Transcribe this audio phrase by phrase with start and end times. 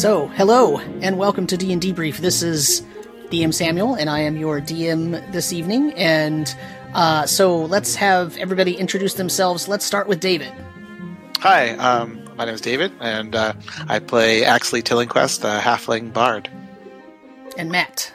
[0.00, 2.20] So, hello and welcome to D and D Brief.
[2.22, 2.80] This is
[3.28, 5.92] DM Samuel, and I am your DM this evening.
[5.92, 6.56] And
[6.94, 9.68] uh, so, let's have everybody introduce themselves.
[9.68, 10.50] Let's start with David.
[11.40, 13.52] Hi, um, my name is David, and uh,
[13.88, 16.48] I play Axley Tillingquest, the halfling bard.
[17.58, 18.10] And Matt.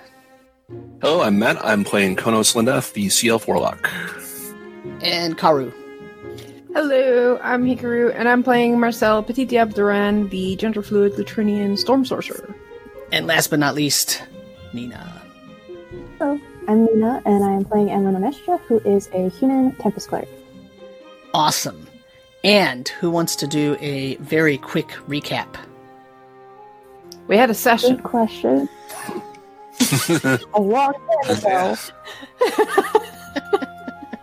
[1.03, 1.63] Hello, I'm Matt.
[1.63, 3.91] I'm playing Konos Lindeth, the CL Warlock.
[5.03, 5.71] And Karu.
[6.75, 12.53] Hello, I'm Hikaru, and I'm playing Marcel Petit Abduran, the gender fluid Lutrinian storm sorcerer.
[13.13, 14.21] And last but not least,
[14.73, 15.21] Nina.
[16.19, 20.27] Hello, I'm Nina, and I am playing Emlyn Onestra, who is a human Tempest Cleric.
[21.33, 21.87] Awesome.
[22.43, 25.55] And who wants to do a very quick recap?
[27.29, 27.95] We had a session.
[27.95, 28.67] Good question.
[30.53, 31.75] a long time ago.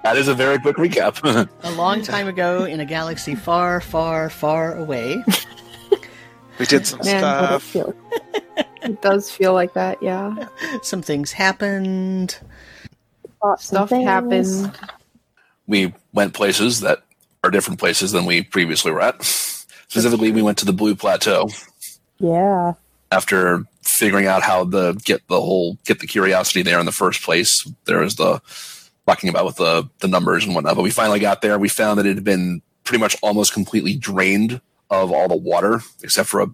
[0.05, 1.23] That is a very quick recap.
[1.63, 5.23] A long time ago in a galaxy far, far, far away.
[6.59, 7.95] We did some Man, What it stuff.
[8.83, 10.49] It does feel like that, yeah.
[10.83, 12.37] Some things happened.
[13.41, 14.05] Thoughts Stuff things.
[14.05, 14.79] happened.
[15.69, 17.03] we went places that
[17.45, 19.23] are different places than we previously were at.
[19.23, 21.49] Specifically, we went to the Blue Plateau
[22.19, 22.73] Yeah.
[23.13, 27.23] after figuring out how the get the whole get the curiosity there in the first
[27.23, 27.67] place.
[27.85, 28.41] there is the
[29.07, 30.77] fucking about with the the numbers and whatnot.
[30.77, 31.59] But we finally got there.
[31.59, 35.81] We found that it had been pretty much almost completely drained of all the water,
[36.03, 36.47] except for a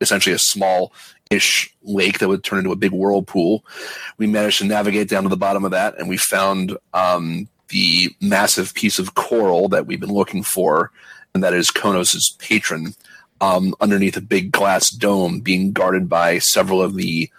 [0.00, 0.92] essentially a small
[1.30, 3.64] ish lake that would turn into a big whirlpool.
[4.18, 8.14] We managed to navigate down to the bottom of that, and we found um, the
[8.20, 10.92] massive piece of coral that we've been looking for,
[11.34, 12.94] and that is Konos's patron,
[13.40, 17.30] um, underneath a big glass dome, being guarded by several of the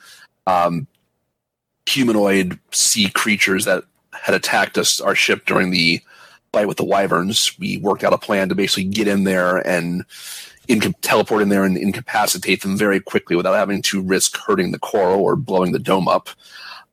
[0.46, 0.88] um,
[1.86, 3.84] humanoid sea creatures that
[4.22, 6.02] had attacked us, our ship during the
[6.52, 7.58] fight with the wyverns.
[7.60, 10.06] We worked out a plan to basically get in there and
[11.02, 15.22] teleport in there and incapacitate them very quickly without having to risk hurting the coral
[15.22, 16.30] or blowing the dome up.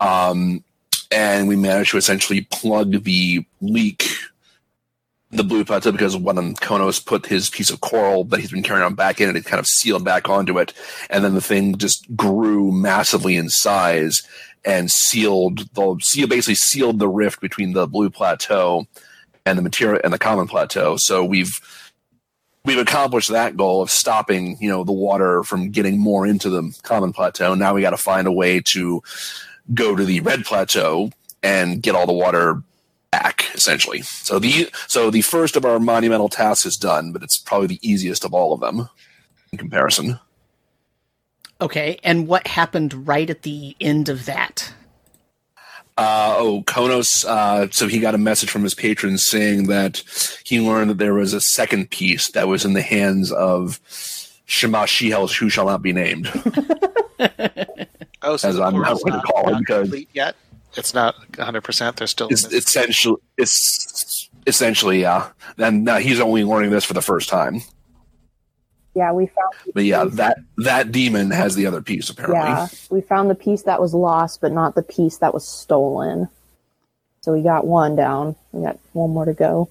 [0.01, 0.63] Um,
[1.11, 4.11] and we managed to essentially plug the leak
[5.31, 8.63] the blue plateau because one of Konos put his piece of coral that he's been
[8.63, 10.73] carrying on back in and it kind of sealed back onto it
[11.11, 14.23] and then the thing just grew massively in size
[14.65, 18.87] and sealed the seal basically sealed the rift between the blue plateau
[19.47, 20.97] and the material and the common plateau.
[20.97, 21.53] So we've
[22.65, 26.77] we've accomplished that goal of stopping you know the water from getting more into the
[26.83, 27.55] common plateau.
[27.55, 29.03] Now we got to find a way to
[29.73, 31.11] go to the red plateau
[31.43, 32.63] and get all the water
[33.11, 34.03] back essentially.
[34.03, 37.89] So the so the first of our monumental tasks is done but it's probably the
[37.89, 38.89] easiest of all of them
[39.53, 40.19] in comparison
[41.61, 44.73] Okay, and what happened right at the end of that?
[45.97, 47.25] Uh, oh, Konos.
[47.25, 50.03] Uh, so he got a message from his patrons saying that
[50.45, 53.79] he learned that there was a second piece that was in the hands of
[54.47, 56.31] Shema Shihel, who shall not be named.
[58.27, 60.35] Oh, so As I'm not gonna call it because- complete yet.
[60.77, 61.61] It's not 100.
[61.63, 62.29] percent There's still.
[62.31, 65.29] It's essentially, it's essentially, yeah.
[65.59, 67.61] And now he's only learning this for the first time.
[68.95, 69.53] Yeah, we found.
[69.75, 72.39] But yeah, piece- that that demon has the other piece apparently.
[72.39, 76.29] Yeah, we found the piece that was lost, but not the piece that was stolen.
[77.23, 78.37] So we got one down.
[78.53, 79.71] We got one more to go.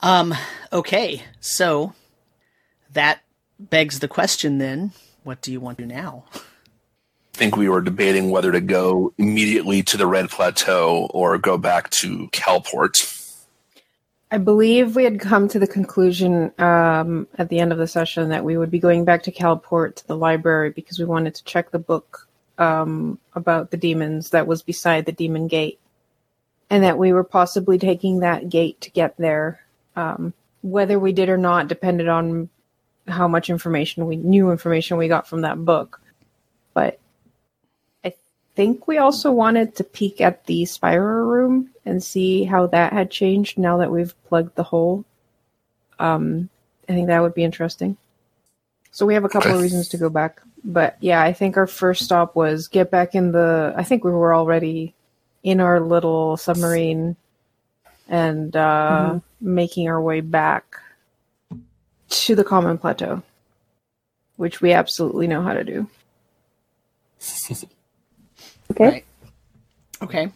[0.00, 0.34] Um,
[0.72, 1.94] okay, so
[2.92, 3.22] that
[3.58, 4.92] begs the question then
[5.24, 6.24] what do you want to do now?
[6.34, 6.40] I
[7.34, 11.90] think we were debating whether to go immediately to the Red Plateau or go back
[11.90, 13.21] to Calport.
[14.32, 18.30] I believe we had come to the conclusion um, at the end of the session
[18.30, 21.44] that we would be going back to Calport to the library because we wanted to
[21.44, 22.26] check the book
[22.56, 25.78] um, about the demons that was beside the demon gate.
[26.70, 29.60] And that we were possibly taking that gate to get there.
[29.96, 30.32] Um,
[30.62, 32.48] whether we did or not depended on
[33.06, 36.00] how much information we new information we got from that book.
[36.72, 36.98] But
[38.54, 43.10] think we also wanted to peek at the spire room and see how that had
[43.10, 45.04] changed now that we've plugged the hole.
[45.98, 46.48] Um,
[46.88, 47.96] I think that would be interesting.
[48.90, 49.56] So we have a couple Okay.
[49.56, 50.42] of reasons to go back.
[50.64, 53.74] But yeah, I think our first stop was get back in the.
[53.76, 54.94] I think we were already
[55.42, 57.16] in our little submarine
[58.08, 60.76] and uh, making our way back
[62.10, 63.22] to the common plateau,
[64.36, 65.88] which we absolutely know how to do.
[68.72, 68.88] Okay.
[68.88, 69.04] Right.
[70.02, 70.28] Okay.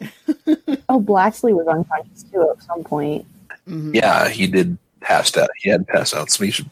[0.88, 3.24] Oh, Blacksley was unconscious too at some point.
[3.68, 3.94] Mhm.
[3.94, 5.50] Yeah, he did pass out.
[5.58, 6.68] He had passed out, so we should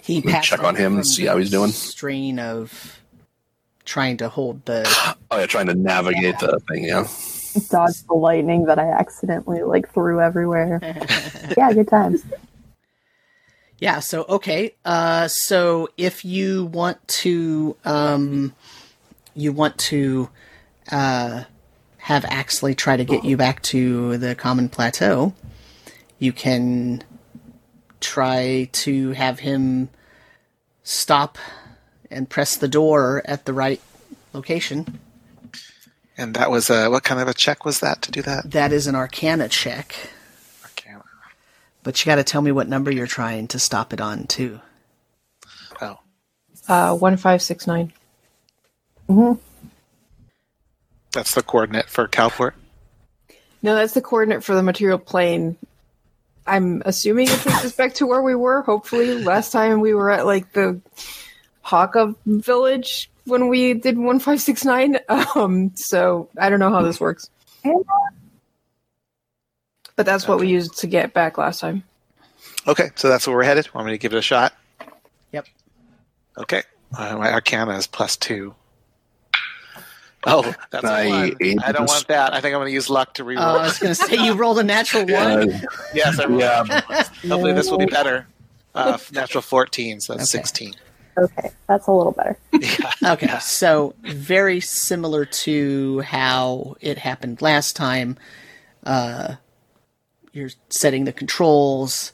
[0.00, 1.70] He Let check on him and see how he's doing.
[1.70, 3.00] Strain of
[3.84, 4.86] trying to hold the.
[5.30, 6.84] Oh yeah, trying to navigate the thing.
[6.84, 7.06] Yeah,
[7.68, 10.80] dodge the lightning that I accidentally like threw everywhere.
[11.56, 12.22] Yeah, good times.
[13.78, 14.74] Yeah, so okay.
[14.86, 18.54] Uh so if you want to um
[19.38, 20.28] you want to
[20.90, 21.44] uh
[21.98, 25.34] have Axley try to get you back to the common plateau,
[26.18, 27.02] you can
[28.00, 29.90] try to have him
[30.82, 31.36] stop
[32.10, 33.80] and press the door at the right
[34.32, 34.98] location.
[36.16, 38.50] And that was a what kind of a check was that to do that?
[38.50, 39.94] That is an arcana check,
[40.64, 41.04] Arcana.
[41.82, 44.60] but you got to tell me what number you're trying to stop it on too.
[45.80, 45.98] Oh,
[46.66, 47.92] Uh, one five six nine.
[51.12, 52.52] That's the coordinate for Calport.
[53.62, 55.56] No, that's the coordinate for the material plane.
[56.46, 58.62] I'm assuming it takes us back to where we were.
[58.62, 60.80] Hopefully, last time we were at like the
[61.62, 64.98] Haka village when we did one five six nine.
[65.34, 67.30] Um, so I don't know how this works,
[69.96, 71.82] but that's what we used to get back last time.
[72.66, 73.72] Okay, so that's where we're headed.
[73.74, 74.54] Want me to give it a shot?
[75.32, 75.46] Yep.
[76.38, 76.62] Okay.
[76.96, 78.54] Uh, my Arcana is plus two.
[80.28, 81.58] Oh, that's a I one.
[81.64, 82.32] I don't want that.
[82.34, 83.38] I think I'm going to use luck to reroll.
[83.38, 85.52] Uh, I was going to say you rolled a natural one.
[85.52, 85.60] Uh,
[85.94, 86.40] yes, I rolled.
[86.40, 86.64] yeah,
[87.28, 88.26] Hopefully, this will be better.
[88.74, 90.42] Uh, natural 14, so that's Okay.
[90.42, 90.74] 16.
[91.18, 92.38] Okay, that's a little better.
[92.52, 93.12] Yeah.
[93.14, 98.16] Okay, so very similar to how it happened last time.
[98.84, 99.34] Uh,
[100.32, 102.12] you're setting the controls.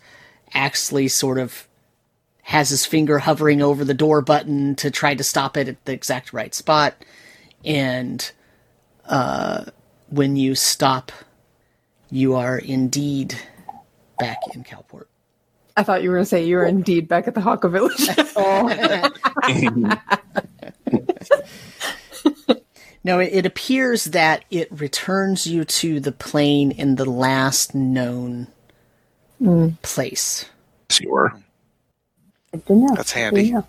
[0.54, 1.68] Axley sort of
[2.44, 5.92] has his finger hovering over the door button to try to stop it at the
[5.92, 6.94] exact right spot.
[7.64, 8.30] And
[9.06, 9.64] uh,
[10.10, 11.12] when you stop,
[12.10, 13.36] you are indeed
[14.18, 15.06] back in Calport.
[15.76, 18.06] I thought you were going to say you were indeed back at the Haka village.
[23.04, 28.46] No, it, it appears that it returns you to the plane in the last known
[29.82, 30.46] place.
[30.88, 31.38] sure.
[32.50, 32.94] Good to know.
[32.96, 33.50] That's handy.
[33.50, 33.64] Good.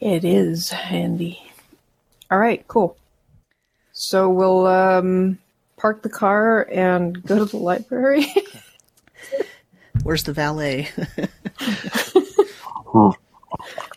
[0.00, 1.40] It is handy.
[2.34, 2.96] All right, cool.
[3.92, 5.38] So we'll um,
[5.76, 8.26] park the car and go to the library.
[10.02, 10.88] Where's the valet?
[12.92, 13.12] I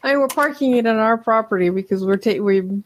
[0.03, 2.83] mean, we're parking it on our property because we're ta- we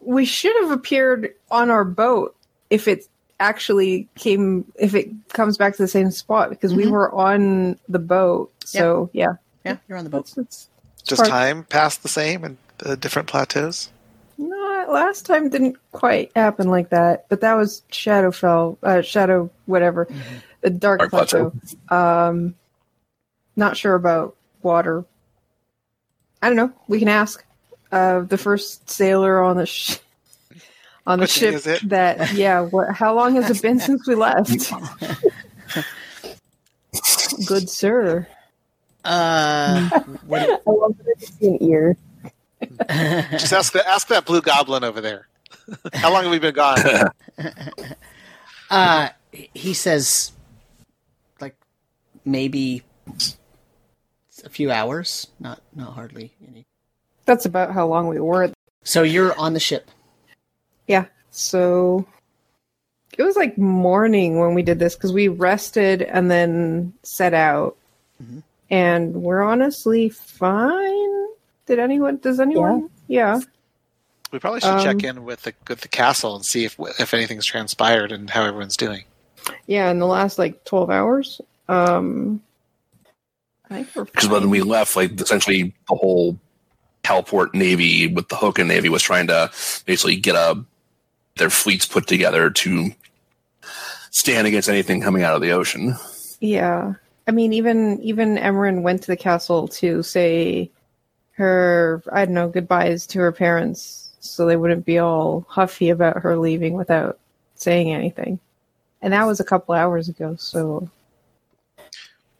[0.00, 2.34] we should have appeared on our boat
[2.68, 3.06] if it
[3.38, 6.90] actually came if it comes back to the same spot because we Mhm.
[6.90, 8.52] were on the boat.
[8.64, 9.34] So yeah,
[9.64, 10.22] yeah, you're on the boat.
[10.30, 10.68] it's, it's
[11.04, 13.90] Just Park- time passed the same and uh, different plateaus.
[14.36, 20.08] No, last time didn't quite happen like that, but that was Shadowfell, uh, Shadow, whatever,
[20.60, 21.52] the Dark, Dark Plateau.
[21.88, 22.54] Um,
[23.56, 25.04] not sure about water.
[26.42, 26.72] I don't know.
[26.88, 27.44] We can ask
[27.92, 29.98] uh, the first sailor on the sh-
[31.06, 31.54] on the Which ship.
[31.54, 31.88] is it?
[31.88, 32.60] That yeah.
[32.62, 32.92] What?
[32.94, 34.50] How long has it been since we left?
[37.46, 38.26] Good sir.
[39.04, 39.90] Uh,
[40.26, 41.96] what, I love that it's an ear.
[43.32, 45.28] Just ask, the, ask that blue goblin over there.
[45.94, 46.78] How long have we been gone?
[48.70, 50.32] uh, he says,
[51.40, 51.56] like
[52.24, 52.82] maybe
[54.44, 56.66] a few hours, not not hardly any.
[57.24, 58.50] That's about how long we were.
[58.82, 59.90] So you're on the ship.
[60.86, 61.06] Yeah.
[61.30, 62.06] So
[63.16, 67.76] it was like morning when we did this because we rested and then set out.
[68.22, 68.42] Mhm.
[68.70, 71.26] And we're honestly fine.
[71.66, 72.18] Did anyone?
[72.18, 72.90] Does anyone?
[73.08, 73.40] Yeah.
[74.32, 77.14] We probably should check Um, in with the with the castle and see if if
[77.14, 79.04] anything's transpired and how everyone's doing.
[79.66, 79.90] Yeah.
[79.90, 81.40] In the last like twelve hours.
[81.68, 82.42] Um.
[83.70, 86.38] I think we're Because when we left, like essentially the whole
[87.02, 89.50] Calport Navy with the Hoka Navy was trying to
[89.86, 90.62] basically get a
[91.36, 92.90] their fleets put together to
[94.10, 95.96] stand against anything coming out of the ocean.
[96.40, 96.94] Yeah.
[97.26, 100.70] I mean, even even Emerin went to the castle to say
[101.36, 106.18] her I don't know goodbyes to her parents, so they wouldn't be all huffy about
[106.22, 107.18] her leaving without
[107.54, 108.38] saying anything.
[109.02, 110.36] And that was a couple hours ago.
[110.38, 110.88] So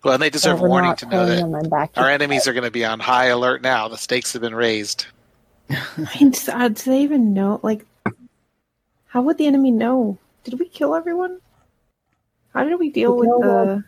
[0.03, 2.65] Well, and they deserve we're warning to know that back our to- enemies are going
[2.65, 3.89] to be on high alert now.
[3.89, 5.07] The stakes have been raised.
[5.71, 7.59] I mean, do uh, they even know?
[7.63, 7.87] Like,
[9.09, 10.19] how would the enemy know?
[10.45, 11.41] Did we kill everyone?
[12.53, 13.85] How did we deal We with the?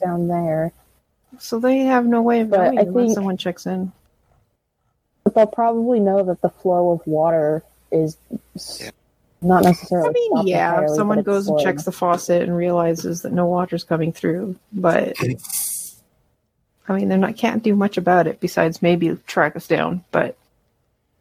[0.00, 0.72] down there.
[1.38, 3.92] So they have no way of But knowing I unless someone checks in.
[5.24, 8.16] But they'll probably know that the flow of water is
[8.80, 8.90] Yeah.
[9.40, 10.08] not necessarily.
[10.08, 13.84] I mean, yeah, if someone goes and checks the faucet and realizes that no water's
[13.84, 15.16] coming through, but
[16.88, 20.04] I mean, they're not can't do much about it besides maybe track us down.
[20.10, 20.36] But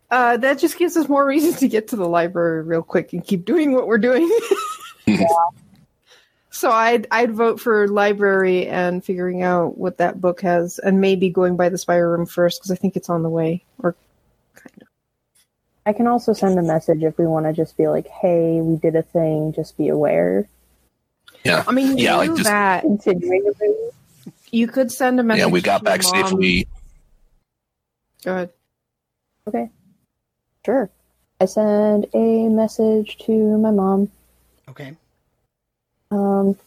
[0.10, 3.26] uh, that just gives us more reason to get to the library real quick and
[3.26, 4.30] keep doing what we're doing.
[6.54, 11.30] So I'd I'd vote for library and figuring out what that book has, and maybe
[11.30, 13.64] going by the spire room first because I think it's on the way.
[13.82, 13.96] Or
[14.56, 14.88] kind of.
[15.86, 18.76] I can also send a message if we want to just be like, "Hey, we
[18.76, 19.54] did a thing.
[19.54, 20.48] Just be aware."
[21.46, 21.64] Yeah.
[21.68, 22.82] I mean, you Yeah, like just- that.
[22.82, 23.52] Continuing.
[24.52, 25.40] You could send a message.
[25.40, 26.68] Yeah, we got to back safely.
[28.26, 28.50] Go ahead.
[29.48, 29.70] Okay,
[30.66, 30.90] sure.
[31.40, 34.12] I send a message to my mom.
[34.70, 34.96] Okay.
[36.12, 36.58] Um,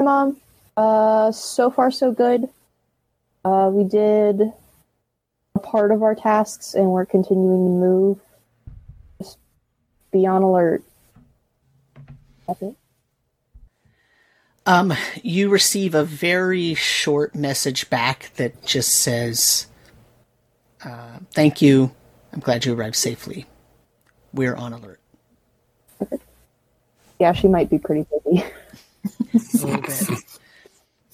[0.00, 0.36] mom.
[0.76, 2.48] Uh, so far so good.
[3.44, 4.52] Uh, we did
[5.54, 8.18] a part of our tasks, and we're continuing to move.
[9.18, 9.38] Just
[10.12, 10.82] be on alert.
[12.46, 12.76] That's it.
[14.66, 19.66] Um, you receive a very short message back that just says,
[20.84, 21.92] uh, "Thank you.
[22.32, 23.46] I'm glad you arrived safely.
[24.32, 24.99] We're on alert."
[27.20, 28.44] Yeah, she might be pretty busy.
[29.62, 29.82] A little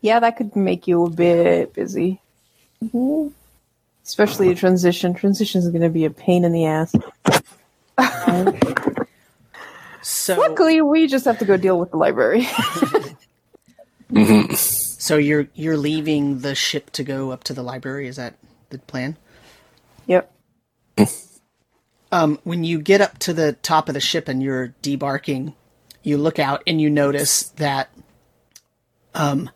[0.00, 2.20] Yeah, that could make you a bit busy,
[2.84, 3.32] Mhm.
[4.06, 5.12] especially a transition.
[5.12, 6.94] Transition is going to be a pain in the ass.
[10.00, 12.46] So, Luckily, we just have to go deal with the library.
[14.10, 18.08] hmm so you're you're leaving the ship to go up to the library.
[18.08, 18.34] Is that
[18.70, 19.16] the plan?
[20.06, 20.32] yep.
[22.10, 25.54] Um, when you get up to the top of the ship and you're debarking,
[26.02, 27.90] you look out and you notice that
[29.14, 29.50] um,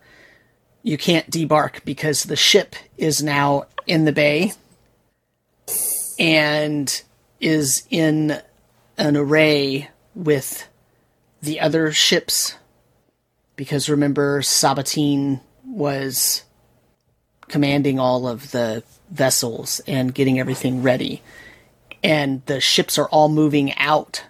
[0.83, 4.51] you can't debark because the ship is now in the bay
[6.19, 7.01] and
[7.39, 8.39] is in
[8.97, 10.67] an array with
[11.41, 12.55] the other ships.
[13.55, 16.43] Because remember, Sabatine was
[17.47, 18.83] commanding all of the
[19.13, 21.21] vessels and getting everything ready
[22.03, 24.23] and the ships are all moving out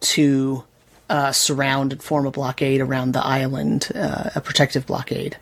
[0.00, 0.64] to
[1.10, 5.36] uh, surround and form a blockade around the island, uh, a protective blockade.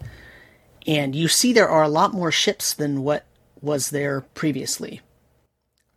[0.86, 3.24] And you see there are a lot more ships than what
[3.60, 5.00] was there previously.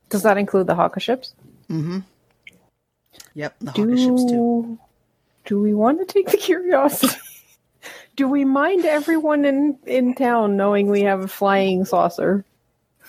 [0.10, 1.34] Does that include the Hawker ships?
[1.70, 2.00] Mm-hmm.
[3.36, 4.30] Yep, the Hawker ships too.
[4.30, 4.80] Do,
[5.46, 7.16] do we want to take the curiosity?
[8.16, 12.44] do we mind everyone in, in town knowing we have a flying saucer?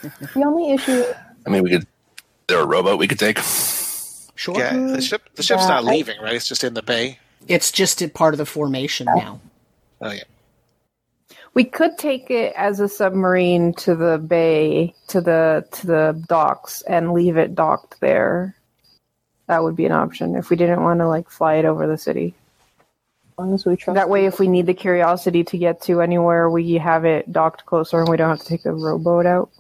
[0.35, 1.05] The only issue,
[1.47, 1.87] I mean, we could.
[2.49, 3.39] There a rowboat we could take.
[4.35, 4.59] Sure.
[4.59, 6.35] Yeah, the mm, ship the ship's Yeah, not I- leaving, right?
[6.35, 7.19] It's just in the bay.
[7.49, 9.41] It's just a part of the formation now.
[10.01, 10.23] Oh yeah.
[11.55, 16.83] We could take it as a submarine to the bay, to the to the docks,
[16.83, 18.55] and leave it docked there.
[19.49, 21.99] That would be an option if we didn't want to like fly it over the
[21.99, 22.35] city.
[23.33, 23.97] as long as we trust.
[23.97, 27.67] That way, if we need the curiosity to get to anywhere, we have it docked
[27.67, 29.51] closer, and we don't have to take the rowboat out.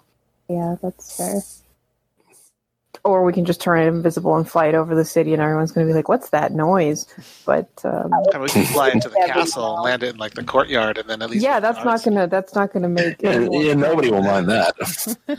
[0.50, 1.40] Yeah, that's fair.
[3.02, 5.72] Or we can just turn it invisible and fly it over the city, and everyone's
[5.72, 7.06] going to be like, "What's that noise?"
[7.46, 10.44] But um, And we can fly into the castle and land it in like the
[10.44, 13.72] courtyard, and then at least yeah, that's not gonna that's not gonna make Yeah, yeah,
[13.72, 14.74] nobody will mind that.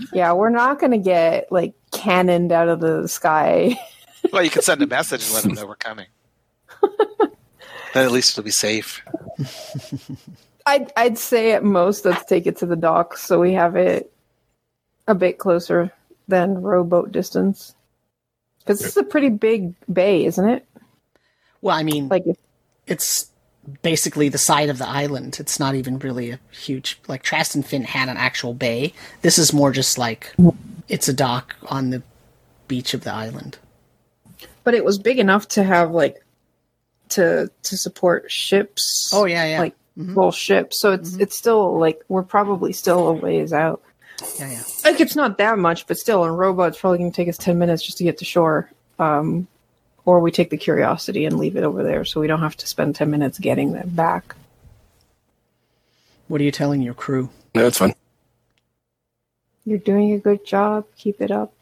[0.14, 3.78] Yeah, we're not gonna get like cannoned out of the sky.
[4.32, 6.08] Well, you can send a message and let them know we're coming.
[7.94, 9.04] then at least it'll be safe.
[10.66, 14.11] I'd I'd say at most let's take it to the docks so we have it
[15.08, 15.92] a bit closer
[16.28, 17.76] than rowboat distance.
[18.60, 20.66] Because this is a pretty big bay, isn't it?
[21.62, 22.26] Well, I mean, Like,
[22.88, 23.32] it's
[23.82, 25.38] basically the side of the island.
[25.40, 28.94] It's not even really a huge like Traston Finn had an actual bay.
[29.22, 30.34] This is more just like
[30.88, 32.02] it's a dock on the
[32.68, 33.58] beach of the island.
[34.64, 36.24] but it was big enough to have like
[37.10, 39.12] to to support ships.
[39.14, 39.60] Oh yeah, yeah.
[39.60, 40.14] like mm-hmm.
[40.14, 40.80] full ships.
[40.80, 41.22] So it's mm-hmm.
[41.22, 43.82] it's still like we're probably still a ways out.
[44.40, 44.64] Yeah, yeah.
[44.84, 47.58] Like it's not that much, but still, a robot's probably going to take us ten
[47.58, 48.70] minutes just to get to shore.
[49.00, 49.48] Um,
[50.06, 52.68] or we take the curiosity and leave it over there, so we don't have to
[52.68, 54.36] spend ten minutes getting them back.
[56.28, 57.30] What are you telling your crew?
[57.54, 57.94] No, it's fine.
[59.66, 60.86] You're doing a good job.
[60.98, 61.54] Keep it up.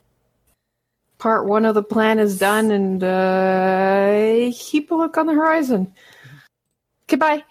[1.17, 5.93] Part one of the plan is done, and uh, keep a look on the horizon.
[7.07, 7.43] Goodbye.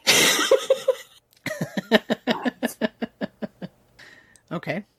[4.51, 4.85] Okay.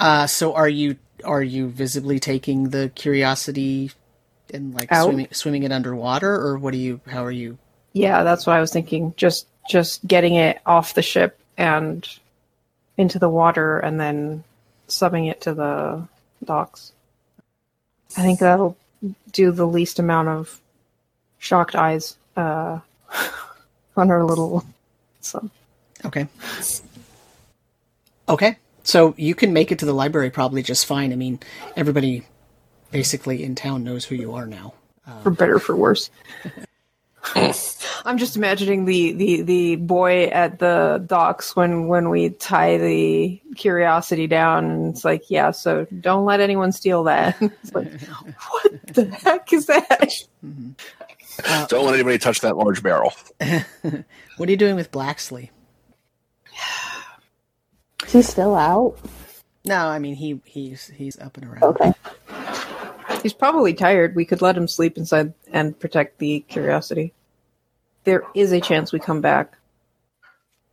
[0.00, 3.92] Uh, so are you are you visibly taking the curiosity
[4.52, 5.04] and like Out?
[5.04, 7.00] swimming swimming it underwater, or what do you?
[7.06, 7.58] How are you?
[7.92, 9.14] yeah, that's what I was thinking.
[9.16, 12.08] Just just getting it off the ship and
[12.96, 14.42] into the water, and then
[14.88, 16.08] subbing it to the
[16.44, 16.92] docks.
[18.16, 18.76] I think that'll
[19.32, 20.60] do the least amount of
[21.38, 22.80] shocked eyes uh,
[23.96, 24.64] on our little
[25.20, 25.50] sub.
[26.04, 26.26] Okay.
[28.28, 28.56] Okay.
[28.82, 31.12] So you can make it to the library probably just fine.
[31.12, 31.40] I mean,
[31.76, 32.26] everybody
[32.90, 34.74] basically in town knows who you are now.
[35.06, 36.10] Uh, for better or for worse.
[38.04, 43.40] I'm just imagining the, the, the boy at the docks when, when we tie the
[43.56, 47.36] curiosity down and it's like, yeah, so don't let anyone steal that.
[47.62, 50.10] It's like, what the heck is that?
[50.44, 51.66] Mm-hmm.
[51.68, 53.12] Don't let anybody touch that large barrel.
[54.40, 55.50] What are you doing with Blacksley?
[58.10, 58.96] Is he still out?
[59.64, 61.62] No, I mean he he's he's up and around.
[61.62, 61.92] Okay.
[63.22, 64.16] He's probably tired.
[64.16, 67.12] We could let him sleep inside and protect the curiosity.
[68.02, 69.56] There is a chance we come back.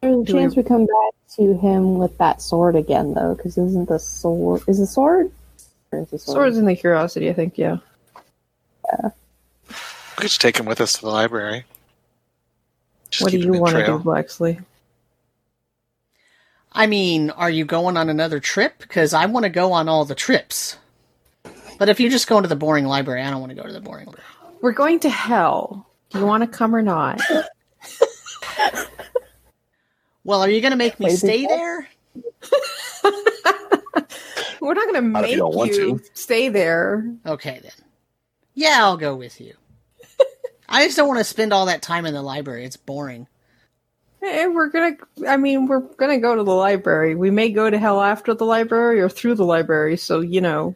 [0.01, 3.36] There's a Do chance we- we come back to him with that sword again, though,
[3.36, 5.32] because isn't the sword is the sword?
[5.91, 6.36] Is the sword?
[6.36, 7.77] Swords in the curiosity, I think, yeah.
[8.91, 9.10] Yeah.
[9.70, 9.75] We
[10.15, 11.65] could just take him with us to the library.
[13.12, 14.60] Just what do you want to do, Blacksley?
[16.77, 18.77] I mean, are you going on another trip?
[18.79, 20.77] Because I want to go on all the trips.
[21.79, 23.74] But if you're just going to the boring library, I don't want to go to
[23.74, 24.24] the boring library.
[24.62, 25.88] We're going to hell.
[26.12, 27.19] Do you want to come or not?
[30.24, 31.88] Well, are you going to make me Wait, stay did- there?
[34.60, 36.03] We're not going to make you want you to.
[36.13, 37.10] stay there.
[37.25, 37.72] Okay, then.
[38.53, 39.53] Yeah, I'll go with you.
[40.69, 42.65] I just don't want to spend all that time in the library.
[42.65, 43.27] It's boring.
[44.22, 44.98] Eh, we're gonna.
[45.28, 47.16] I mean, we're gonna go to the library.
[47.16, 49.96] We may go to hell after the library or through the library.
[49.98, 50.76] So you know,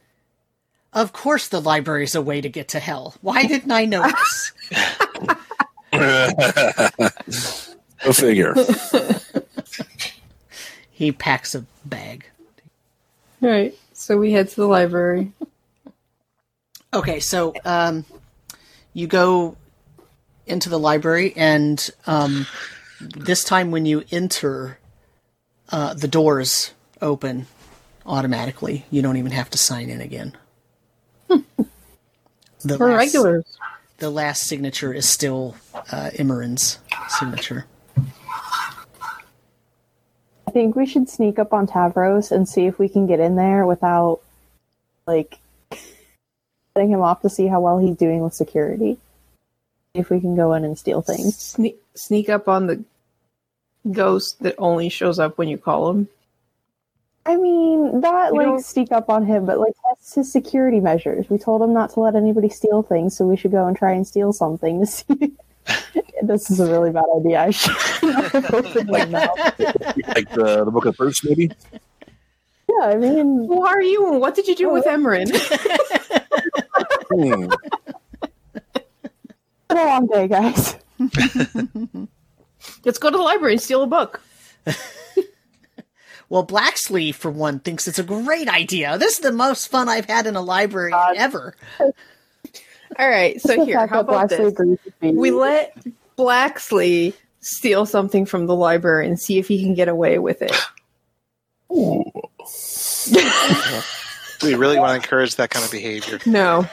[0.94, 3.16] Of course, the library's a way to get to hell.
[3.22, 4.52] Why didn't I know this?
[8.04, 8.56] Go figure.
[10.92, 12.26] he packs a bag.
[13.42, 13.76] right?
[13.94, 15.32] So we head to the library.
[16.94, 18.06] Okay, so um,
[18.94, 19.56] you go
[20.48, 22.46] into the library, and um,
[23.02, 24.78] this time when you enter,
[25.70, 27.48] uh, the doors open
[28.06, 28.86] automatically.
[28.92, 30.36] You don't even have to sign in again.
[31.28, 31.44] the
[32.78, 33.46] We're last- regulars.
[33.98, 37.68] The last signature is still uh, Imran's signature.
[40.48, 43.36] I think we should sneak up on Tavros and see if we can get in
[43.36, 44.22] there without,
[45.06, 45.38] like,
[46.74, 48.98] setting him off to see how well he's doing with security.
[49.94, 51.38] If we can go in and steal things.
[51.38, 52.84] Sneak, sneak up on the
[53.92, 56.08] ghost that only shows up when you call him.
[57.26, 60.80] I mean, not We like don't- sneak up on him, but like test his security
[60.80, 61.30] measures.
[61.30, 63.92] We told him not to let anybody steal things, so we should go and try
[63.94, 65.34] and steal something to see.
[66.24, 67.42] this is a really bad idea.
[67.42, 69.38] I should not have opened my mouth.
[69.60, 71.52] like the, the book of proofs, maybe.
[72.68, 74.12] Yeah, I mean, Who are you?
[74.14, 75.30] and What did you do with Emran?
[77.14, 77.52] Hmm.
[78.54, 80.78] it's been a long day, guys.
[82.86, 84.22] Let's go to the library and steal a book.
[86.32, 88.98] Well, Blacksley, for one, thinks it's a great idea.
[88.98, 91.58] This is the most fun I've had in a library ever.
[91.82, 91.94] All
[92.98, 93.42] right.
[93.42, 94.54] So here, how about Blacksley this?
[94.54, 95.12] agrees with me.
[95.12, 95.76] We let
[96.16, 100.56] Blacksley steal something from the library and see if he can get away with it.
[104.40, 106.20] Do we really want to encourage that kind of behavior?
[106.26, 106.66] No.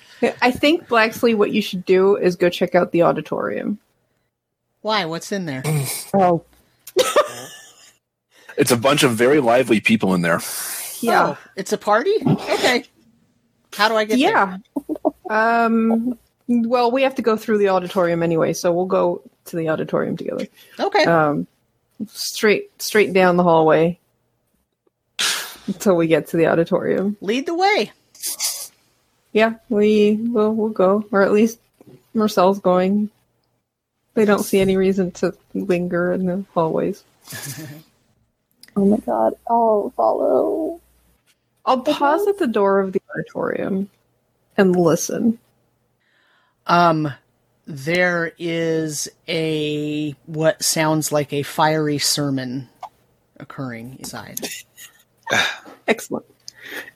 [0.20, 3.78] That's, I think Blacksley, what you should do is go check out the auditorium.
[4.80, 5.04] Why?
[5.04, 5.62] What's in there?
[6.14, 6.44] Oh,
[8.56, 10.40] it's a bunch of very lively people in there.
[11.00, 11.28] Yeah.
[11.28, 12.14] Oh, it's a party?
[12.26, 12.84] Okay.
[13.74, 14.30] How do I get there?
[14.30, 14.58] yeah.
[15.30, 16.18] Um.
[16.48, 20.16] Well, we have to go through the auditorium anyway, so we'll go to the auditorium
[20.16, 20.46] together.
[20.80, 21.04] Okay.
[21.04, 21.46] Um,
[22.06, 23.98] straight straight down the hallway
[25.66, 27.16] until we get to the auditorium.
[27.20, 27.92] Lead the way.
[29.38, 31.60] Yeah, we will we'll go, or at least
[32.12, 33.08] Marcel's going.
[34.14, 37.04] They don't see any reason to linger in the hallways.
[38.76, 39.34] oh my god!
[39.48, 40.80] I'll follow.
[41.64, 43.88] I'll pause at the door of the auditorium
[44.56, 45.38] and listen.
[46.66, 47.12] Um,
[47.64, 52.68] there is a what sounds like a fiery sermon
[53.38, 54.40] occurring inside.
[55.86, 56.26] Excellent.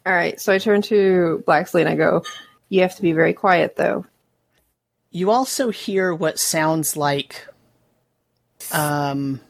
[0.06, 2.24] All right, so I turn to Blacksley and I go,
[2.68, 4.06] "You have to be very quiet, though."
[5.10, 7.46] You also hear what sounds like
[8.72, 9.40] um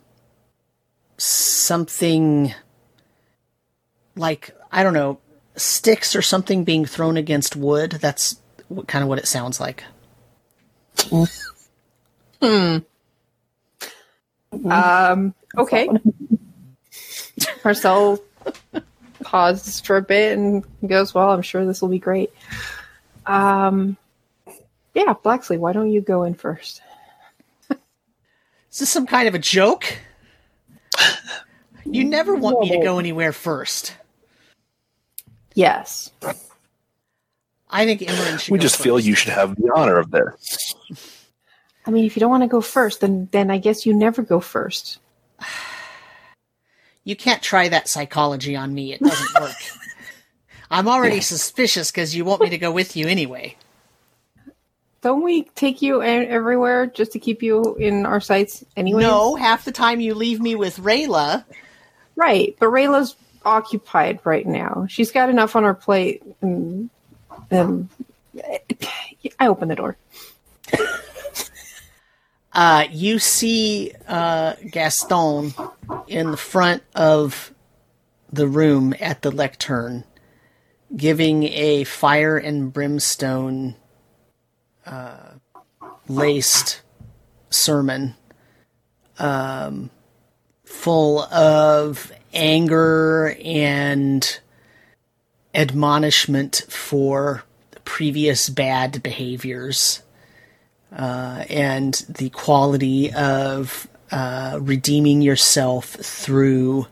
[1.16, 2.52] something
[4.16, 5.18] like I don't know
[5.56, 7.92] sticks or something being thrown against wood.
[7.92, 9.84] That's what, kind of what it sounds like.
[12.40, 12.78] hmm.
[14.70, 15.34] Um.
[15.56, 15.88] Okay.
[17.64, 18.20] Marcel
[19.22, 22.32] pauses for a bit and goes, "Well, I'm sure this will be great."
[23.26, 23.96] Um.
[24.94, 26.82] Yeah, Blacksley, why don't you go in first?
[27.70, 29.98] Is this some kind of a joke?
[31.84, 33.94] You never want me to go anywhere first.
[35.54, 36.10] Yes.
[37.70, 40.74] I think Imran should We go just feel you should have the honor of this.
[41.84, 44.22] I mean, if you don't want to go first, then then I guess you never
[44.22, 44.98] go first.
[47.04, 48.92] You can't try that psychology on me.
[48.92, 49.56] It doesn't work.
[50.70, 53.56] I'm already suspicious because you want me to go with you anyway.
[55.02, 59.02] Don't we take you everywhere just to keep you in our sights anyway?
[59.02, 61.44] No, half the time you leave me with Rayla.
[62.14, 64.86] Right, but Rayla's occupied right now.
[64.88, 66.22] She's got enough on her plate.
[66.40, 66.88] And,
[67.50, 67.88] and
[69.40, 69.96] I open the door.
[72.52, 75.54] Uh, you see uh, Gaston
[76.06, 77.52] in the front of
[78.30, 80.04] the room at the lectern
[80.96, 83.74] giving a fire and brimstone
[84.84, 85.32] uh,
[86.08, 86.82] laced
[87.50, 88.14] sermon
[89.18, 89.90] um,
[90.64, 94.40] full of anger and
[95.54, 97.44] admonishment for
[97.84, 100.01] previous bad behaviors
[100.96, 106.86] uh, and the quality of uh, redeeming yourself through,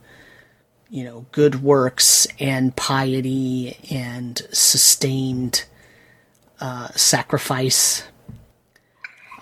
[0.89, 5.65] you know, good works and piety and sustained
[6.61, 8.05] uh, sacrifice.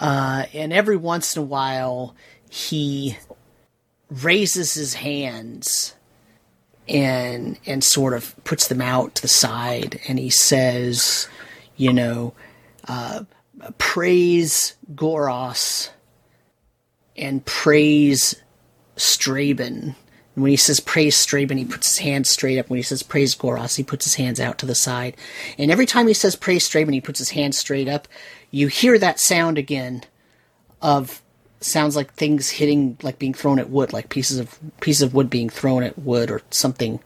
[0.00, 2.14] Uh, and every once in a while,
[2.50, 3.16] he
[4.10, 5.94] raises his hands
[6.88, 11.28] and and sort of puts them out to the side, and he says,
[11.76, 12.32] you know,
[13.78, 15.90] praise Goros
[17.16, 18.36] and praise
[18.96, 19.94] Straben.
[20.34, 22.70] And when he says praise Straben, he puts his hands straight up.
[22.70, 25.16] When he says praise Goros, he puts his hands out to the side.
[25.58, 28.06] And every time he says praise Straben, he puts his hands straight up.
[28.50, 30.04] You hear that sound again
[30.80, 31.22] of
[31.60, 35.28] sounds like things hitting, like being thrown at wood, like pieces of pieces of wood
[35.28, 37.00] being thrown at wood or something.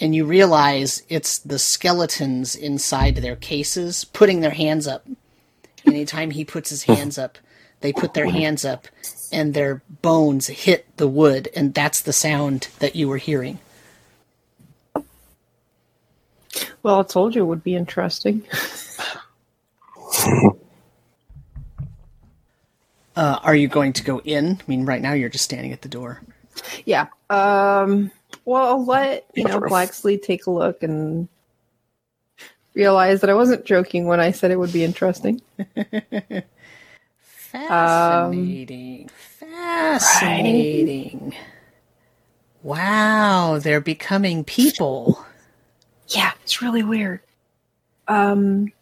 [0.00, 5.06] And you realize it's the skeletons inside their cases putting their hands up
[5.86, 7.38] anytime he puts his hands up,
[7.80, 8.88] they put their hands up
[9.32, 13.58] and their bones hit the wood, and that's the sound that you were hearing.
[16.82, 18.42] Well, I told you it would be interesting.
[23.16, 24.58] Uh, are you going to go in?
[24.60, 26.20] I mean, right now you're just standing at the door.
[26.84, 27.06] yeah.
[27.30, 28.10] Um.
[28.44, 29.68] Well, I'll let you know Sure.
[29.68, 31.28] Blacksley take a look and
[32.74, 35.40] realize that I wasn't joking when I said it would be interesting.
[37.22, 39.08] Fascinating.
[39.38, 41.34] Fascinating.
[42.62, 45.24] Wow, they're becoming people.
[46.08, 47.20] Yeah, it's really weird.
[48.08, 48.72] Um.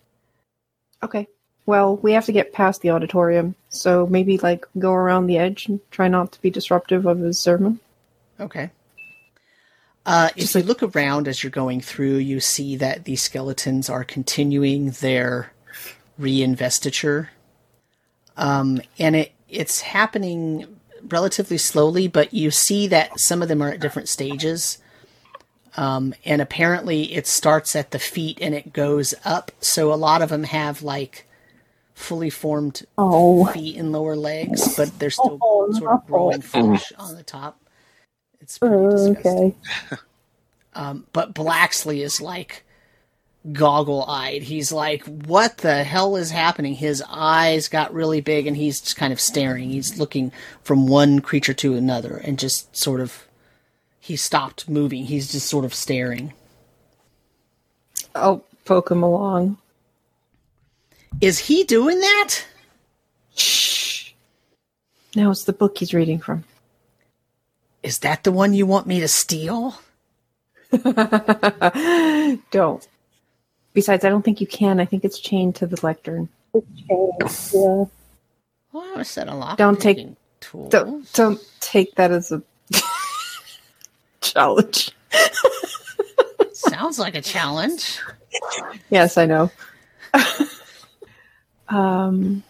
[1.03, 1.29] Okay.
[1.67, 5.67] Well, we have to get past the auditorium, so maybe like go around the edge
[5.67, 7.79] and try not to be disruptive of his sermon.
[8.41, 8.71] Okay.
[10.05, 14.05] Uh, if you look around as you're going through, you see that the skeletons are
[14.05, 15.53] continuing their
[16.21, 17.29] reinvestiture.
[18.37, 20.67] Um, and it it's happening
[21.09, 24.79] relatively slowly, but you see that some of them are at different stages.
[25.77, 29.53] Um, and apparently it starts at the feet and it goes up.
[29.61, 31.27] So a lot of them have like
[31.95, 36.93] fully formed Oh, feet and lower legs, but they're still Oh, sort of growing flesh
[36.99, 37.59] on the top.
[38.43, 39.57] It's pretty disgusting.
[39.91, 40.01] okay.
[40.75, 42.65] Um, but Blacksley is like
[43.53, 44.43] goggle eyed.
[44.43, 46.75] He's like, what the hell is happening?
[46.75, 49.69] His eyes got really big and he's just kind of staring.
[49.69, 53.27] He's looking from one creature to another and just sort of.
[54.01, 55.05] He stopped moving.
[55.05, 56.33] He's just sort of staring.
[58.15, 59.59] I'll poke him along.
[61.21, 62.39] Is he doing that?
[63.37, 64.13] Shh.
[65.15, 66.45] No, it's the book he's reading from.
[67.83, 69.75] Is that the one you want me to steal?
[72.51, 72.87] don't.
[73.75, 74.81] Besides, I don't think you can.
[74.81, 76.29] I think it's chained to the lectern.
[76.55, 77.55] It's changed.
[77.55, 77.85] Yeah.
[78.73, 79.59] Well, I said a lot.
[79.59, 80.09] Don't take-
[80.41, 80.71] tools.
[80.71, 82.43] Don't don't take that as a
[84.21, 84.91] challenge.
[86.53, 88.01] Sounds like a challenge.
[88.91, 89.51] Yes, I know.
[91.69, 92.43] um,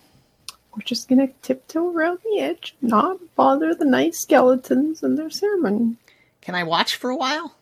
[0.74, 5.98] we're just gonna tiptoe around the edge, not bother the nice skeletons and their sermon.
[6.40, 7.54] Can I watch for a while?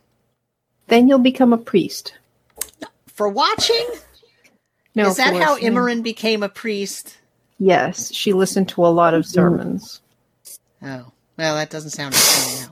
[0.87, 2.13] Then you'll become a priest.
[3.07, 3.87] For watching?
[4.95, 5.73] No, Is that how listening.
[5.73, 7.17] Imran became a priest?
[7.59, 9.33] Yes, she listened to a lot of mm-hmm.
[9.33, 10.01] sermons.
[10.81, 12.67] Oh, well, that doesn't sound right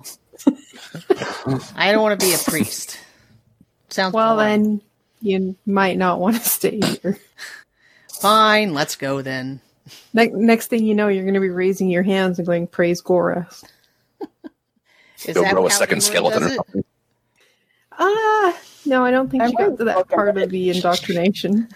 [0.47, 1.60] now.
[1.75, 2.99] I don't want to be a priest.
[3.89, 4.62] Sounds Well, boring.
[4.62, 4.82] then
[5.21, 7.19] you might not want to stay here.
[8.19, 8.73] fine.
[8.73, 9.62] Let's go then.
[10.13, 13.02] Ne- next thing you know, you're going to be raising your hands and going, "Praise
[13.02, 13.63] Gorath."
[15.25, 16.84] Is Go that grow a second skeleton or something.
[17.91, 21.67] Ah, no, I don't think I'm she got to that to part of the indoctrination.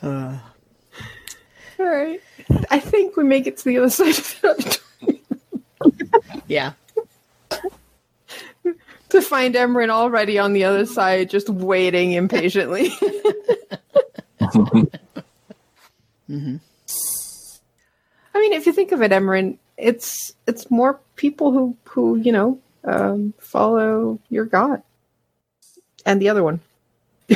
[0.00, 0.38] Uh,
[1.80, 2.20] All right.
[2.70, 4.78] I think we make it to the other side of the
[6.46, 6.72] yeah.
[9.20, 12.90] To find Emran already on the other side, just waiting impatiently.
[16.26, 16.56] hmm
[18.34, 22.30] I mean, if you think of it, Emran, it's it's more people who who you
[22.30, 24.82] know um, follow your god,
[26.06, 26.60] and the other one.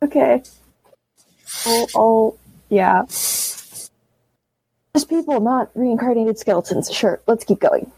[0.00, 0.40] Okay.
[1.66, 2.38] I'll, I'll
[2.68, 3.02] yeah.
[4.94, 6.88] Just people, not reincarnated skeletons.
[6.92, 7.90] Sure, let's keep going.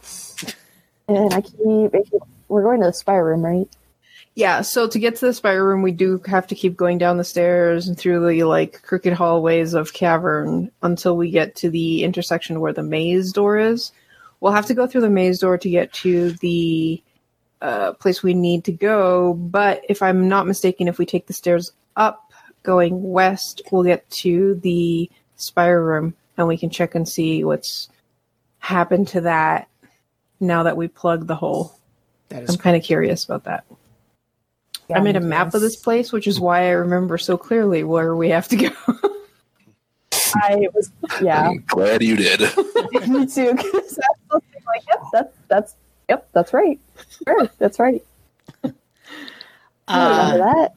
[1.10, 1.92] And I keep.
[2.48, 3.68] We're going to the spire room, right?
[4.36, 7.16] Yeah, so to get to the spire room, we do have to keep going down
[7.16, 12.04] the stairs and through the like crooked hallways of cavern until we get to the
[12.04, 13.90] intersection where the maze door is.
[14.38, 17.02] We'll have to go through the maze door to get to the
[17.60, 19.34] uh, place we need to go.
[19.34, 24.08] But if I'm not mistaken, if we take the stairs up going west, we'll get
[24.10, 27.88] to the spire room and we can check and see what's
[28.60, 29.66] happened to that
[30.40, 31.74] now that we plugged the hole.
[32.30, 33.64] That I'm is kind of curious about that.
[34.94, 38.16] I made a map of this place, which is why I remember so clearly where
[38.16, 38.70] we have to go.
[40.34, 40.90] I was,
[41.22, 42.40] yeah, I'm glad you did.
[43.08, 43.54] me too.
[43.54, 45.76] Because I was like, yep, that's that's
[46.08, 46.80] yep, that's right.
[47.26, 48.04] Sure, that's right.
[49.90, 50.72] I remember Uh, that.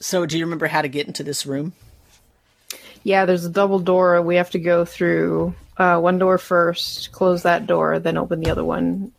[0.00, 1.72] so, do you remember how to get into this room?
[3.04, 4.20] yeah, there's a double door.
[4.22, 8.50] We have to go through uh, one door first, close that door, then open the
[8.50, 9.12] other one.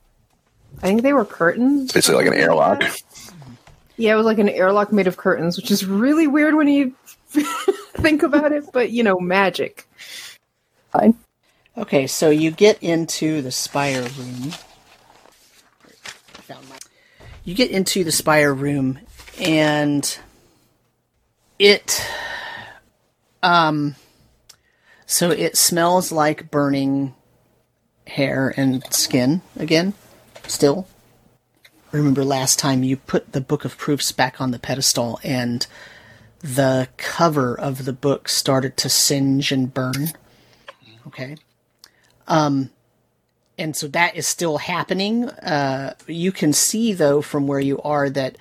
[0.83, 1.91] I think they were curtains.
[1.91, 2.83] Basically like an airlock.
[3.97, 6.93] Yeah, it was like an airlock made of curtains, which is really weird when you
[7.29, 9.85] think about it, but you know, magic.
[10.91, 11.15] Fine.
[11.77, 14.51] Okay, so you get into the spire room.
[15.85, 16.77] I found my-
[17.43, 18.99] You get into the spire room,
[19.39, 20.17] and
[21.57, 22.05] it,
[23.43, 23.95] um,
[25.09, 27.15] so it smells like burning
[28.05, 29.95] hair and skin again.
[30.45, 30.87] Still,
[31.91, 35.65] remember last time you put the book of proofs back on the pedestal, and
[36.41, 40.09] the cover of the book started to singe and burn.
[41.07, 41.37] Okay
[42.27, 42.69] Um,
[43.57, 45.27] and so that is still happening.
[45.29, 48.37] Uh, you can see though from where you are that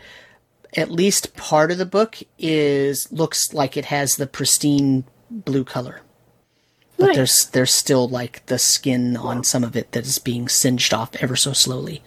[0.77, 6.03] at least part of the book is looks like it has the pristine blue color,
[6.99, 7.17] but Nice.
[7.17, 11.15] there's there's still like the skin on some of it that is being singed off
[11.17, 12.03] ever so slowly.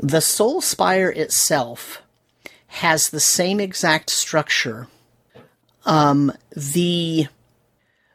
[0.00, 2.02] The Soul Spire itself
[2.66, 4.88] has the same exact structure.
[5.84, 7.28] Um, the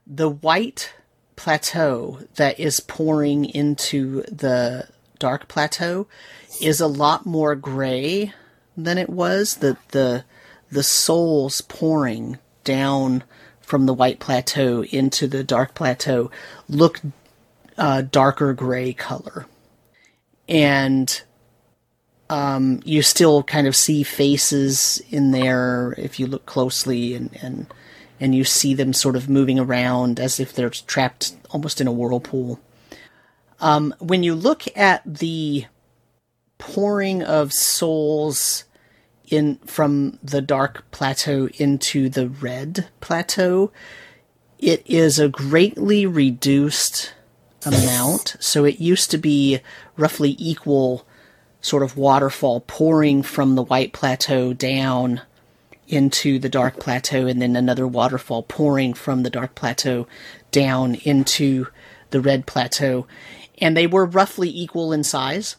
[0.06, 0.92] the white
[1.36, 6.08] plateau that is pouring into the dark plateau
[6.62, 8.34] is a lot more gray
[8.76, 9.58] than it was.
[9.58, 10.26] The the
[10.72, 13.24] the souls pouring down
[13.70, 16.32] from the white plateau into the dark plateau
[16.68, 17.02] look
[17.78, 19.46] uh, darker gray color,
[20.50, 21.22] and
[22.30, 27.68] um, you still kind of see faces in there if you look closely, and and
[28.20, 31.92] and you see them sort of moving around as if they're trapped almost in a
[31.92, 32.60] whirlpool.
[33.62, 35.66] Um, when you look at the
[36.58, 38.66] pouring of souls
[39.30, 43.72] in from the dark plateau into the red plateau,
[44.58, 47.14] it is a greatly reduced
[47.66, 48.36] amount.
[48.40, 49.60] So it used to be
[49.98, 51.06] roughly equal
[51.62, 55.22] sort of waterfall pouring from the white plateau down
[55.88, 60.08] into the dark plateau and then another waterfall pouring from the dark plateau
[60.52, 61.68] down into
[62.12, 63.08] the red plateau
[63.60, 65.56] and they were roughly equal in size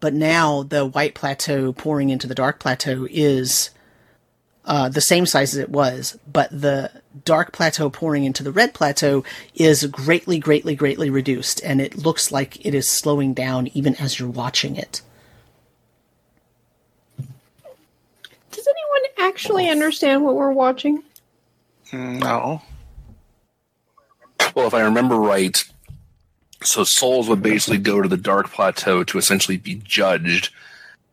[0.00, 3.70] but now the white plateau pouring into the dark plateau is
[4.64, 6.90] uh, the same size as it was but the
[7.24, 12.30] dark plateau pouring into the red plateau is greatly greatly greatly reduced and it looks
[12.30, 15.02] like it is slowing down even as you're watching it
[18.58, 21.02] Does anyone actually understand what we're watching?
[21.92, 22.60] No.
[24.54, 25.62] Well, if I remember right,
[26.62, 30.52] so souls would basically go to the dark plateau to essentially be judged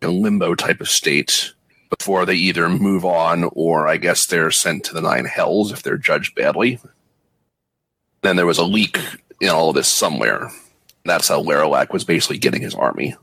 [0.01, 1.53] in a limbo type of state
[1.97, 5.83] before they either move on or I guess they're sent to the nine hells if
[5.83, 6.79] they're judged badly.
[8.21, 8.97] Then there was a leak
[9.39, 10.51] in all of this somewhere.
[11.03, 13.15] That's how Laralak was basically getting his army.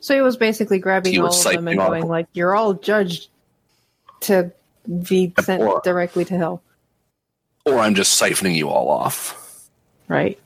[0.00, 3.28] So he was basically grabbing all of them and going like, "You're all judged
[4.22, 4.50] to
[5.04, 6.62] be sent Or- directly to hell.
[7.66, 9.68] Or I'm just siphoning you all off.
[10.08, 10.38] Right.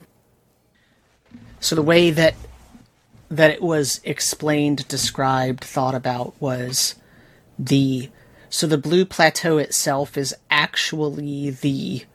[1.65, 2.35] So the way that
[3.27, 6.93] that it was explained, described, thought about was
[7.57, 8.11] the
[8.51, 12.05] so the blue plateau itself is actually the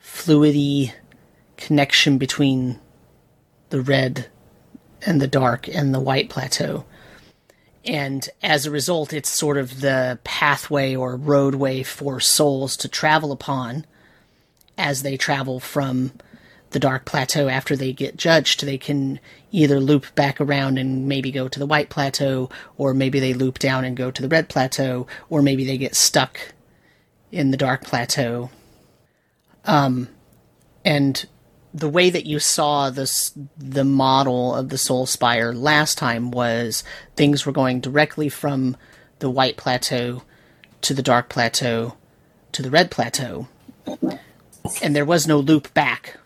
[0.00, 0.92] fluidy
[1.56, 2.78] connection between
[3.70, 4.28] the red
[5.04, 6.84] and the dark and the white plateau.
[7.84, 13.32] And as a result, it's sort of the pathway or roadway for souls to travel
[13.32, 13.84] upon
[14.78, 16.12] as they travel from
[16.70, 19.20] the dark plateau after they get judged they can
[19.52, 23.58] either loop back around and maybe go to the white plateau or maybe they loop
[23.58, 26.52] down and go to the red plateau or maybe they get stuck
[27.30, 28.50] in the dark plateau.
[29.64, 30.08] Um
[30.84, 31.26] and
[31.72, 36.82] the way that you saw this the model of the soul spire last time was
[37.16, 38.76] things were going directly from
[39.18, 40.22] the white plateau
[40.80, 41.96] to the dark plateau
[42.52, 43.48] to the red plateau.
[44.82, 46.18] And there was no loop back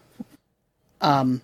[1.01, 1.43] um,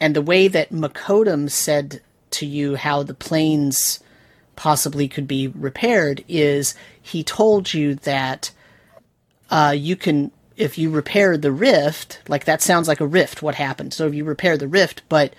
[0.00, 4.00] and the way that Makodum said to you how the planes
[4.56, 8.50] possibly could be repaired is he told you that
[9.50, 13.54] uh, you can if you repair the rift like that sounds like a rift what
[13.54, 13.94] happened?
[13.94, 15.34] So if you repair the rift but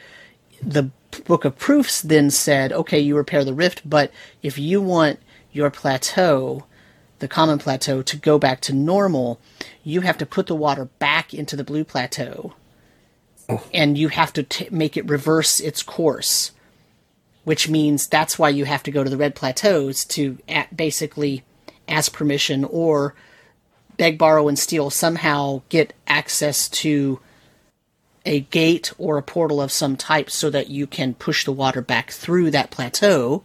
[0.62, 0.90] the
[1.26, 5.20] book of proofs then said okay you repair the rift but if you want
[5.52, 6.66] your plateau
[7.20, 9.40] the common plateau to go back to normal
[9.84, 12.54] you have to put the water back into the blue plateau
[13.74, 16.52] and you have to t- make it reverse its course,
[17.44, 21.44] which means that's why you have to go to the red plateaus to a- basically
[21.88, 23.16] ask permission or
[23.98, 27.20] beg, borrow, and steal somehow get access to
[28.26, 31.82] a gate or a portal of some type so that you can push the water
[31.82, 33.44] back through that plateau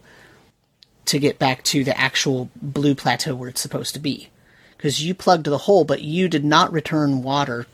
[1.05, 4.29] to get back to the actual blue plateau where it's supposed to be.
[4.75, 7.65] Because you plugged the hole, but you did not return water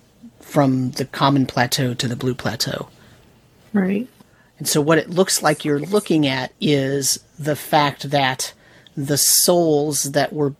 [0.44, 2.90] from the common plateau to the blue plateau.
[3.72, 4.08] Right.
[4.60, 8.54] And so what it looks like you're looking at is the fact that
[8.96, 10.54] the souls that were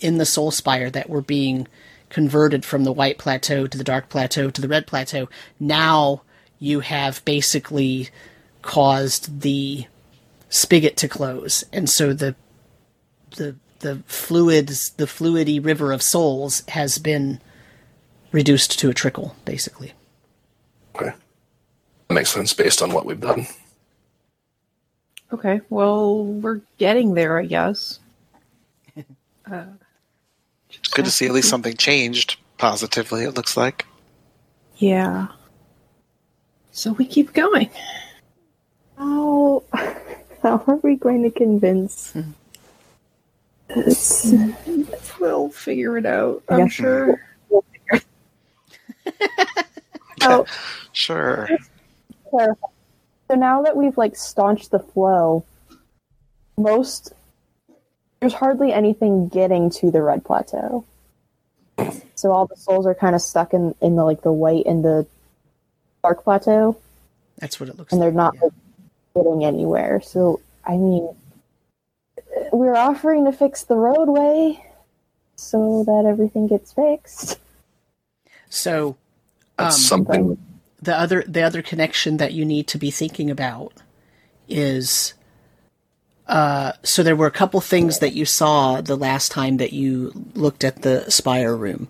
[0.00, 1.66] in the soul spire that were being
[2.10, 6.22] converted from the white plateau to the dark plateau to the red plateau, now
[6.58, 8.10] you have basically
[8.62, 9.86] caused the
[10.48, 11.64] spigot to close.
[11.72, 12.34] And so the
[13.36, 17.40] the the fluids the fluidy river of souls has been
[18.32, 19.92] reduced to a trickle, basically.
[20.94, 21.12] Okay.
[22.08, 23.46] That makes sense based on what we've done.
[25.32, 25.60] Okay.
[25.70, 27.98] Well, we're getting there, I guess.
[29.50, 29.64] Uh,
[30.70, 33.84] It's good to see at least something changed positively, it looks like.
[34.76, 35.26] Yeah.
[36.70, 37.68] So we keep going.
[38.96, 39.64] How
[40.42, 42.14] how are we going to convince?
[43.74, 44.32] this?
[45.18, 46.44] We'll figure it out.
[46.48, 47.20] I'm sure.
[50.22, 50.44] Oh,
[50.92, 51.48] Sure.
[52.30, 55.44] So now that we've like staunched the flow,
[56.58, 57.12] most
[58.20, 60.84] there's hardly anything getting to the red plateau.
[62.14, 64.84] So all the souls are kind of stuck in in the like the white and
[64.84, 65.06] the
[66.02, 66.76] dark plateau,
[67.38, 67.96] That's what it looks like.
[67.96, 68.42] and they're not yeah.
[68.44, 68.52] like,
[69.14, 70.00] getting anywhere.
[70.02, 71.08] So I mean,
[72.52, 74.62] we're offering to fix the roadway
[75.36, 77.38] so that everything gets fixed.
[78.50, 78.96] So
[79.60, 80.38] That's Um, something.
[80.82, 83.74] the other the other connection that you need to be thinking about
[84.48, 85.14] is
[86.28, 90.12] uh, so there were a couple things that you saw the last time that you
[90.34, 91.88] looked at the spire room.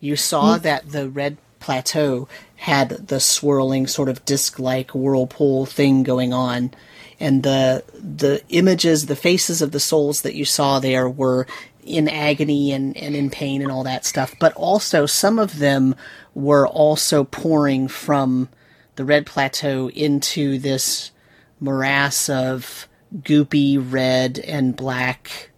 [0.00, 6.32] You saw that the red plateau had the swirling sort of disc-like whirlpool thing going
[6.32, 6.72] on,
[7.18, 11.46] and the the images, the faces of the souls that you saw there were
[11.90, 14.34] in agony and, and in pain and all that stuff.
[14.38, 15.94] But also some of them
[16.34, 18.48] were also pouring from
[18.96, 21.10] the red plateau into this
[21.58, 25.50] morass of goopy red and black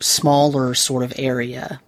[0.00, 1.80] smaller sort of area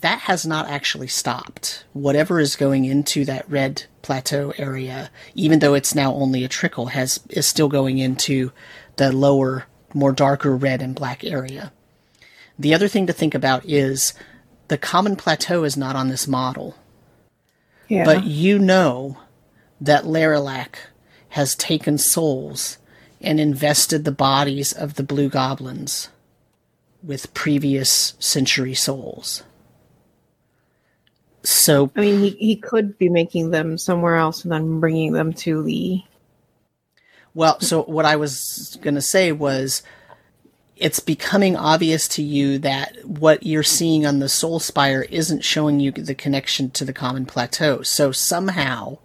[0.00, 1.84] that has not actually stopped.
[1.92, 6.86] Whatever is going into that red plateau area, even though it's now only a trickle,
[6.86, 8.52] has is still going into
[8.96, 11.72] the lower, more darker red and black area.
[12.60, 14.12] The other thing to think about is
[14.68, 16.76] the common plateau is not on this model,
[17.88, 18.04] Yeah.
[18.04, 19.16] but you know
[19.80, 20.74] that Laralac
[21.30, 22.76] has taken souls
[23.18, 26.10] and invested the bodies of the blue goblins
[27.02, 29.42] with previous century souls.
[31.42, 35.32] So I mean, he, he could be making them somewhere else and then bringing them
[35.32, 36.02] to the.
[37.32, 39.82] Well, so what I was going to say was
[40.80, 45.78] it's becoming obvious to you that what you're seeing on the Soul Spire isn't showing
[45.78, 47.82] you the connection to the common plateau.
[47.82, 48.96] So somehow,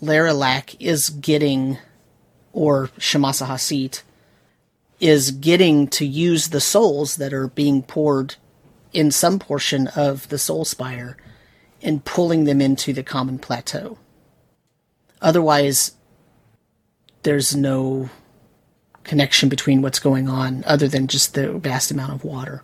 [0.00, 1.78] Laralac is getting,
[2.52, 4.02] or Shamasa Hasit,
[5.00, 8.36] is getting to use the souls that are being poured
[8.92, 11.16] in some portion of the Soul Spire
[11.82, 13.98] and pulling them into the common plateau.
[15.20, 15.96] Otherwise,
[17.24, 18.10] there's no
[19.08, 22.62] connection between what's going on other than just the vast amount of water.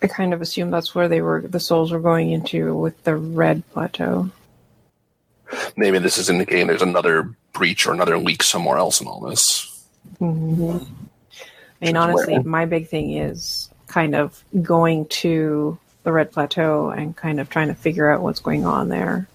[0.00, 1.42] I kind of assume that's where they were.
[1.42, 4.30] The souls were going into with the red plateau.
[5.76, 9.86] Maybe this is indicating there's another breach or another leak somewhere else in all this.
[10.20, 10.84] Mm-hmm.
[11.80, 16.90] I mean, honestly, where- my big thing is kind of going to the red plateau
[16.90, 19.26] and kind of trying to figure out what's going on there.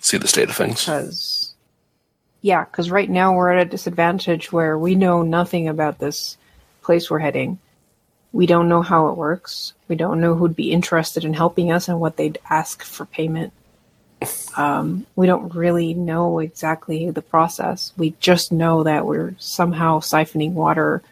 [0.00, 0.80] See the state of things.
[0.80, 1.37] Because,
[2.40, 6.36] yeah, because right now we're at a disadvantage where we know nothing about this
[6.82, 7.58] place we're heading.
[8.32, 9.72] We don't know how it works.
[9.88, 13.52] We don't know who'd be interested in helping us and what they'd ask for payment.
[14.56, 17.92] Um, we don't really know exactly the process.
[17.96, 21.02] We just know that we're somehow siphoning water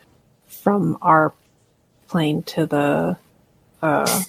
[0.47, 1.33] from our
[2.09, 3.17] plane to the
[3.83, 4.23] uh,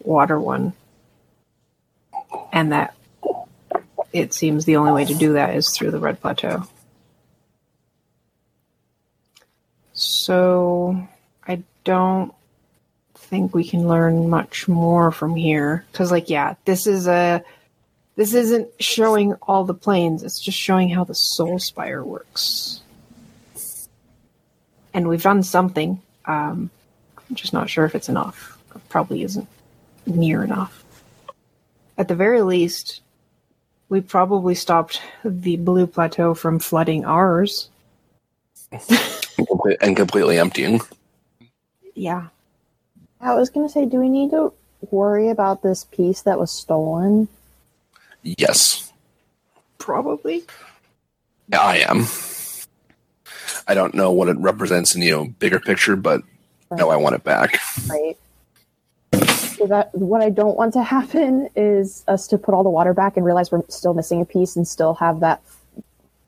[0.00, 0.72] water one.
[2.52, 2.94] And that
[4.18, 6.66] it seems the only way to do that is through the Red Plateau.
[9.92, 11.08] So
[11.46, 12.32] I don't
[13.14, 17.42] think we can learn much more from here because, like, yeah, this is a
[18.14, 22.80] this isn't showing all the planes; it's just showing how the Soul Spire works.
[24.94, 26.00] And we've done something.
[26.24, 26.70] Um,
[27.16, 28.58] I'm just not sure if it's enough.
[28.74, 29.48] It probably isn't
[30.06, 30.84] near enough.
[31.96, 33.00] At the very least,
[33.88, 37.70] we probably stopped the blue plateau from flooding ours.
[38.70, 40.80] And, completely emptying.
[41.94, 42.28] Yeah.
[43.20, 44.52] I was gonna say, do we need to
[44.90, 47.28] worry about this piece that was stolen?
[48.22, 48.92] Yes.
[49.78, 50.44] Probably.
[51.48, 52.06] Yeah, I am.
[53.66, 56.22] I don't know what it represents in you know bigger picture, but
[56.70, 57.58] no, I want it back.
[57.88, 58.16] right?
[59.58, 62.94] So that what I don't want to happen is us to put all the water
[62.94, 65.42] back and realize we're still missing a piece and still have that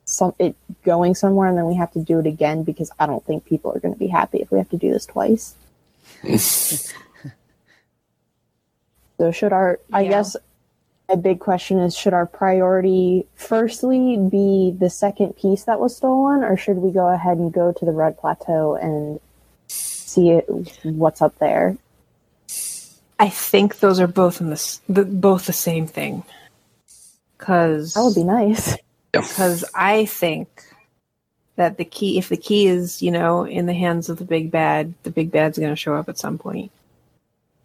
[0.03, 3.23] some it going somewhere and then we have to do it again because I don't
[3.25, 5.55] think people are going to be happy if we have to do this twice.
[6.37, 6.91] so
[9.31, 10.09] should our I Yeah.
[10.09, 10.35] guess
[11.07, 16.43] a big question is should our priority firstly be the second piece that was stolen
[16.43, 19.19] or should we go ahead and go to the red plateau and
[19.67, 20.45] see it,
[20.83, 21.77] what's up there?
[23.21, 26.23] I think those are both in this, the, both the same thing.
[27.37, 28.75] Because That would be nice.
[29.11, 30.63] because I think
[31.55, 34.49] that the key, if the key is you know in the hands of the big
[34.49, 36.71] bad, the big bad's going to show up at some point.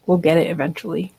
[0.04, 1.14] We'll get it eventually.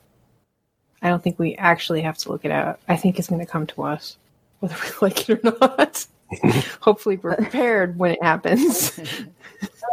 [1.02, 2.80] I don't think we actually have to look it out.
[2.88, 4.18] I think it's going to come to us,
[4.60, 6.06] whether we like it or not.
[6.82, 9.00] Hopefully, we're prepared when it happens.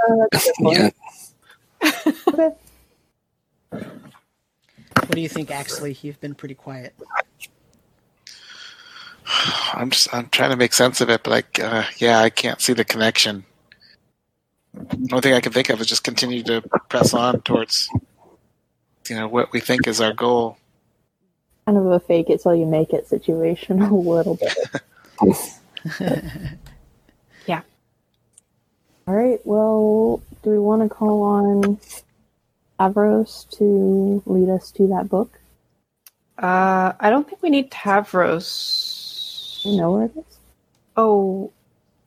[0.06, 0.92] Uh, that's good.
[1.82, 2.12] Yeah.
[2.28, 2.50] Okay.
[5.06, 6.02] What do you think, Axley?
[6.02, 6.94] You've been pretty quiet.
[9.74, 12.60] I'm just I'm trying to make sense of it, but like, uh, yeah, I can't
[12.60, 13.44] see the connection.
[14.72, 17.88] The only thing I can think of is just continue to press on towards,
[19.08, 20.56] you know, what we think is our goal.
[21.66, 24.56] Kind of a fake it till you make it situation a little bit.
[27.46, 27.60] Yeah.
[29.06, 29.38] All right.
[29.44, 31.78] Well, do we want to call on
[32.78, 35.38] Avros to lead us to that book?
[36.38, 39.64] Uh, I don't think we need Tavros.
[39.64, 40.38] You know where it is?
[40.96, 41.52] Oh,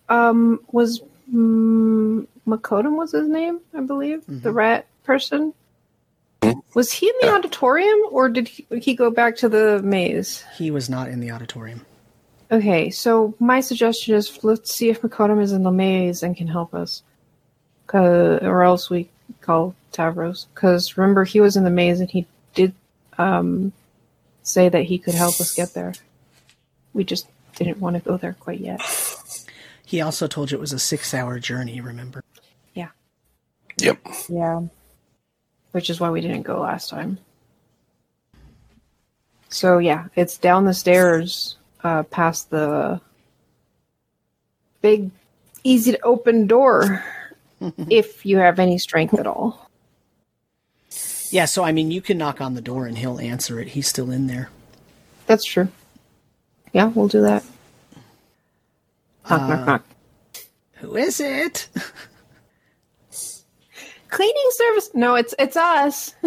[0.10, 1.02] um, was
[1.34, 5.54] mm, Makodum was his name, I believe, the rat person.
[6.74, 7.36] Was he in the Yeah.
[7.36, 10.44] auditorium, or did he, he go back to the maze?
[10.58, 11.86] He was not in the auditorium.
[12.52, 16.48] Okay, so my suggestion is let's see if Makodum is in the maze and can
[16.48, 17.04] help us,
[17.88, 19.10] 'Cause- or else we
[19.42, 20.46] call Tavros.
[20.54, 22.74] Because remember, he was in the maze and he did
[23.18, 23.72] um,
[24.44, 25.94] say that he could help us get there.
[26.94, 28.82] We just didn't want to go there quite yet.
[29.86, 31.80] He also told you it was a six-hour journey.
[31.82, 32.24] Remember?
[32.74, 32.90] Yeah.
[33.80, 34.00] Yep.
[34.30, 34.62] Yeah.
[35.72, 37.20] which is why we didn't go last time.
[39.50, 43.00] So yeah, it's down the stairs, uh, past the
[44.82, 45.12] big,
[45.64, 47.04] easy to open door,
[47.90, 49.70] if you have any strength at all.
[51.32, 51.46] Yeah.
[51.46, 53.70] So I mean, you can knock on the door and he'll answer it.
[53.70, 54.50] He's still in there.
[55.26, 55.68] That's true.
[56.74, 57.44] Yeah, we'll do that.
[59.30, 59.86] Knock, knock, knock.
[60.76, 61.68] Who is it?
[64.10, 64.90] Cleaning service?
[64.94, 66.14] No, it's it's us.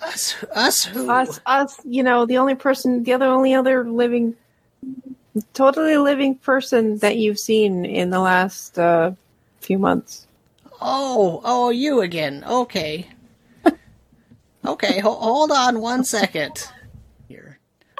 [0.00, 1.10] Us, us who?
[1.10, 1.80] us, us.
[1.84, 4.36] You know, the only person, the other only other living,
[5.54, 9.10] totally living person that you've seen in the last uh,
[9.68, 10.26] few months.
[10.80, 12.42] Oh, oh, you again.
[12.48, 13.06] Okay.
[14.64, 16.70] okay, ho- hold on one second.
[17.28, 17.58] Here,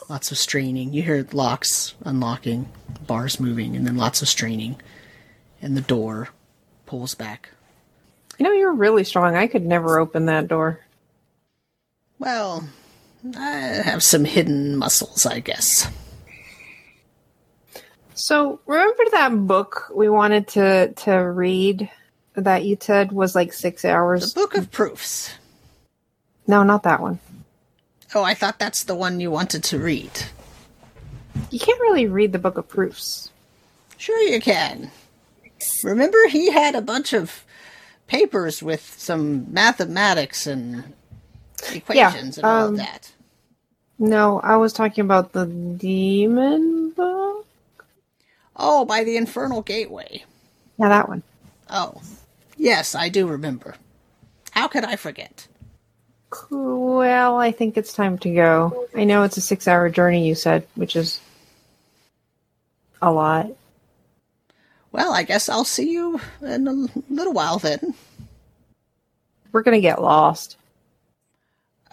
[0.08, 0.94] lots of straining.
[0.94, 2.70] You hear locks unlocking,
[3.06, 4.80] bars moving, and then lots of straining,
[5.60, 6.30] and the door
[6.86, 7.50] pulls back.
[8.38, 9.36] You know, you're really strong.
[9.36, 10.80] I could never open that door.
[12.18, 12.66] Well,
[13.36, 13.50] I
[13.84, 15.86] have some hidden muscles, I guess.
[18.28, 21.90] So, remember that book we wanted to to read
[22.34, 24.34] that you said was like six hours.
[24.34, 24.40] The?
[24.40, 25.32] Book of Proofs.
[26.46, 27.20] No, not that one.
[28.14, 30.10] Oh, I thought that's the one you wanted to read.
[31.50, 33.30] You can't really read the book of proofs.
[33.96, 34.90] Sure, you can.
[35.82, 37.46] Remember, he had a bunch of
[38.08, 40.92] papers with some mathematics and
[41.72, 43.10] equations and all um, of that.
[43.98, 47.27] No, I was talking about the demon book.
[48.58, 50.24] Oh, by the Infernal Gateway.
[50.78, 51.22] Yeah, that one.
[51.70, 52.02] Oh,
[52.56, 53.76] yes, I do remember.
[54.50, 55.46] How could I forget?
[56.50, 58.86] Well, I think it's time to go.
[58.94, 60.26] I know it's a six-hour journey.
[60.26, 61.20] You said, which is
[63.00, 63.50] a lot.
[64.92, 66.72] Well, I guess I'll see you in a
[67.08, 67.94] little while then.
[69.52, 70.56] We're gonna get lost.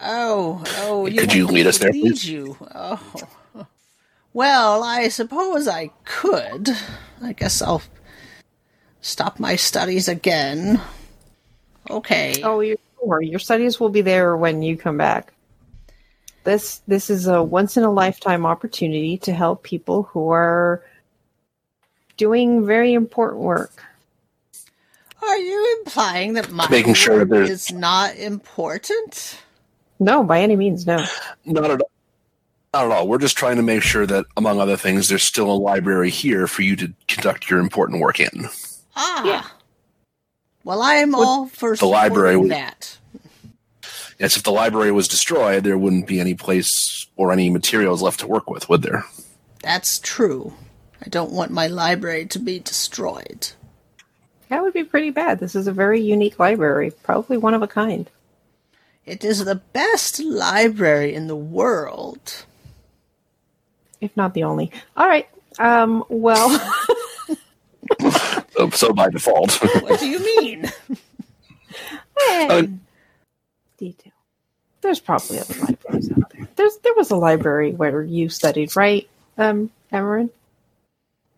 [0.00, 2.28] Oh, oh, Could you lead us there, lead please?
[2.28, 2.56] You.
[2.74, 3.00] Oh.
[4.36, 6.68] Well, I suppose I could.
[7.22, 7.80] I guess I'll
[9.00, 10.78] stop my studies again.
[11.88, 12.42] Okay.
[12.42, 13.22] Oh, you're sure.
[13.22, 15.32] Your studies will be there when you come back.
[16.44, 20.84] This this is a once in a lifetime opportunity to help people who are
[22.18, 23.82] doing very important work.
[25.22, 29.40] Are you implying that my Making sure work is not important?
[29.98, 31.02] No, by any means, no.
[31.46, 31.90] Not at all.
[32.76, 33.08] Not at all.
[33.08, 36.46] We're just trying to make sure that, among other things, there's still a library here
[36.46, 38.50] for you to conduct your important work in.
[38.94, 39.24] Ah.
[39.24, 39.46] Yeah.
[40.62, 42.98] Well, I am all for the library supporting would- that.
[44.18, 48.20] Yes, if the library was destroyed, there wouldn't be any place or any materials left
[48.20, 49.06] to work with, would there?
[49.62, 50.52] That's true.
[51.02, 53.52] I don't want my library to be destroyed.
[54.50, 55.38] That would be pretty bad.
[55.38, 58.10] This is a very unique library, probably one of a kind.
[59.06, 62.44] It is the best library in the world.
[64.00, 64.70] If not the only.
[64.96, 65.28] All right.
[65.58, 66.50] Um, well,
[68.52, 69.52] So, so by default.
[69.82, 70.70] What do you mean?
[72.28, 72.66] eh,
[73.78, 74.12] detail.
[74.82, 76.48] There's probably other libraries out there.
[76.56, 80.30] There's there was a library where you studied, right, um, Emerin?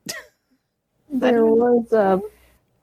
[1.10, 2.20] There was a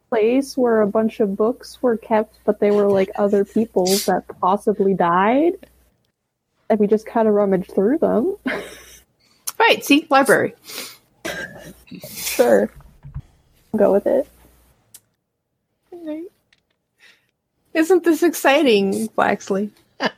[0.10, 4.24] place where a bunch of books were kept, but they were like other people's that
[4.42, 5.54] possibly died.
[6.70, 8.36] And we just kind of rummaged through them.
[9.60, 9.84] Right.
[9.84, 10.56] See, library.
[12.16, 12.70] sure.
[13.76, 14.28] Go with it.
[17.74, 19.70] Isn't this exciting, Blacksley?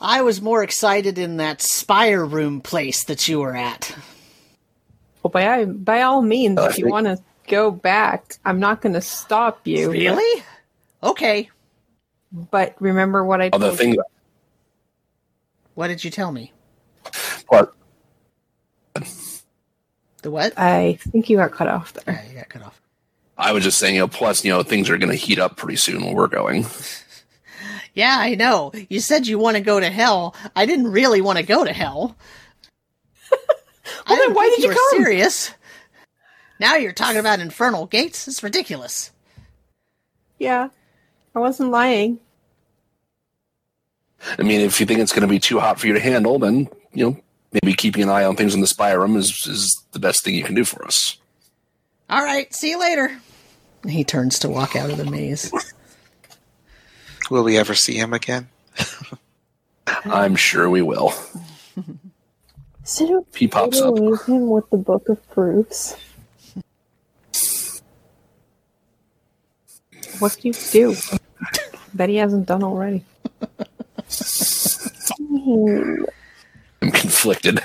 [0.00, 3.96] I was more excited in that spire room place that you were at.
[5.22, 7.18] Well, by by all means, I if you want to
[7.48, 9.90] go back, I'm not going to stop you.
[9.90, 10.42] Really?
[11.02, 11.48] Okay.
[12.32, 14.04] But remember what I Other told thing, you.
[15.74, 16.52] What did you tell me?
[17.50, 17.72] But
[20.22, 20.58] The what?
[20.58, 22.14] I think you got cut off there.
[22.14, 22.80] Yeah, you got cut off.
[23.38, 25.56] I was just saying, you know, plus, you know, things are going to heat up
[25.56, 26.66] pretty soon when we're going.
[27.94, 28.72] Yeah, I know.
[28.90, 30.34] You said you want to go to hell.
[30.54, 32.14] I didn't really want to go to hell.
[34.06, 35.02] I then why did you were come?
[35.02, 35.50] serious.
[36.60, 38.28] Now you're talking about infernal gates.
[38.28, 39.12] It's ridiculous.
[40.38, 40.68] Yeah,
[41.34, 42.20] I wasn't lying.
[44.38, 46.38] I mean, if you think it's going to be too hot for you to handle,
[46.38, 47.20] then, you know,
[47.52, 50.34] maybe keeping an eye on things in the spire room is, is the best thing
[50.34, 51.16] you can do for us.
[52.10, 53.18] All right, see you later.
[53.88, 55.52] He turns to walk out of the maze.
[57.30, 58.48] Will we ever see him again?
[60.04, 61.12] I'm sure we will.
[62.84, 63.94] So He pops up.
[63.94, 65.96] leave him with the book of proofs.
[70.20, 70.94] What do you do
[71.94, 73.04] that he hasn't done already?
[76.82, 77.60] I'm conflicted.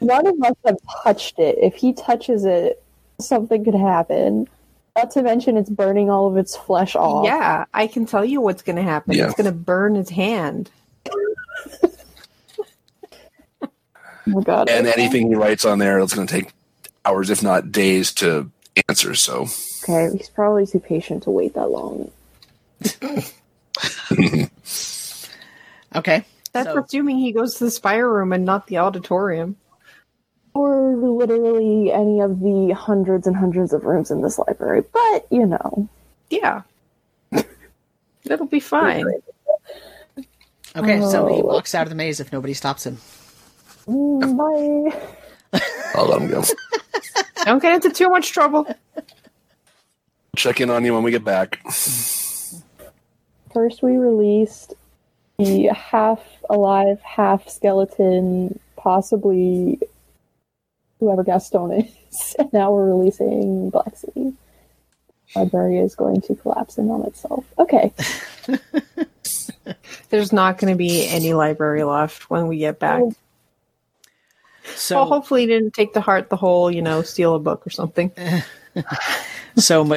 [0.00, 1.58] None of us have touched it.
[1.60, 2.82] If he touches it,
[3.20, 4.48] something could happen.
[4.96, 7.24] Not to mention it's burning all of its flesh off.
[7.24, 9.14] Yeah, I can tell you what's going to happen.
[9.14, 9.26] Yeah.
[9.26, 10.70] It's going to burn his hand.
[14.34, 14.68] Oh god.
[14.68, 15.02] and okay.
[15.02, 16.52] anything he writes on there, it's going to take
[17.06, 18.50] hours, if not days, to
[18.88, 19.14] answer.
[19.14, 19.46] So
[19.82, 22.10] Okay, he's probably too patient to wait that long.
[25.94, 26.24] Okay.
[26.52, 29.56] That's So- assuming he goes to the spire room and not the auditorium.
[30.54, 34.82] Or literally any of the hundreds and hundreds of rooms in this library.
[34.92, 35.88] But, you know.
[36.30, 36.62] Yeah.
[38.24, 39.04] It'll be fine.
[40.76, 41.44] Okay, so he Oh.
[41.46, 42.98] walks out of the maze if nobody stops him.
[43.86, 44.36] Mm,
[45.52, 45.60] Bye.
[45.94, 46.42] I'll let him go.
[47.44, 48.66] Don't get into too much trouble.
[50.36, 51.60] Check in on you when we get back.
[53.52, 54.74] First, we released
[55.38, 56.20] the half
[56.50, 59.80] alive, half skeleton, possibly
[60.98, 61.94] whoever Gaston is.
[62.38, 64.32] And now we're releasing Blacksley.
[65.36, 67.44] Library is going to collapse in on itself.
[67.58, 67.92] Okay.
[70.08, 73.02] There's not going to be any library left when we get back.
[74.74, 77.66] So well, hopefully, he didn't take to heart the whole, you know, steal a book
[77.66, 78.10] or something.
[79.56, 79.96] So Ma-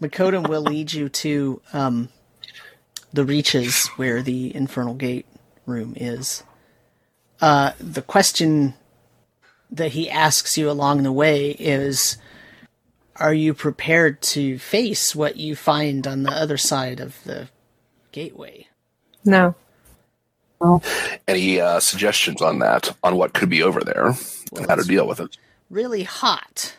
[0.00, 2.08] Makoto will lead you to um,
[3.14, 5.26] the reaches where the infernal gate
[5.66, 6.42] room is.
[7.40, 8.74] Uh, the question
[9.70, 12.18] that he asks you along the way is
[13.16, 17.48] Are you prepared to face what you find on the other side of the
[18.10, 18.66] gateway?
[19.24, 19.54] No.
[21.28, 24.14] Any uh, suggestions on that, on what could be over there,
[24.56, 25.36] and how to deal with it?
[25.70, 26.74] Really hot.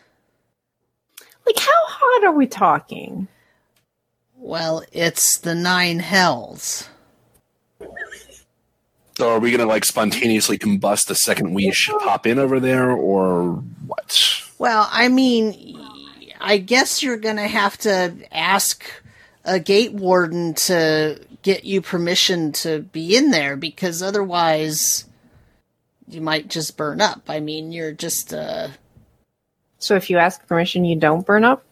[1.45, 3.27] Like, how hot are we talking?
[4.37, 6.89] Well, it's the nine hells.
[9.17, 12.59] So are we going to like spontaneously combust the second we sh- pop in over
[12.59, 13.53] there, or
[13.87, 14.41] what?
[14.57, 15.79] Well, I mean,
[16.41, 18.83] I guess you're going to have to ask
[19.45, 25.05] a gate warden to get you permission to be in there because otherwise
[26.07, 27.21] you might just burn up.
[27.29, 28.69] I mean, you're just uh
[29.77, 31.63] So, if you ask permission, you don't burn up?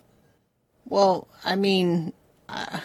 [0.85, 2.13] well, I mean,
[2.49, 2.79] uh,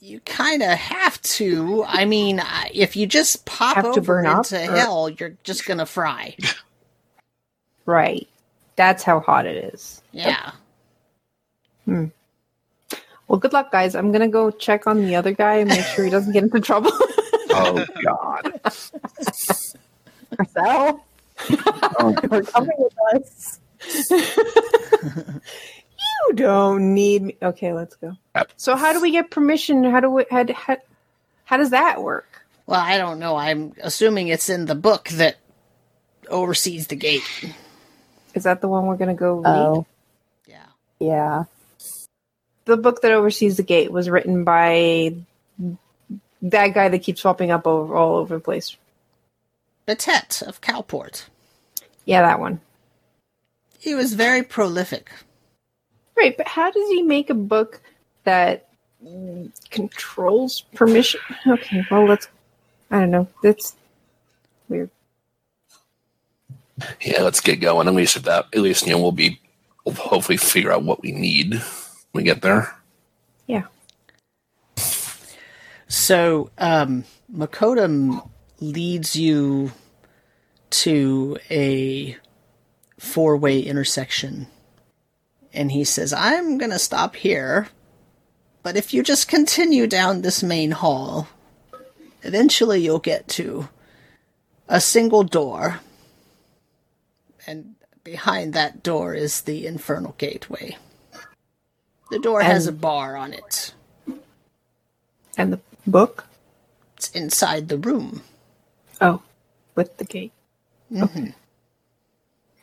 [0.00, 1.84] you kind of have to.
[1.86, 2.42] I mean,
[2.72, 5.78] if you just pop Have to over burn up, into or- hell, you're just going
[5.78, 6.36] to fry.
[7.86, 8.28] Right.
[8.76, 10.02] That's how hot it is.
[10.12, 10.52] Yeah.
[11.86, 13.94] Well, good luck, guys.
[13.94, 16.42] I'm going to go check on the other guy and make sure he doesn't get
[16.44, 16.92] into trouble.
[17.54, 18.60] Oh God!
[20.38, 21.04] Marcel,
[21.50, 23.60] Oh, you're coming with us.
[26.28, 27.36] you don't need me.
[27.42, 28.16] Okay, let's go.
[28.34, 28.52] Yep.
[28.56, 29.84] So, how do we get permission?
[29.84, 30.76] How do we, how, how,
[31.44, 32.26] how does that work?
[32.66, 33.36] Well, I don't know.
[33.36, 35.36] I'm assuming it's in the book that
[36.28, 37.22] oversees the gate.
[38.34, 39.46] Is that the one we're going to go read?
[39.46, 39.86] Oh,
[40.46, 40.64] Yeah.
[40.98, 41.44] yeah.
[42.64, 45.14] the book that oversees the gate was written by
[46.42, 48.76] that guy that keeps popping up over, all over the place.
[49.86, 51.24] Betet of Calport.
[52.04, 52.60] Yeah, that one.
[53.78, 55.10] He was very prolific.
[56.16, 57.80] Right, but how does he make a book
[58.24, 58.68] that
[59.04, 61.20] mm, controls permission?
[61.46, 62.28] Okay, well, let's.
[62.90, 63.28] I don't know.
[63.42, 63.74] That's
[64.68, 64.90] weird.
[67.00, 67.88] Yeah, let's get going.
[67.88, 69.40] At least at that, at least you know we'll be
[69.84, 71.62] we'll hopefully figure out what we need when
[72.12, 72.74] we get there.
[73.46, 73.64] Yeah.
[75.88, 77.04] So, um,
[77.34, 78.28] Makoto
[78.60, 79.72] leads you
[80.70, 82.16] to a
[82.98, 84.46] four way intersection.
[85.52, 87.68] And he says, I'm going to stop here.
[88.62, 91.28] But if you just continue down this main hall,
[92.22, 93.68] eventually you'll get to
[94.68, 95.80] a single door.
[97.46, 97.74] And
[98.04, 100.76] behind that door is the infernal gateway.
[102.10, 103.74] The door has a bar on it.
[105.36, 106.26] And the book?
[106.96, 108.22] It's inside the room.
[109.00, 109.22] Oh,
[109.74, 110.32] with the gate.
[110.92, 111.30] Mm-hmm.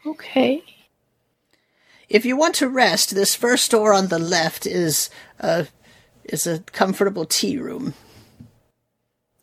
[0.05, 0.57] Okay.
[0.59, 0.78] Okay.
[2.09, 5.67] If you want to rest, this first door on the left is a
[6.23, 7.93] is a comfortable tea room.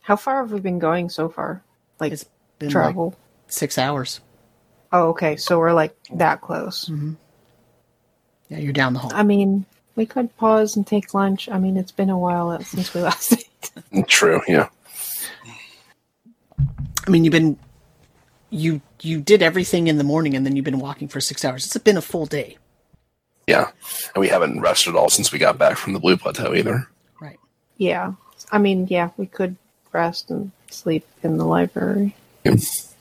[0.01, 1.63] How far have we been going so far?
[2.01, 2.27] Like It's
[2.59, 3.11] been travel.
[3.11, 3.17] like
[3.49, 4.21] six hours.
[4.93, 5.37] Oh, okay.
[5.37, 6.87] So we're like that close.
[6.87, 7.15] Mm-hmm.
[8.49, 9.11] Yeah, you're down the hall.
[9.15, 9.65] I mean,
[9.97, 11.49] we could pause and take lunch.
[11.49, 13.33] I mean, it's been a while since we last
[13.93, 14.07] ate.
[14.09, 14.41] True.
[14.47, 14.69] Yeah.
[17.07, 17.59] I mean, you've been
[18.51, 21.65] you you did everything in the morning, and then you've been walking for six hours.
[21.67, 22.57] It's been a full day,
[23.47, 23.71] Yeah.
[24.15, 26.89] And we haven't rested at all since we got back from the Blue Plateau either.
[27.21, 27.39] right?
[27.77, 28.13] Yeah.
[28.53, 29.57] I mean, yeah, we could
[29.93, 32.15] rest and sleep in the library.
[32.45, 32.95] Just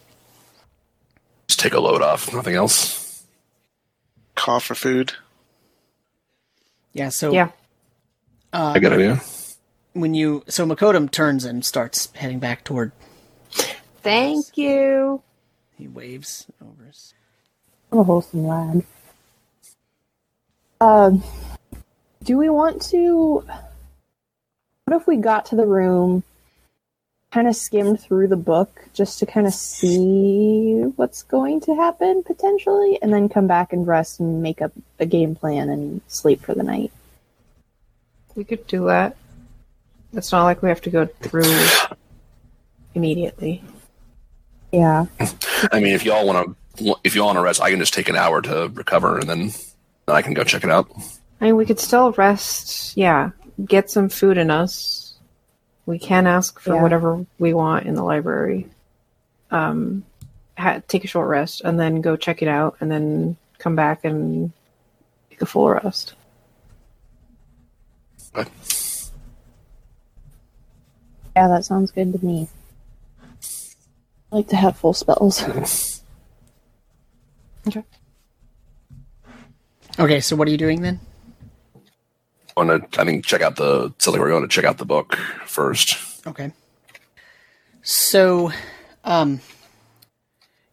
[1.59, 2.33] take a load off.
[2.33, 3.23] Nothing else.
[4.35, 5.13] Call for food.
[6.93, 7.09] Yeah.
[7.09, 7.49] So Yeah.
[8.53, 9.21] Um, I got an idea.
[9.93, 12.91] when you so Makoto turns and starts heading back toward.
[14.01, 15.21] Thank you.
[15.77, 17.13] He waves over his.
[17.91, 18.83] I'm a wholesome lad.
[20.81, 21.23] Um,
[22.23, 23.43] do we want to?
[24.85, 26.23] What if we got to the room,
[27.31, 32.23] kind of skimmed through the book just to kind of see what's going to happen
[32.23, 36.41] potentially, and then come back and rest and make up a game plan and sleep
[36.41, 36.91] for the night?
[38.35, 39.15] We could do that.
[40.13, 41.43] It's not like we have to go through
[42.93, 43.63] immediately.
[44.75, 45.05] Yeah.
[45.71, 48.09] I mean, if y'all want to, if y'all want to rest, I can just take
[48.09, 49.39] an hour to recover, and then
[50.05, 50.91] then I can go check it out.
[51.39, 52.97] I mean, we could still rest.
[52.97, 53.29] Yeah,
[53.63, 55.13] get some food in us.
[55.85, 56.81] We can ask for Yeah.
[56.81, 58.67] whatever we want in the library.
[59.49, 60.03] Um,
[60.57, 64.03] ha- take a short rest and then go check it out, and then come back
[64.03, 64.51] and
[65.29, 66.15] take a full rest.
[68.33, 68.49] But
[71.33, 72.49] Yeah, that sounds good to me.
[74.35, 75.93] I like to have full spells.
[77.67, 77.83] Okay.
[79.97, 80.99] Okay, so what are you doing then?
[82.55, 83.91] I want to, I think, check out the.
[83.97, 85.15] So like we're going to check out the book
[85.47, 85.97] first.
[86.27, 86.51] Okay.
[87.81, 88.51] So,
[89.03, 89.39] um,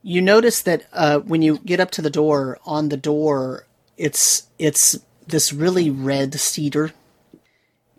[0.03, 3.65] you notice that uh, when you get up to the door, on the door,
[3.97, 6.93] it's it's this really red cedar,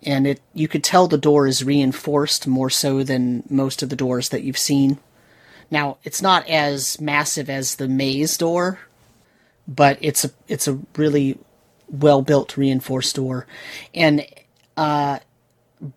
[0.03, 3.95] and it you could tell the door is reinforced more so than most of the
[3.95, 4.99] doors that you've seen.
[5.71, 8.79] Now, it's not as massive as the maze door,
[9.67, 11.37] but it's a it's a really
[11.89, 13.47] well built reinforced door,
[13.93, 14.25] and
[14.77, 15.19] uh,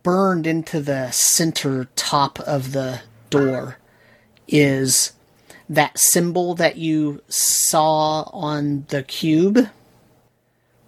[0.03, 3.01] burned into the center top of the
[3.31, 3.79] door
[4.49, 5.13] is
[5.69, 9.69] that symbol that you saw on the cube.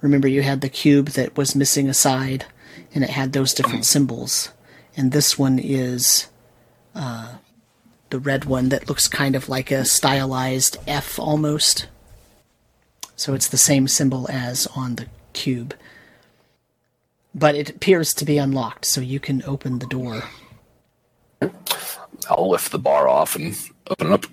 [0.00, 2.46] Remember, you had the cube that was missing a side,
[2.94, 4.52] and it had those different symbols.
[4.96, 6.28] And this one is
[6.94, 7.36] uh,
[8.10, 11.86] the red one that looks kind of like a stylized F almost.
[13.16, 15.74] So it's the same symbol as on the cube.
[17.34, 20.24] But it appears to be unlocked, so you can open the door.
[22.30, 23.56] I'll lift the bar off and
[23.88, 24.26] open it up.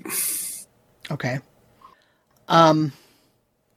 [1.11, 1.39] Okay.
[2.47, 2.93] Um,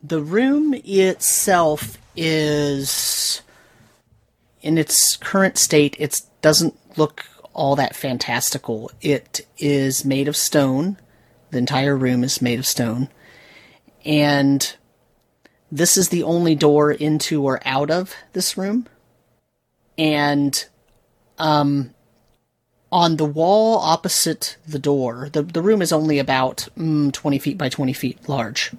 [0.02, 3.42] the room itself is,
[4.62, 7.26] in its current state, it doesn't look
[7.58, 8.90] all that fantastical.
[9.02, 10.96] It is made of stone.
[11.50, 13.08] The entire room is made of stone.
[14.04, 14.74] And
[15.70, 18.86] this is the only door into or out of this room.
[19.98, 20.64] And,
[21.38, 21.94] um,
[22.90, 27.58] on the wall opposite the door, the, the room is only about mm, 20 feet
[27.58, 28.72] by 20 feet large.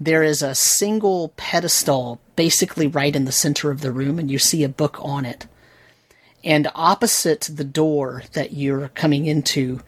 [0.00, 4.38] There is a single pedestal basically right in the center of the room, and you
[4.38, 5.46] see a book on it.
[6.42, 9.80] And opposite the door that you're coming into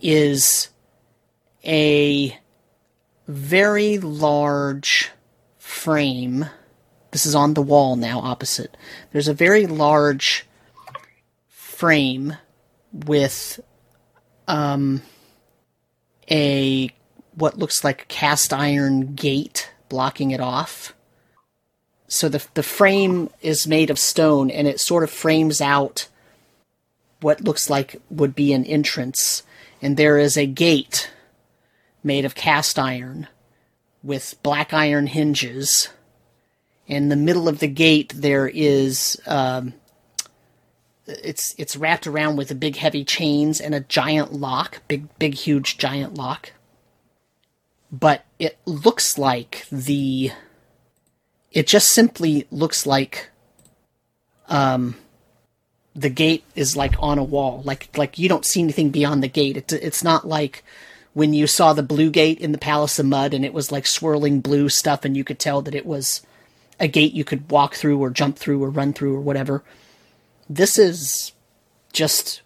[0.00, 0.70] is
[1.64, 2.38] a
[3.26, 5.10] very large
[5.58, 6.46] frame.
[7.10, 8.76] This is on the wall now, opposite.
[9.12, 10.46] There's a very large
[11.48, 12.36] frame
[12.92, 13.60] with
[14.48, 15.02] um
[16.30, 16.90] a
[17.34, 20.94] what looks like a cast iron gate blocking it off.
[22.08, 26.08] So the the frame is made of stone and it sort of frames out
[27.20, 29.42] what looks like would be an entrance
[29.82, 31.10] and there is a gate
[32.02, 33.28] made of cast iron
[34.02, 35.90] with black iron hinges.
[36.86, 39.74] In the middle of the gate there is um
[41.06, 45.76] it's it's wrapped around with big heavy chains and a giant lock, big big huge
[45.76, 46.52] giant lock.
[47.92, 50.32] But it looks like the
[51.52, 53.30] it just simply looks like
[54.48, 54.96] um
[55.94, 57.62] the gate is like on a wall.
[57.64, 59.56] Like like you don't see anything beyond the gate.
[59.56, 60.62] It, it's not like
[61.12, 63.86] when you saw the blue gate in the Palace of Mud and it was like
[63.86, 66.22] swirling blue stuff and you could tell that it was
[66.78, 69.64] a gate you could walk through or jump through or run through or whatever
[70.48, 71.32] this is
[71.92, 72.42] just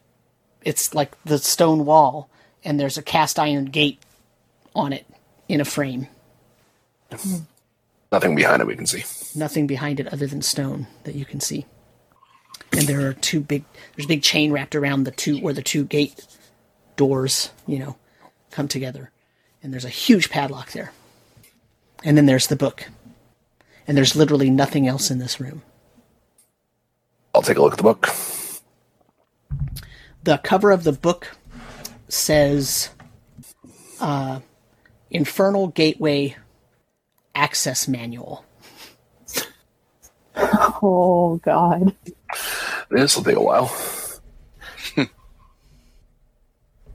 [0.62, 2.28] it's like the stone wall
[2.64, 3.98] and there's a cast iron gate
[4.74, 5.06] on it
[5.48, 6.06] in a frame
[8.12, 9.04] Nothing behind it we can see.
[9.38, 11.64] nothing behind it other than stone that you can see.
[12.72, 13.64] And there are two big
[13.96, 16.26] there's a big chain wrapped around the two where the two gate
[16.96, 17.96] doors you know
[18.50, 19.10] come together.
[19.62, 20.92] And there's a huge padlock there.
[22.04, 22.88] And then there's the book.
[23.86, 25.62] And there's literally nothing else in this room.
[27.34, 28.08] I'll take a look at the book.
[30.22, 31.36] the cover of the book
[32.08, 32.90] says
[34.00, 34.40] uh,
[35.10, 36.36] Infernal Gateway
[37.34, 38.44] Access Manual.
[40.36, 41.94] Oh God.
[42.90, 43.74] This will take a while.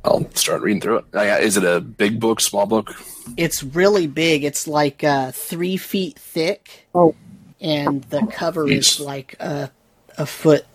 [0.03, 1.05] I'll start reading through it.
[1.13, 2.95] Yeah, Is it a big book, small book?
[3.35, 4.43] It's really big.
[4.43, 7.13] It's like uh, three feet thick, Oh.
[7.59, 9.71] and the cover is like a
[10.17, 10.65] a foot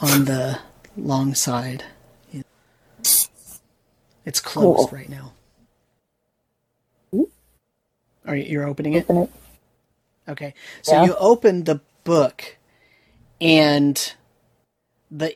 [0.00, 0.58] on the
[0.96, 1.84] long side.
[4.24, 4.98] It's closed Cool.
[4.98, 5.32] right now.
[8.34, 9.04] You're opening it?
[9.08, 9.30] Open it.
[10.28, 10.54] Okay.
[10.82, 11.04] So Yeah.
[11.06, 12.56] you open the book
[13.40, 14.12] and
[15.10, 15.34] the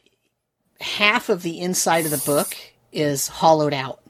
[0.81, 2.55] half of the inside of the book
[2.93, 4.01] is hollowed out.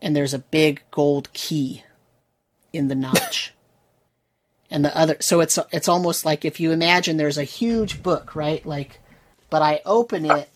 [0.00, 1.82] And there's a big gold key
[2.72, 3.52] in the notch.
[4.70, 8.34] and the other so it's it's almost like if you imagine there's a huge book,
[8.34, 8.64] right?
[8.64, 9.00] Like
[9.50, 10.46] but I open it and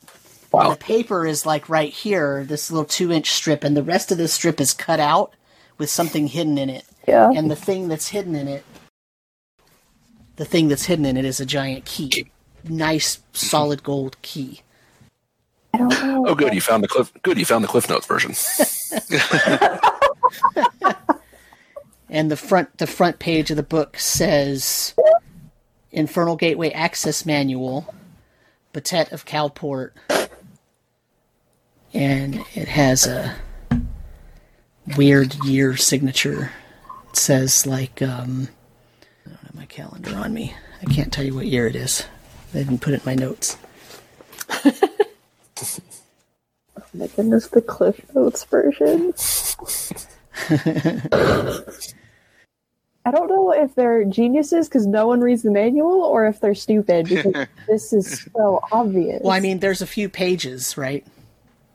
[0.53, 0.71] Wow.
[0.71, 4.29] the paper is like right here, this little 2-inch strip and the rest of the
[4.29, 5.35] strip is cut out
[5.77, 7.31] with something hidden in it Yeah.
[7.35, 8.65] and the thing that's hidden in it
[10.37, 12.31] the thing that's hidden in it is a giant key
[12.65, 14.63] nice solid gold key
[15.75, 16.25] I don't know.
[16.29, 16.55] Oh, good.
[16.55, 17.13] You found the cliff.
[17.23, 17.37] Good.
[17.37, 18.31] You found the Cliff Notes version.
[22.09, 24.95] and the front the front page of the book says
[25.93, 27.95] infernal gateway access manual
[28.73, 29.91] Batet of calport
[31.93, 33.37] and it has a
[34.97, 36.53] weird year signature
[37.17, 38.49] it says like um
[39.25, 42.05] i don't have my calendar on me i can't tell you what year it is
[42.53, 43.57] i didn't put it in my notes
[46.79, 49.13] Oh my goodness, the Cliff Notes version.
[53.05, 56.55] I don't know if they're geniuses because no one reads the manual, or if they're
[56.55, 59.21] stupid because this is so obvious.
[59.23, 61.07] well i mean there's a few pages right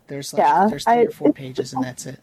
[0.08, 2.20] there's like Yeah, there's three I- or four pages and that's it.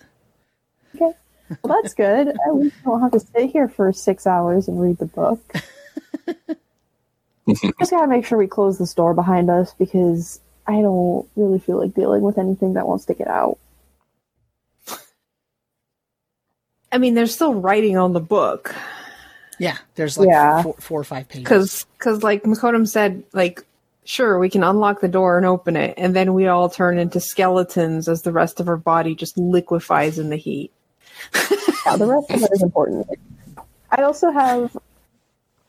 [1.63, 2.29] Well, that's good.
[2.47, 5.41] At least I don't have to sit here for six hours and read the book.
[7.79, 11.79] Just gotta make sure we close this door behind us because I don't really feel
[11.79, 13.59] like dealing with anything that wants to get out.
[16.93, 18.75] I mean, there's still writing on the book
[19.59, 20.63] Yeah, there's like Yeah.
[20.63, 21.45] four, four or five pages.
[21.45, 23.63] because, because like Makotum said, like
[24.05, 27.19] sure we can unlock the door and open it, and then we all turn into
[27.21, 30.71] skeletons as the rest of our body just liquefies in the heat.
[31.87, 33.07] Yeah, the rest of it is important.
[33.91, 34.77] I also have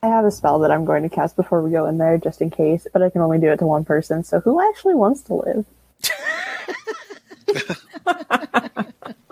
[0.02, 2.40] I have a spell that I'm going to cast before we go in there just
[2.40, 4.24] in case, but I can only do it to one person.
[4.24, 5.66] So who actually wants to live?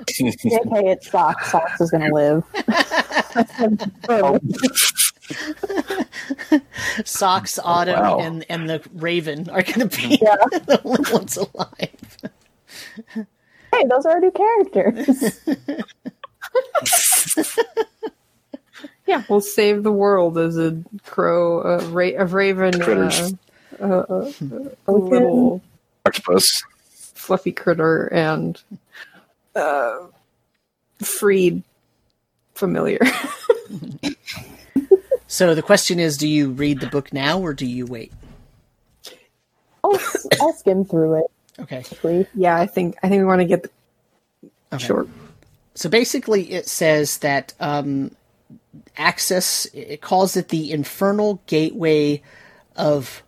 [0.08, 1.50] JK, it's Socks.
[1.50, 2.44] Socks is going to live.
[7.04, 8.18] Socks, Autumn, wow.
[8.18, 10.36] and and the Raven are going to be Yeah.
[10.66, 13.26] the only ones alive.
[13.78, 15.40] Hey, those are our new characters.
[19.06, 20.76] Yeah, we'll save the world as a
[21.06, 23.32] crow, a, ra- a raven, uh, Critters.
[23.80, 24.32] a, a,
[24.86, 25.62] a little
[26.04, 26.62] Octopus.
[27.14, 28.62] fluffy critter, and
[29.56, 30.00] uh,
[31.00, 31.62] freed
[32.54, 32.98] familiar.
[35.30, 38.12] So the question is, do you read the book now or do you wait?
[39.84, 39.98] I'll,
[40.40, 41.30] I'll skim through it
[41.60, 41.84] Okay.
[42.34, 43.70] yeah, I think I think we want to get the
[44.76, 44.86] okay.
[44.86, 45.08] short.
[45.74, 48.12] So basically, it says that um,
[48.96, 49.66] access.
[49.72, 52.22] It calls it the infernal gateway
[52.76, 53.22] of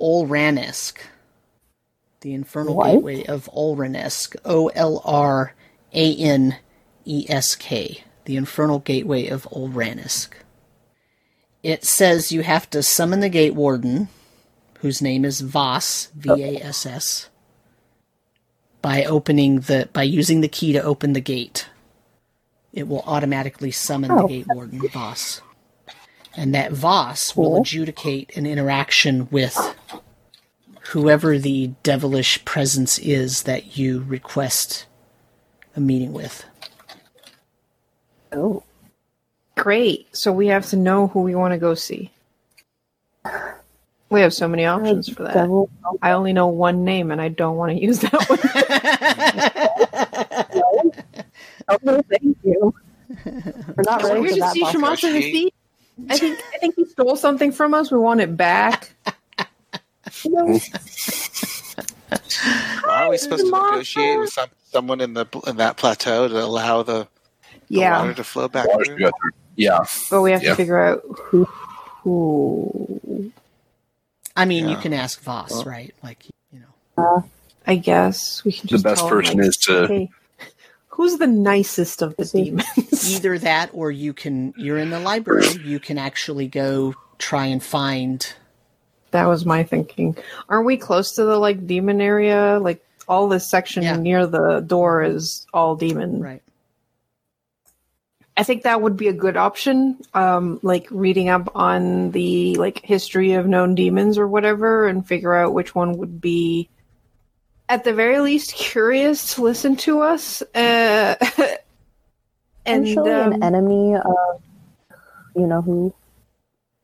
[0.00, 0.98] Olranesk.
[2.20, 2.92] The infernal What?
[2.92, 4.36] gateway of Olranesk.
[4.44, 5.54] O L R
[5.92, 6.56] A N
[7.04, 8.02] E S K.
[8.24, 10.28] The infernal gateway of Olranesk.
[11.62, 14.08] It says you have to summon the gate warden,
[14.80, 17.28] whose name is Voss, V A S S,
[18.86, 21.66] by opening the by using the key to open the gate.
[22.72, 24.28] It will automatically summon the Oh.
[24.28, 25.40] gate warden, Voss.
[26.36, 29.58] And that Voss will adjudicate an interaction with
[30.92, 34.86] whoever the devilish presence is that you request
[35.74, 36.44] a meeting with.
[38.30, 38.62] Oh.
[39.56, 40.14] Great.
[40.16, 42.12] So we have to know who we want to go see.
[44.10, 45.34] We have so many options for that.
[45.34, 45.70] Devil.
[46.02, 48.38] I only know one name, and I don't want to use that one.
[51.68, 52.74] Oh, thank you.
[53.76, 54.52] We're not ready We're ready here for to that.
[54.54, 54.74] see boss.
[54.74, 55.50] Shimasa
[56.10, 57.90] I think I think he stole something from us.
[57.90, 58.92] We want it back.
[60.24, 60.60] You know,
[62.88, 66.82] Are we supposed to negotiate with some, someone in the in that plateau to allow
[66.84, 67.08] the,
[67.72, 68.84] the Yeah, water to flow back Water through?
[68.84, 69.30] should go through.
[69.56, 69.80] Yeah.
[70.10, 70.50] but we have Yeah.
[70.50, 71.46] to figure out who.
[72.04, 73.32] Who?
[74.36, 75.94] I mean, you can ask Voss, right?
[76.02, 77.02] Like, you know.
[77.02, 77.20] uh,
[77.66, 80.10] I guess we can The best tell him, person like, is to Hey,
[80.88, 83.10] who's the nicest of the demons?
[83.16, 87.62] Either that or you can, you're in the library, you can actually go try and
[87.62, 88.32] find.
[89.12, 90.16] That was my thinking.
[90.48, 92.58] Aren't we close to the like demon area?
[92.60, 93.96] Like all this section Yeah.
[93.96, 96.20] near the door is all demon.
[96.20, 96.42] Right.
[98.36, 99.98] I think that would be a good option.
[100.12, 105.34] Um, like reading up on the like history of known demons or whatever, and figure
[105.34, 106.68] out which one would be,
[107.68, 110.42] at the very least, curious to listen to us.
[110.54, 111.14] Uh,
[112.66, 114.42] and um, an enemy of
[115.34, 115.94] you know who.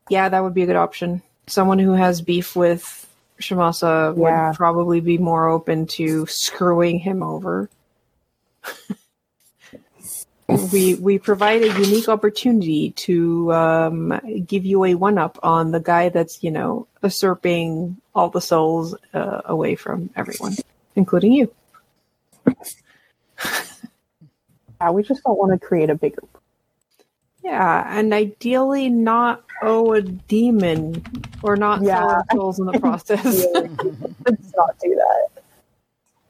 [0.09, 1.21] yeah, that would be a good option.
[1.45, 3.07] Someone who has beef with
[3.39, 4.47] Shamasa Yeah.
[4.47, 7.69] would probably be more open to screwing him over.
[10.47, 15.79] we we provide a unique opportunity to um, give you a one up on the
[15.79, 20.55] guy that's you know usurping all the souls uh, away from everyone,
[20.95, 21.51] including you.
[24.81, 26.23] Yeah, we just don't want to create a bigger.
[27.41, 31.03] Yeah, and ideally not owe a demon
[31.41, 33.23] or not sell our souls in the process.
[33.53, 35.01] Let's not do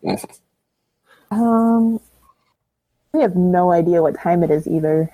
[0.03, 0.39] that.
[1.31, 1.99] um,
[3.13, 5.09] we have no idea what time it is either.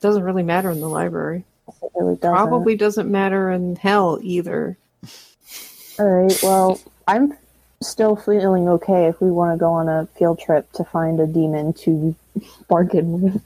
[0.00, 1.44] Doesn't really matter in the library.
[1.82, 2.34] It really doesn't.
[2.34, 4.76] Probably doesn't matter in hell either.
[5.98, 6.38] All right.
[6.42, 7.36] Well, I'm
[7.82, 11.26] still feeling okay if we want to go on a field trip to find a
[11.26, 12.14] demon to
[12.68, 13.42] bargain with.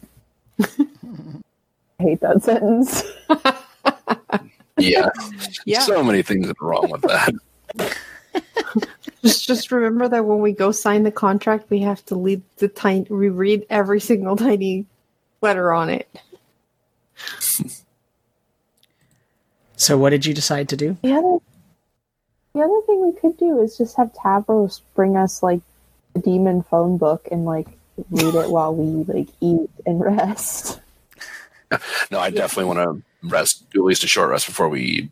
[1.98, 3.02] I hate that sentence.
[4.78, 5.10] Yeah.
[5.64, 5.80] Yeah.
[5.80, 7.32] So many things that are wrong with that.
[9.22, 12.68] Just just remember that when we go sign the contract, we have to read the
[12.68, 14.86] tiny we read every single tiny
[15.40, 16.08] letter on it.
[19.76, 20.96] So what did you decide to do?
[21.02, 21.38] The other,
[22.54, 25.60] the other thing we could do is just have Tavros bring us like
[26.14, 27.68] a demon phone book and like
[28.10, 30.80] read it while we like eat and rest.
[32.10, 35.10] No, I definitely want to rest, do at least a short rest before we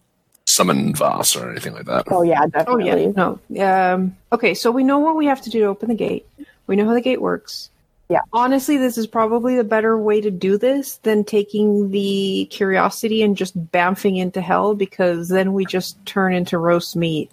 [0.61, 2.05] summon Voss or anything like that.
[2.11, 2.91] Oh yeah, definitely.
[2.91, 3.95] Oh yeah, no.
[3.95, 6.27] Um, okay, so we know what we have to do to open the gate.
[6.67, 7.71] We know how the gate works.
[8.11, 8.21] Yeah.
[8.33, 13.37] Honestly, this is probably the better way to do this than taking the curiosity and
[13.37, 17.31] just bamfing into hell because then we just turn into roast meat.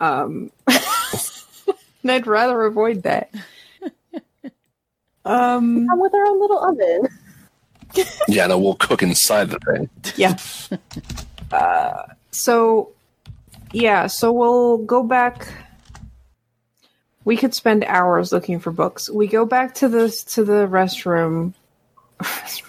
[0.00, 3.32] Um, and I'd rather avoid that.
[5.24, 7.08] Um, Come with our own little oven.
[8.28, 9.90] Yeah, no, we'll cook inside the thing.
[10.16, 10.36] yeah.
[11.52, 12.02] Uh,
[12.36, 12.92] so,
[13.72, 15.48] yeah, so we'll go back.
[17.24, 19.10] We could spend hours looking for books.
[19.10, 21.54] We go back to the to the restroom.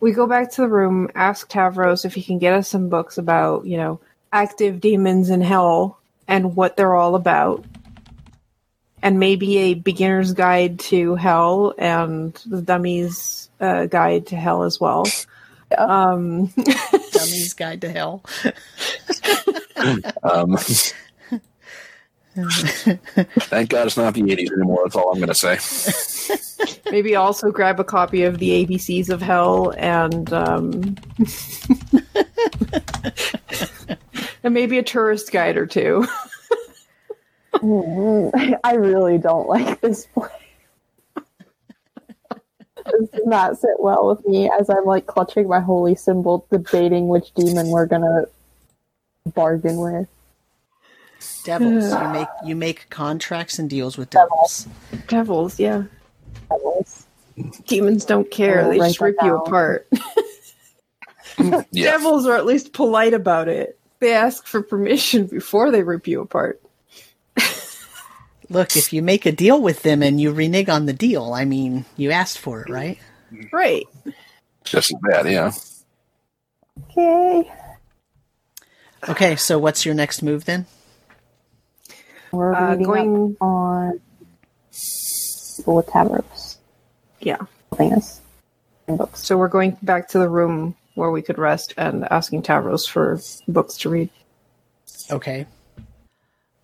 [0.00, 3.18] we go back to the room, ask Tavros if he can get us some books
[3.18, 4.00] about, you know,
[4.32, 7.64] active demons in hell and what they're all about.
[9.02, 14.80] And maybe a beginner's guide to hell and the dummy's uh, guide to hell as
[14.80, 15.04] well.
[15.76, 16.52] Um,
[17.24, 18.22] Dummy's Guide to Hell.
[20.22, 20.56] Um,
[22.36, 24.80] thank God it's not the 80s anymore.
[24.84, 25.58] That's all I'm going to say.
[26.90, 30.96] maybe also grab a copy of the ABCs of Hell and um,
[34.42, 36.06] and maybe a tourist guide or two.
[37.52, 40.30] I really don't like this place.
[42.86, 47.08] This does not sit well with me as I'm like clutching my holy symbol, debating
[47.08, 48.26] which demon we're gonna
[49.34, 50.08] bargain with.
[51.44, 51.92] Devils.
[51.92, 54.68] you make you make contracts and deals with devils.
[55.08, 55.84] Devils, yeah.
[56.50, 57.06] Devils.
[57.66, 59.88] Demons don't care; they write just rip you apart.
[61.38, 61.62] Yeah.
[61.72, 63.78] Devils are at least polite about it.
[64.00, 66.60] They ask for permission before they rip you apart.
[68.50, 71.44] Look, if you make a deal with them and you renege on the deal, I
[71.44, 72.98] mean, you asked for it, right?
[73.52, 73.84] Right.
[74.64, 75.52] Just as bad, yeah.
[76.90, 77.52] Okay.
[79.08, 80.66] Okay, so what's your next move then?
[82.32, 84.00] We're Uh, going- up on
[85.66, 86.56] with Tavros
[87.20, 87.38] Yeah.
[87.70, 88.20] helping us
[88.88, 89.22] books.
[89.24, 93.20] So we're going back to the room where we could rest and asking Tavros for
[93.48, 94.10] books to read.
[95.10, 95.46] Okay.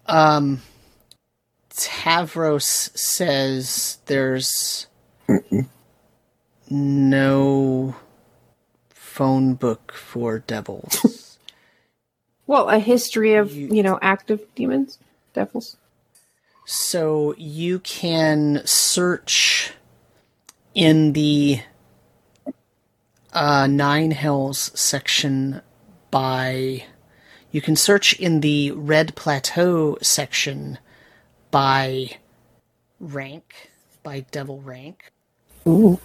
[0.06, 0.60] Um
[1.80, 4.86] Tavros says there's
[6.68, 7.96] no
[8.90, 11.38] phone book for devils.
[12.46, 14.98] Well, a history of, You- you know, active demons,
[15.34, 15.76] devils.
[16.66, 19.72] so you can search
[20.74, 21.60] in the
[23.32, 25.62] uh, Nine Hells section
[26.10, 26.84] by.
[27.52, 30.78] You can search in the Red Plateau section
[31.50, 32.10] by
[32.98, 33.70] rank,
[34.02, 35.12] by devil rank,
[35.66, 35.98] Ooh.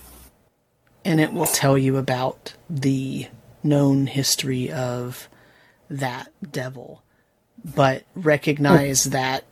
[1.04, 3.28] and it will tell you about the
[3.64, 5.30] known history of
[5.90, 7.04] that devil.
[7.64, 9.44] But recognize that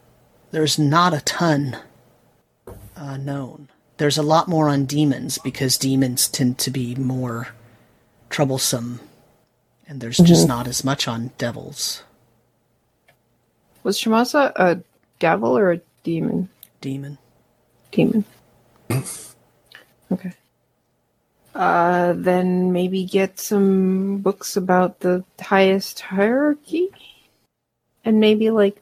[0.51, 1.77] there's not a ton
[2.95, 3.69] uh, known.
[3.97, 7.49] There's a lot more on demons because demons tend to be more
[8.29, 8.99] troublesome,
[9.87, 12.03] and there's just not as much on devils.
[13.83, 14.83] Was Shamasa a
[15.23, 16.49] devil or a demon?
[16.81, 17.17] Demon.
[17.91, 18.25] Demon.
[20.11, 20.33] okay.
[21.55, 26.89] Uh, then maybe get some books about the highest hierarchy,
[28.03, 28.81] and maybe like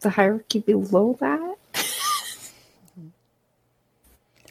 [0.00, 1.54] the hierarchy below that.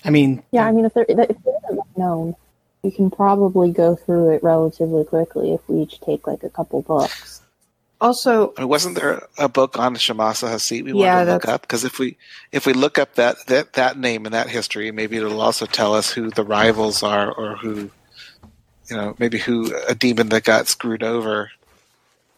[0.06, 2.36] I mean, Yeah, I mean, if they're if they're not known,
[2.84, 6.82] we can probably go through it relatively quickly if we each take like a couple
[6.84, 7.37] books.
[8.00, 11.48] Also, I mean, wasn't there a book on Shamasa Hasit we Yeah, wanted to look
[11.48, 11.62] up?
[11.62, 12.18] Because if we
[12.52, 15.96] if we look up that, that that name and that history, maybe it'll also tell
[15.96, 17.90] us who the rivals are, or who,
[18.90, 21.52] you know, maybe who a demon that got screwed over.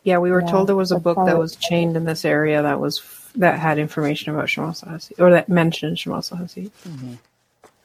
[0.04, 2.62] yeah, we were Yeah, told there was a book that was chained in this area
[2.62, 3.02] that was
[3.36, 6.72] that had information about Shamasa Hasid, or that mentioned Shamasa Hasid.
[6.88, 7.16] Mm-hmm.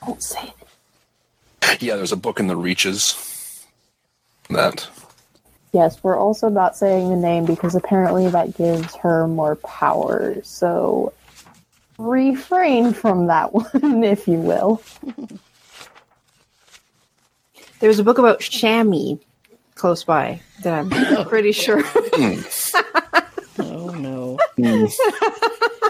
[0.07, 0.53] Don't say
[1.63, 1.83] it.
[1.83, 3.67] Yeah, there's a book in the Reaches
[4.49, 4.89] that
[5.75, 10.37] Yes, we're also not saying the name because apparently that gives her more power.
[10.45, 11.13] So
[11.99, 14.81] refrain from that one, if you will.
[17.81, 19.19] There's a book about Shami
[19.75, 21.83] close by that I'm pretty sure.
[23.59, 24.39] oh no.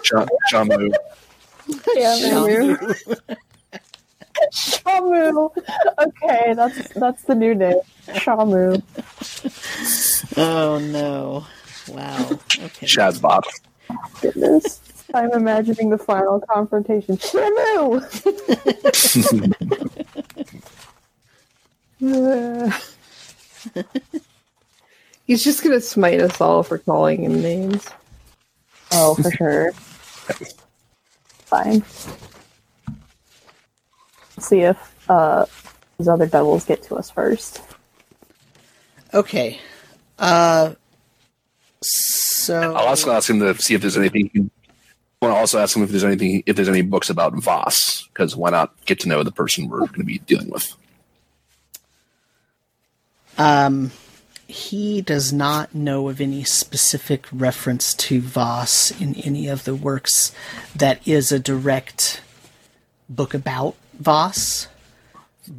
[0.02, 0.94] Sha- Shamu.
[1.68, 3.20] Shamu.
[4.54, 5.50] Shamu.
[5.98, 7.80] Okay, that's that's the new name.
[8.08, 8.82] Shamu.
[10.36, 11.46] Oh no.
[11.88, 12.28] Wow.
[12.30, 12.86] Okay.
[12.86, 13.42] Shazbot.
[14.20, 14.80] Goodness.
[15.12, 17.16] I'm imagining the final confrontation.
[17.16, 18.00] Shamu.
[25.26, 27.88] He's just gonna smite us all for calling him names.
[28.92, 29.72] Oh, for sure.
[31.46, 31.82] Fine.
[34.36, 35.46] Let's see if uh,
[35.98, 37.60] these other devils get to us first.
[39.12, 39.60] Okay.
[40.18, 40.74] Uh.
[41.82, 42.74] So.
[42.74, 44.30] I'll also ask him to see if there's anything.
[44.34, 48.06] I want to also ask him if there's anything, if there's any books about Voss,
[48.08, 50.74] because why not get to know the person we're going to be dealing with?
[53.38, 53.90] Um,
[54.46, 60.34] he does not know of any specific reference to Voss in any of the works
[60.76, 62.20] that is a direct
[63.08, 64.68] book about Voss,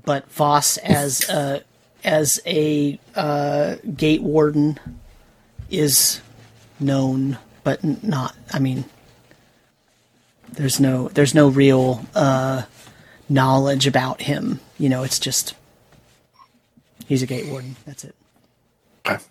[0.03, 1.63] but Voss as a
[2.03, 4.79] as a uh, gate warden
[5.69, 6.21] is
[6.79, 8.35] known, but not.
[8.53, 8.85] I mean,
[10.53, 12.63] there's no there's no real uh,
[13.27, 14.59] knowledge about him.
[14.77, 15.55] You know, it's just
[17.05, 17.75] he's a gate warden.
[17.85, 18.15] That's it.
[19.05, 19.23] Okay.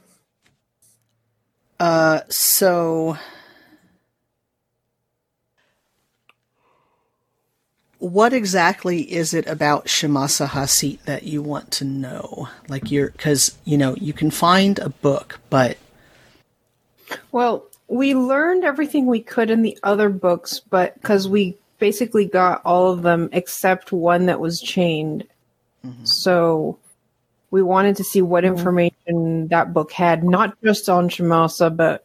[1.81, 3.19] Uh, so
[8.05, 12.51] what exactly is it about Shamasa Hasit that you want to know?
[12.69, 15.79] Like you're because you know you can find a book, but
[17.33, 22.61] Well, we learned everything we could in the other books, but because we basically got
[22.67, 25.25] all of them except one that was chained.
[25.83, 26.05] Mm-hmm.
[26.05, 26.79] So
[27.51, 28.59] we wanted to see what mm-hmm.
[28.59, 32.05] information that book had, not just on Shamasa, but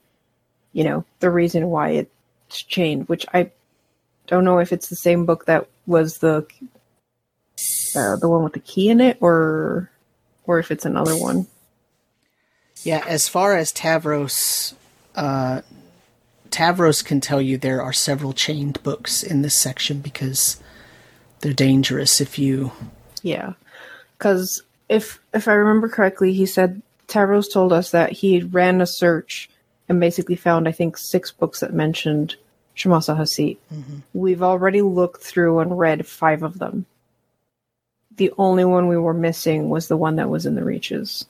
[0.72, 3.10] you know the reason why it's chained.
[3.10, 3.52] Which I
[4.28, 6.46] don't know if it's the same book that was the
[7.96, 9.92] uh, the one with the key in it, or
[10.46, 11.48] or if it's another one.
[12.84, 14.74] Yeah, as far as Tavros,
[15.16, 15.62] uh,
[16.50, 20.62] Tavros can tell you there are several chained books in this section because
[21.42, 22.72] they're dangerous if you.
[23.22, 23.54] Yeah,
[24.18, 28.88] because if if I remember correctly, he said Tavros told us that he ran a
[28.88, 29.50] search
[29.90, 32.36] and basically found I think six books that mentioned
[32.80, 33.58] Shamasa Hasit.
[34.14, 36.86] We've already looked through and read five of them.
[38.16, 41.26] The only one we were missing was the one that was in the Reaches.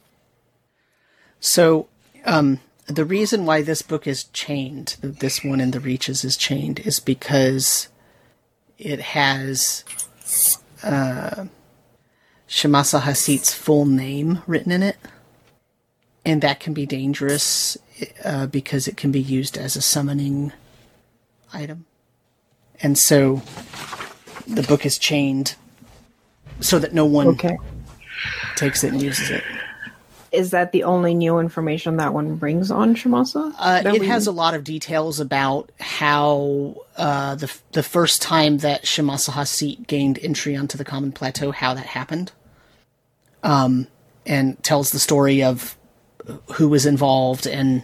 [1.39, 1.87] So,
[2.25, 6.79] um, the reason why this book is chained, this one in the Reaches is chained,
[6.79, 7.89] is because
[8.77, 9.83] it has
[10.83, 11.45] uh,
[12.47, 14.97] Shamasa Hasit's full name written in it.
[16.25, 17.77] And that can be dangerous
[18.23, 20.51] uh, because it can be used as a summoning
[21.53, 21.85] item.
[22.81, 23.41] And so
[24.47, 25.55] the book is chained
[26.59, 27.57] so that no one Okay.
[28.55, 29.43] takes it and uses it.
[30.31, 33.53] Is that the only new information that one brings on Shamasa?
[33.57, 38.59] Uh, it we- has a lot of details about how uh, the the first time
[38.59, 42.31] that Shamasa Hasit gained entry onto the Common Plateau, how that happened,
[43.41, 43.87] um,
[44.25, 45.75] and tells the story of
[46.53, 47.81] who was involved and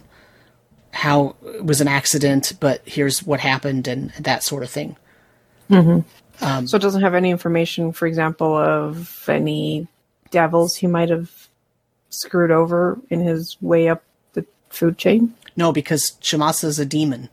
[0.95, 4.95] how it was an accident, but here's what happened and that sort of thing.
[5.69, 5.99] Mm-hmm.
[6.43, 9.87] Um, so it doesn't have any information, for example, of any
[10.31, 11.49] devils he might have
[12.09, 14.03] screwed over in his way up
[14.33, 15.33] the food chain.
[15.57, 17.29] No, because Shamasa is a demon.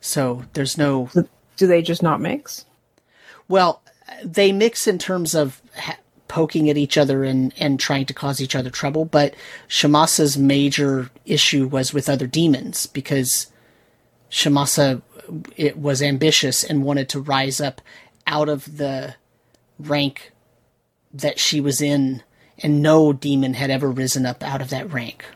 [0.00, 1.08] So there's no.
[1.56, 2.66] Do they just not mix?
[3.46, 3.80] Well,
[4.24, 5.98] they mix in terms of ha-
[6.32, 9.34] poking at each other and, and trying to cause each other trouble, but
[9.68, 13.48] Shamasa's major issue was with other demons because
[14.30, 15.02] Shamasa
[15.58, 17.82] it was ambitious and wanted to rise up
[18.26, 19.14] out of the
[19.78, 20.32] rank
[21.12, 22.22] that she was in,
[22.62, 25.26] and no demon had ever risen up out of that rank.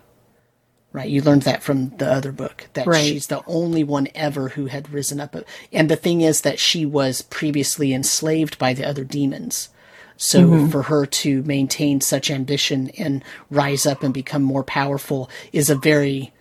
[0.93, 3.05] Right, you learned that from the other book that Right.
[3.05, 5.37] she's the only one ever who had risen up.
[5.71, 9.69] And the thing is that she was previously enslaved by the other demons.
[10.17, 15.69] So for her to maintain such ambition and rise up and become more powerful is
[15.69, 16.33] a very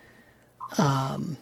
[0.77, 1.37] um,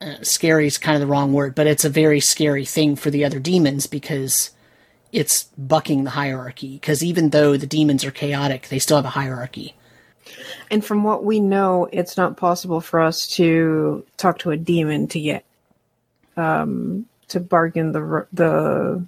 [0.00, 3.10] uh, scary is kind of the wrong word, but it's a very scary thing for
[3.10, 4.50] the other demons because
[5.12, 6.74] it's bucking the hierarchy.
[6.74, 9.74] Because even though the demons are chaotic, they still have a hierarchy.
[10.70, 15.08] And from what we know, it's not possible for us to talk to a demon
[15.08, 15.44] to get
[16.36, 19.04] um, to bargain the the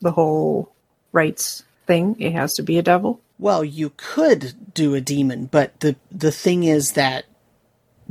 [0.00, 0.71] the whole
[1.12, 2.16] rights thing.
[2.18, 3.20] It has to be a devil.
[3.38, 7.24] Well, you could do a demon, but the the thing is that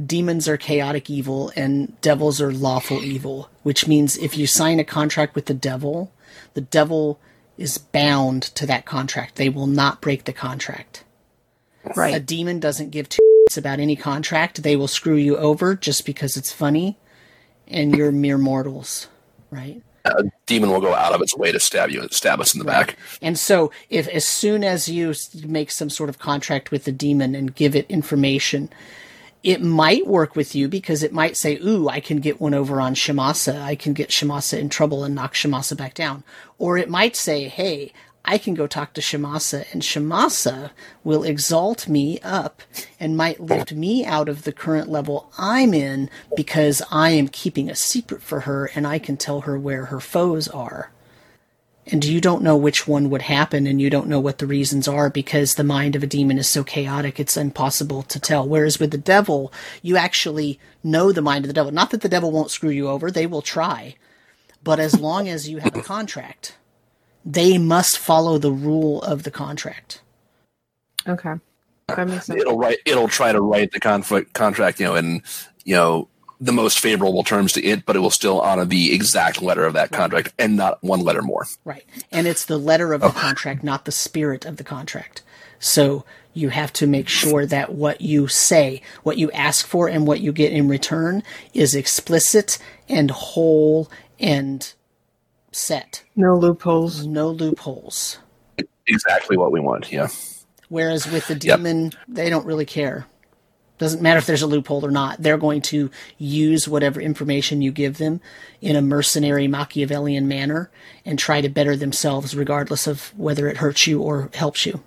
[0.04, 4.84] demons are chaotic evil and devils are lawful evil, which means if you sign a
[4.84, 6.12] contract with the devil,
[6.54, 7.20] the devil
[7.58, 9.36] is bound to that contract.
[9.36, 11.04] They will not break the contract.
[11.96, 12.16] Right.
[12.16, 13.20] A demon doesn't give two
[13.58, 14.64] about any contract.
[14.64, 16.98] They will screw you over just because it's funny,
[17.68, 19.08] and you're mere mortals,
[19.50, 19.82] right?
[20.06, 22.66] A demon will go out of its way to stab you, stab us in the
[22.66, 22.98] back.
[23.22, 25.14] And so, if as soon as you
[25.46, 28.70] make some sort of contract with the demon and give it information,
[29.44, 32.80] it might work with you because it might say, "Ooh, I can get one over
[32.80, 33.62] on Shamasa.
[33.62, 36.24] I can get Shamasa in trouble and knock Shamasa back down."
[36.58, 37.92] Or it might say, "Hey,
[38.24, 40.72] I can go talk to Shamasa, and Shamasa
[41.04, 42.62] will exalt me up
[43.00, 47.70] and might lift me out of the current level I'm in because I am keeping
[47.70, 50.92] a secret for her and I can tell her where her foes are."
[51.88, 54.88] and you don't know which one would happen and you don't know what the reasons
[54.88, 58.48] are because the mind of a demon is so chaotic it's impossible to tell.
[58.48, 61.72] Whereas with the devil you actually know the mind of the devil.
[61.72, 63.96] Not that the devil won't screw you over they will try.
[64.64, 66.56] But as long as you have a contract
[67.26, 70.02] they must follow the rule of the contract
[71.08, 71.34] Okay.
[71.88, 72.42] That makes sense.
[72.42, 72.78] It'll write.
[72.86, 75.24] It'll try to write the conflict contract, you know, in
[75.66, 76.08] you know
[76.40, 79.74] the most favorable terms to it, but it will still honor the exact letter of
[79.74, 81.46] that contract and not one letter more.
[81.66, 81.86] Right.
[82.12, 85.22] And it's the letter of the contract, not the spirit of the contract.
[85.60, 86.04] So
[86.34, 90.22] you have to make sure that what you say, what you ask for, and what
[90.22, 91.22] you get in return
[91.54, 92.58] is explicit
[92.90, 94.74] and whole and
[95.52, 96.04] set.
[96.16, 97.06] No loopholes.
[97.06, 98.18] No loopholes.
[98.88, 99.92] Exactly what we want.
[99.92, 100.08] Yeah.
[100.70, 101.58] Whereas with the Yep.
[101.60, 103.06] demon, they don't really care.
[103.78, 105.22] Doesn't matter if there's a loophole or not.
[105.22, 108.22] They're going to use whatever information you give them
[108.62, 110.70] in a mercenary Machiavellian manner
[111.04, 114.82] and try to better themselves regardless of whether it hurts you or helps you.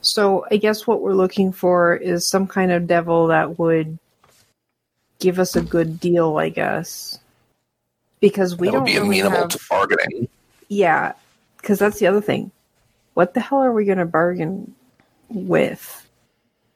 [0.00, 3.98] So I guess what we're looking for is some kind of devil that would
[5.20, 7.18] give us a good deal, I guess.
[8.20, 10.28] Because we that would don't be really amenable have, to bargaining.
[10.68, 11.12] yeah.
[11.58, 12.50] Because that's the other thing.
[13.14, 14.74] What the hell are we going to bargain
[15.28, 16.06] with?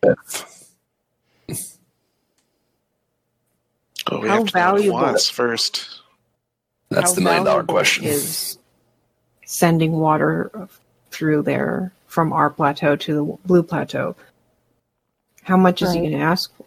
[0.02, 0.14] Oh,
[4.18, 6.00] we How have to know what it valuable- wants first.
[6.88, 8.04] That's How the million dollar question.
[8.04, 8.58] Is
[9.44, 10.68] sending water
[11.10, 14.16] through there from our plateau to the blue plateau?
[15.44, 16.64] How much is he going to ask for?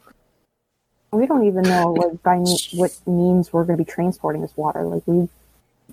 [1.13, 4.55] We don't even know like by me- what means we're going to be transporting this
[4.57, 4.83] water.
[4.83, 5.29] Like we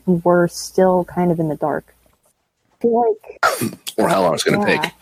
[0.07, 1.95] we're still kind of in the dark.
[2.73, 4.83] I feel like or how long it's going to yeah.
[4.83, 4.93] take.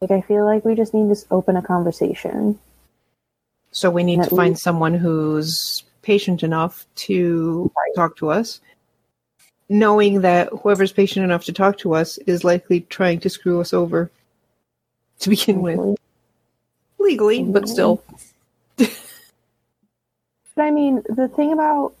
[0.00, 2.58] Like I feel like we just need to open a conversation.
[3.70, 8.60] So we need At to find someone who's patient enough to talk to us,
[9.68, 13.72] knowing that whoever's patient enough to talk to us is likely trying to screw us
[13.72, 14.10] over
[15.20, 15.96] to begin with.
[16.98, 18.02] Legally, but still.
[20.62, 21.92] But I mean, the thing about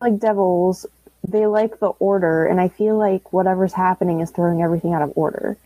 [0.00, 0.86] like devils,
[1.26, 5.12] they like the order, and I feel like whatever's happening is throwing everything out of
[5.16, 5.56] order.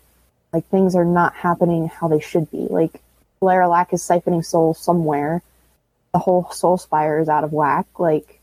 [0.51, 2.67] Like things are not happening how they should be.
[2.71, 3.03] Like
[3.43, 5.43] Laralac is siphoning souls somewhere.
[6.15, 7.89] The whole soul spire is out of whack.
[7.99, 8.41] Like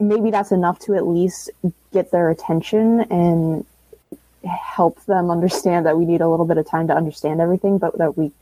[0.00, 1.50] maybe that's enough to at least
[1.92, 3.66] get their attention and
[4.42, 7.98] help them understand that we need a little bit of time to understand everything, but
[7.98, 8.32] that we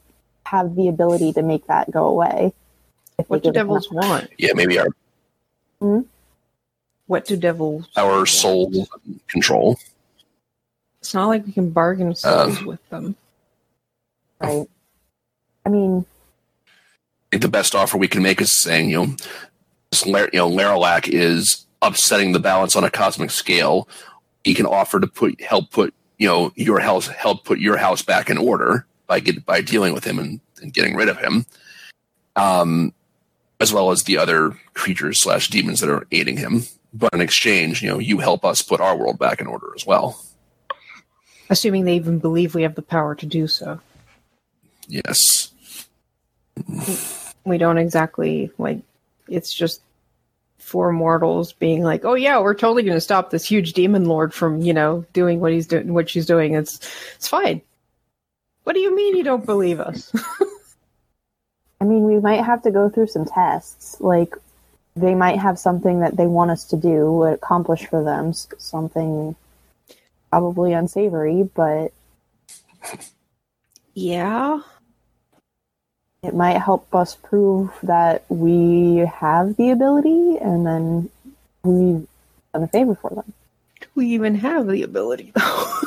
[0.45, 2.53] have the ability to make that go away.
[3.19, 4.31] If What do devils enough- want?
[4.39, 4.89] Yeah, maybe our
[7.07, 7.87] What do devils?
[7.97, 8.29] our want?
[8.29, 8.89] soul
[9.29, 9.79] control.
[11.01, 13.15] It's not like we can bargain souls with them.
[14.41, 14.67] Right.
[15.67, 16.07] I mean,
[16.67, 16.71] I
[17.33, 19.17] think the best offer we can make is saying, you know,
[19.91, 23.89] this Lar- you know, Laralac is upsetting the balance on a cosmic scale.
[24.45, 28.03] He can offer to put help put you know your house help put your house
[28.03, 31.45] back in order by get by dealing with him and, and getting rid of him,
[32.37, 32.93] um,
[33.65, 36.65] as well as the other creatures slash demons that are aiding him.
[36.93, 39.87] But in exchange, you know, you help us put our world back in order as
[39.87, 40.23] well.
[41.49, 43.81] Assuming they even believe we have the power to do so.
[44.87, 45.51] Yes.
[47.47, 48.81] We don't exactly like.
[49.29, 49.81] It's just
[50.59, 54.35] four mortals being like, "Oh yeah, we're totally going to stop this huge demon lord
[54.35, 56.55] from you know doing what he's doing, what she's doing.
[56.55, 56.81] It's
[57.17, 57.63] it's fine."
[58.65, 60.13] What do you mean you don't believe us?
[61.85, 64.01] I mean, we might have to go through some tests.
[64.01, 64.35] Like,
[64.97, 69.37] they might have something that they want us to do, accomplish for them, something
[70.31, 71.93] probably unsavory, but
[73.93, 74.61] yeah,
[76.23, 81.11] it might help us prove that we have the ability, and then
[81.65, 82.09] we've
[82.55, 83.35] done a favor for them.
[83.95, 85.73] we even have the ability though?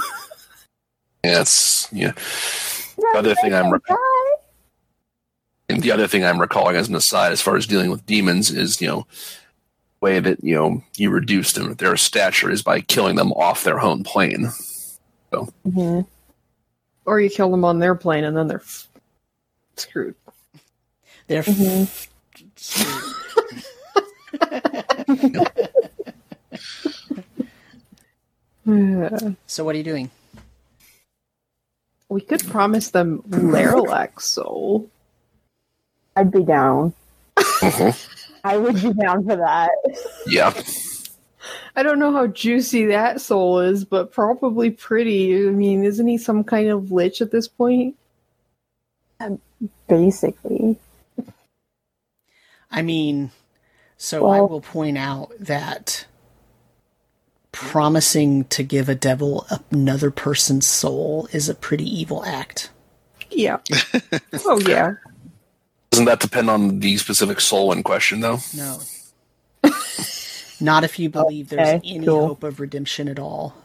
[1.23, 2.11] Yeah, it's yeah.
[2.97, 3.71] The other thing I'm
[5.69, 8.49] And the other thing I'm recalling as an aside, as far as dealing with demons,
[8.51, 9.07] is you know,
[9.99, 13.79] way that you know you reduce them their stature is by killing them off their
[13.79, 14.51] own plane.
[15.33, 16.07] Mhm.
[17.05, 18.87] or you kill them on their plane and then they're f-
[19.75, 20.15] screwed.
[21.27, 22.07] They're Mhm.
[29.47, 30.09] so what are you doing?
[32.09, 34.89] we could promise them Laralac soul.
[36.17, 36.93] I'd be down.
[37.37, 38.37] Mm-hmm.
[38.43, 39.69] I would be down for that.
[40.25, 40.51] Yeah,
[41.75, 45.47] I don't know how juicy that soul is, but probably pretty.
[45.47, 47.95] I mean, isn't he some kind of lich at this point?
[49.19, 49.39] Um,
[49.87, 50.77] basically.
[52.71, 53.31] I mean,
[53.97, 56.07] so I will point out that
[57.51, 62.71] promising to give a devil another person's soul is a pretty evil act.
[63.29, 63.59] Yeah.
[64.45, 64.95] oh yeah.
[65.91, 68.39] Doesn't that depend on the specific soul in question, though?
[68.55, 68.79] No.
[70.59, 72.27] Not if you believe there's Okay, any cool.
[72.29, 73.55] hope of redemption at all.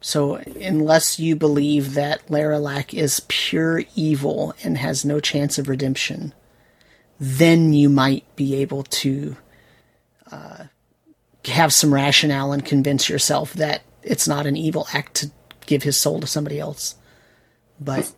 [0.00, 6.34] So, unless you believe that Laralac is pure evil and has no chance of redemption,
[7.18, 9.36] then you might be able to
[10.30, 10.64] uh,
[11.46, 15.30] have some rationale and convince yourself that it's not an evil act to
[15.66, 16.96] give his soul to somebody else.
[17.80, 18.12] But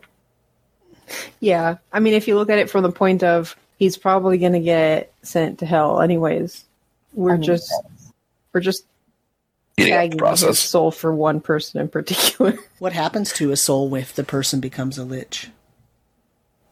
[1.39, 1.77] Yeah.
[1.91, 4.59] I mean, if you look at it from the point of he's probably going to
[4.59, 6.65] get sent to hell anyways.
[7.13, 7.73] We're I mean, just
[8.53, 8.85] we're just
[9.77, 12.55] Eating up tagging his soul for one person in particular.
[12.79, 15.49] what happens to a soul if the person becomes a lich?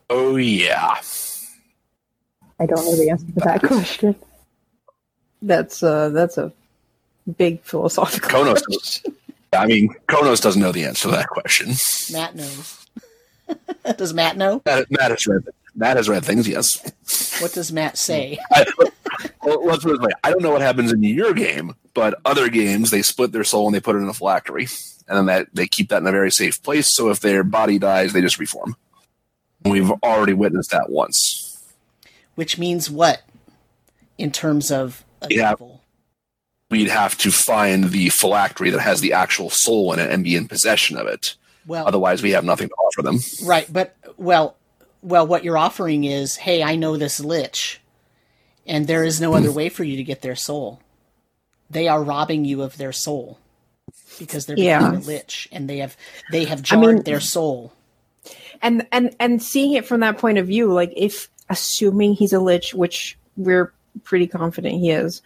[0.09, 0.95] Oh yeah,
[2.59, 4.15] I don't know the answer to that question.
[5.41, 6.51] that's uh that's a
[7.38, 8.64] big philosophical Konos.
[8.65, 9.15] question.
[9.53, 11.73] I mean, Kronos doesn't know the answer to that question.
[12.11, 12.77] Matt knows.
[13.98, 14.61] does Matt know?
[14.65, 15.44] Matt, Matt has read.
[15.76, 16.48] Matt has read things.
[16.48, 17.40] Yes.
[17.41, 18.38] What does Matt say?
[18.52, 18.65] I,
[19.44, 20.11] well, let's put it this way.
[20.24, 23.68] I don't know what happens in your game, but other games they split their soul
[23.68, 24.68] and they put it in a phylactery,
[25.07, 26.95] and then that they keep that in a very safe place.
[26.95, 28.76] So if their body dies, they just reform.
[29.64, 31.64] We've already witnessed that once.
[32.36, 33.22] Which means what
[34.18, 35.49] in terms of a Yeah.
[35.52, 35.82] devil?
[36.69, 40.36] We'd have to find the phylactery that has the actual soul in it and be
[40.36, 41.36] in possession of it.
[41.68, 43.19] Well, Otherwise, we have nothing to offer them.
[43.45, 44.56] right, but well,
[45.02, 47.81] well, what you're offering is, hey, I know this lich,
[48.65, 49.56] and there is no other hmm.
[49.56, 50.81] way for you to get their soul.
[51.69, 53.39] They are robbing you of their soul
[54.18, 54.99] because they're becoming Yeah.
[54.99, 55.98] a lich, and they have
[56.31, 57.73] they have I mean- their soul.
[58.61, 62.39] and and and seeing it from that point of view like if assuming he's a
[62.39, 63.72] lich which we're
[64.03, 65.22] pretty confident he is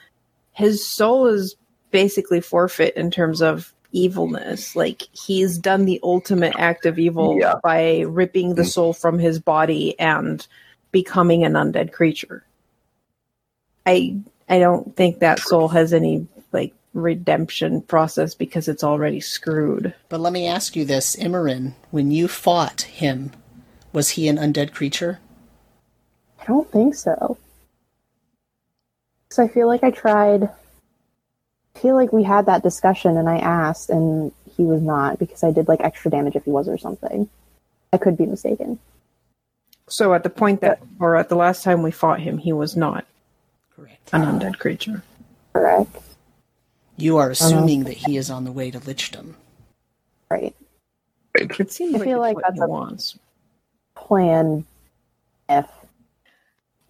[0.52, 1.56] his soul is
[1.92, 7.56] basically forfeit in terms of evilness like he's done the ultimate act of evil Yeah.
[7.64, 8.68] by ripping the mm.
[8.70, 10.46] soul from his body and
[10.92, 12.44] becoming an undead creature
[13.86, 14.16] i
[14.50, 20.20] i don't think that soul has any like redemption process because it's already screwed But
[20.20, 23.32] let me ask you this, Imran, when you fought him,
[23.94, 25.20] was he an undead creature?
[26.42, 27.38] I don't think so.
[29.30, 30.50] Because I feel like I tried.
[31.76, 35.44] I feel like we had that discussion and I asked, and he was not because
[35.44, 37.30] I did like extra damage if he was or something.
[37.94, 38.80] I could be mistaken.
[39.88, 42.78] So at the point that, or at the last time we fought him, he was
[42.78, 43.06] not
[43.76, 44.10] Correct.
[44.14, 45.04] an undead creature.
[45.54, 45.96] Correct.
[46.98, 49.34] You are um, assuming that he is on the way to Lichdom.
[50.30, 50.56] Right.
[51.36, 53.20] It seems I like feel it's like what that's he a- wants.
[53.96, 54.66] Plan
[55.50, 55.70] F.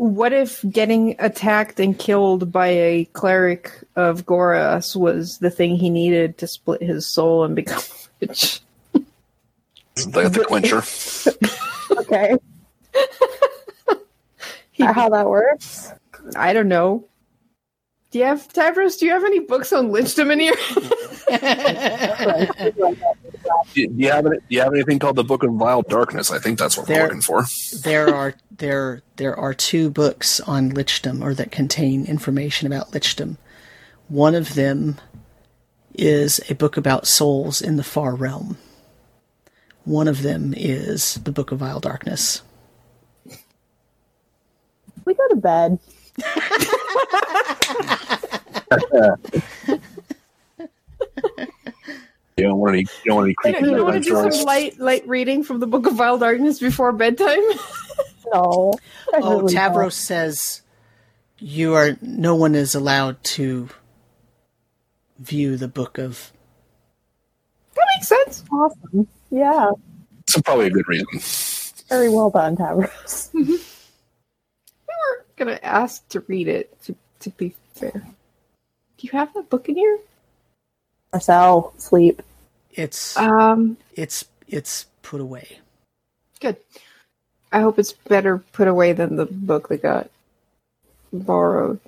[0.02, 5.92] What if getting attacked and killed by a cleric of Goras was the thing he
[5.92, 7.84] needed to split his soul and become
[8.20, 8.62] rich?
[8.94, 10.82] The, the quencher.
[12.00, 12.36] Okay.
[14.72, 15.92] He- How that works?
[16.36, 17.06] I don't know.
[18.10, 18.98] Do you have Tavros?
[18.98, 20.56] Do you have any books on Lichdom in here?
[23.74, 26.32] Do, do you have any, do you have anything called the Book of Vile Darkness?
[26.32, 27.46] I think that's what There- we're looking for.
[27.82, 33.38] there are there there are two books on Lichdom or that contain information about Lichdom.
[34.08, 35.00] One of them
[35.94, 38.58] is a book about souls in the far realm.
[39.84, 42.42] One of them is the Book of Vile Darkness.
[45.06, 45.80] We go to bed.
[52.42, 52.82] You don't want any.
[52.82, 55.68] You don't want any creepy you want to do some light light reading from the
[55.68, 57.44] Book of Vile Darkness before bedtime?
[58.34, 58.74] No.
[59.14, 59.92] Oh, really Tavros don't.
[59.92, 60.62] says
[61.40, 63.68] you are no one is allowed to
[65.20, 66.32] view the book of
[67.76, 68.44] that makes sense.
[68.50, 69.08] Awesome.
[69.32, 69.72] Yeah.
[70.22, 71.08] It's probably a good reason.
[71.90, 73.30] Very well done, Tavros.
[73.34, 73.60] We
[74.88, 76.82] were gonna ask to read it.
[76.84, 78.02] To to be fair, do
[79.02, 80.00] you have that book in here?
[81.12, 82.22] Marcel, sleep.
[82.74, 85.58] It's Um, it's it's put away.
[86.40, 86.56] good.
[87.52, 90.10] I hope it's better put away than the book that got
[91.12, 91.80] borrowed.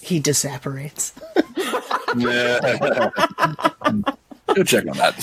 [0.00, 1.12] He disapparates.
[4.54, 5.14] Go check on that.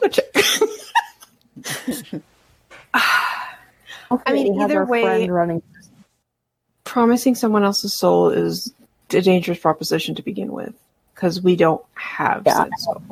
[0.00, 0.26] Go check.
[4.26, 5.62] I mean, either way- running.
[6.84, 8.72] Promising someone else's soul is
[9.12, 10.74] a dangerous proposition to begin with
[11.20, 12.64] because we don't have Yeah.
[12.64, 13.02] said soul.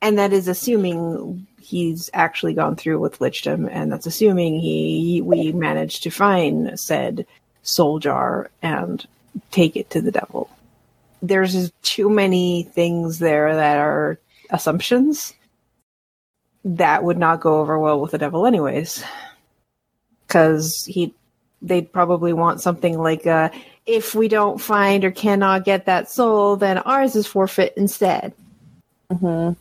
[0.00, 5.52] And that is assuming he's actually gone through with Lichdom, and that's assuming he we
[5.52, 7.26] managed to find said
[7.62, 9.06] soul jar and
[9.50, 10.48] take it to the devil.
[11.20, 15.34] There's just too many things there that are assumptions
[16.64, 19.04] that would not go over well with the devil, anyways.
[20.26, 21.12] Because he,
[21.60, 23.50] they'd probably want something like, uh,
[23.90, 28.32] if we don't find or cannot get that soul, then ours is forfeit instead
[29.10, 29.52] mm-hmm.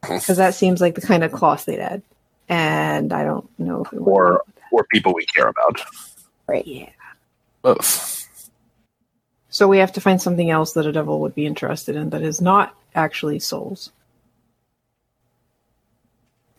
[0.00, 2.02] because that seems like the kind of clause they'd add.
[2.48, 4.42] And I don't know if we want Or
[4.72, 5.80] or people we care about.
[6.46, 6.66] Right.
[6.66, 6.88] Yeah.
[7.62, 8.50] Both.
[9.50, 12.22] So we have to find something else that a devil would be interested in that
[12.22, 13.90] is not actually souls.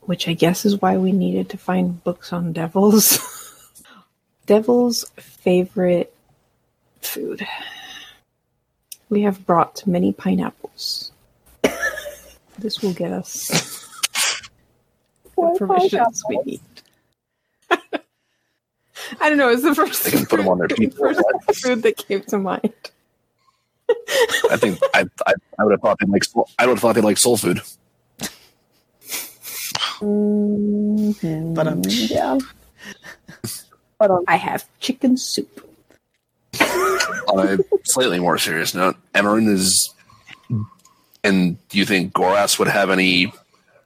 [0.02, 3.20] Which I guess is why we needed to find books on devils.
[4.46, 6.14] Devil's favorite
[7.08, 7.46] food.
[9.10, 11.12] We have brought many pineapples.
[12.60, 13.48] this will get us
[15.24, 16.62] the Why provisions we need.
[19.22, 19.50] I don't know.
[19.50, 20.98] It's the first They can put 'em on their pizza.
[21.00, 21.22] first
[21.64, 22.74] food that came to mind.
[24.52, 26.96] I think I I, I would have thought they like soul- I would have thought
[26.96, 27.62] they like soul food.
[30.02, 31.56] Mhm.
[31.56, 32.38] But, um, yeah.
[33.98, 35.67] But um, I have chicken soup.
[37.28, 39.94] On a slightly more serious note, Emerin is.
[41.24, 43.34] And do you think Goras would have any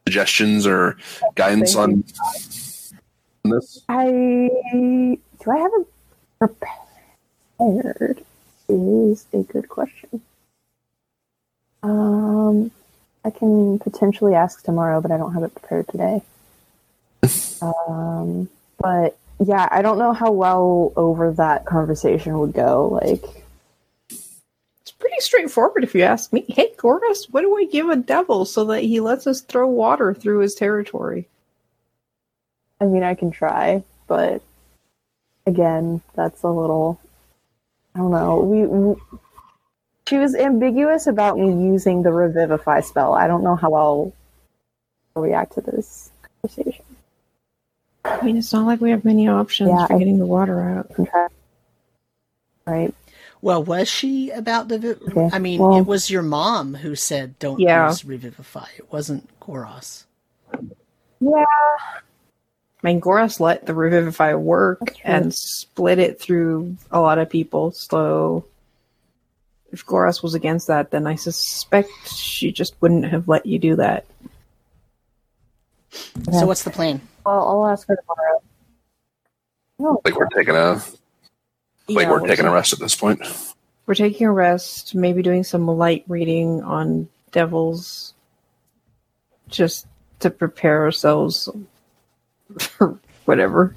[0.06, 0.98] suggestions or
[1.36, 2.04] guidance on,
[3.46, 3.82] on this?
[3.90, 8.24] I do I have a prepared
[8.68, 10.22] is a good question.
[11.84, 12.72] Um,
[13.26, 16.22] I can potentially ask tomorrow, but I don't have it prepared today.
[17.64, 18.50] Um,
[18.80, 23.00] but yeah, I don't know how well over that conversation would go.
[23.04, 23.24] Like,
[24.82, 26.46] It's pretty straightforward if you ask me.
[26.48, 30.14] Hey, Goras, what do I give a devil so that he lets us throw water
[30.14, 31.28] through his territory?
[32.82, 34.42] I mean, I can try, but
[35.48, 37.00] again, that's a little.
[37.96, 38.40] I don't know.
[38.42, 38.96] We, we
[40.08, 43.14] she was ambiguous about me using the revivify spell.
[43.14, 44.14] I don't know how I'll
[45.16, 46.12] react to this
[46.44, 46.86] conversation.
[48.04, 50.60] I mean, it's not like we have many options Yeah, for I- getting the water
[50.62, 50.88] out.
[50.90, 51.28] I can try.
[52.66, 52.96] Right.
[53.42, 54.98] Well, was she about the?
[55.10, 57.88] Okay, I mean, well- it was your mom who said don't Yeah.
[57.90, 58.68] use revivify.
[58.78, 60.06] It wasn't Goras.
[61.20, 61.46] Yeah.
[62.84, 67.72] I mean, Goras let the revivify work and split it through a lot of people.
[67.72, 68.46] So,
[69.72, 73.76] if Goras was against that, then I suspect she just wouldn't have let you do
[73.76, 74.06] that.
[76.32, 77.02] So what's the plan?
[77.26, 78.42] I'll, I'll ask her tomorrow.
[79.80, 80.74] No, Like we're taking a
[81.88, 83.22] like Yeah, we're taking a rest at this point.
[83.86, 88.14] We're taking a rest, maybe doing some light reading on devils,
[89.50, 89.88] just
[90.20, 91.50] to prepare ourselves
[92.60, 93.76] for whatever.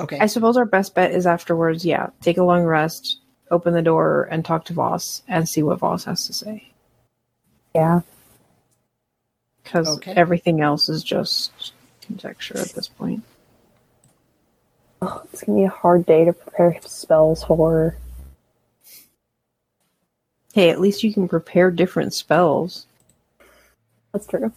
[0.00, 0.18] Okay.
[0.18, 3.18] I suppose our best bet is afterwards, yeah, take a long rest,
[3.50, 6.72] open the door, and talk to Voss and see what Voss has to say.
[7.74, 8.00] yeah.
[9.62, 10.12] Because Okay.
[10.12, 13.22] everything else is just conjecture at this point.
[15.00, 17.96] Oh, it's gonna be a hard day to prepare spells for.
[20.52, 22.86] Hey, at least you can prepare different spells.
[24.12, 24.52] That's true.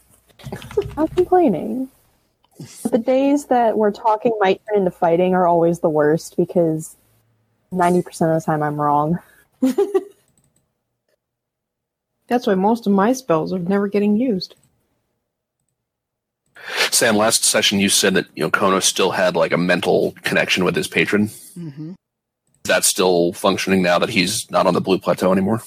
[0.97, 1.89] I'm complaining.
[2.83, 6.95] But the days that we're talking might turn into fighting are always the worst because
[7.73, 9.19] 90% of the time I'm wrong.
[12.27, 14.55] That's why most of my spells are never getting used.
[16.91, 20.63] Sam, last session you said that you know Kono still had like a mental connection
[20.63, 21.27] with his patron.
[21.53, 25.61] hmm Is that still functioning now that he's not on the Blue Plateau anymore?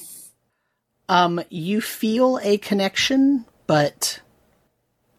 [1.08, 4.20] Um, you feel a connection, but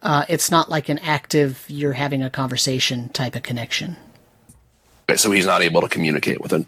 [0.02, 3.96] uh, it's not like an active, you're having a conversation type of connection.
[5.08, 6.66] Okay, so he's not able to communicate with it.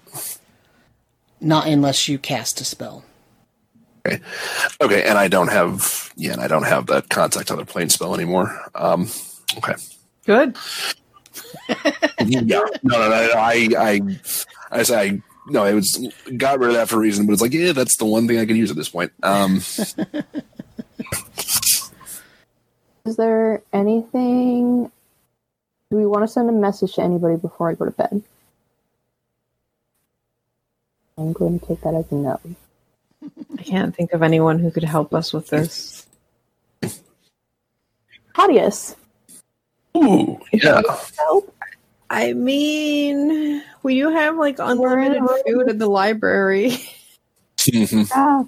[1.41, 3.05] Not unless you cast a spell.
[4.05, 4.21] Okay,
[4.81, 8.15] okay, and I don't have yeah, and I don't have that contact other plane spell
[8.15, 8.61] anymore.
[8.75, 9.09] Um,
[9.59, 9.75] okay,
[10.27, 10.57] Good.
[12.27, 14.01] yeah, no, no, no, I, I,
[14.71, 15.23] I say I.
[15.49, 17.97] No, it was got rid of that for a reason, but it's like, yeah, that's
[17.97, 19.11] the one thing I can use at this point.
[19.25, 19.57] Um,
[23.05, 24.93] Is there anything.
[25.91, 28.23] Do we want to send a message to anybody before I go to bed?
[31.19, 32.41] I'm going to take that as a no.
[33.59, 36.07] I can't think of anyone who could help us with this.
[38.33, 38.97] Claudius,
[39.97, 40.81] ooh, yeah,
[41.19, 41.55] help.
[42.09, 46.79] I mean, we do have like unlimited We're- food at the library.
[47.63, 48.09] Mhm.
[48.13, 48.45] Ah,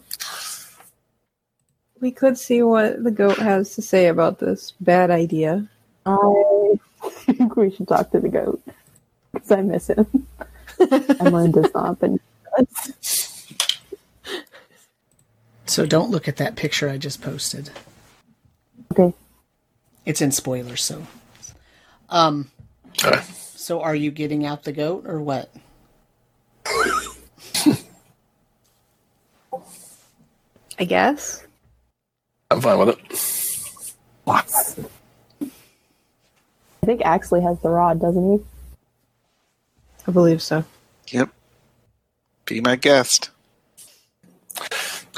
[2.01, 5.69] We could see what the goat has to say about this bad idea.
[6.05, 6.81] I
[7.31, 8.61] think we should talk to the goat
[9.33, 10.27] because I miss him.
[11.21, 12.11] Emily does not, but
[12.57, 13.24] does.
[15.67, 17.71] So don't look at that picture I just posted.
[18.93, 19.15] Okay.
[20.07, 21.07] It's in spoilers, so.
[22.11, 22.51] Um,
[23.03, 23.21] Okay.
[23.57, 25.51] so are you getting out the goat or what?
[30.79, 31.47] I guess.
[32.51, 32.99] I'm fine with it.
[34.27, 34.79] Yes.
[36.83, 38.45] I think Axley has the rod, doesn't he?
[40.07, 40.65] I believe so.
[41.09, 41.31] Yep.
[42.47, 43.31] Be my guest.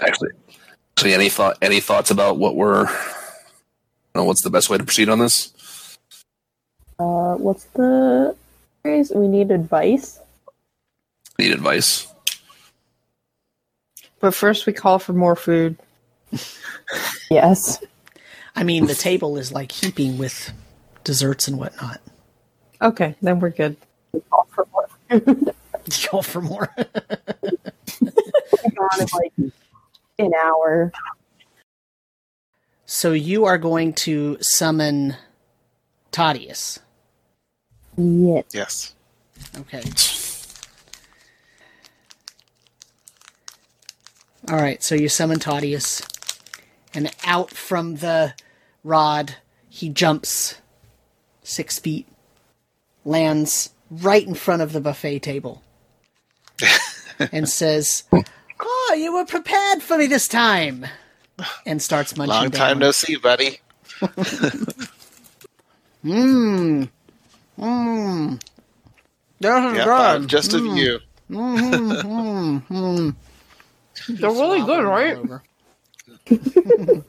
[0.03, 0.31] Actually,
[0.99, 2.91] so any thought, any thoughts about what we're, you
[4.15, 5.53] know, what's the best way to proceed on this?
[6.99, 8.35] Uh, what's the
[8.83, 9.13] phrase?
[9.15, 10.19] We need advice.
[11.39, 12.07] Need advice.
[14.21, 15.77] But first, we call for more food.
[17.31, 17.83] Yes.
[18.55, 20.53] I mean, the table is like heaping with
[21.03, 22.01] desserts and whatnot.
[22.81, 23.77] Okay, then we're good.
[24.31, 25.53] Call for more food.
[26.13, 26.73] Go for more.
[30.19, 30.93] Gone in like an hour.
[32.87, 35.17] so you are going to summon
[36.13, 36.79] Tadius.
[37.97, 38.45] Yes.
[38.53, 38.95] Yes.
[39.59, 39.83] Okay.
[44.49, 46.07] All right, so you summon Tadius,
[46.95, 48.35] and out from the
[48.85, 49.37] rod,
[49.69, 50.57] he jumps
[51.43, 52.07] six feet,
[53.05, 55.63] lands right in front of the buffet table,
[57.33, 58.05] and says,
[58.61, 60.87] "Oh, you were prepared for me this time,"
[61.67, 62.35] and starts munching.
[62.35, 63.61] Long time no see, buddy.
[66.05, 66.89] Mmm.
[67.59, 68.41] Mmm.
[69.41, 69.85] This is Yeah,
[70.19, 70.29] good.
[70.29, 71.01] just of you.
[71.29, 73.15] Mm, mm.
[74.09, 75.19] They're really good, right?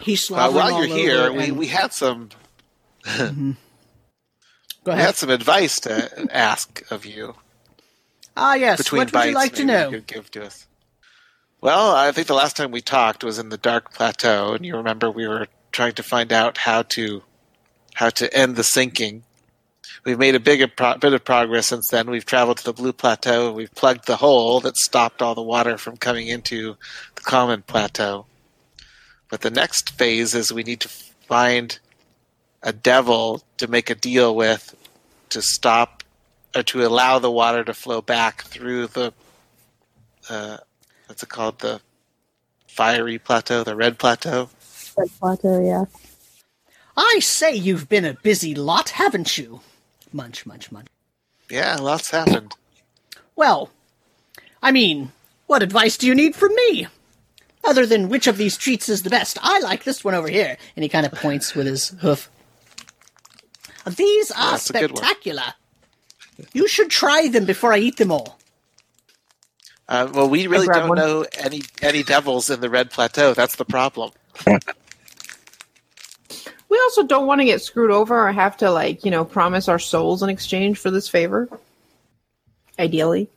[0.00, 2.28] He's Uh, while you're here, we, and- we had some
[3.04, 3.32] go
[4.84, 7.34] we had some advice to ask of you
[8.38, 8.78] Ah, yes.
[8.78, 9.90] between what would you like to know?
[9.90, 10.66] give to us.
[11.60, 14.76] Well, I think the last time we talked was in the Dark Plateau, and you
[14.76, 17.22] remember we were trying to find out how to
[17.94, 19.24] how to end the sinking.
[20.04, 22.08] We've made a big pro- bit of progress since then.
[22.08, 25.42] We've traveled to the Blue Plateau and we've plugged the hole that stopped all the
[25.42, 26.76] water from coming into
[27.16, 28.26] the Common Plateau.
[29.28, 31.76] But the next phase is we need to find
[32.62, 34.76] a devil to make a deal with
[35.30, 35.97] to stop
[36.54, 39.12] or to allow the water to flow back through the
[40.28, 40.58] uh,
[41.06, 41.80] what's it called the
[42.66, 44.48] fiery plateau, the red plateau.
[44.96, 45.84] Red plateau, yeah.
[46.96, 49.60] I say you've been a busy lot, haven't you?
[50.12, 50.86] Munch, munch, munch.
[51.50, 52.54] Yeah, lots happened.
[53.36, 53.70] Well,
[54.62, 55.12] I mean,
[55.46, 56.88] what advice do you need from me?
[57.64, 59.38] Other than which of these treats is the best?
[59.42, 60.56] I like this one over here.
[60.76, 62.30] And he kind of points with his hoof.
[63.86, 65.04] These are That's a good one.
[65.04, 65.54] spectacular.
[66.52, 68.38] You should try them before I eat them all.
[69.88, 70.98] Uh, well, we really don't one.
[70.98, 73.32] know any any devils in the Red Plateau.
[73.34, 74.12] That's the problem.
[76.68, 79.68] We also don't want to get screwed over or have to, like, you know, promise
[79.68, 81.48] our souls in exchange for this favor.
[82.78, 83.28] Ideally.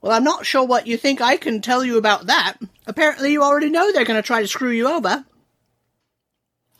[0.00, 2.58] Well, I'm not sure what you think I can tell you about that.
[2.86, 5.24] Apparently, you already know they're going to try to screw you over.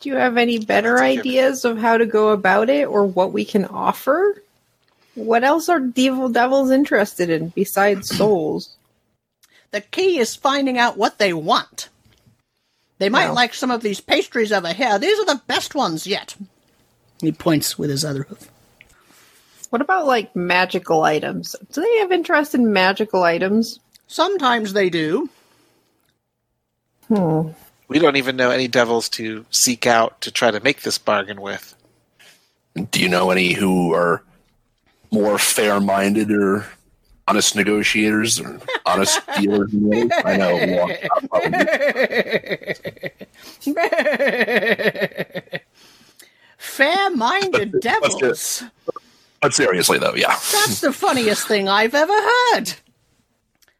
[0.03, 2.85] Do you have any better That's a good- ideas of how to go about it
[2.87, 4.41] or what we can offer?
[5.15, 8.75] What else are devil devils interested in besides souls?
[9.71, 11.87] The key is finding out what they want.
[12.99, 13.35] They might Well.
[13.35, 14.99] like some of these pastries over here.
[14.99, 16.35] These are the best ones yet.
[17.21, 18.49] He points with his other hoof.
[19.69, 21.55] What about like magical items?
[21.71, 23.79] Do they have interest in magical items?
[24.07, 25.29] Sometimes they do.
[27.07, 27.49] Hmm.
[27.93, 31.39] We don't even know any devils to seek out to try to make this bargain
[31.39, 31.75] with.
[32.89, 34.23] Do you know any who are
[35.11, 36.65] more fair-minded or
[37.27, 39.69] honest negotiators or honest dealers?
[39.69, 40.23] than the others?
[40.25, 40.55] I know.
[40.55, 40.89] we all-
[41.29, 43.11] probably.
[46.57, 48.63] Fair-minded But- but- devils.
[49.41, 50.29] But seriously, though, yeah.
[50.51, 52.73] That's the funniest thing I've ever heard.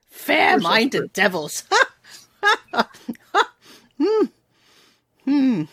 [0.09, 1.63] Fair-minded devils.
[3.97, 4.25] hmm.
[5.23, 5.63] Hmm.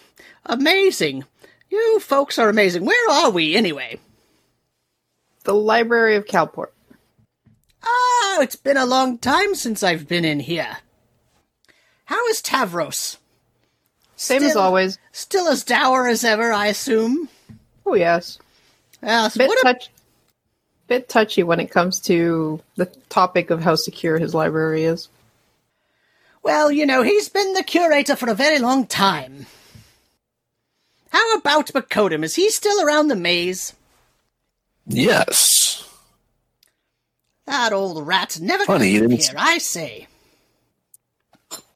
[0.50, 1.24] Amazing.
[1.70, 2.84] You folks are amazing.
[2.84, 4.00] Where are we anyway?
[5.44, 6.70] The Library of Calport.
[7.84, 10.78] Oh, it's been a long time since I've been in here.
[12.06, 13.16] How is Tavros?
[14.16, 14.98] Same as always.
[15.12, 17.28] Still as dour as ever, I assume.
[17.86, 18.38] Oh yes.
[19.02, 19.36] Yes.
[19.36, 19.88] Bit what a-
[20.88, 25.08] bit touchy when it comes to the topic of how secure his library is.
[26.42, 29.46] well, you know, he's been the curator for a very long time.
[31.10, 32.24] How about Bakodum?
[32.24, 33.74] Is he still around the maze?
[34.86, 35.86] Yes.
[37.46, 40.06] That old rat never Funny, you comes didn't- here, I say.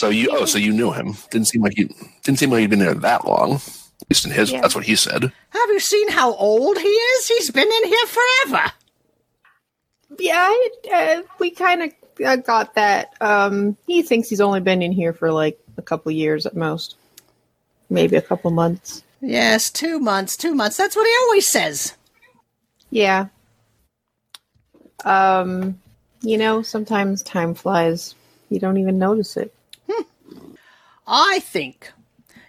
[0.00, 1.16] So you oh, so you knew him.
[1.30, 1.88] Didn't seem like you
[2.22, 3.54] didn't seem like you'd been there that long.
[3.54, 4.60] At least in his Yeah.
[4.60, 5.22] that's what he said.
[5.50, 7.26] Have you seen how old he is?
[7.28, 8.72] He's been in here forever.
[10.18, 10.54] Yeah,
[10.92, 11.92] uh, we kind of
[12.24, 13.14] uh, got that.
[13.20, 16.96] Um, he thinks he's only been in here for like a couple years at most,
[17.90, 19.02] maybe a couple months.
[19.26, 20.76] Yes, two months, two months.
[20.76, 21.94] That's what he always says.
[22.90, 23.28] Yeah.
[25.02, 25.80] Um,
[26.20, 28.14] you know, sometimes time flies.
[28.50, 29.54] You don't even notice it.
[31.06, 31.90] I think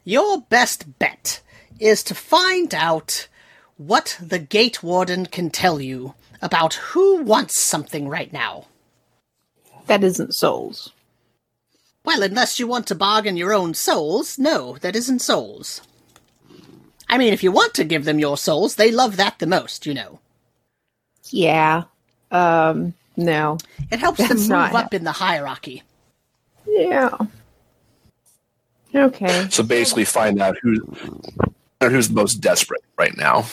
[0.03, 1.41] your best bet
[1.79, 3.29] is to find out
[3.77, 8.65] what the gate warden can tell you about who wants something right now.
[9.87, 10.91] That isn't souls.
[12.03, 15.81] Well, unless you want to bargain your own souls, no, that isn't souls.
[17.07, 19.85] I mean, if you want to give them your souls, they love that the most,
[19.85, 20.19] you know.
[21.29, 21.83] Yeah.
[22.31, 23.57] Um, no.
[23.91, 25.83] It helps them move not up in the hierarchy.
[26.67, 27.17] Yeah.
[28.93, 29.47] Okay.
[29.49, 30.81] So basically, find out who
[31.81, 33.45] who's the most desperate right now.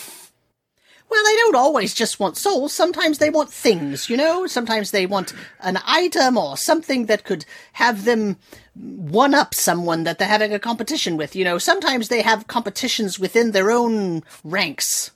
[1.12, 2.72] Well, they don't always just want souls.
[2.72, 4.46] Sometimes they want things, you know?
[4.46, 7.44] Sometimes they want an item or something that could
[7.74, 8.38] have them
[8.74, 11.58] one up someone that they're having a competition with, you know?
[11.58, 15.10] Sometimes they have competitions within their own ranks.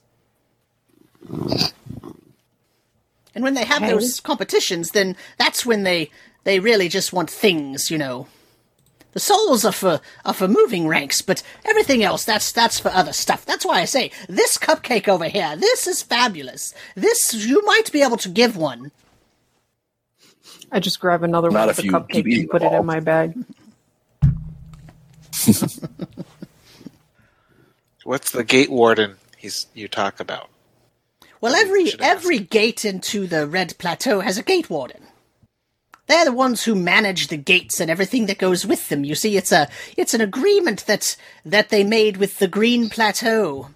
[3.33, 3.91] And when they have Okay.
[3.91, 6.11] those competitions, then that's when they
[6.43, 8.27] they really just want things, you know.
[9.17, 13.13] The souls are for are for moving ranks, but everything else that's that's for other
[13.13, 13.47] stuff.
[13.47, 16.75] That's why I say this cupcake over here, this is fabulous.
[16.93, 18.91] This you might be able to give one.
[20.71, 22.65] I just grab another Not one of the you cupcake keep eating and put it
[22.65, 22.81] all.
[22.81, 23.33] in my bag.
[28.03, 30.51] What's the gate warden he's you talk about?
[31.41, 32.17] Well, every should ask.
[32.17, 35.07] every gate into the Red Plateau has a gate warden.
[36.07, 39.03] They're the ones who manage the gates and everything that goes with them.
[39.03, 41.15] You see, it's a it's an agreement that
[41.45, 43.69] that they made with the Green Plateau.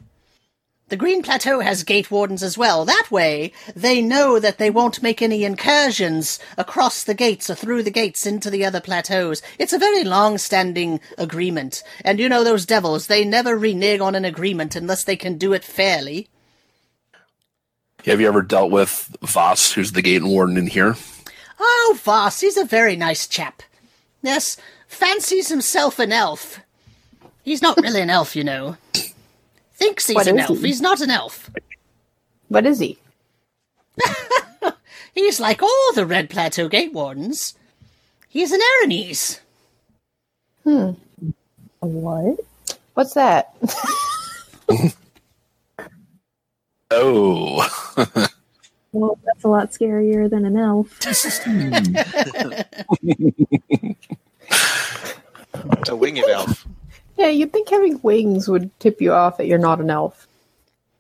[0.88, 2.84] The Green Plateau has gate wardens as well.
[2.84, 7.84] That way, they know that they won't make any incursions across the gates or through
[7.84, 9.42] the gates into the other plateaus.
[9.58, 11.82] It's a very long-standing agreement.
[12.04, 15.54] And you know those devils, they never renege on an agreement unless they can do
[15.54, 16.28] it fairly.
[18.04, 20.98] Have you ever dealt with Voss, who's the gate warden in here?
[21.64, 23.62] Oh, Voss, he's a very nice chap.
[24.24, 24.58] Yes,
[24.88, 26.60] fancies himself an elf.
[27.44, 28.78] He's not really an elf, you know.
[29.76, 30.58] Thinks he's What an is elf.
[30.60, 30.68] he?
[30.68, 31.50] He's not an elf.
[32.50, 32.98] What is he?
[35.14, 37.54] He's like all the Red Plateau Gate Wardens.
[38.30, 39.40] He's an Erinyes.
[40.64, 40.92] Hmm.
[41.80, 42.40] What?
[42.94, 43.54] What's that?
[46.94, 47.66] Oh,
[48.94, 51.00] Well, that's a lot scarier than an elf.
[55.90, 56.68] A winged elf.
[57.18, 60.28] yeah, you'd think having wings would tip you off that you're not an elf.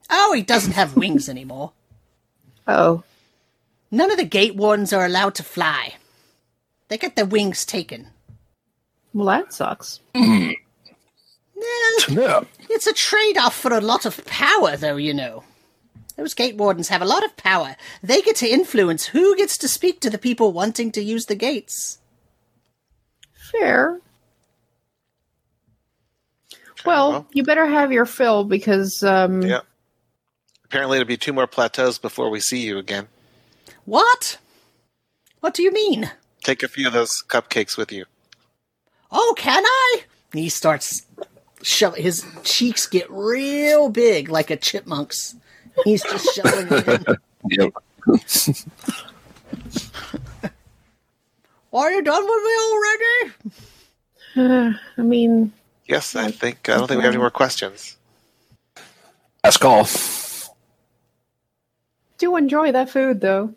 [0.09, 1.71] Oh, he doesn't have wings anymore.
[2.67, 3.03] Oh,
[3.91, 5.95] None of the Gate Wardens are allowed to fly.
[6.87, 8.07] They get their wings taken.
[9.13, 9.99] well, that sucks.
[10.15, 10.55] Mm.
[12.09, 12.43] Yeah.
[12.69, 15.43] It's a trade off for a lot of power, though, you know.
[16.17, 17.75] Those gate wardens have a lot of power.
[18.03, 21.35] They get to influence who gets to speak to the people wanting to use the
[21.35, 21.99] gates.
[23.51, 23.99] Fair.
[26.85, 27.27] Well, well.
[27.31, 29.61] you better have your fill because um, Yeah.
[30.65, 33.09] Apparently, it'll be two more plateaus before we see you again.
[33.83, 34.37] What?
[35.41, 36.09] What do you mean?
[36.43, 38.05] Take a few of those cupcakes with you.
[39.11, 40.03] Oh, can I?
[40.31, 41.05] He starts
[41.61, 45.35] shove his cheeks get real big like a chipmunk's.
[45.83, 47.07] He's just showing it.
[47.49, 47.73] Yep.
[51.73, 53.31] Are you done with me already?
[54.35, 55.53] uh, I mean,
[55.91, 56.69] Yes, I think.
[56.69, 57.97] I don't think we have any more questions.
[59.43, 59.85] Last call.
[62.17, 63.53] do enjoy that food though.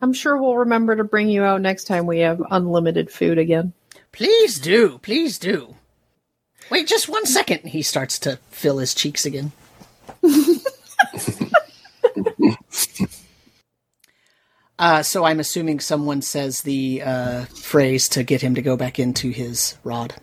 [0.00, 3.74] I'm sure we'll remember to bring you out next time we have unlimited food again.
[4.10, 5.76] Please do, please do.
[6.68, 7.60] Wait just one second.
[7.60, 9.52] He starts to fill his cheeks again.
[14.78, 18.98] uh, so I'm assuming someone says the uh, phrase to get him to go back
[18.98, 20.14] into his rod.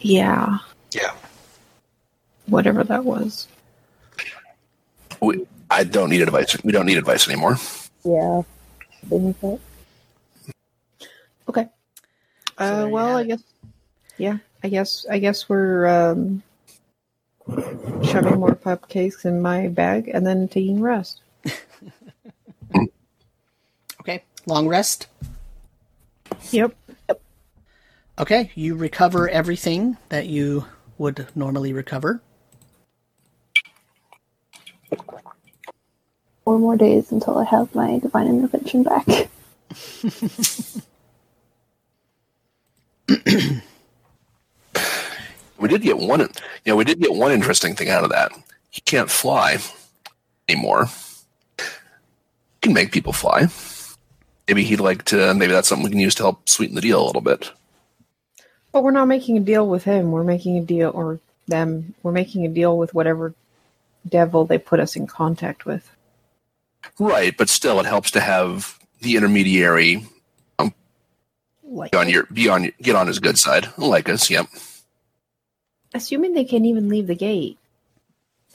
[0.00, 0.58] Yeah,
[0.92, 1.12] Yeah.
[2.46, 3.48] whatever that was.
[5.20, 6.56] We, I don't need advice.
[6.62, 7.56] We don't need advice anymore.
[8.04, 8.42] Yeah.
[9.08, 9.60] Things like
[11.48, 11.68] Okay.
[12.58, 13.42] Uh, you well, I guess.
[14.18, 15.06] Yeah, I guess.
[15.10, 16.42] I guess we're um,
[18.04, 21.20] shoving more cupcakes in my bag and then taking rest.
[24.00, 25.06] Okay, long rest.
[26.50, 26.74] Yep.
[28.18, 30.64] Okay, you recover everything that you
[30.98, 32.20] would normally recover.
[36.44, 39.06] four more days until I have my divine intervention back.
[45.58, 46.20] We did get one.
[46.20, 46.28] You
[46.66, 48.32] know, we did get one interesting thing out of that.
[48.70, 49.58] He can't fly
[50.48, 50.86] anymore.
[51.58, 51.64] He
[52.62, 53.48] can make people fly.
[54.48, 55.34] Maybe he'd like to.
[55.34, 57.52] Maybe that's something we can use to help sweeten the deal a little bit.
[58.72, 60.10] But we're not making a deal with him.
[60.10, 61.94] We're making a deal, or them.
[62.02, 63.34] We're making a deal with whatever
[64.08, 65.90] devil they put us in contact with.
[66.98, 70.06] Right, but still, it helps to have the intermediary
[70.58, 70.72] um,
[71.62, 74.30] Like, be on your be on get on his good side, like us.
[74.30, 74.46] Yep.
[75.94, 77.58] assuming they can even leave the gate.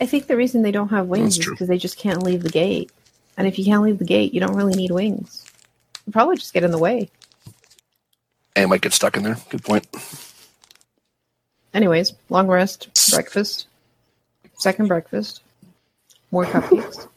[0.02, 2.49] I think the reason they don't have wings is because they just can't leave the
[2.49, 2.91] gate.
[3.38, 5.45] And if you can't leave the gate, you don't really need wings.
[6.06, 7.10] You probably just get in the way.
[8.56, 9.38] And might get stuck in there.
[9.50, 9.88] Good point.
[11.74, 13.68] Anyways, long rest, breakfast,
[14.56, 15.42] second breakfast,
[16.32, 17.08] more cupcakes,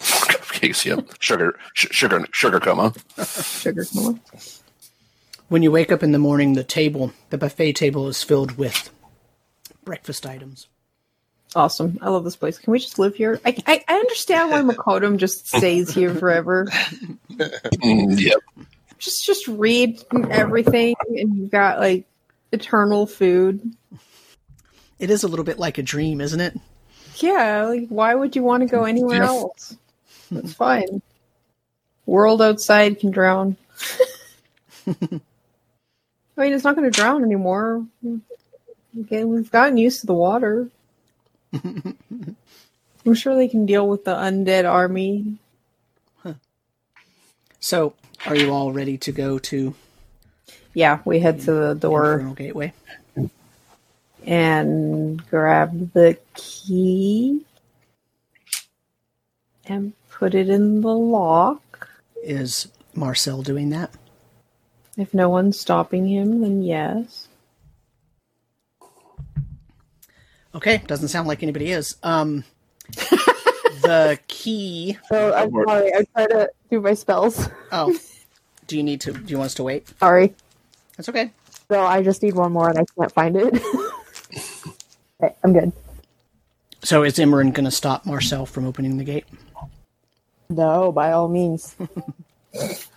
[0.00, 0.84] Cupcakes.
[0.84, 1.16] Yep.
[1.20, 1.58] Sugar.
[1.74, 2.24] Sh- sugar.
[2.32, 2.92] Sugar coma.
[3.26, 4.20] sugar coma.
[5.48, 8.90] When you wake up in the morning, the table, the buffet table, is filled with
[9.84, 10.68] breakfast items.
[11.54, 11.98] Awesome.
[12.00, 12.58] I love this place.
[12.58, 13.40] Can we just live here?
[13.44, 16.66] I, I, I understand why Makodum just stays here forever.
[17.30, 18.38] Mm, yep.
[18.98, 22.04] Just just read everything and you've got like
[22.52, 23.74] eternal food.
[24.98, 26.58] It is a little bit like a dream, isn't it?
[27.16, 29.26] Yeah, like why would you want to go anywhere Yeah.
[29.26, 29.76] else?
[30.30, 31.02] It's fine.
[32.06, 33.56] World outside can drown.
[34.86, 34.92] I
[36.36, 37.84] mean, it's not going to drown anymore.
[39.02, 40.68] Okay, we've gotten used to the water.
[43.04, 45.38] I'm sure they can deal with the undead army.
[47.60, 47.94] So,
[48.26, 49.74] are you all ready to go to
[50.74, 52.72] Yeah, we head to the door Infernal Gateway?
[54.24, 57.44] and grab the key
[59.64, 61.88] and put it in the lock.
[62.22, 63.90] Is Marcel doing that?
[64.96, 67.28] If no one's stopping him, then yes.
[70.54, 71.96] Okay, doesn't sound like anybody is.
[72.02, 72.44] Um,
[73.82, 74.98] the key.
[75.08, 77.48] So I'm sorry, I try to do my spells.
[77.74, 77.96] Oh,
[78.66, 79.12] do you need to?
[79.12, 79.88] Do you want us to wait?
[79.98, 80.34] Sorry.
[80.96, 81.30] That's okay.
[81.70, 83.62] So I just need one more and I can't find it.
[85.22, 85.72] Okay, I'm good.
[86.82, 89.24] So is Imran going to stop Marcel from opening the gate?
[90.50, 91.76] No, by all means.
[92.52, 92.88] As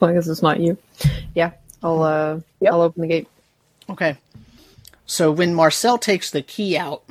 [0.00, 0.78] long as it's not you.
[1.34, 1.50] Yeah,
[1.82, 2.72] I'll uh, Yep.
[2.72, 3.28] I'll open the gate.
[3.90, 4.16] Okay.
[5.06, 7.04] So when Marcel takes the key out,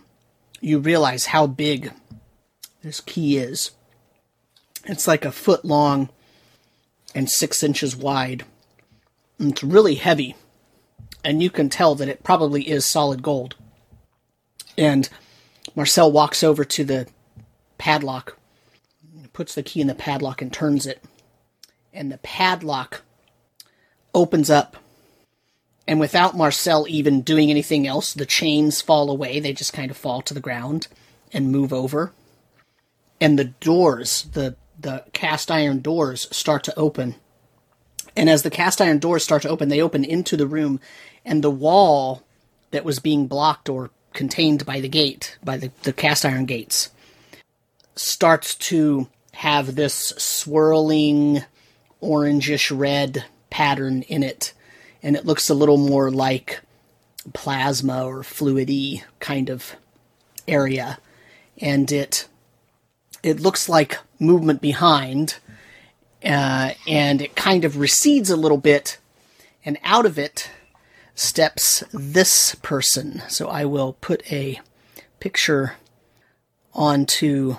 [0.60, 1.94] you realize how big
[2.84, 3.72] this key is.
[4.86, 6.10] It's like a foot long
[7.16, 8.44] and six inches wide.
[9.40, 10.36] And it's really heavy.
[11.24, 13.56] And you can tell that it probably is solid gold.
[14.78, 15.10] And
[15.74, 17.08] Marcel walks over to the
[17.78, 18.38] padlock,
[19.34, 21.04] puts the key in the padlock, and turns it.
[21.94, 23.02] And the padlock
[24.14, 24.78] opens up
[25.88, 29.40] and without Marcel even doing anything else, the chains fall away.
[29.40, 30.88] They just kind of fall to the ground
[31.32, 32.12] and move over.
[33.22, 37.16] And the doors, the the cast iron doors start to open.
[38.16, 40.80] And as the cast iron doors start to open, they open into the room
[41.24, 42.24] and the wall
[42.72, 46.92] that was being blocked or contained by the gate, by the, the cast iron gates,
[47.96, 51.44] starts to have this swirling
[52.02, 54.54] orangish red pattern in it
[55.06, 56.62] and it looks a little more like
[57.32, 59.76] plasma or fluidy kind of
[60.48, 60.98] area.
[61.60, 62.28] And it
[63.22, 65.38] it looks like movement behind
[66.24, 68.98] uh, and it kind of recedes a little bit
[69.64, 70.50] and out of it
[71.14, 73.22] steps this person.
[73.30, 74.60] So i will put a
[75.20, 75.74] picture
[76.74, 77.58] onto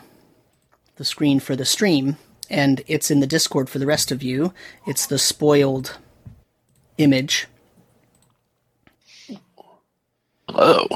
[0.97, 2.17] the screen for the stream
[2.51, 4.53] and it's in the discord for the rest of you.
[4.85, 5.97] It's the spoiled
[6.99, 7.47] image.
[10.49, 10.87] Hello.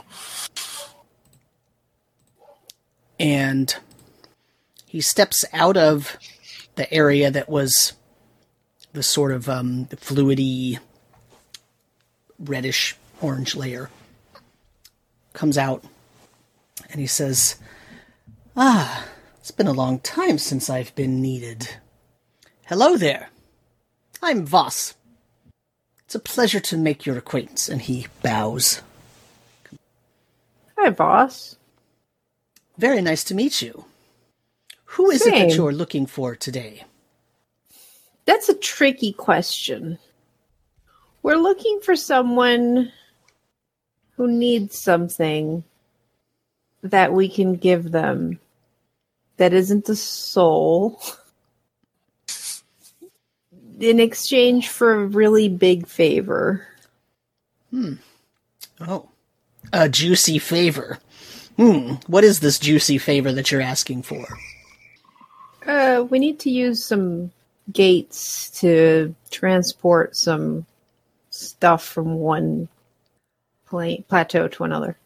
[3.18, 3.74] And
[4.86, 6.16] he steps out of
[6.76, 7.92] the area that was
[8.92, 10.78] the sort of um, the fluidy
[12.38, 13.90] reddish orange layer.
[15.32, 15.84] Comes out
[16.90, 17.56] and he says,
[18.56, 19.06] Ah,
[19.38, 21.68] it's been a long time since I've been needed.
[22.66, 23.30] Hello there.
[24.22, 24.94] I'm Voss.
[26.10, 27.68] It's a pleasure to make your acquaintance.
[27.68, 28.82] And he bows.
[30.76, 31.54] Hi, boss.
[32.76, 33.84] Very nice to meet you.
[34.86, 36.82] Who is it that you're looking for today?
[38.24, 40.00] That's a tricky question.
[41.22, 42.90] We're looking for someone
[44.16, 45.62] who needs something
[46.82, 48.40] that we can give them
[49.36, 51.00] that isn't the soul
[53.80, 56.66] in exchange for a really big favor.
[57.70, 57.94] Hmm.
[58.80, 59.08] Oh,
[59.72, 60.98] a juicy favor.
[61.56, 64.26] Hmm, what is this juicy favor that you're asking for?
[65.66, 67.32] Uh, we need to use some
[67.72, 70.66] gates to transport some
[71.30, 72.68] stuff from one
[73.66, 74.96] pla- plateau to another.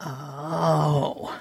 [0.00, 1.38] Oh.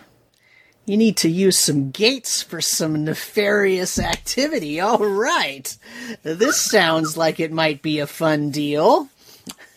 [0.88, 4.80] You need to use some gates for some nefarious activity.
[4.80, 5.78] All right.
[6.24, 9.10] This sounds like it might be a fun deal.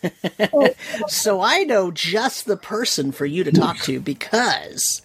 [1.07, 5.01] so I know just the person for you to talk to because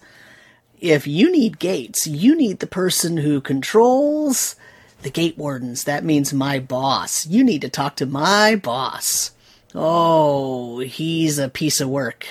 [0.79, 4.55] if you need gates, you need the person who controls
[5.01, 5.83] the gate wardens.
[5.83, 7.27] That means my boss.
[7.27, 9.31] You need to talk to my boss.
[9.75, 12.25] Oh, he's a piece of work.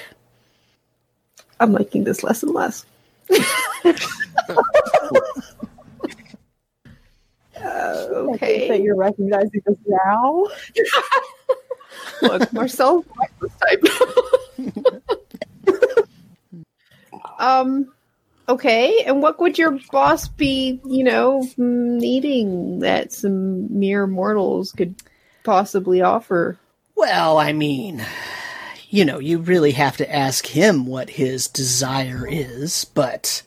[1.60, 2.86] I'm liking this less and less.
[3.30, 3.92] I
[8.38, 10.46] think that you're recognizing this now.
[12.22, 13.04] Look, Marcel
[13.40, 13.82] this type.
[17.38, 17.92] um.
[18.48, 24.94] Okay, and what would your boss be, you know, needing that some mere mortals could
[25.42, 26.56] possibly offer?
[26.94, 28.06] Well, I mean,
[28.96, 33.42] you know, you really have to ask him what his desire is, but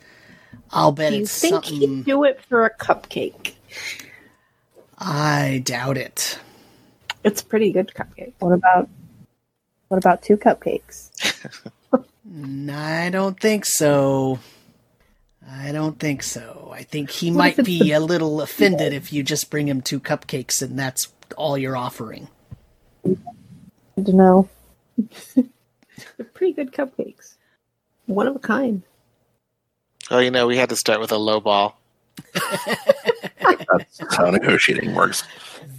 [0.69, 1.80] I'll bet you it's think something.
[1.80, 3.53] he'd do it for a cupcake?
[4.99, 6.38] I doubt it.
[7.23, 8.34] It's a pretty good cupcake.
[8.38, 8.89] What about
[9.88, 11.09] what about two cupcakes?
[12.71, 14.38] I don't think so.
[15.49, 16.71] I don't think so.
[16.71, 20.61] I think he might be a little offended if you just bring him two cupcakes
[20.61, 22.27] and that's all you're offering.
[23.03, 23.15] I
[23.97, 24.47] don't know.
[25.35, 27.35] They're pretty good cupcakes.
[28.05, 28.84] One of a kind.
[30.11, 31.80] Oh, you know, we had to start with a low ball.
[32.34, 35.23] That's how negotiating works.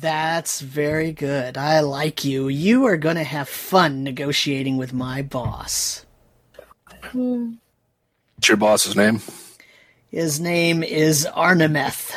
[0.01, 1.59] That's very good.
[1.59, 2.49] I like you.
[2.49, 6.07] You are going to have fun negotiating with my boss.
[7.13, 9.21] What's your boss's name?
[10.11, 12.15] His name is Arnemeth.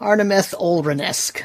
[0.00, 1.42] Arnemeth Olrenesk.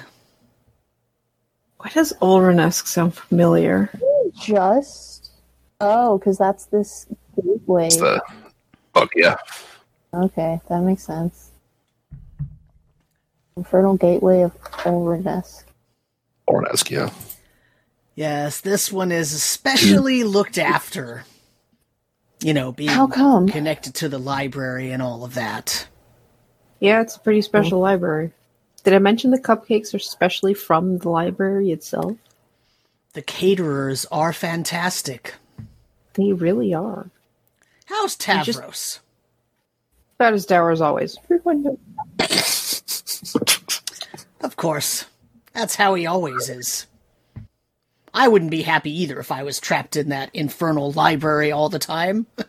[1.79, 3.89] Why does Olrenesk sound familiar?
[4.39, 5.19] Just
[5.81, 7.87] Oh, because that's this gateway.
[7.87, 8.21] It's the
[8.93, 9.37] book, yeah.
[10.13, 11.51] Okay, that makes sense.
[13.55, 15.63] Infernal Gateway of Olrenesk.
[16.47, 17.09] Ornesk, yeah.
[18.15, 21.23] Yes, this one is especially looked after.
[22.41, 23.47] You know, being How come?
[23.47, 25.87] connected to the library and all of that.
[26.79, 27.81] Yeah, it's a pretty special oh.
[27.81, 28.31] library.
[28.83, 32.17] Did I mention the cupcakes are specially from the library itself?
[33.13, 35.35] The caterers are fantastic.
[36.13, 37.09] They really are.
[37.85, 38.99] How's You just- Tavros?
[40.15, 41.17] About as dour as always.
[44.41, 45.05] Of course.
[45.53, 46.87] That's how he always is.
[48.13, 51.77] I wouldn't be happy either if I was trapped in that infernal library all the
[51.79, 52.25] time.
[52.39, 52.43] I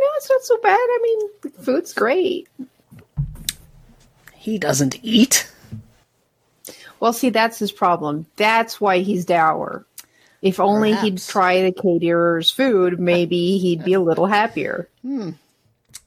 [0.00, 0.74] know it's not so bad.
[0.76, 2.48] I mean, the food's great.
[4.44, 5.50] He doesn't eat.
[7.00, 8.26] Well, see, that's his problem.
[8.36, 9.86] That's why he's dour.
[10.42, 14.86] If only he'd try the caterer's food, maybe he'd be a little happier.
[15.00, 15.30] Hmm.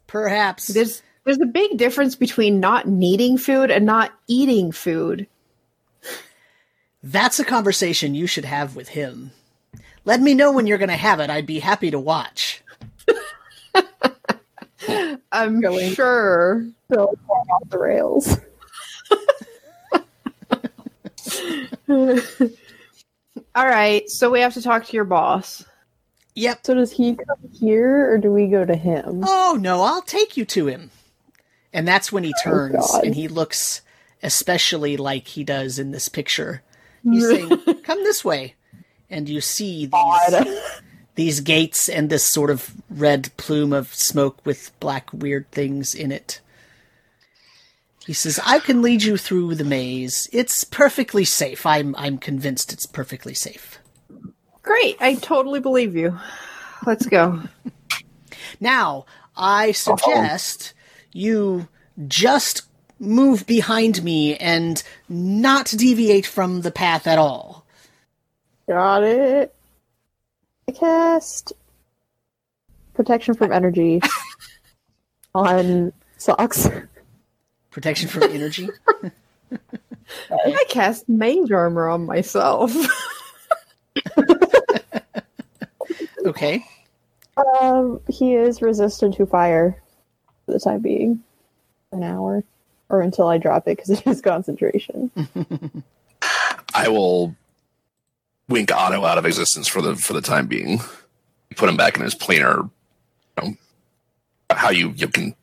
[0.05, 0.67] Perhaps.
[0.67, 5.25] There's there's a big difference between not needing food and not eating food.
[7.01, 9.31] That's a conversation you should have with him.
[10.05, 11.31] Let me know when you're going to have it.
[11.31, 12.61] I'd be happy to watch.
[15.31, 16.67] I'm Going- sure.
[16.91, 18.37] So far off the rails.
[23.55, 25.65] All right, so we have to talk to your boss.
[26.35, 26.59] Yep.
[26.65, 29.23] So does he come here or do we go to him?
[29.25, 30.91] Oh, no, I'll take you to him.
[31.73, 33.03] And that's when he oh, turns God.
[33.03, 33.81] and he looks
[34.21, 36.61] especially like he does in this picture.
[37.03, 37.49] He's saying,
[37.83, 38.55] Come this way.
[39.09, 40.47] And you see these, God.
[41.17, 46.11] These gates and this sort of red plume of smoke with black weird things in
[46.11, 46.39] it.
[48.05, 50.29] He says, I can lead you through the maze.
[50.31, 51.65] It's perfectly safe.
[51.65, 53.79] I'm I'm convinced it's perfectly safe.
[54.61, 56.17] Great, I totally believe you.
[56.85, 57.41] Let's go.
[58.59, 60.75] Now, I suggest
[61.11, 61.67] you
[62.07, 62.61] just
[62.99, 67.65] move behind me and not deviate from the path at all.
[68.69, 69.56] Got it.
[70.67, 71.53] I cast
[72.93, 74.01] protection from energy
[75.35, 76.67] on socks.
[77.71, 78.69] Protection from energy.
[80.31, 82.73] I cast mage armor on myself.
[86.27, 86.65] Okay.
[87.37, 89.81] Um, he is resistant to fire
[90.45, 91.23] for the time being,
[91.93, 92.43] an hour,
[92.89, 95.09] or until I drop it because it is concentration.
[96.73, 97.33] I will
[98.47, 100.79] wink Otto out of existence for the for the time being.
[101.55, 102.69] Put him back in his planar.
[103.41, 103.53] You know,
[104.51, 105.35] how you you can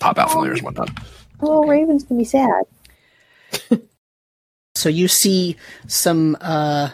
[0.00, 0.90] pop out from there and whatnot.
[1.40, 2.64] Oh, Raven's gonna be sad.
[4.78, 5.56] So you see
[5.88, 6.90] some uh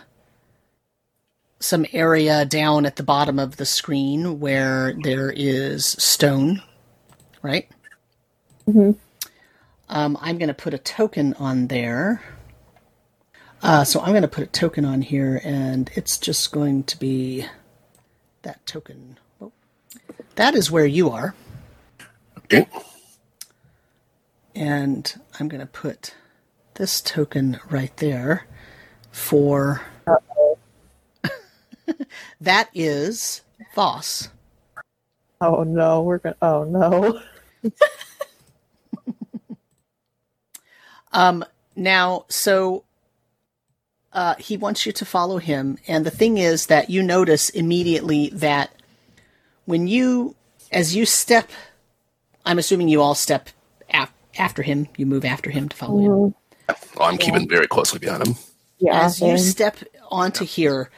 [1.60, 6.62] some area down at the bottom of the screen where there is stone,
[7.42, 7.68] right?
[8.66, 8.92] Mm-hmm.
[9.90, 12.22] Um, I'm going to put a token on there.
[13.64, 16.98] Uh, so I'm going to put a token on here, and it's just going to
[16.98, 17.46] be
[18.42, 19.18] that token.
[19.40, 19.52] Oh,
[20.36, 21.34] that is where you are,
[22.38, 22.68] Okay.
[24.54, 26.14] and I'm going to put
[26.74, 28.46] this token right there
[29.12, 29.82] for.
[32.40, 33.42] that is
[33.74, 34.28] Voss.
[35.40, 36.36] Oh no, we're gonna.
[36.42, 37.20] Oh no.
[41.12, 41.44] Um,
[41.76, 42.84] now, so
[44.14, 48.30] uh, he wants you to follow him, and the thing is that you notice immediately
[48.32, 48.70] that
[49.66, 50.34] when you,
[50.72, 51.50] as you step,
[52.46, 53.48] I'm assuming you all step
[53.92, 54.88] af- after him.
[54.96, 56.10] You move after him to follow him.
[56.10, 56.34] Mhm.
[56.96, 58.36] Well, I'm keeping very closely behind him.
[58.78, 59.04] Yeah.
[59.04, 59.76] As you step
[60.10, 60.90] onto here,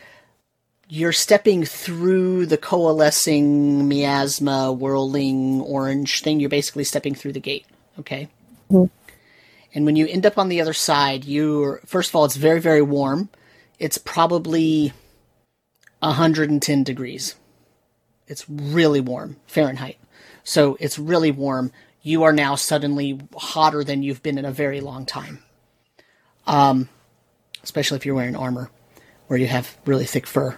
[0.88, 6.38] you're stepping through the coalescing miasma, whirling orange thing.
[6.40, 7.66] You're basically stepping through the gate.
[7.98, 8.28] Okay.
[8.70, 8.90] Mhm.
[9.76, 12.60] And when you end up on the other side, you're first of all, it's very,
[12.60, 13.28] very warm.
[13.78, 14.94] It's probably
[15.98, 17.34] 110 degrees.
[18.26, 19.98] It's really warm Fahrenheit.
[20.44, 21.72] So it's really warm.
[22.00, 25.42] You are now suddenly hotter than you've been in a very long time.
[26.46, 26.88] Um,
[27.62, 28.70] especially if you're wearing armor
[29.26, 30.56] where you have really thick fur.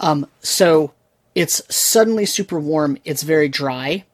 [0.00, 0.94] Um, so
[1.34, 2.96] it's suddenly super warm.
[3.04, 4.06] It's very dry,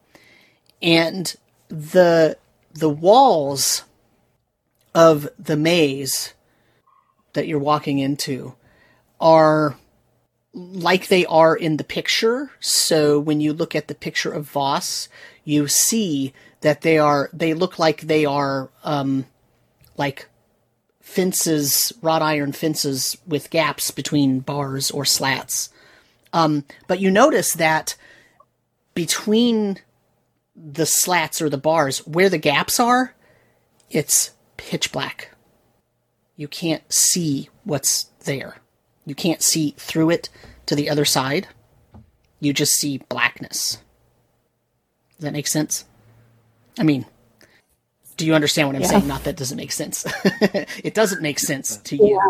[0.83, 1.33] and
[1.69, 2.37] the
[2.75, 3.85] the walls
[4.95, 6.35] of the maze
[7.33, 8.55] that you're walking into
[9.21, 9.77] are
[10.55, 12.51] like they are in the picture.
[12.61, 15.09] So when you look at the picture of Voss,
[15.45, 19.25] you see that they are they look like they are um,
[19.97, 20.29] like
[21.01, 25.71] fences, wrought iron fences with gaps between bars or slats
[26.33, 27.97] Um, but you notice that
[28.95, 29.79] between
[30.57, 33.15] the slats or the bars, where the gaps are,
[33.91, 34.31] it's
[34.63, 35.31] pitch black.
[36.37, 38.57] You can't see what's there.
[39.05, 40.29] You can't see through it
[40.67, 41.49] to the other side.
[42.41, 43.79] You just see blackness.
[45.17, 45.85] Does that make sense?
[46.79, 47.07] I mean,
[48.17, 48.89] do you understand what I'm Yeah.
[48.89, 49.07] saying?
[49.09, 50.07] Not that doesn't make sense.
[50.25, 52.21] it doesn't make sense to you.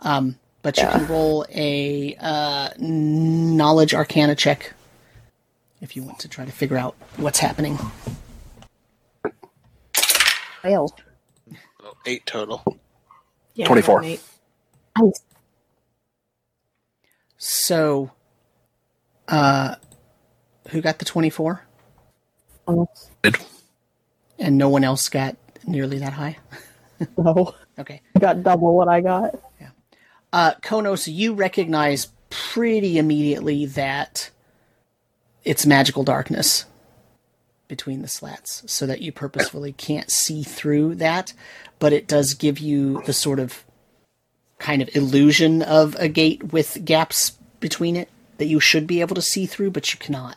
[0.00, 4.72] Um, but you can roll a uh, knowledge arcana check
[5.80, 7.78] if you want to try to figure out what's happening.
[10.62, 10.92] Fail.
[12.06, 12.78] Eight total.
[13.54, 14.00] Yeah, 24.
[14.02, 14.22] Nate.
[14.98, 15.20] Nice.
[17.36, 18.10] So,
[19.28, 19.76] uh,
[20.68, 21.64] who got the 24?
[22.66, 23.10] Almost.
[24.38, 26.38] And no one else got nearly that high?
[27.16, 27.54] No.
[27.78, 28.02] Okay.
[28.16, 29.40] I got double what I got.
[30.32, 34.30] Uh, Konos, you recognize pretty immediately that
[35.44, 36.64] it's magical darkness
[37.68, 41.32] between the slats, so that you purposefully can't see through that,
[41.78, 43.64] but it does give you the sort of
[44.58, 48.08] kind of illusion of a gate with gaps between it
[48.38, 50.36] that you should be able to see through, but you cannot.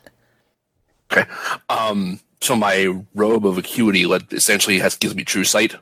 [1.10, 1.28] Okay.
[1.68, 5.74] Um, so my robe of acuity let, essentially has gives me true sight.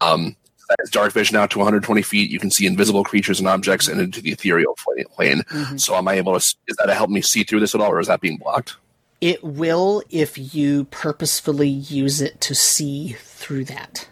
[0.00, 0.36] Um,
[0.68, 2.30] that is dark vision out to 120 feet.
[2.30, 5.42] You can see invisible creatures and objects and into the ethereal pla- plane.
[5.78, 6.38] So am I able to?
[6.38, 8.76] Is that to help me see through this at all, or is that being blocked?
[9.20, 14.08] It will if you purposefully use it to see through that.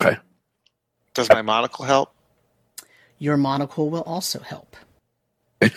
[0.00, 0.18] Okay.
[1.14, 2.14] Does my monocle help?
[3.18, 4.76] Your monocle will also help.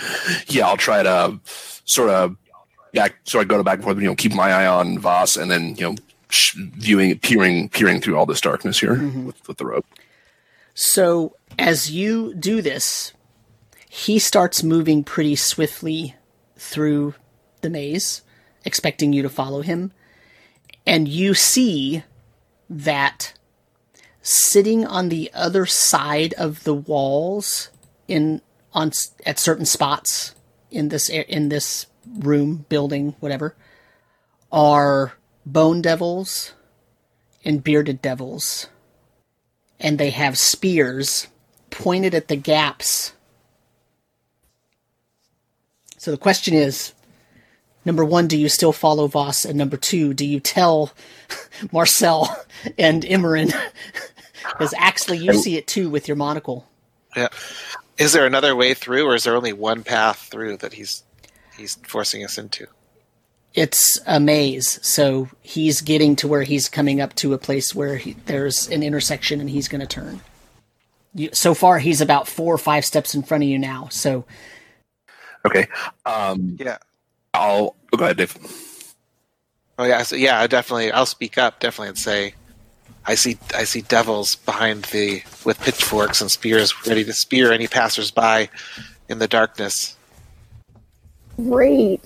[0.47, 1.39] Yeah, I'll try to
[1.85, 2.35] sort of
[2.93, 3.97] back, sort of go to back and forth.
[3.97, 5.95] You know, keep my eye on Voss, and then you know,
[6.29, 9.25] sh- viewing, peering, peering through all this darkness here mm-hmm.
[9.25, 9.85] with, with the robe.
[10.73, 13.13] So as you do this,
[13.89, 16.15] he starts moving pretty swiftly
[16.57, 17.15] through
[17.61, 18.21] the maze,
[18.65, 19.91] expecting you to follow him.
[20.85, 22.03] And you see
[22.69, 23.33] that
[24.21, 27.69] sitting on the other side of the walls
[28.07, 28.41] in
[28.73, 28.91] on
[29.25, 30.35] at certain spots
[30.69, 31.87] in this in this
[32.19, 33.55] room, building, whatever,
[34.51, 35.13] are
[35.45, 36.53] bone devils
[37.43, 38.67] and bearded devils
[39.79, 41.27] and they have spears
[41.69, 43.13] pointed at the gaps.
[45.97, 46.93] So the question is
[47.87, 49.45] number one, do you still follow Voss?
[49.45, 50.91] And number two, do you tell
[51.71, 52.45] Marcel
[52.77, 53.51] and Imran?
[54.49, 56.65] Because actually, you see it too with your monocle.
[57.17, 57.27] Yeah.
[57.97, 61.03] Is there another way through, or is there only one path through that he's
[61.57, 62.65] he's forcing us into?
[63.53, 67.97] It's a maze, so he's getting to where he's coming up to a place where
[67.97, 70.21] he, there's an intersection and he's going to turn.
[71.13, 73.89] You, so far, he's about four or five steps in front of you now.
[73.91, 74.23] So
[75.47, 75.67] Okay.
[76.05, 76.77] Um, Yeah.
[77.33, 78.37] I'll oh, go ahead, Dave.
[79.79, 80.03] Oh yeah.
[80.03, 80.91] So yeah, I definitely.
[80.91, 82.33] I'll speak up definitely and say,
[83.05, 87.67] I see I see devils behind the with pitchforks and spears ready to spear any
[87.67, 88.49] passersby
[89.09, 89.95] in the darkness.
[91.37, 92.01] Great.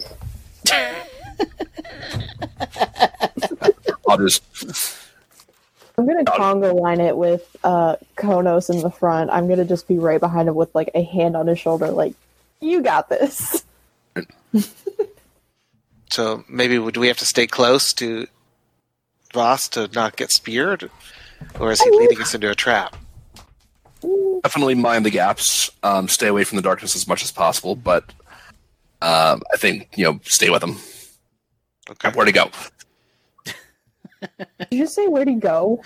[4.08, 4.44] I'll just
[5.98, 9.30] I'm gonna Congo line it with uh, Konos in the front.
[9.30, 12.16] I'm gonna just be right behind him with like a hand on his shoulder, like,
[12.60, 13.64] you got this.
[16.12, 18.28] So maybe would we have to stay close to
[19.34, 20.90] Voss to not get speared,
[21.60, 22.96] or is he leading us into a trap?
[24.44, 25.70] definitely mind the gaps.
[25.84, 28.04] Um, stay away from the darkness as much as possible, but
[29.02, 30.78] um, I think you know, stay with him.
[31.90, 32.10] Okay.
[32.12, 32.50] Where to go?
[33.46, 35.82] Did you just say where to go?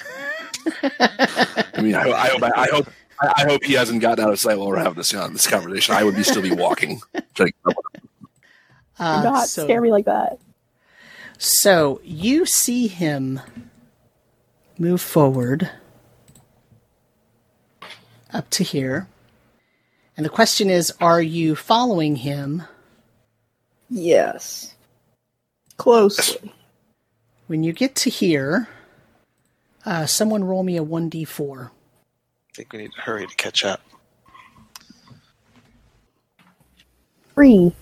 [0.82, 2.88] I mean, I, I hope, I, hope,
[3.22, 5.48] I, I hope he hasn't gotten out of sight while we're having this uh, this
[5.48, 5.96] conversation.
[5.96, 7.02] I would be still be walking.
[8.98, 10.40] Trying to- uh, Not so, scare me like that.
[11.38, 13.42] So you see him
[14.78, 15.70] move forward
[18.34, 19.08] up to here.
[20.18, 22.64] And the question is are you following him
[23.90, 24.74] Yes.
[25.78, 26.54] Closely.
[27.48, 28.68] when you get to here?
[29.86, 31.68] Uh, someone roll me a 1d4.
[31.68, 31.70] I
[32.56, 33.82] think we need to hurry to catch up.
[37.36, 37.74] Three.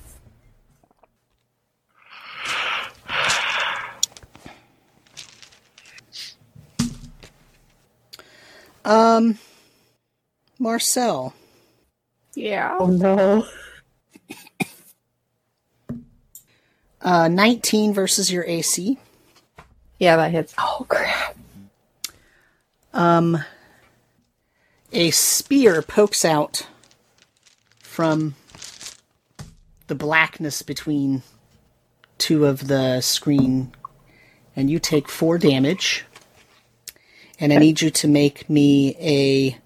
[8.85, 9.37] Um,
[10.59, 11.33] Marcel,
[12.35, 12.75] Yeah.
[12.79, 13.45] Oh no.
[17.01, 18.97] uh, 19 versus your AC.
[19.99, 20.53] Yeah, that hits.
[20.57, 21.37] Oh crap.
[22.93, 23.43] Um,
[24.91, 26.67] a spear pokes out
[27.79, 28.35] from
[29.87, 31.23] the blackness between
[32.17, 33.73] two of the screen,
[34.55, 36.05] and you take four damage.
[37.39, 39.57] And I need you to make me a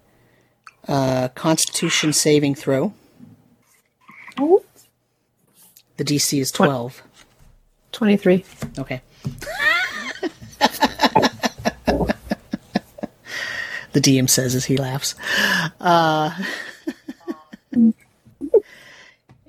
[0.90, 2.92] uh, Constitution saving throw.
[4.38, 4.64] Oh,
[5.96, 7.02] The DC is twelve.
[7.92, 8.44] 23.
[8.78, 9.00] Okay.
[13.92, 15.14] the DM says as he laughs.
[15.80, 16.30] Uh,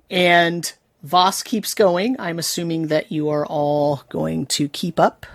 [0.09, 0.73] and
[1.03, 2.15] Voss keeps going.
[2.19, 5.25] I'm assuming that you are all going to keep up.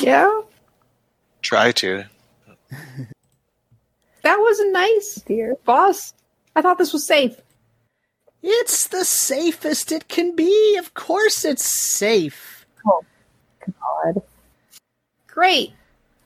[0.00, 0.42] Yeah.
[1.42, 2.04] Try to.
[4.22, 5.56] That was nice, dear.
[5.64, 6.12] boss.
[6.54, 7.36] I thought this was safe.
[8.42, 10.76] It's the safest it can be.
[10.76, 12.66] Of course, it's safe.
[12.86, 13.04] Oh,
[13.80, 14.22] God.
[15.26, 15.72] Great.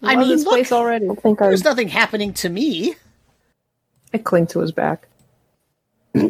[0.02, 1.09] I I mean, this look, place already.
[1.09, 2.97] I think our There's nothing happening to me.
[4.12, 5.06] I cling to his back.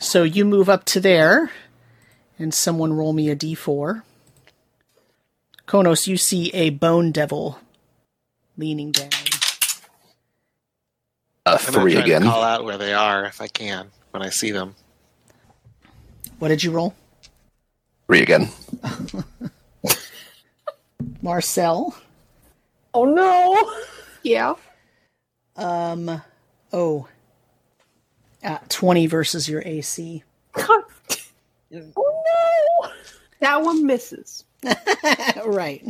[0.00, 1.50] So you move up to there,
[2.38, 4.02] and someone roll me a d4.
[5.68, 7.58] Konos, you see a bone devil
[8.56, 9.10] leaning down.
[11.44, 12.22] A Uh, I'm gonna three try again.
[12.22, 14.74] To call out where they are if I can when I see them.
[16.38, 16.94] What did you roll?
[18.06, 18.48] Three again.
[21.22, 21.94] Marcel.
[22.94, 23.70] Oh no!
[24.22, 24.54] Yeah.
[25.56, 26.22] Um,
[26.72, 27.08] oh.
[28.42, 30.22] Uh, 20 versus your AC.
[31.70, 31.82] Oh
[32.80, 32.90] no!
[33.40, 34.44] that one misses.
[35.46, 35.82] Right.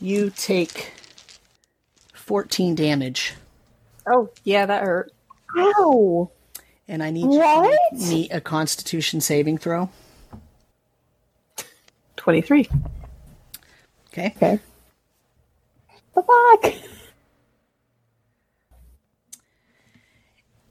[0.00, 0.92] You take
[2.14, 3.34] 14 damage,
[4.10, 5.12] Oh, yeah, that hurt.
[5.58, 6.30] Ow!
[6.86, 7.78] and I need you to What?
[7.92, 9.90] make me a constitution saving throw.
[12.16, 12.68] 23.
[14.10, 14.32] Okay.
[14.36, 14.58] Okay.
[16.14, 16.74] The fuck?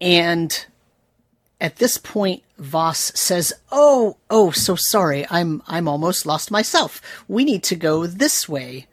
[0.02, 0.66] And
[1.60, 5.26] at this point, Voss says, "Oh, oh, so sorry.
[5.30, 7.02] I'm I'm almost lost myself.
[7.28, 8.88] We need to go this way."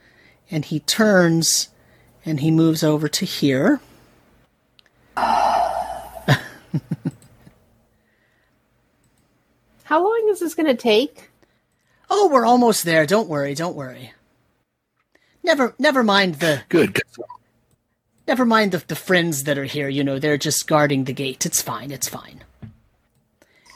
[0.51, 1.69] And he turns
[2.25, 3.81] and he moves over to here.
[9.85, 11.31] How long is this going to take?
[12.11, 13.07] Oh, we're almost there.
[13.07, 14.13] Don't worry, don't worry.
[15.43, 16.95] Never never mind the Good.
[16.95, 17.25] good.
[18.27, 21.45] never mind the, the friends that are here, you know, they're just guarding the gate.
[21.45, 22.43] It's fine, it's fine.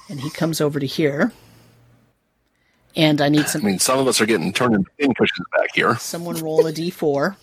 [0.09, 1.33] And he comes over to here.
[2.97, 3.63] And I need some.
[3.63, 5.97] I mean, some of us are getting turned into pincushions back here.
[5.99, 7.37] Someone roll a d4.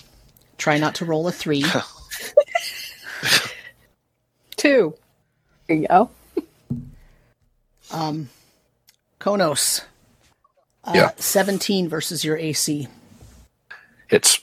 [0.58, 1.64] Try not to roll a 3.
[4.58, 4.96] Two.
[5.68, 6.10] There you go.
[7.92, 8.30] Um,
[9.20, 9.84] Konos.
[10.84, 11.12] Uh, Yeah.
[11.18, 12.88] 17 versus your AC.
[14.10, 14.40] It's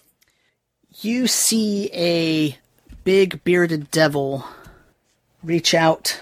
[1.01, 2.59] You see a
[3.05, 4.45] big bearded devil
[5.43, 6.21] reach out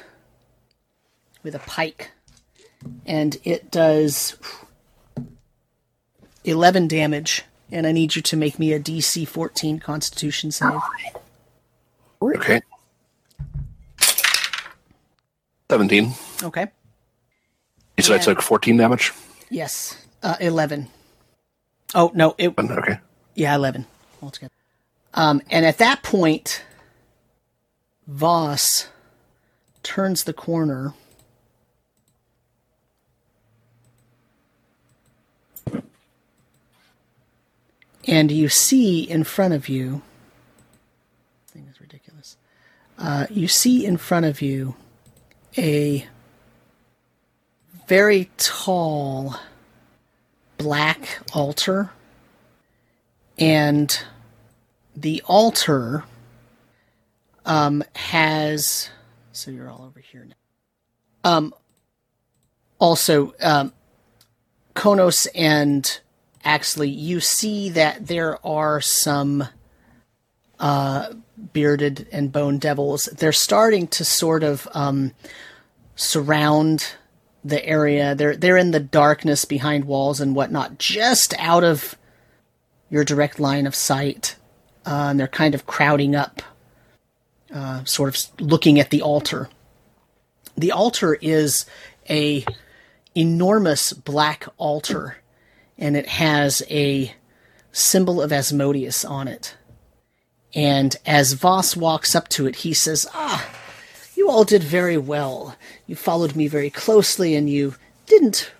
[1.43, 2.11] with a pike,
[3.07, 4.37] and it does
[6.45, 7.45] 11 damage.
[7.73, 10.81] And I need you to make me a DC 14 Constitution save.
[12.21, 12.63] okay.
[15.71, 16.15] Seventeen.
[16.43, 16.67] Okay.
[17.97, 18.17] You said Yeah.
[18.17, 19.13] I took fourteen damage.
[19.51, 19.97] Yes.
[20.21, 20.89] Uh, 11.
[21.95, 22.35] Oh, no.
[22.39, 22.99] It, Okay.
[23.37, 23.87] Yeah, eleven
[24.21, 24.53] altogether.
[25.15, 26.63] Um, and at that point,
[28.09, 28.89] Voss
[29.85, 30.93] turns the corner.
[38.11, 40.03] And you see in front of you.
[41.47, 42.37] Thing is ridiculous.
[42.99, 44.75] Uh, you see in front of you
[45.57, 46.07] a
[47.87, 49.37] very tall
[50.59, 51.91] black altar
[53.39, 54.03] and
[54.95, 56.05] the altar
[57.47, 58.91] um, has
[59.33, 60.35] so you're all over here now.
[61.25, 61.55] Um,
[62.79, 63.73] also, um,
[64.75, 66.01] Konos and
[66.45, 69.49] Axley, you see that there are some
[70.59, 71.13] uh,
[71.53, 73.07] bearded and bone devils.
[73.07, 75.13] They're starting to sort of um,
[75.97, 76.95] surround
[77.45, 78.15] the area.
[78.15, 81.97] They're they're in the darkness behind walls and whatnot, just out of
[82.91, 84.37] your direct line of sight,
[84.87, 86.43] uh, and they're kind of crowding up,
[87.55, 89.49] uh, sort of looking at the altar.
[90.57, 91.65] The altar is
[92.09, 92.45] a
[93.15, 95.17] enormous black altar,
[95.81, 97.13] and it has a
[97.73, 99.57] symbol of Asmodeus on it.
[100.55, 103.49] And as Voss walks up to it, he says, "Ah,
[104.15, 105.57] you all did very well.
[105.87, 107.75] You followed me very closely, and you
[108.07, 108.53] didn't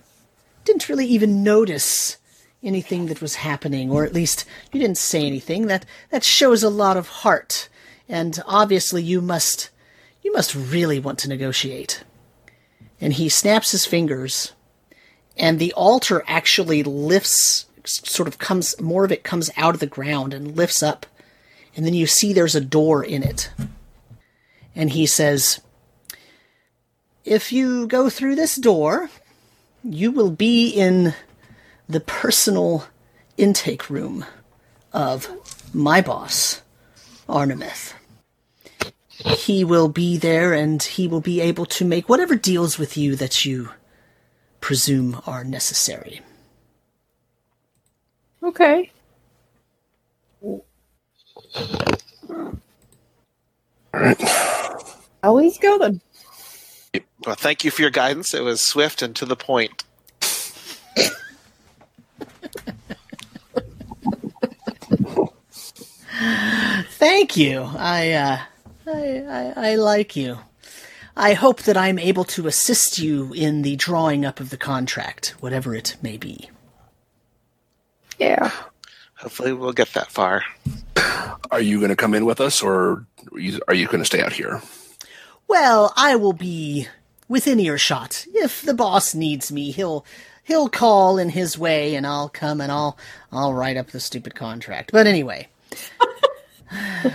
[0.63, 2.17] didn't really even notice
[2.63, 5.67] anything that was happening, or at least you didn't say anything.
[5.67, 7.69] That that shows a lot of heart,
[8.09, 9.69] and obviously you must
[10.23, 12.03] you must really want to negotiate.
[12.99, 14.53] And he snaps his fingers,
[15.37, 19.87] and the altar actually lifts, sort of comes more of it comes out of the
[19.87, 21.05] ground and lifts up,
[21.75, 23.51] and then you see there's a door in it.
[24.75, 25.59] And he says,
[27.25, 29.09] "If you go through this door,
[29.83, 31.13] you will be in
[31.89, 32.85] the personal
[33.37, 34.25] intake room
[34.93, 35.27] of
[35.73, 36.61] my boss,
[37.27, 37.93] Arnemeth.
[39.09, 43.15] He will be there and he will be able to make whatever deals with you
[43.17, 43.69] that you
[44.61, 46.21] presume are necessary.
[48.41, 48.91] Okay.
[55.23, 56.01] Always Let's go then.
[57.25, 58.33] Well, thank you for your guidance.
[58.33, 59.83] It was swift and to the point.
[66.93, 67.61] Thank you.
[67.77, 68.39] I, uh,
[68.87, 70.37] I, I, I like you.
[71.21, 75.35] I hope that I'm able to assist you in the drawing up of the contract,
[75.39, 76.49] whatever it may be.
[78.17, 78.51] Yeah.
[79.17, 80.43] Hopefully, we'll get that far.
[81.51, 84.23] Are you going to come in with us, or are you, you going to stay
[84.23, 84.63] out here?
[85.47, 86.87] Well, I will be
[87.27, 88.25] within earshot.
[88.33, 90.03] If the boss needs me, he'll
[90.43, 92.97] he'll call in his way and I'll come and I'll
[93.31, 94.91] I'll write up the stupid contract.
[94.91, 95.49] But anyway.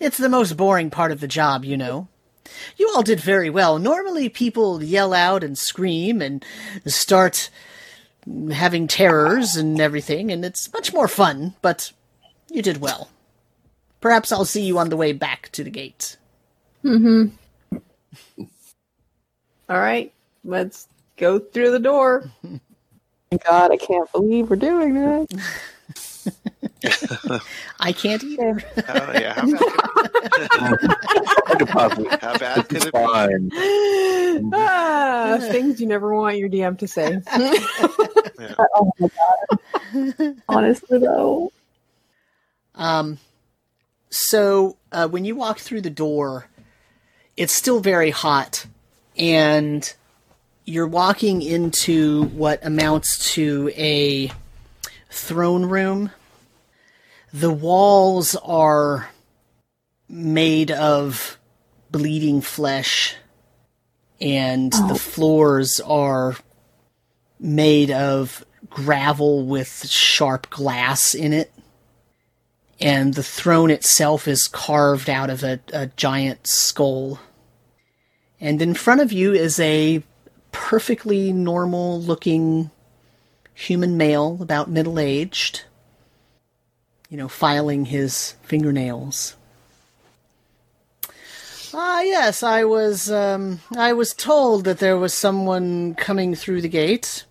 [0.00, 2.08] it's the most boring part of the job, you know.
[2.76, 3.78] You all did very well.
[3.78, 6.44] Normally people yell out and scream and
[6.86, 7.50] start
[8.52, 11.92] having terrors and everything, and it's much more fun, but
[12.50, 13.10] you did well.
[14.00, 16.16] Perhaps I'll see you on the way back to the gate.
[16.84, 17.28] Mm-hmm.
[19.68, 20.12] All right.
[20.44, 22.30] Let's go through the door.
[23.46, 25.26] God, I can't believe we're doing that.
[27.80, 28.62] I can't either.
[28.88, 29.34] Oh, yeah.
[29.34, 29.48] How
[30.76, 30.88] bad,
[31.46, 32.08] I could possibly.
[32.08, 34.50] could, how bad could It's it be?
[34.54, 37.20] ah, things you never want your DM to say.
[38.76, 40.36] Oh my god.
[40.48, 41.52] Honestly, though.
[42.74, 43.18] Um,
[44.10, 46.48] so uh, when you walk through the door,
[47.36, 48.66] it's still very hot,
[49.16, 49.92] and
[50.64, 54.30] you're walking into what amounts to a
[55.14, 56.10] throne room.
[57.32, 59.10] The walls are
[60.08, 61.38] made of
[61.90, 63.16] bleeding flesh,
[64.20, 64.96] and the oh.
[64.96, 66.36] floors are
[67.40, 71.52] made of gravel with sharp glass in it
[72.80, 77.20] and the throne itself is carved out of a, a giant skull.
[78.40, 80.02] And in front of you is a
[80.52, 82.70] perfectly normal looking
[83.54, 85.62] human male, about middle aged,
[87.08, 89.36] you know, filing his fingernails.
[91.72, 96.68] Ah, yes, I was, um, I was told that there was someone coming through the
[96.68, 97.24] gate.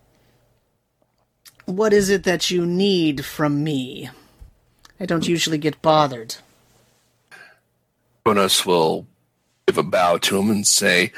[1.66, 4.10] What is it that you need from me?
[5.00, 6.36] I don't usually get bothered.
[8.26, 9.06] Jonas will
[9.68, 11.12] give a bow to him and say,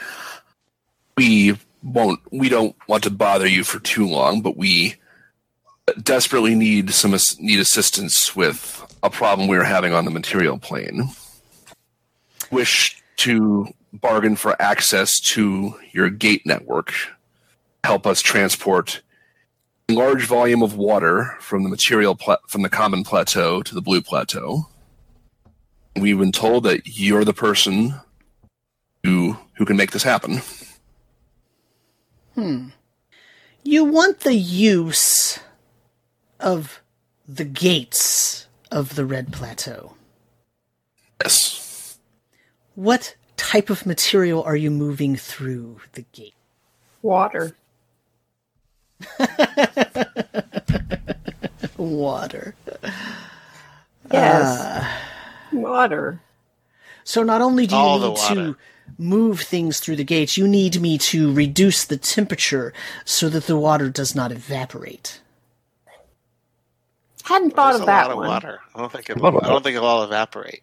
[1.18, 2.19] "We won't.
[2.31, 4.95] We don't want to bother you for too long, but we
[6.01, 11.09] desperately need some need assistance with a problem we're having on the material plane.
[12.51, 16.93] Wish to bargain for access to your gate network.
[17.83, 19.01] Help us transport."
[19.87, 23.83] a Large volume of water from the material pla- from the common plateau to the
[23.83, 24.67] blue plateau
[25.95, 27.95] we've been told that you're the person
[29.03, 30.41] who who can make this happen.
[32.35, 32.67] Hmm.
[33.63, 35.39] You want the use
[36.39, 36.81] of
[37.27, 39.93] the gates of the Red Plateau.
[41.23, 41.97] Yes.
[42.75, 46.33] What type of material are you moving through the gate?
[47.01, 47.55] Water.
[51.77, 52.55] Water.
[54.11, 54.59] Yes.
[54.61, 55.01] Ah.
[55.51, 56.21] Water.
[57.03, 58.57] So not only do you All need to water.
[58.97, 62.73] Move things through the gates, you need me to reduce the temperature
[63.03, 65.22] so that the water does not evaporate.
[67.23, 68.27] Hadn't thought There's of a that lot of one.
[68.27, 68.59] water.
[68.76, 69.17] I don't think it.
[69.17, 70.61] lot of I don't think it'll all evaporate.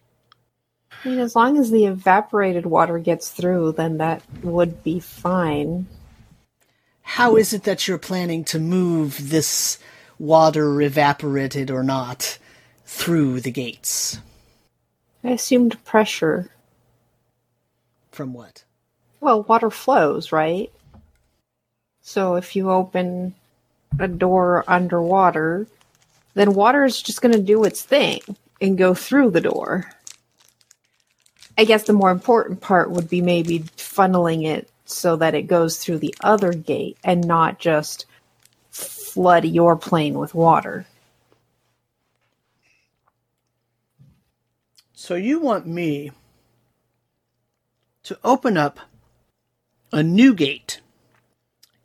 [1.03, 5.87] I mean, as long as the evaporated water gets through, then that would be fine.
[7.01, 9.77] How is it that you're planning to move this
[10.17, 12.37] water, evaporated or not,
[12.85, 14.19] through the gates?
[15.23, 16.49] I assumed pressure.
[18.13, 18.63] From what?
[19.21, 20.71] Well, water flows, right?
[22.01, 23.33] So if you open
[23.97, 25.65] a door underwater,
[26.35, 28.21] then water is just going to do its thing
[28.61, 29.89] and go through the door.
[31.57, 35.77] I guess the more important part would be maybe funneling it so that it goes
[35.77, 38.05] through the other gate and not just
[38.69, 40.85] flood your plane with water.
[44.93, 46.11] So you want me
[48.03, 48.79] to open up
[49.91, 50.81] a new gate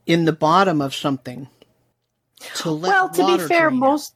[0.06, 1.48] in the bottom of something
[2.56, 3.74] to let well, to be fair, out.
[3.74, 4.14] most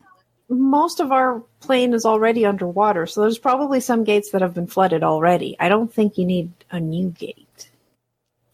[0.49, 4.67] most of our plane is already underwater, so there's probably some gates that have been
[4.67, 5.57] flooded already.
[5.59, 7.71] I don't think you need a new gate.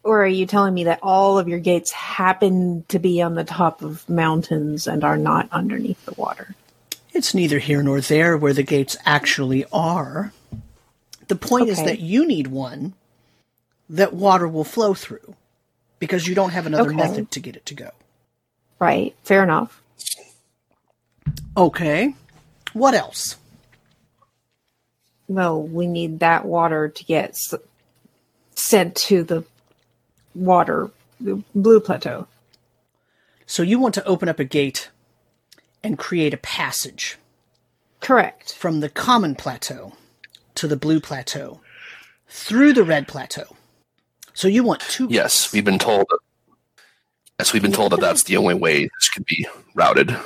[0.05, 3.45] Or are you telling me that all of your gates happen to be on the
[3.45, 6.55] top of mountains and are not underneath the water?
[7.13, 10.33] It's neither here nor there where the gates actually are.
[11.27, 12.95] The point is that you need one
[13.91, 15.35] that water will flow through
[15.99, 16.97] because you don't have another Okay.
[16.97, 17.91] method to get it to go.
[18.79, 19.83] Right, fair enough.
[21.57, 22.15] Okay.
[22.73, 23.37] What else?
[25.27, 27.55] Well, we need that water to get s-
[28.55, 29.45] sent to the
[30.35, 30.91] water,
[31.21, 32.27] the blue plateau.
[33.47, 34.91] So you want to open up a gate
[35.83, 37.17] and create a passage
[38.01, 38.55] Correct.
[38.55, 39.95] from the common plateau
[40.55, 41.61] to the blue plateau
[42.29, 43.57] through the red plateau.
[44.39, 46.07] So you want two Yes, we've been told.
[47.41, 50.17] Yes, we've been told that that's the only way this could be routed.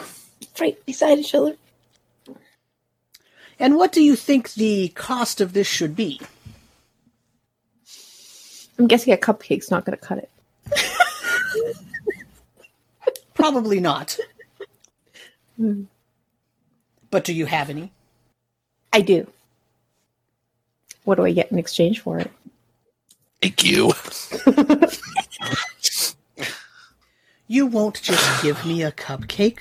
[0.61, 1.57] Right beside each other.
[3.59, 6.21] And what do you think the cost of this should be?
[8.79, 10.31] I'm guessing a cupcake's not going to cut it.
[13.33, 14.19] Probably not.
[15.57, 15.85] Hmm.
[17.11, 17.91] But do you have any?
[18.93, 19.27] I do.
[21.05, 22.31] What do I get in exchange for it?
[23.43, 23.93] Thank you.
[27.53, 29.59] You won't just give me a cupcake?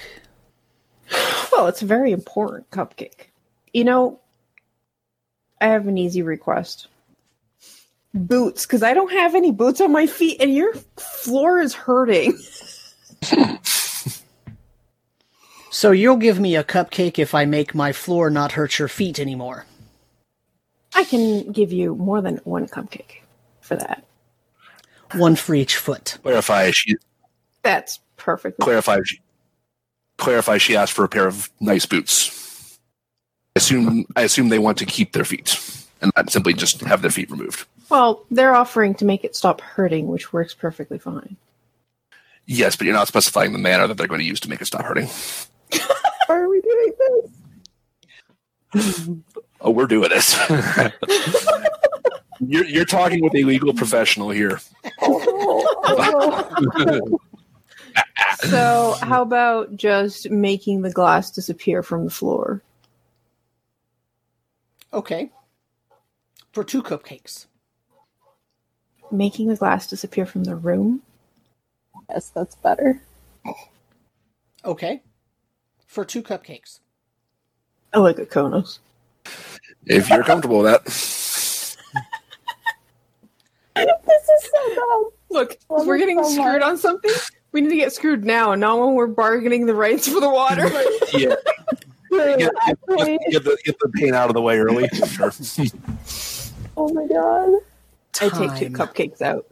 [1.51, 3.31] Well, it's a very important cupcake.
[3.73, 4.21] You know,
[5.59, 6.87] I have an easy request.
[8.13, 12.39] Boots, because I don't have any boots on my feet, and your floor is hurting.
[15.73, 19.19] So you'll give me a cupcake if I make my floor not hurt your feet
[19.19, 19.65] anymore.
[20.93, 23.20] I can give you more than one cupcake
[23.71, 24.03] for that.
[25.15, 26.17] One for each foot.
[26.23, 26.71] Clarify.
[26.71, 26.95] She
[27.63, 28.59] That's perfect.
[28.59, 28.99] clarify.
[29.05, 29.19] She,
[30.17, 30.57] clarify.
[30.57, 32.77] She asked for a pair of nice boots.
[33.55, 34.05] I assume.
[34.15, 35.57] I assume they want to keep their feet
[36.01, 37.65] and not simply just have their feet removed.
[37.89, 41.35] Well, they're offering to make it stop hurting, which works perfectly fine.
[42.45, 44.65] Yes, but you're not specifying the manner that they're going to use to make it
[44.65, 45.07] stop hurting.
[46.27, 46.93] Why are we doing
[48.73, 49.09] this?
[49.59, 50.37] Oh, we're doing this.
[52.47, 54.59] you're you're talking with a legal professional here.
[58.43, 62.63] So, how about just making the glass disappear from the floor?
[64.93, 65.29] Okay.
[66.51, 67.45] For two cupcakes.
[69.11, 71.01] Making the glass disappear from the room?
[72.09, 73.01] Yes, that's better.
[74.65, 75.03] Okay.
[75.85, 76.79] For two cupcakes.
[77.93, 78.79] I like a Konos.
[79.85, 81.20] If you're comfortable with that.
[84.81, 85.13] Is.
[85.29, 86.63] Look, Love if we're getting so screwed much.
[86.63, 87.11] on something,
[87.53, 90.69] we need to get screwed now, not when we're bargaining the rights for the water.
[92.13, 92.53] Yeah, get,
[92.89, 94.89] get, get the get the pain out of the way early.
[95.07, 95.31] Sure.
[96.75, 97.59] oh my god.
[98.19, 99.45] I take two cupcakes out.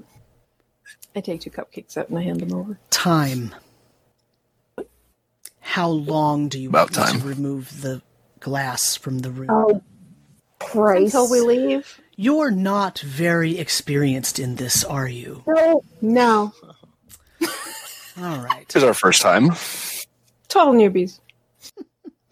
[1.15, 2.77] I take two cupcakes out and I hand them over.
[2.89, 3.55] Time.
[5.61, 7.21] How long do you About want time.
[7.21, 8.01] to remove the
[8.41, 9.49] glass from the room?
[9.49, 9.81] Oh,
[10.59, 11.15] Christ.
[11.15, 12.01] Until we leave?
[12.21, 15.41] You're not very experienced in this, are you?
[15.47, 16.53] No, No.
[18.21, 18.67] All right.
[18.67, 19.51] This is our first time.
[20.49, 21.21] Total newbies.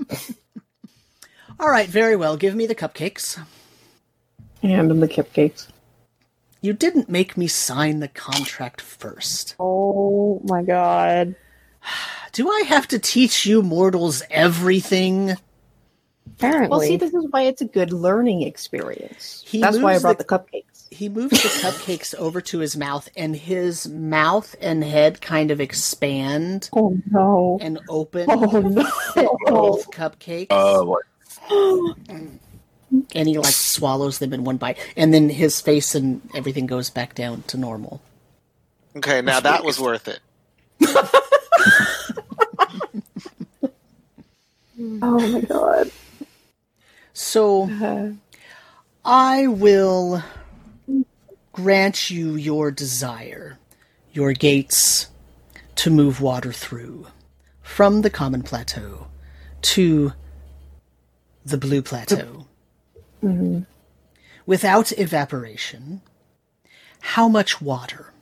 [1.57, 2.35] All right, very well.
[2.35, 3.41] Give me the cupcakes.
[4.61, 5.69] I hand them the cupcakes.
[6.59, 9.55] You didn't make me sign the contract first.
[9.57, 11.34] Oh my god.
[12.34, 15.38] Do I have to teach you mortals everything?
[16.35, 16.69] Apparently.
[16.69, 19.43] Well, see, this is why it's a good learning experience.
[19.45, 20.87] He That's why I brought the- the cupcakes.
[20.91, 25.59] He moves the cupcakes over to his mouth, and his mouth and head kind of
[25.59, 27.57] expand oh no.
[27.61, 28.25] and open.
[28.29, 28.89] Oh no.
[29.45, 30.47] Both cupcakes.
[30.49, 31.03] Uh, what?
[33.15, 36.89] and he like swallows them in one bite, and then his face and everything goes
[36.89, 38.01] back down to normal.
[38.95, 40.19] Okay, now that was worth it.
[45.01, 45.91] Oh my god.
[47.19, 48.11] So Uh,
[49.03, 50.22] I will
[51.52, 53.57] grant you your desire,
[54.14, 55.07] your gates
[55.77, 57.07] to move water through
[57.64, 59.07] from the common plateau
[59.64, 60.14] to
[61.44, 62.45] the blue plateau
[64.45, 66.02] without evaporation,
[66.99, 68.14] how much water?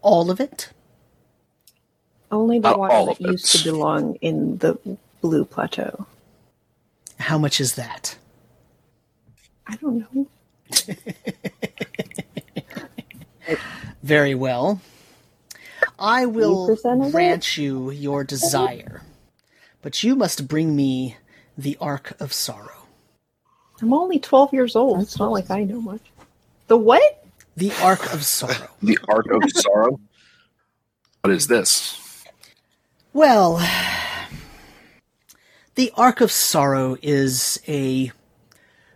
[0.00, 0.70] All of it?
[2.32, 3.32] Only the Not water that it.
[3.32, 4.78] used to belong in the
[5.20, 6.06] blue plateau.
[7.18, 8.16] How much is that?
[9.66, 10.26] I don't know.
[14.02, 14.80] Very well.
[15.98, 17.12] I will 80% of it?
[17.12, 19.02] grant you your desire,
[19.80, 21.16] but you must bring me
[21.56, 22.86] the Ark of Sorrow.
[23.80, 25.00] I'm only 12 years old.
[25.02, 26.00] It's not like I know much.
[26.66, 27.24] The what?
[27.56, 28.68] The Ark of Sorrow.
[28.82, 30.00] The Ark of Sorrow.
[31.22, 32.24] What is this?
[33.12, 33.58] Well,
[35.74, 38.12] the Ark of Sorrow is a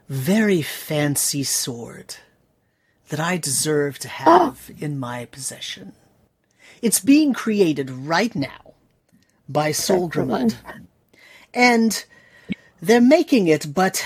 [0.08, 2.16] very fancy sword
[3.08, 5.92] that I deserve to have in my possession.
[6.80, 8.74] It's being created right now
[9.48, 10.54] by Solgrimud.
[11.52, 12.04] And
[12.80, 14.04] they're making it, but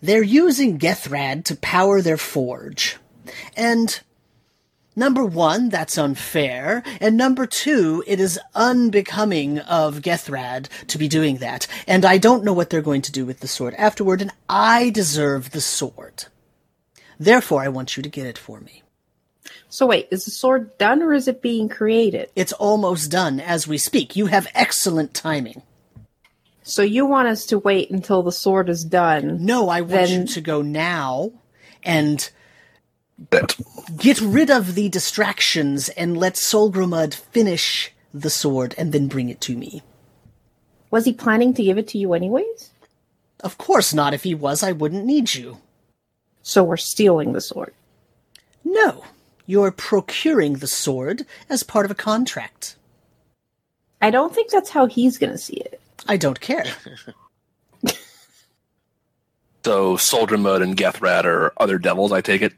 [0.00, 2.98] they're using Gethrad to power their forge.
[3.56, 3.98] And
[4.98, 6.82] Number one, that's unfair.
[7.00, 11.66] And number two, it is unbecoming of Gethrad to be doing that.
[11.86, 14.88] And I don't know what they're going to do with the sword afterward, and I
[14.88, 16.24] deserve the sword.
[17.18, 18.82] Therefore, I want you to get it for me.
[19.68, 22.30] So wait, is the sword done or is it being created?
[22.34, 24.16] It's almost done as we speak.
[24.16, 25.62] You have excellent timing.
[26.62, 29.44] So you want us to wait until the sword is done?
[29.44, 31.32] No, I want Then- you to go now
[31.82, 32.28] and
[33.30, 33.56] That
[33.96, 39.40] get rid of the distractions and let Solgrimud finish the sword and then bring it
[39.42, 39.82] to me.
[40.90, 42.70] Was he planning to give it to you anyways?
[43.40, 44.14] Of course not.
[44.14, 45.58] If he was, I wouldn't need you.
[46.42, 47.74] So we're stealing the sword.
[48.64, 49.04] No,
[49.46, 52.76] you're procuring the sword as part of a contract.
[54.00, 55.80] I don't think that's how he's going to see it.
[56.06, 56.64] I don't care.
[59.64, 62.52] so Solgrimud and Gethrad are other devils, I take it.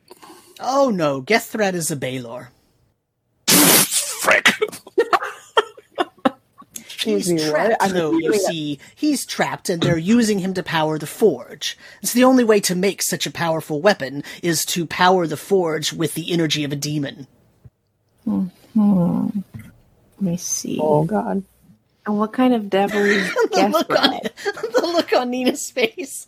[0.61, 2.51] Oh no, Gethrad is a Balor.
[3.47, 4.51] Frick.
[6.99, 8.79] He's me, trapped, I'm though, you see.
[8.95, 11.79] He's trapped, and they're using him to power the forge.
[12.03, 15.93] It's the only way to make such a powerful weapon is to power the forge
[15.93, 17.27] with the energy of a demon.
[18.25, 18.49] Hmm.
[18.75, 20.79] Let me see.
[20.83, 21.45] Oh god.
[22.09, 24.73] And what kind of devil is The look, on, Gaspard?
[24.73, 26.27] the look on Nina's face.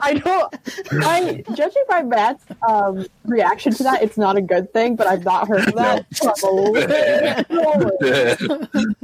[0.00, 0.54] I don't.
[0.90, 4.96] I judging by Matt's um, reaction to that, it's not a good thing.
[4.96, 6.06] But I've not heard of that.
[6.16, 6.82] Probably.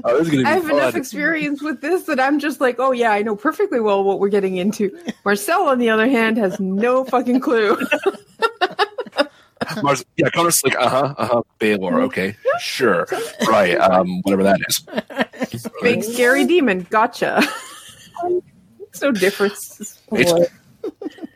[0.03, 0.73] oh, this is be I have fun.
[0.73, 4.21] enough experience with this that I'm just like, oh yeah, I know perfectly well what
[4.21, 4.99] we're getting into.
[5.27, 7.77] Marcel, on the other hand, has no fucking clue.
[9.83, 13.07] Mars, yeah, Connor's like, uh huh, uh huh, Balor, okay, sure,
[13.49, 15.71] right, um, whatever that is.
[15.83, 17.43] Big scary demon, gotcha.
[18.91, 20.01] It's no difference.
[20.09, 20.47] Boy.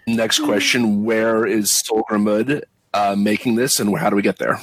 [0.07, 2.63] Next question: Where is Solgrimud
[2.95, 4.59] uh, making this, and how do we get there?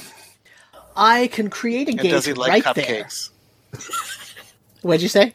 [0.96, 3.04] I can create a game does he like right there.
[3.04, 3.30] cupcakes?
[4.82, 5.32] What'd you say?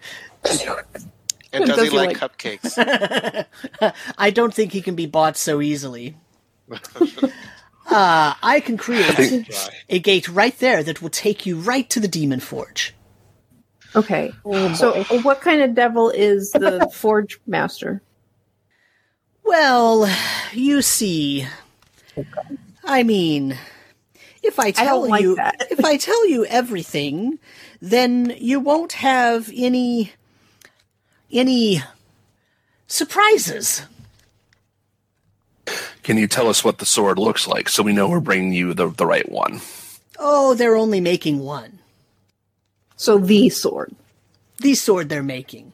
[1.53, 3.45] And does, he, like, cupcakes?
[4.17, 6.15] I don't think he can be bought so easily.
[7.87, 9.69] Uh, I can create Dry.
[9.89, 12.93] a gate right there that will take you right to the Demon Forge.
[13.95, 14.31] Okay.
[14.43, 15.19] Oh, So, boy.
[15.21, 18.01] what kind of devil is the Forge Master?
[19.43, 20.09] Well,
[20.51, 21.45] you see,
[22.83, 23.57] I mean,
[24.41, 25.37] if I tell don't like you,
[25.69, 27.37] if I tell you everything,
[27.79, 30.11] then you won't have any,
[31.31, 31.81] any
[32.87, 33.83] surprises.
[36.05, 38.75] Can you tell us what the sword looks like, so we know we're bringing you
[38.75, 39.59] the the right one?
[40.19, 41.79] Oh, they're only making one.
[42.95, 43.95] So, the sword.
[44.59, 45.73] The sword they're making.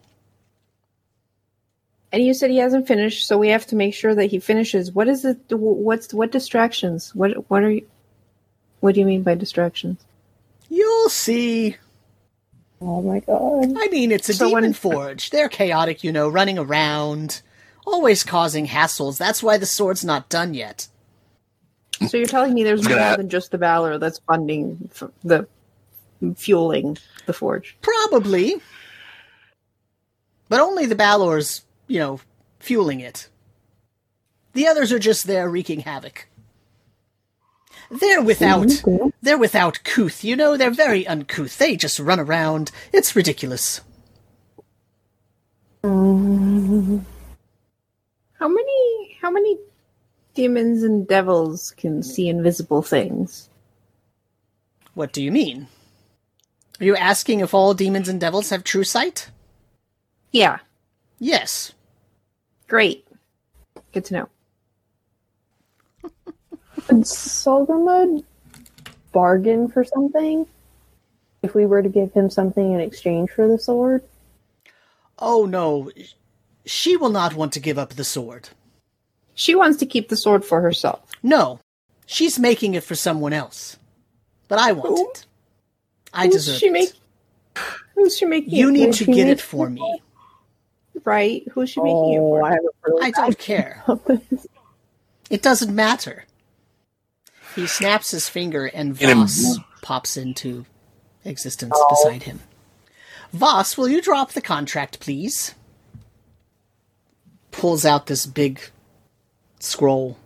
[2.13, 4.93] And you said he hasn't finished, so we have to make sure that he finishes.
[4.93, 5.37] What is it?
[5.49, 7.13] What's what distractions?
[7.13, 7.85] What what are you?
[8.79, 9.99] What do you mean by distractions?
[10.69, 11.75] You'll see.
[12.79, 13.73] Oh my god.
[13.77, 15.29] I mean, it's a So demon when- forge.
[15.29, 17.41] They're chaotic, you know, running around,
[17.85, 19.17] always causing hassles.
[19.17, 20.87] That's why the sword's not done yet.
[22.07, 25.47] So you're telling me there's more gonna- than just the Balor that's funding f- the
[26.35, 27.77] fueling the forge.
[27.81, 28.61] Probably.
[30.49, 32.19] But only the Balor's, you know,
[32.59, 33.29] fueling it.
[34.53, 36.27] The others are just there wreaking havoc.
[37.89, 39.09] They're without mm-hmm.
[39.21, 41.57] they're without couth, you know, they're very uncouth.
[41.57, 42.71] They just run around.
[42.93, 43.81] It's ridiculous.
[45.83, 46.99] Mm-hmm.
[48.41, 49.55] How many how many
[50.34, 53.49] demons and devils can see invisible things?
[54.95, 55.68] What do you mean?
[56.80, 59.30] Are you asking if all demons and devils have true sight?
[60.31, 60.57] Yeah,
[61.19, 61.73] Yes.
[62.68, 63.05] great.
[63.93, 64.30] Good to know.
[66.89, 68.23] Would Solgrimud
[69.11, 70.47] bargain for something
[71.43, 74.03] if we were to give him something in exchange for the sword?
[75.19, 75.91] Oh no,
[76.65, 78.49] she will not want to give up the sword.
[79.33, 81.01] She wants to keep the sword for herself.
[81.23, 81.59] No,
[82.05, 83.77] she's making it for someone else.
[84.47, 85.09] But I want Who?
[85.11, 85.25] it.
[86.13, 86.71] I Who's deserve she it.
[86.73, 86.93] make-
[87.95, 89.99] Who's she making You it need to get it for it me.
[90.93, 91.01] for?
[91.05, 91.43] right?
[91.51, 92.43] Who's she making it Oh, for?
[92.45, 93.83] I really I don't care.
[95.29, 96.25] It doesn't matter.
[97.55, 100.65] He snaps his finger and In Voss pops into
[101.25, 101.88] existence oh.
[101.89, 102.41] beside him.
[103.33, 105.55] Voss, will you drop the contract, please?
[107.51, 108.59] Pulls out this big
[109.59, 110.17] scroll,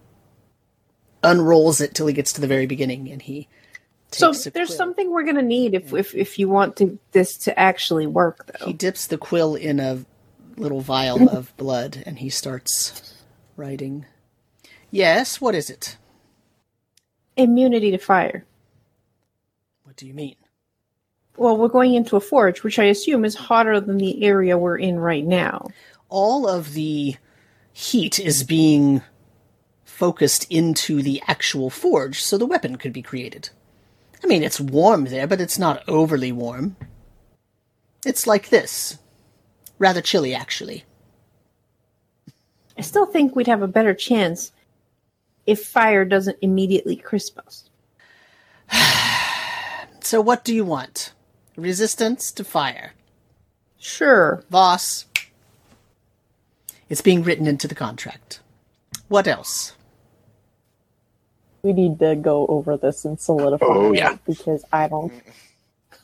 [1.23, 3.47] unrolls it till he gets to the very beginning, and he
[4.11, 4.77] So there's quill.
[4.77, 8.65] something we're gonna need if if if you want to this to actually work though.
[8.65, 10.05] He dips the quill in a
[10.57, 13.13] little vial of blood and he starts
[13.57, 14.05] writing.
[14.91, 15.97] Yes, what is it?
[17.35, 18.45] Immunity to fire.
[19.83, 20.35] What do you mean?
[21.37, 24.77] Well, we're going into a forge, which I assume is hotter than the area we're
[24.77, 25.67] in right now.
[26.09, 27.15] All of the
[27.73, 29.01] heat is being
[29.83, 33.49] focused into the actual forge so the weapon could be created.
[34.23, 36.75] I mean, it's warm there, but it's not overly warm.
[38.05, 38.97] It's like this.
[39.79, 40.83] Rather chilly, actually.
[42.77, 44.51] I still think we'd have a better chance
[45.45, 47.69] if fire doesn't immediately crisp us.
[50.01, 51.13] So, what do you want?
[51.57, 52.93] Resistance to fire.
[53.79, 54.43] Sure.
[54.51, 55.07] Voss.
[56.89, 58.39] It's being written into the contract.
[59.07, 59.73] What else?
[61.63, 64.17] We need to go over this and solidify Oh, it yeah.
[64.27, 65.11] because I don't.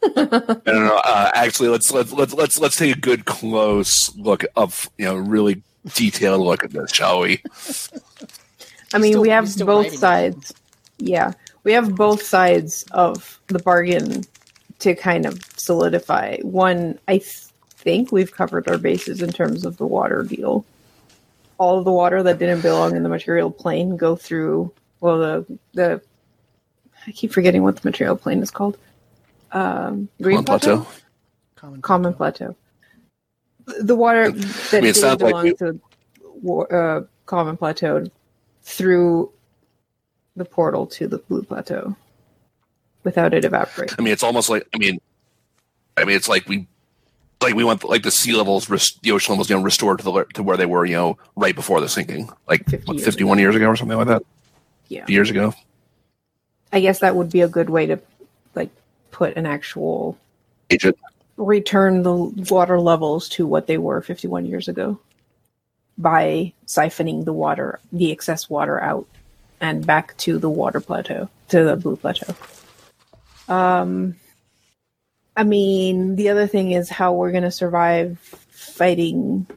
[0.03, 0.99] I don't know.
[1.03, 5.15] Uh, actually, let's let's let's let's let's take a good close look of you know
[5.15, 5.61] really
[5.93, 7.43] detailed look at this, shall we?
[8.93, 9.97] I mean, Still- we have both writing it.
[9.99, 10.53] sides.
[10.97, 14.23] Yeah, we have both sides of the bargain
[14.79, 16.37] to kind of solidify.
[16.41, 17.29] One, I th-
[17.69, 20.65] think we've covered our bases in terms of the water deal.
[21.61, 24.73] All of the water that didn't belong in the material plane go through.
[24.99, 26.01] Well, the the
[27.05, 28.77] I keep forgetting what the material plane is called.
[29.51, 30.87] Um, Green On plateau.
[31.55, 32.55] Common, common plateau.
[33.79, 35.79] The water that I mean, it didn't sounds like belong we- to
[36.41, 38.05] wa- uh, common plateau
[38.63, 39.31] through
[40.35, 41.95] the portal to the blue plateau
[43.03, 43.95] without it evaporating.
[43.99, 44.99] I mean, it's almost like I mean,
[45.95, 46.67] I mean, it's like we
[47.41, 48.67] like we want like the sea levels,
[49.01, 51.55] the ocean levels, you know, restored to the to where they were, you know, right
[51.55, 54.23] before the sinking, like 50 what, years fifty-one years ago or something like that.
[54.87, 55.53] Yeah, Years ago.
[56.73, 57.99] I guess that would be a good way to
[58.55, 58.69] like
[59.11, 60.17] put an actual
[60.69, 60.97] Agent.
[61.37, 64.99] return the water levels to what they were 51 years ago
[65.97, 69.05] by siphoning the water, the excess water out
[69.59, 72.33] and back to the water plateau, to the blue plateau.
[73.47, 74.15] Um,
[75.35, 79.47] I mean, the other thing is how we're going to survive fighting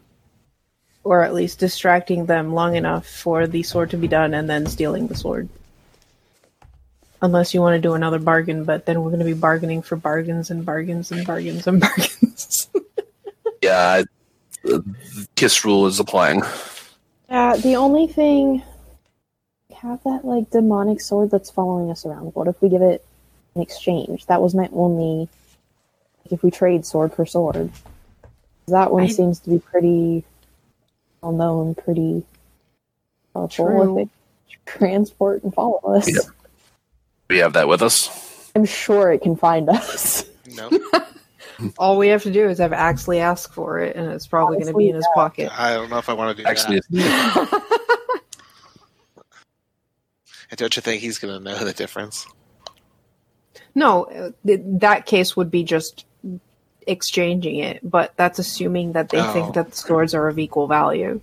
[1.03, 4.67] or at least distracting them long enough for the sword to be done and then
[4.67, 5.49] stealing the sword.
[7.21, 9.97] Unless you want to do another bargain, but then we're going to be bargaining for
[9.97, 12.69] bargains and bargains and bargains and bargains.
[13.63, 14.05] Yeah, I-
[14.63, 14.83] the
[15.37, 16.43] kiss rule is applying.
[17.29, 18.63] Yeah, the only thing.
[19.69, 22.35] we Have that like demonic sword that's following us around.
[22.35, 23.05] What if we give it
[23.55, 24.25] in exchange?
[24.27, 25.29] That was my only.
[26.31, 27.71] If we trade sword for sword,
[28.69, 30.25] that one I- seems to be pretty
[31.21, 32.25] well known, pretty
[33.35, 33.67] powerful.
[33.67, 33.99] True.
[34.01, 36.21] If they transport and follow us, Yeah.
[37.31, 38.51] We have that with us.
[38.55, 40.25] I'm sure it can find us.
[40.55, 40.71] No,
[41.79, 44.69] All we have to do is have Axley ask for it, and it's probably going
[44.73, 45.51] to be in his pocket.
[45.59, 47.63] I don't know if I want to do Actually, that.
[50.51, 52.27] And don't you think he's going to know the difference?
[53.75, 56.05] No, uh, th- that case would be just
[56.87, 59.33] exchanging it, but that's assuming that they Oh.
[59.33, 61.21] think that the swords are of equal value.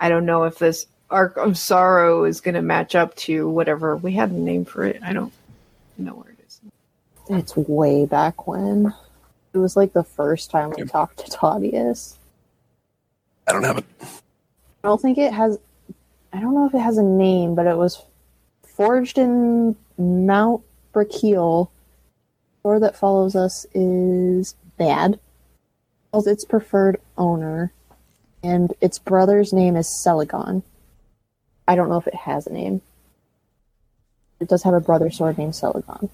[0.00, 3.96] I don't know if this Ark of Sorrow is going to match up to whatever
[3.96, 5.00] we had a name for it.
[5.02, 5.32] I don't
[5.98, 6.60] know where it is.
[7.28, 8.92] It's way back when.
[9.52, 12.18] It was like the first time we talked to Thaddeus.
[13.46, 13.84] I don't have it.
[14.02, 15.58] I don't think it has.
[16.32, 18.02] I don't know if it has a name, but it was
[18.62, 20.62] forged in Mount
[20.92, 21.68] Brachiel.
[22.64, 25.20] Sword that follows us is bad.
[26.10, 27.72] Tells its preferred owner,
[28.42, 30.62] and its brother's name is Celagon.
[31.68, 32.80] I don't know if it has a name.
[34.40, 36.08] It does have a brother sword named Celagon.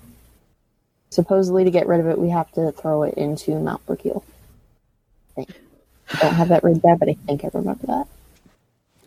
[1.11, 4.25] supposedly to get rid of it, we have to throw it into Mount Brickeel.
[5.39, 5.47] I.
[6.13, 8.09] I don't have that written down, but I think I remember that.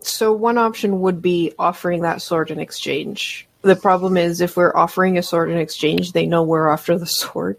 [0.00, 3.46] So one option would be offering that sword in exchange.
[3.64, 7.06] The problem is if we're offering a sword in exchange, they know we're after the
[7.06, 7.56] sword,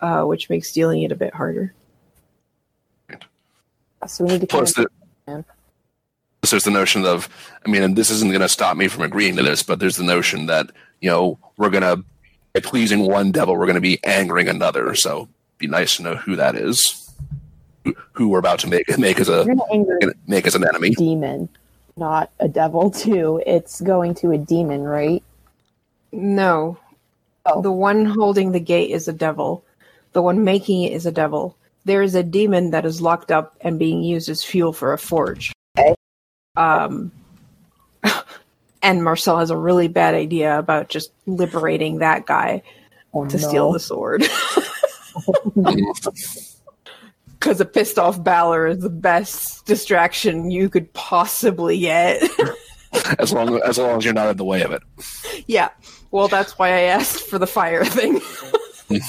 [0.00, 1.72] uh, which makes dealing it a bit harder.
[4.06, 4.86] So we need to Plus, the,
[5.26, 5.44] man.
[6.48, 7.28] there's the notion of,
[7.64, 9.96] I mean, and this isn't going to stop me from agreeing to this, but there's
[9.96, 12.04] the notion that you know we're going to,
[12.54, 14.94] by pleasing one devil, we're going to be angering another.
[14.94, 17.12] So, be nice to know who that is,
[17.84, 20.66] who, who we're about to make make as a We're gonna anger make as an
[20.66, 20.90] enemy.
[20.90, 21.48] demon,
[21.96, 23.42] not a devil too.
[23.46, 25.22] It's going to a demon, right?
[26.12, 26.78] No.
[27.46, 27.62] Oh.
[27.62, 29.64] The one holding the gate is a devil.
[30.12, 31.56] The one making it is a devil.
[31.84, 34.98] There is a demon that is locked up and being used as fuel for a
[34.98, 35.52] forge.
[35.78, 35.94] Okay.
[36.56, 37.12] Um,
[38.82, 42.62] and Marcel has a really bad idea about just liberating that guy
[43.14, 43.48] Oh, to no.
[43.48, 44.26] steal the sword.
[47.38, 52.20] Because a pissed off Balor is the best distraction you could possibly get.
[53.18, 54.82] as long as long as you're not in the way of it.
[55.46, 55.70] yeah.
[56.10, 58.20] Well, that's why I asked for the fire thing.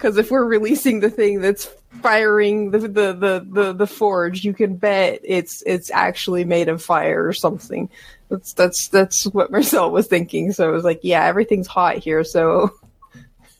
[0.00, 1.66] Because if we're releasing the thing that's
[2.00, 6.82] firing the, the, the, the, the forge, you can bet it's it's actually made of
[6.82, 7.90] fire or something.
[8.30, 10.52] That's that's that's what Marcel was thinking.
[10.52, 12.70] So I was like, yeah, everything's hot here, so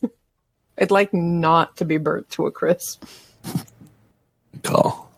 [0.79, 3.03] I'd like not to be burnt to a crisp.
[4.63, 5.10] Call.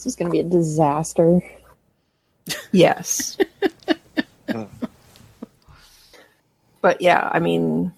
[0.00, 1.42] This is going to be a disaster.
[2.72, 3.36] Yes.
[6.80, 7.92] but yeah, I mean,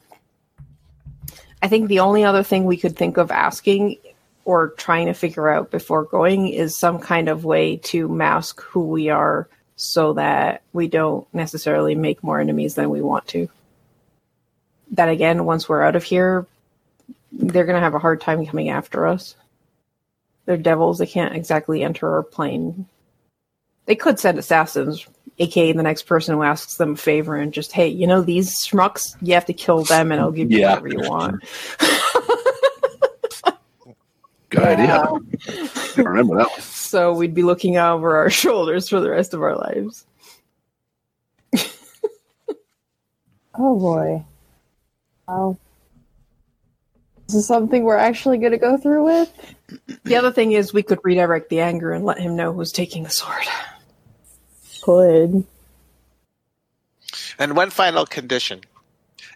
[1.63, 3.99] I think the only other thing we could think of asking
[4.45, 8.81] or trying to figure out before going is some kind of way to mask who
[8.89, 13.49] we are so that we don't necessarily make more enemies than we want to.
[14.91, 16.49] That again, once we're out of here,
[17.31, 19.37] they're going to have a hard time coming after us.
[20.47, 20.99] They're devils.
[20.99, 22.87] They can't exactly enter our plane
[23.87, 25.07] they could send assassins,
[25.39, 28.55] aka the next person who asks them a favor, and just, hey, you know these
[28.65, 30.79] schmucks, you have to kill them, and I'll give you Yeah.
[30.79, 31.43] whatever you want.
[34.51, 35.05] Good idea.
[35.97, 36.61] Remember that one.
[36.61, 40.07] So we'd be looking over our shoulders for the rest of our lives.
[43.55, 44.25] Oh boy.
[45.29, 45.57] Oh.
[47.33, 49.55] This is something we're actually going to go through with?
[50.05, 53.05] The other thing is, we could redirect the anger and let him know who's taking
[53.05, 53.47] the sword.
[54.83, 55.47] Could.
[57.39, 58.61] And one final condition.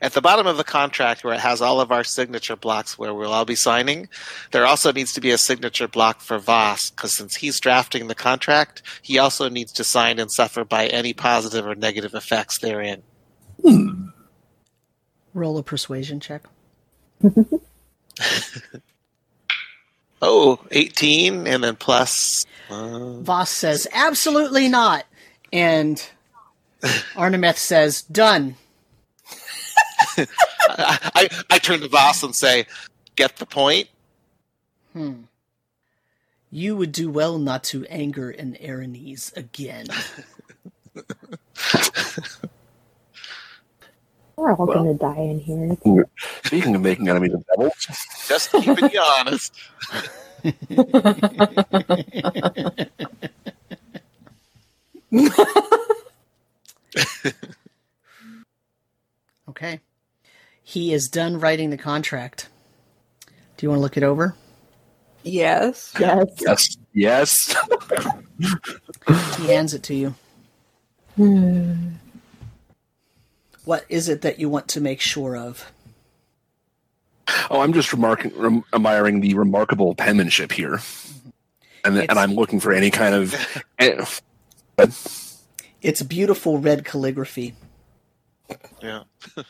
[0.03, 3.15] At the bottom of the contract, where it has all of our signature blocks where
[3.15, 4.11] we'll all be signing,
[4.51, 8.15] there also needs to be a signature block for Voss, because since he's drafting the
[8.15, 13.03] contract, he also needs to sign and suffer by any positive or negative effects therein.
[13.63, 14.09] Hmm.
[15.33, 16.43] Roll a persuasion check.
[20.23, 22.47] Oh, 18, and then plus.
[22.71, 25.05] Uh, Voss says, absolutely not.
[25.53, 26.05] And
[27.15, 28.57] Arnemeth says, done.
[30.17, 30.27] I,
[30.69, 32.67] I, I turn to Voss and say,
[33.15, 33.89] Get the point?
[34.93, 35.23] Hmm.
[36.51, 39.87] You would do well not to anger an Erinyes again.
[44.37, 44.85] We're all Well.
[44.85, 46.05] going to die in here.
[46.45, 47.75] Speaking of making enemies of devils,
[48.29, 49.53] Just keeping you honest.
[59.49, 59.81] Okay.
[60.63, 62.49] He is done writing the contract.
[63.57, 64.35] Do you want to look it over?
[65.23, 65.95] Yes.
[65.99, 66.27] Yes.
[66.41, 67.57] yes, yes.
[69.39, 70.15] He hands it to you.
[71.17, 71.89] Hmm.
[73.67, 75.73] What is it that you want to make sure of?
[77.51, 80.79] Oh, I'm just remarking, rem- admiring the remarkable penmanship here,
[81.85, 83.35] and It's- and I'm looking for any kind of.
[83.81, 84.05] eh,
[85.83, 87.55] It's beautiful red calligraphy.
[88.81, 89.03] Yeah.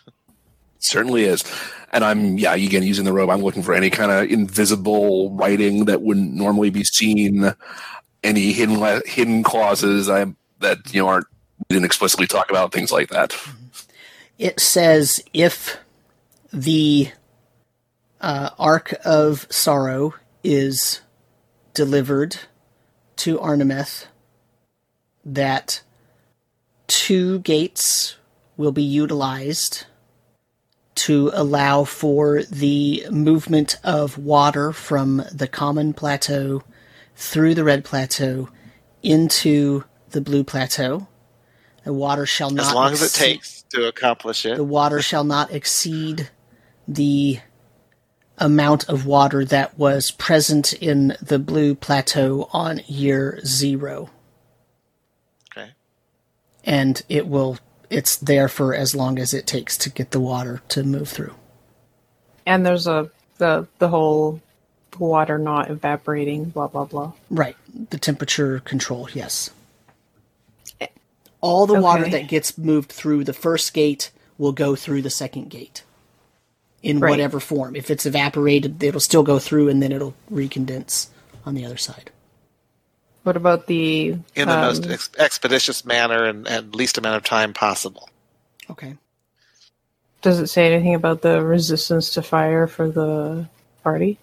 [0.78, 1.44] certainly is,
[1.92, 3.28] and I'm yeah again using the robe.
[3.28, 7.52] I'm looking for any kind of invisible writing that wouldn't normally be seen,
[8.24, 10.24] any hidden hidden clauses I
[10.60, 11.26] that you know aren't
[11.68, 13.36] didn't explicitly talk about things like that.
[14.38, 15.78] It says if
[16.52, 17.10] the
[18.20, 21.00] uh, Ark of Sorrow is
[21.74, 22.36] delivered
[23.16, 24.06] to Arnemeth,
[25.24, 25.82] that
[26.86, 28.16] two gates
[28.56, 29.84] will be utilized
[30.94, 36.62] to allow for the movement of water from the common plateau
[37.14, 38.48] through the red plateau
[39.02, 41.06] into the blue plateau.
[41.84, 43.55] The water shall not As long as it takes.
[43.70, 44.56] To accomplish it.
[44.56, 46.30] The water shall not exceed
[46.86, 47.40] the
[48.38, 54.10] amount of water that was present in the blue plateau on year zero.
[55.50, 55.70] Okay.
[56.64, 60.62] And it will, it's there for as long as it takes to get the water
[60.68, 61.34] to move through.
[62.44, 64.40] And there's a the the whole
[64.98, 67.12] water not evaporating, blah blah blah.
[67.28, 67.56] Right.
[67.90, 69.50] The temperature control, yes.
[71.46, 75.48] All the water that gets moved through the first gate will go through the second
[75.50, 75.84] gate
[76.82, 77.10] in Right.
[77.10, 77.76] whatever form.
[77.76, 81.08] If it's evaporated, it'll still go through and then it'll recondense
[81.44, 82.10] on the other side.
[83.22, 87.24] What about the In the um, most ex- expeditious manner and, and least amount of
[87.24, 88.08] time possible.
[88.70, 88.96] Okay.
[90.22, 93.48] Does it say anything about the resistance to fire for the
[93.82, 94.18] party?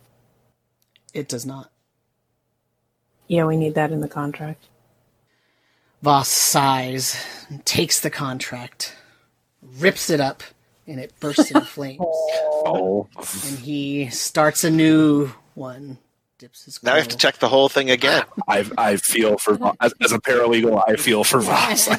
[1.14, 1.69] It does not.
[3.27, 4.66] Yeah, we need that in the contract.
[6.03, 7.15] Voss sighs,
[7.48, 8.93] and takes the contract,
[9.80, 10.43] rips it up,
[10.85, 12.01] and it bursts into flames.
[12.01, 13.07] Oh,
[13.48, 15.99] And he starts a new one.
[16.40, 18.25] Dips his Now I have to check the whole thing again.
[18.49, 20.83] I I feel for as, as a paralegal.
[20.85, 21.88] I feel for Voss.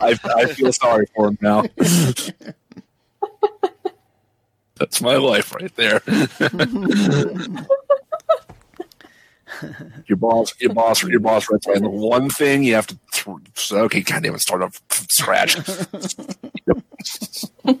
[0.00, 1.64] I, I feel sorry for him now.
[4.74, 6.02] That's my life right there.
[10.06, 12.98] Your boss, your boss, your boss writes down the one thing you have to.
[13.12, 15.56] Th- so, okay, goddamn it, start off from scratch.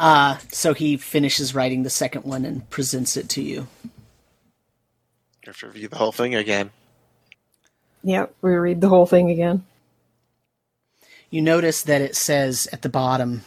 [0.00, 3.68] Uh, so he finishes writing the second one and presents it to you.
[3.84, 6.70] You have to review the whole thing again.
[8.02, 9.66] Yep, we read the whole thing again.
[11.28, 13.42] You notice that it says at the bottom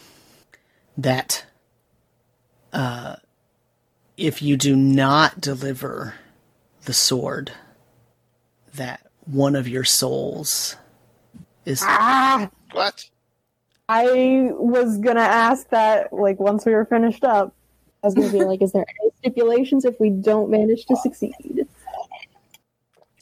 [0.96, 1.44] that
[2.72, 3.16] uh,
[4.16, 6.14] if you do not deliver
[6.84, 7.52] the sword,
[8.74, 10.76] that one of your souls
[11.64, 13.08] is Ah, What?
[13.88, 17.54] I was gonna ask that like once we were finished up.
[18.02, 21.66] I was gonna be like, is there any stipulations if we don't manage to succeed?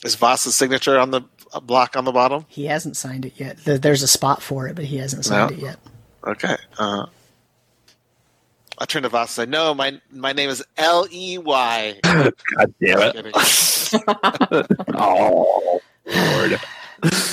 [0.04, 2.44] Is Voss's signature on the uh, block on the bottom?
[2.48, 3.58] he hasn't signed it yet.
[3.64, 5.56] There's a spot for it, but he hasn't signed No.
[5.56, 5.78] it yet.
[6.26, 6.56] Okay.
[6.78, 7.06] Uh,
[8.78, 12.32] I turn to Voss and say, "No, my my name is L E Y." God
[12.80, 13.32] damn it!
[14.94, 16.60] oh Lord!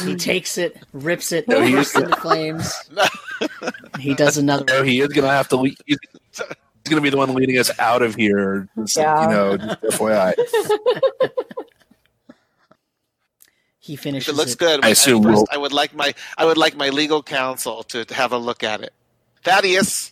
[0.04, 2.74] He takes it, rips it, No, he bursts into flames.
[4.00, 5.58] he does another No, he is gonna have to.
[5.58, 5.78] lead.
[5.86, 5.98] He's,
[6.34, 6.42] he's
[6.90, 8.68] gonna be the one leading us out of here.
[8.80, 9.22] Just, Yeah.
[9.24, 10.34] You know, just FYI.
[13.82, 14.60] He If finishes it looks it.
[14.60, 17.82] good, I assume first we'll- I would like my I would like my legal counsel
[17.86, 18.94] to have a look at it.
[19.44, 20.12] Thaddeus,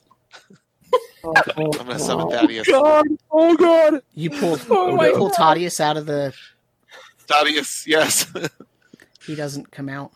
[1.36, 2.68] I'm going to summon Thaddeus.
[2.68, 3.06] God!
[3.32, 4.02] Oh God!
[4.14, 6.34] You pull, Oh my you pull Thaddeus out of the.
[7.28, 8.32] Thaddeus, yes.
[9.26, 10.12] He doesn't come out.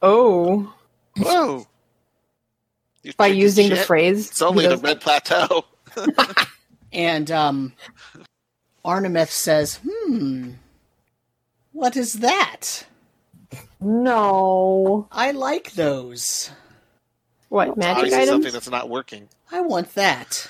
[0.00, 0.72] Oh,
[1.18, 1.66] Whoa!
[3.02, 4.28] You by think using the phrase.
[4.30, 5.64] It's only he the Red Plateau.
[6.94, 7.72] And um,
[8.84, 10.50] Arnemeth says, "Hmm,
[11.72, 12.84] what is that?
[13.80, 15.08] No.
[15.10, 16.50] I like those.
[17.48, 18.30] What magic Obviously items?
[18.30, 19.28] something that's not working.
[19.52, 20.48] I want that."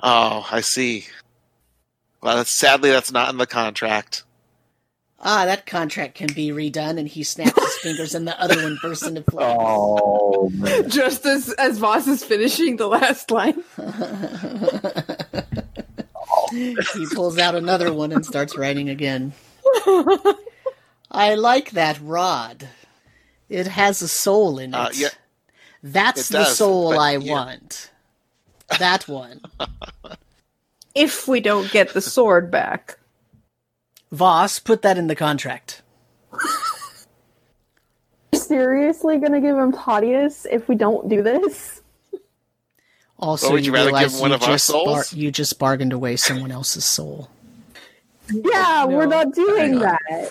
[0.00, 1.06] Oh, I see.
[2.22, 4.24] Well, that's, sadly, that's not in the contract.
[5.20, 8.78] Ah, that contract can be redone, and he snaps his fingers, and the other one
[8.80, 9.58] bursts into flames.
[9.60, 10.88] Oh man!
[10.88, 13.64] Just as as Voss is finishing the last line.
[16.52, 19.32] he pulls out another one and starts writing again.
[21.10, 22.68] I like that rod.
[23.48, 24.76] It has a soul in it.
[24.76, 25.08] Uh, yeah.
[25.82, 27.32] That's It the does, soul but I yeah.
[27.32, 27.90] want.
[28.78, 29.40] That one.
[30.94, 32.98] If we don't get the sword back,
[34.10, 35.82] Voss, put that in the contract.
[38.34, 41.82] Seriously gonna give him Thaddeus if we don't do this?
[43.20, 45.12] Also, Well, would you rather realize give one you of our just souls?
[45.12, 47.30] you just bargained away someone else's soul.
[48.32, 49.80] Yeah, we're not doing Hang on.
[49.82, 50.30] that.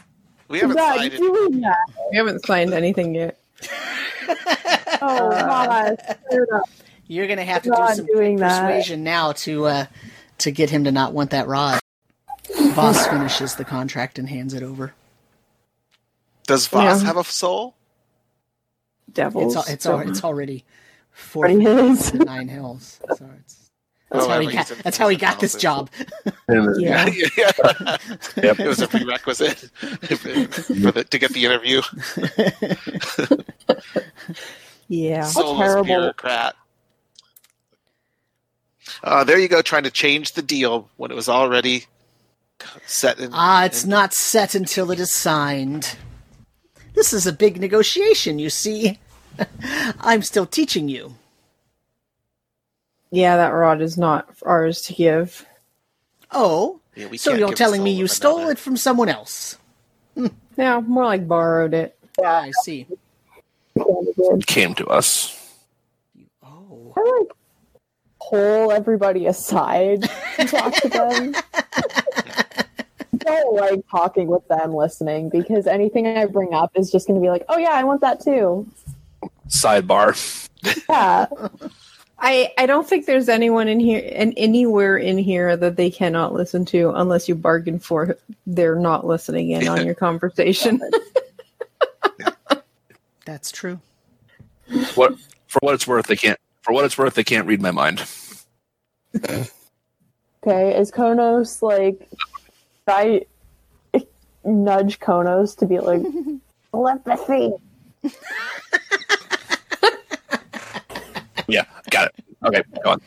[0.49, 1.17] We We're haven't not signed it.
[1.17, 1.77] doing that.
[2.11, 3.39] we haven't signed anything yet.
[5.01, 5.97] Oh, God.
[7.07, 8.61] You're gonna have to do some doing that.
[8.61, 9.85] persuasion now to uh,
[10.39, 11.79] to get him to not want that rod.
[12.73, 14.93] Voss finishes the contract and hands it over.
[16.45, 17.07] Does Voss Yeah.
[17.07, 17.75] have a soul?
[19.11, 19.55] Devils.
[19.55, 20.65] It's it's al- it's already
[21.13, 22.13] Already forty is.
[22.13, 22.99] nine hills.
[23.17, 23.69] So it's
[24.11, 25.89] that's Oh, how I he got that's how he got this job.
[26.49, 26.73] Yeah.
[26.77, 27.05] yeah.
[28.35, 28.59] Yep.
[28.59, 31.81] It was a prerequisite for the, to get the interview.
[34.87, 35.23] Yeah.
[35.23, 35.83] Soulless terrible.
[35.85, 36.55] bureaucrat.
[39.03, 41.85] Uh, there you go, trying to change the deal when it was already
[42.85, 43.29] set in.
[43.33, 45.95] Ah, it's in- not set until it is signed.
[46.93, 48.97] This is a big negotiation, you see.
[49.99, 51.15] I'm still teaching you.
[53.11, 55.45] Yeah, that rod is not ours to give.
[56.31, 58.53] Oh, Yeah, we so you're telling me you stole another.
[58.53, 59.57] it from someone else?
[60.57, 61.95] Yeah, more like borrowed it.
[62.19, 62.87] Ah, I see.
[63.77, 64.47] Kinda good.
[64.47, 65.33] Came to us.
[66.43, 67.31] Oh, I like
[68.29, 71.35] pull everybody aside and talk to them.
[73.17, 77.23] don't like talking with them listening because anything I bring up is just going to
[77.23, 78.67] be like, oh yeah, I want that too.
[79.47, 80.47] Sidebar.
[80.89, 81.27] Yeah.
[82.19, 86.33] I I don't think there's anyone in here and anywhere in here that they cannot
[86.33, 90.81] listen to unless you bargain for they're not listening in on your conversation.
[93.27, 93.79] that's true.
[94.95, 96.39] What for what it's worth, they can't.
[96.61, 98.03] For what it's worth, they can't read my mind.
[99.15, 100.79] Okay.
[100.79, 102.09] Is Konos like,
[102.87, 103.25] I
[104.45, 106.01] nudge Konos to be like,
[106.71, 107.53] telepathy.
[111.49, 112.25] Yeah, got it.
[112.43, 113.01] Okay, go on.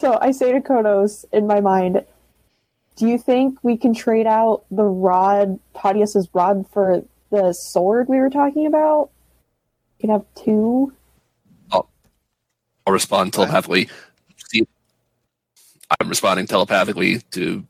[0.00, 2.04] So I say to Konos in my mind,
[2.94, 8.18] do you think we can trade out the rod, Thaddeus's rod, for the sword we
[8.18, 9.10] were talking about?
[9.98, 10.92] We can have two.
[11.72, 13.88] I'll respond telepathically.
[14.48, 14.66] See,
[16.00, 17.64] I'm responding telepathically to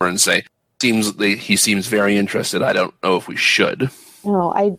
[0.00, 0.44] her and say,
[0.80, 2.62] "Seems they, he seems very interested.
[2.62, 3.90] I don't know if we should."
[4.24, 4.76] No, I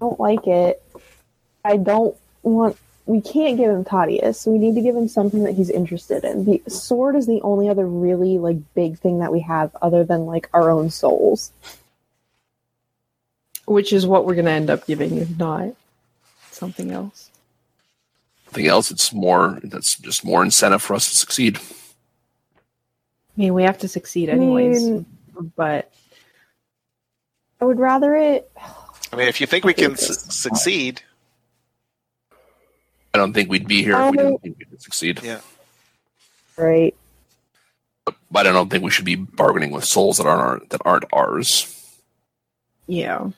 [0.00, 0.82] don't like it.
[1.64, 2.76] I don't want.
[3.06, 4.46] We can't give him Thaddeus.
[4.46, 6.44] We need to give him something that he's interested in.
[6.44, 10.26] The sword is the only other really like big thing that we have, other than
[10.26, 11.52] like our own souls.
[13.68, 15.74] Which is what we're gonna end up giving, if not
[16.50, 17.30] something else.
[18.46, 18.90] Nothing else.
[18.90, 19.60] It's more.
[19.62, 21.58] That's just more incentive for us to succeed.
[21.58, 24.82] I mean we have to succeed anyways.
[24.82, 25.06] mean-
[25.56, 25.92] but
[27.60, 28.50] I would rather it.
[29.12, 31.02] I mean, if you think we can su- succeed,
[33.14, 35.20] I don't think we'd be here if we didn't think we could succeed.
[35.22, 35.40] yeah.
[36.56, 36.94] Right.
[38.30, 41.74] But I don't think we should be bargaining with souls that aren't that aren't ours.
[42.86, 43.30] yeah.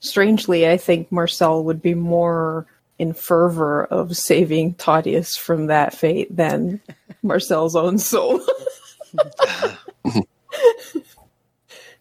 [0.00, 2.66] Strangely, I think Marcel would be more
[2.98, 6.80] in fervor of saving Thaddeus from that fate than
[7.22, 8.40] Marcel's own soul.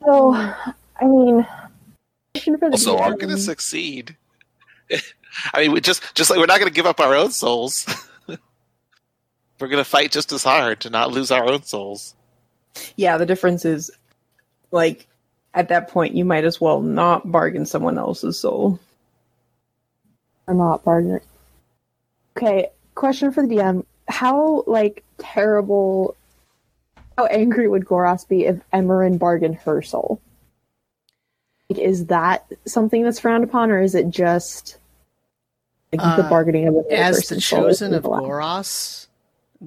[0.07, 1.45] So, I mean,
[2.33, 4.15] question for the Also, I'm going to succeed.
[5.53, 7.85] I mean, we just just like we're not going to give up our own souls.
[8.27, 8.37] we're
[9.67, 12.15] going to fight just as hard to not lose our own souls.
[12.95, 13.91] yeah, the difference is
[14.71, 15.07] like
[15.57, 18.79] at that point you might as well not bargain someone else's soul.
[20.45, 21.19] or not bargain.
[22.37, 26.15] Okay, question for the DM: How like terrible?
[27.17, 30.21] How angry would Goras be if Emerin bargained her soul?
[31.69, 34.77] Like, is that something that's frowned upon, or is it just
[35.91, 38.21] like, the Uh, bargaining of another As the person's soul chosen of allowed?
[38.23, 39.07] Goras,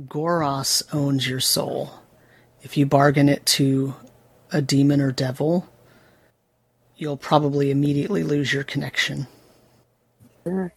[0.06, 1.90] Goras owns your soul.
[2.62, 3.94] If you bargain it to
[4.52, 5.66] a demon or devil,
[7.00, 9.26] you'll probably immediately lose your connection.
[10.44, 10.72] Sure.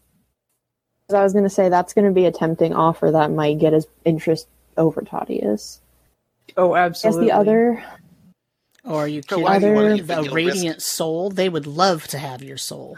[1.07, 3.59] 'Cause I was going to say that's going to be a tempting offer that might
[3.59, 5.81] get his interest over Thaddeus.
[6.57, 7.23] Oh, absolutely.
[7.23, 7.83] As the other,
[8.85, 9.43] Or are you So kidding?
[9.43, 9.95] why do you wanna me?
[9.99, 12.97] even the risk- radiant soul, they would love to have your soul.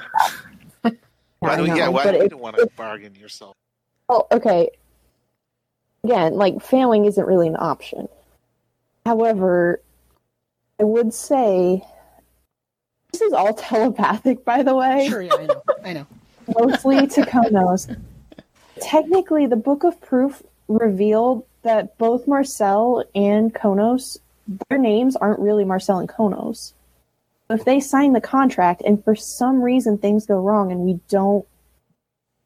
[0.81, 3.29] Why do we, know, yeah, why but do we it- don't want to bargain your
[3.29, 3.53] soul?
[4.09, 4.69] Oh, okay.
[6.03, 8.07] Again, like failing isn't really an option.
[9.05, 9.79] However,
[10.79, 11.83] I would say
[13.15, 15.63] this is all telepathic, by the way, Sure, yeah, I know.
[15.85, 16.07] I know.
[16.53, 17.97] mostly to Konos.
[18.81, 24.17] Technically, the Book of Proof revealed that both Marcel and Konos,
[24.69, 26.73] their names aren't really Marcel and Konos.
[27.49, 31.45] If they sign the contract and for some reason things go wrong and we don't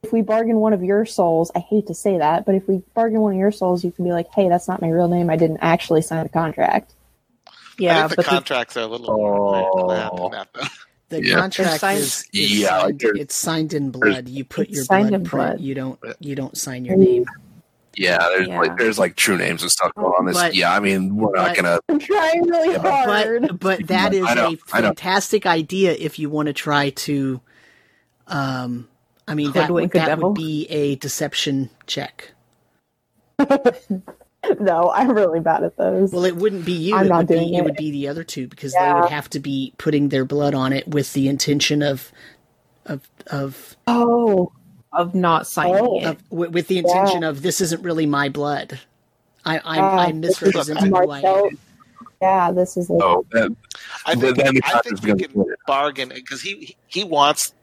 [0.03, 2.81] if we bargain one of your souls, I hate to say that, but if we
[2.93, 5.29] bargain one of your souls, you can be like, "Hey, that's not my real name.
[5.29, 6.93] I didn't actually sign the contract."
[7.79, 10.29] I yeah, think the but the, contracts are a little Oh.
[10.31, 10.47] that.
[11.09, 11.35] The Yeah.
[11.39, 14.27] contract Signed- is, is Yeah, signed, there- it's signed in blood.
[14.29, 15.49] You put your signed blood in print.
[15.57, 15.61] blood.
[15.61, 17.25] You don't you don't sign your name.
[17.95, 18.59] Yeah, there's Yeah.
[18.59, 20.25] like there's like true names and stuff going on.
[20.27, 21.79] This, But- yeah, I mean, we're not gonna.
[21.89, 23.47] I'm trying really hard.
[23.47, 24.87] But but that is I know, a I know.
[24.87, 27.41] fantastic idea if you want to try to
[28.27, 28.87] um
[29.27, 32.31] I mean that, Hoodwink that would be a deception check.
[34.59, 36.11] no, I'm really bad at those.
[36.11, 36.95] Well, it wouldn't be you.
[36.95, 37.63] I'm it not would be doing it it.
[37.65, 40.73] would be the other two because they would have to be putting their blood on
[40.73, 42.11] it with the intention of
[42.85, 44.51] of of, oh,
[44.93, 45.99] of not signing Oh.
[45.99, 46.05] it.
[46.05, 48.79] of with, with the intention of this isn't really my blood.
[49.45, 51.57] I I'm, Ah, I'm misrepresenting who I am.
[52.21, 53.55] Yeah, this is like Oh, then,
[54.05, 57.53] I think, then the I think we gonna can bargain because he he wants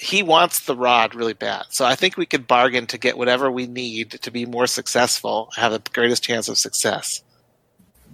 [0.00, 1.66] he wants the rod really bad.
[1.68, 5.50] So I think we could bargain to get whatever we need to be more successful,
[5.56, 7.22] have the greatest chance of success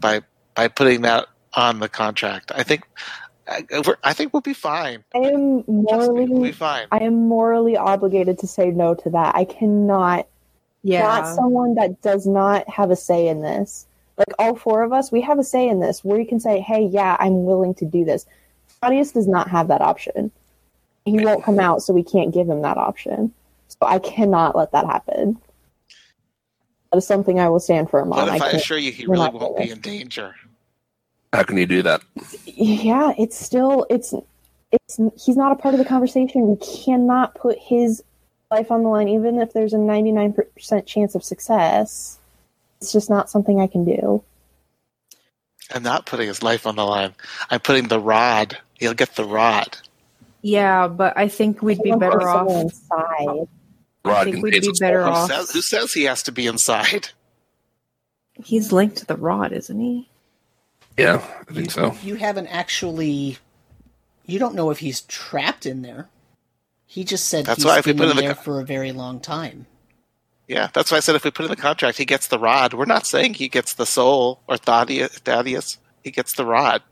[0.00, 0.22] by
[0.56, 2.50] by putting that on the contract.
[2.54, 2.82] I think
[3.48, 5.04] I, we're- I think we'll be fine.
[5.14, 6.88] I am Trust me, we'll be morally fine.
[6.90, 9.36] I am morally obligated to say no to that.
[9.36, 10.26] I cannot
[10.82, 11.02] Yeah.
[11.02, 13.86] not someone that does not have a say in this.
[14.18, 16.58] Like all four of us, we have a say in this where you can say,
[16.58, 18.26] Hey, yeah, I'm willing to do this.
[18.80, 20.32] Claudius does not have that option.
[21.06, 23.32] He won't come out, so we can't give him that option.
[23.68, 25.38] So I cannot let that happen.
[26.90, 28.18] That is something I will stand firm on.
[28.18, 30.34] What if I, can't- assure you he really won't be in danger?
[31.32, 32.02] how can you do that?
[32.46, 34.14] yeah, it's still it's
[34.72, 36.48] it's he's not a part of the conversation.
[36.48, 38.02] We cannot put his
[38.50, 42.18] life on the line, even if there's a ninety nine percent chance of success.
[42.80, 44.22] It's just not something I can do.
[45.74, 47.14] I'm not putting his life on the line.
[47.50, 48.58] I'm putting the rod.
[48.74, 49.76] He'll get the rod.
[50.46, 52.48] Yeah, but I think we'd be better off.
[52.48, 53.48] inside.
[54.04, 55.28] I think we'd be better Who off.
[55.28, 57.08] says, who says he has to be inside?
[58.44, 60.08] He's linked to the rod, isn't he?
[60.96, 61.96] Yeah, I think you, so.
[62.02, 63.38] You haven't actually.
[64.26, 66.08] You don't know if he's trapped in there.
[66.86, 68.42] He just said That's he's why if we been put in in the there co-
[68.42, 69.66] for a very long time.
[70.46, 72.72] Yeah, that's why I said if we put in the contract, he gets the rod.
[72.72, 75.18] We're not saying he gets the soul or Thaddeus.
[75.18, 75.78] Thaddeus.
[76.04, 76.82] He gets the rod.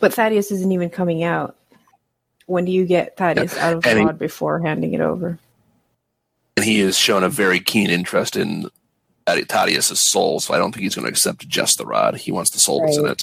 [0.00, 1.56] But Thaddeus isn't even coming out.
[2.48, 5.38] When do you get Thaddeus out of the And he- rod before handing it over?
[6.56, 8.68] And he has shown a very keen interest in
[9.26, 12.16] Thaddeus' soul, so I don't think he's going to accept just the rod.
[12.16, 13.22] He wants the soul that's in it.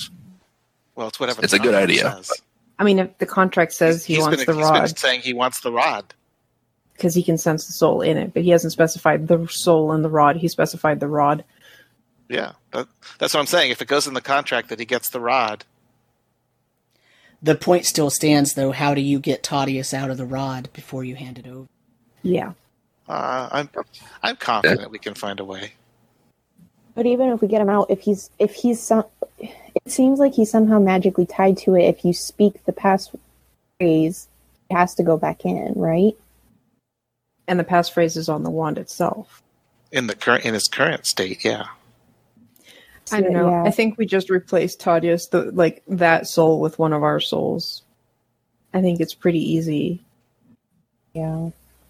[0.95, 1.42] Well, it's whatever.
[1.42, 2.12] It's the a good idea.
[2.18, 2.32] says.
[2.78, 5.34] I mean, if the contract says he He's wants been, the he's been saying he
[5.34, 6.14] wants the rod.
[6.94, 10.04] because he can sense the soul in it, but he hasn't specified the soul in
[10.04, 10.36] the rod.
[10.38, 11.44] He specified the rod.
[12.30, 12.88] Yeah, that,
[13.18, 13.72] that's what I'm saying.
[13.72, 15.66] If it goes in the contract that he gets the rod,
[17.45, 18.72] The point still stands, though.
[18.72, 21.67] How do you get Thaddeus out of the rod before you hand it over?
[22.24, 22.53] Yeah.
[23.07, 23.69] uh, I'm
[24.24, 25.74] I'm confident we can find a way.
[26.95, 29.06] But even if we get him out, if he's if he's some,
[29.38, 29.51] it
[29.85, 31.83] seems like he's somehow magically tied to it.
[31.83, 33.19] If you speak the passphrase,
[33.80, 34.27] it
[34.72, 36.14] has to go back in, right?
[37.48, 39.43] And the passphrase is on the wand itself.
[39.91, 41.65] In the current in his current state, yeah.
[43.11, 43.50] I don't know.
[43.50, 43.64] Yeah.
[43.64, 47.84] I think we just replaced Thaddeus, the like that soul, with one of our souls.
[48.74, 50.01] I think it's pretty easy
[51.14, 51.50] Yeah.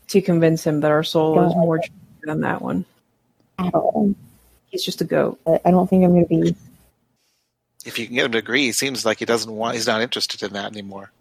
[0.10, 1.60] to convince him that our soul is Yeah.
[1.60, 1.80] more
[2.24, 2.86] than that one.
[3.58, 4.16] I don't.
[4.68, 5.40] He's just a goat.
[5.48, 6.56] I don't think I'm going to be.
[7.86, 9.76] If you can get him to agree, he seems like he doesn't want.
[9.76, 11.12] He's not interested in that anymore.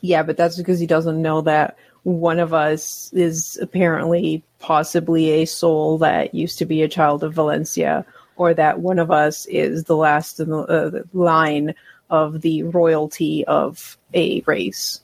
[0.00, 5.44] Yeah, but that's because he doesn't know that one of us is apparently possibly a
[5.44, 8.04] soul that used to be a child of Valencia,
[8.38, 11.74] or that one of us is the last in the, uh, the line
[12.08, 15.00] of the royalty of a race.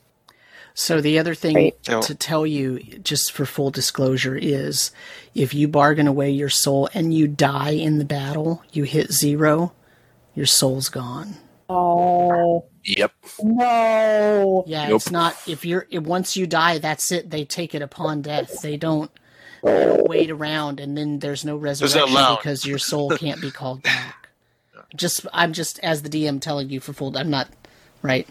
[0.76, 1.82] So the other thing Right.
[2.02, 4.90] To tell you, just for full disclosure, is
[5.34, 9.72] if you bargain away your soul and you die in the battle, you hit zero,
[10.34, 11.36] your soul's gone.
[11.68, 13.12] Oh Yep.
[13.42, 14.64] no!
[14.66, 14.96] Yeah, Nope.
[14.96, 17.30] it's not if you're if, once you die, that's it.
[17.30, 18.60] They take it upon death.
[18.60, 19.10] They don't
[19.66, 20.04] Oh.
[20.04, 22.36] wait around and then there's no no resurrection loan.
[22.36, 24.28] because your soul can't be called back.
[24.94, 27.16] Just I'm just as the DM telling you for full.
[27.16, 27.48] I'm not
[28.02, 28.28] right.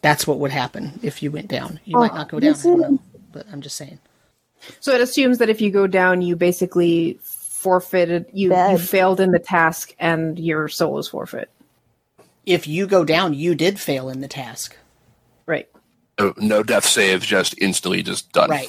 [0.00, 1.80] That's what would happen if you went down.
[1.84, 2.50] You might Oh, not go oh, down.
[2.50, 2.98] I this don't is- know,
[3.32, 3.98] but I'm just saying.
[4.80, 9.30] So it assumes that if you go down, you basically forfeited, you, you failed in
[9.30, 11.48] the task, and your soul is forfeit.
[12.46, 14.76] If you go down, you did fail in the task.
[15.46, 15.68] Right.
[16.18, 18.50] No, no death saves, just instantly just done.
[18.50, 18.68] Right.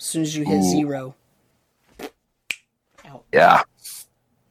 [0.00, 0.62] As soon as you hit Ooh.
[0.62, 1.14] zero.
[3.04, 3.24] Out.
[3.34, 3.62] Yeah.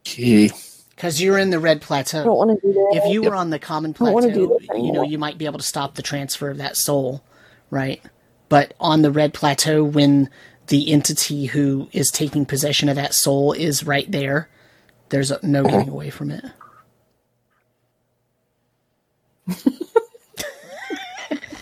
[0.08, 0.52] Okay.
[0.92, 2.34] Because you're in the red I don't plateau.
[2.36, 3.02] want to do that.
[3.04, 5.58] If you were on the common don't do plateau, you know, you might be able
[5.58, 7.24] to stop the transfer of that soul,
[7.72, 8.00] right?
[8.48, 10.30] But on the red plateau, when
[10.68, 14.50] the entity who is taking possession of that soul is right there,
[15.10, 15.70] there's no Uh-huh.
[15.72, 16.46] getting away from it.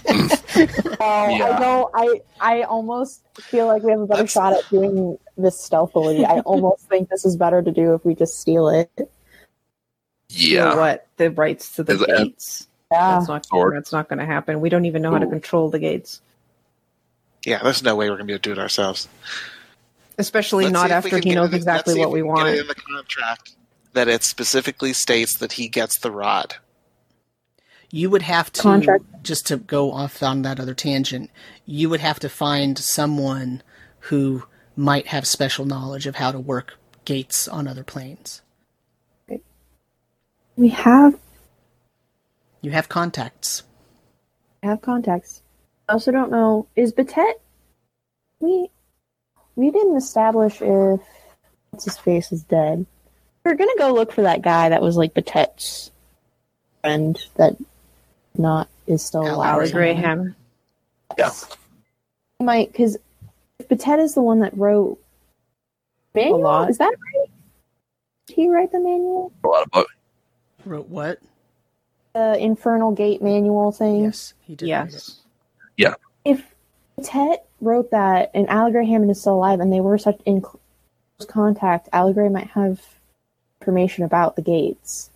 [1.00, 1.50] Oh, Yeah.
[1.56, 1.92] I don't.
[1.94, 6.26] I I almost feel like we have a better That's- shot at doing this stealthily.
[6.26, 8.90] I almost think this is better to do if we just steal it.
[10.30, 10.72] Yeah.
[10.72, 12.68] For what the rights to the Is it- gates?
[12.92, 13.16] Yeah.
[13.18, 13.48] That's not.
[13.52, 14.62] Or- That's not going to happen.
[14.62, 16.22] We don't even know how to control the gates,
[17.46, 19.08] Yeah, there's no way we're going to be able to do it ourselves.
[20.18, 22.14] especially Let's not see if we after he knows it exactly let's see what if
[22.14, 22.50] we can get want.
[22.50, 23.52] it in the contract
[23.94, 26.56] that it specifically states that he gets the rod.
[27.90, 29.06] You would have to Contract.
[29.24, 31.30] just to go off on that other tangent.
[31.66, 33.64] You would have to find someone
[34.02, 34.44] who
[34.76, 38.42] might have special knowledge of how to work gates on other planes.
[40.58, 41.18] We have
[42.62, 43.64] You have contacts.
[44.64, 45.42] I have contacts.
[45.88, 47.34] I also don't know is Batet.
[48.40, 48.70] We
[49.56, 51.00] we didn't establish if
[51.70, 52.86] what's his face is dead.
[53.46, 55.92] We're gonna go look for that guy that was like Batet's
[56.82, 57.56] friend that
[58.38, 59.54] not is still Alex alive.
[59.54, 60.36] Alex Graham.
[61.18, 61.32] Yeah.
[62.40, 62.98] Might because
[63.60, 65.00] if Batet is the one that wrote
[66.14, 66.70] manual, lot.
[66.70, 67.30] is that right?
[68.28, 69.32] Did he write the manual?
[69.44, 69.94] A lot of books.
[70.66, 71.20] Wrote what?
[72.14, 74.04] The Infernal Gate manual thing.
[74.04, 74.68] Yes, he did.
[74.68, 75.22] Yes.
[75.78, 75.96] Yeah.
[76.26, 76.44] If
[77.04, 80.60] Tet wrote that and Allegra Hammond is still alive and they were such in close
[81.28, 82.82] contact, Allegra might have
[83.62, 85.10] information about the gates.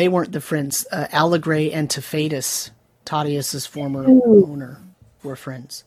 [0.00, 0.86] They weren't the friends.
[0.90, 2.70] Uh, Allegre and Tefadis,
[3.04, 4.46] Thaddeus's former Ooh.
[4.48, 4.80] owner,
[5.22, 5.84] were friends.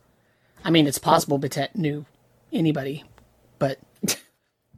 [0.64, 2.06] I mean, it's possible Betet knew
[2.52, 3.04] anybody,
[3.58, 3.80] but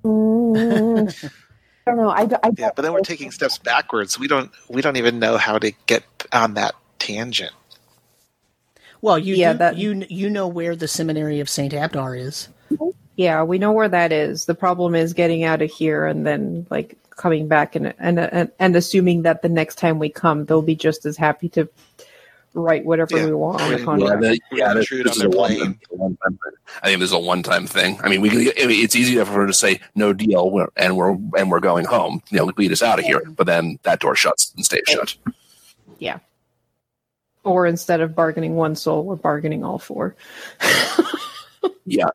[0.06, 1.14] Mm.
[1.86, 2.10] I don't know.
[2.12, 4.18] I, d- I Yeah, but then we're taking steps backwards.
[4.18, 7.52] We don't we don't even know how to get on that tangent.
[9.02, 12.48] well, you Yeah, do, that- you you know where the seminary of Saint Abdar is.
[13.18, 14.46] Yeah, we know where that is.
[14.46, 18.52] The problem is getting out of here and then like coming back and and and,
[18.60, 21.68] and assuming that the next time we come, they'll be just as happy to
[22.54, 23.26] write whatever Yeah.
[23.26, 24.22] we want on the Yeah, contract.
[24.22, 25.60] the- We're gonna this- this on is a plane.
[25.60, 26.54] one- a one-time thing.
[26.84, 28.00] I think this is a one-time thing.
[28.02, 30.68] I mean, we can, I mean, it's easy for her to say no deal, we're,
[30.78, 32.22] and we're and we're going home.
[32.30, 33.22] You know, lead us out of here.
[33.28, 35.16] But then that door shuts and stays shut.
[36.00, 36.20] Yeah.
[37.44, 40.16] Or instead of bargaining one soul, we're bargaining all four.
[41.88, 42.06] Yeah,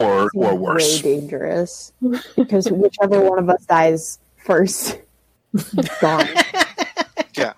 [0.00, 1.00] or or way worse.
[1.02, 1.92] dangerous
[2.36, 4.98] because whichever one of us dies first,
[6.00, 6.28] gone.
[7.36, 7.52] Yeah.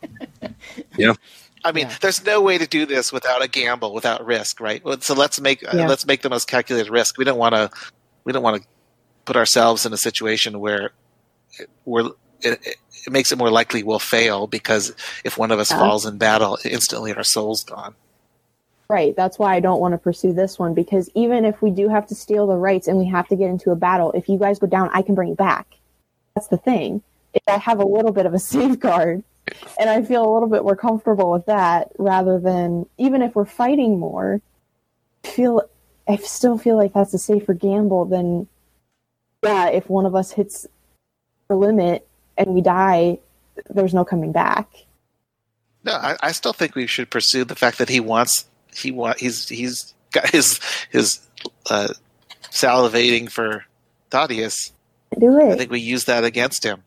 [0.96, 1.12] Yeah.
[1.64, 1.96] I mean, Yeah.
[2.00, 4.82] there's no way to do this without a gamble, without risk, right?
[5.02, 5.86] So let's make uh, Yeah.
[5.86, 7.18] let's make the most calculated risk.
[7.18, 7.70] We don't want to
[8.24, 8.68] we don't want to
[9.26, 10.92] put ourselves in a situation where
[11.58, 12.06] it- we're
[12.40, 15.78] it, it, it makes it more likely we'll fail because if one of us Yeah.
[15.78, 17.94] falls in battle, instantly our soul's gone.
[18.88, 19.14] Right.
[19.16, 22.06] That's why I don't want to pursue this one because even if we do have
[22.06, 24.58] to steal the rights and we have to get into a battle, if you guys
[24.58, 25.66] go down, I can bring you back.
[26.36, 27.02] That's the thing.
[27.34, 29.24] If I have a little bit of a safeguard
[29.80, 33.46] and I feel a little bit more comfortable with that rather than even if we're
[33.46, 34.40] fighting more,
[35.24, 35.62] I feel
[36.06, 38.46] I still feel like that's a safer gamble than
[39.42, 40.66] yeah, if one of us hits
[41.48, 42.06] the limit
[42.36, 43.18] and we die,
[43.70, 44.68] there's no coming back.
[45.84, 49.18] No, I, I still think we should pursue the fact that he wants he want
[49.18, 51.20] he's he's got his his
[51.70, 51.88] uh,
[52.50, 53.64] salivating for
[54.10, 54.72] Thaddeus.
[55.18, 56.82] Do I think we use that against him.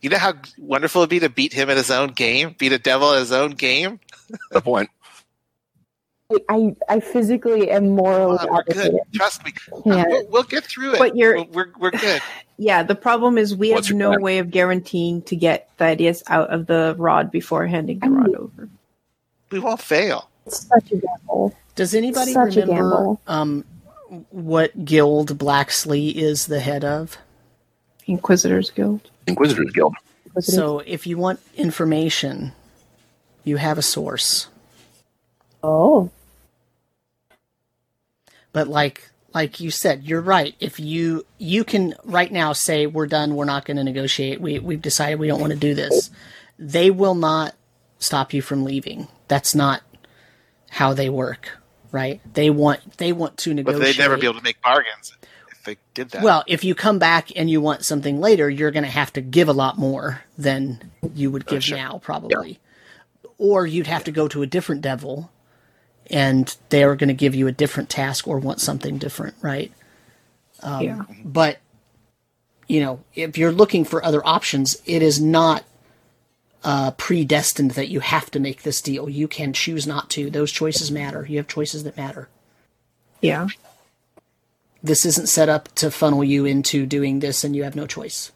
[0.00, 2.78] You know how wonderful it'd be to beat him at his own game, beat a
[2.78, 4.00] devil at his own game.
[4.50, 4.90] The point.
[6.48, 8.98] I I physically am morally Oh, we're good.
[9.14, 9.52] Trust me,
[9.84, 10.08] Can't.
[10.08, 10.98] we'll, we'll get through it.
[10.98, 12.20] But you're- we're we're, we're good.
[12.56, 14.22] Yeah, the problem is we What's have no plan?
[14.22, 18.34] way of guaranteeing to get Thaddeus out of the rod before handing the I rod
[18.36, 18.68] over.
[19.50, 20.30] We won't fail.
[20.46, 21.52] It's such a gamble.
[21.74, 23.64] Does anybody Such remember um,
[24.30, 27.18] what guild Blacksley is the head of?
[28.06, 29.10] Inquisitors Guild.
[29.26, 29.94] Inquisitors Guild.
[30.34, 32.52] Was So, if you want information,
[33.44, 34.48] you have a source.
[35.62, 36.10] oh,
[38.52, 40.54] But like like you said, you're right.
[40.60, 44.40] If you you can right now say we're done, we're not going to negotiate.
[44.40, 46.10] We we've decided we don't want to do this.
[46.58, 47.54] They will not
[47.98, 49.08] stop you from leaving.
[49.26, 49.82] That's not
[50.70, 51.58] how they work,
[51.90, 52.20] right?
[52.34, 53.80] They want they want to negotiate.
[53.80, 55.23] But they'd never be able to make bargains if
[55.64, 56.22] they did that.
[56.22, 59.20] Well, if you come back and you want something later, you're going to have to
[59.20, 61.76] give a lot more than you would give sure.
[61.76, 62.58] now, probably.
[63.38, 65.30] Or you'd have to go to a different devil,
[66.08, 69.72] and they are going to give you a different task or want something different, right?
[70.62, 71.02] Um, yeah.
[71.24, 71.58] But
[72.68, 75.64] you know, if you're looking for other options, it is not
[76.62, 79.08] uh, predestined that you have to make this deal.
[79.08, 80.30] You can choose not to.
[80.30, 81.26] Those choices matter.
[81.28, 82.28] You have choices that matter.
[83.20, 83.48] Yeah.
[84.84, 88.30] This isn't set up to funnel you into doing this and you have no choice.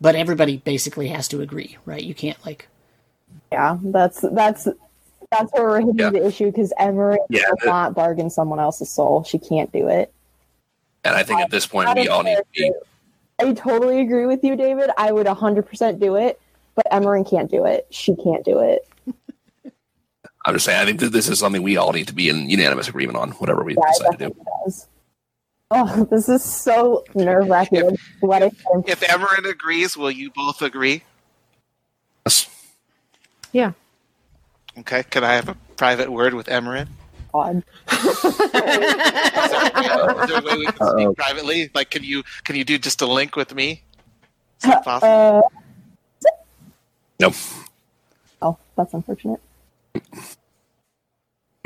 [0.00, 2.02] But everybody basically has to agree, right?
[2.02, 2.68] You can't like
[3.50, 3.78] yeah.
[3.82, 4.68] That's that's
[5.32, 6.10] that's where we're hitting Yeah.
[6.10, 9.24] the issue because Emery Yeah, will the- not bargain someone else's soul.
[9.24, 10.12] She can't do it.
[11.04, 12.72] And I think at this point we all need to be.
[13.40, 14.90] I totally agree with you, David.
[14.98, 16.40] I would 100% do it,
[16.74, 17.86] but Emery can't do it.
[17.90, 18.86] She can't do it.
[20.44, 22.48] I'm just saying I think that this is something we all need to be in
[22.50, 24.36] unanimous agreement on, whatever we Yeah, decide to do.
[24.64, 24.86] does.
[25.70, 27.96] Oh, this is so nerve wracking.
[28.20, 31.02] What if I'm if Emerin agrees, will you both agree?
[32.24, 32.48] Yes.
[33.52, 33.72] Yeah.
[34.78, 35.02] Okay.
[35.02, 36.88] Can I have a private word with Emerin?
[37.32, 37.62] God?
[37.92, 38.32] Is there
[40.38, 40.96] a way we can Uh-oh.
[40.96, 41.70] speak privately?
[41.74, 43.82] Like, can you can you do just a link with me?
[44.62, 45.44] Is that possible?
[45.44, 46.30] Uh,
[47.20, 47.34] Nope.
[48.40, 49.40] Oh, that's unfortunate.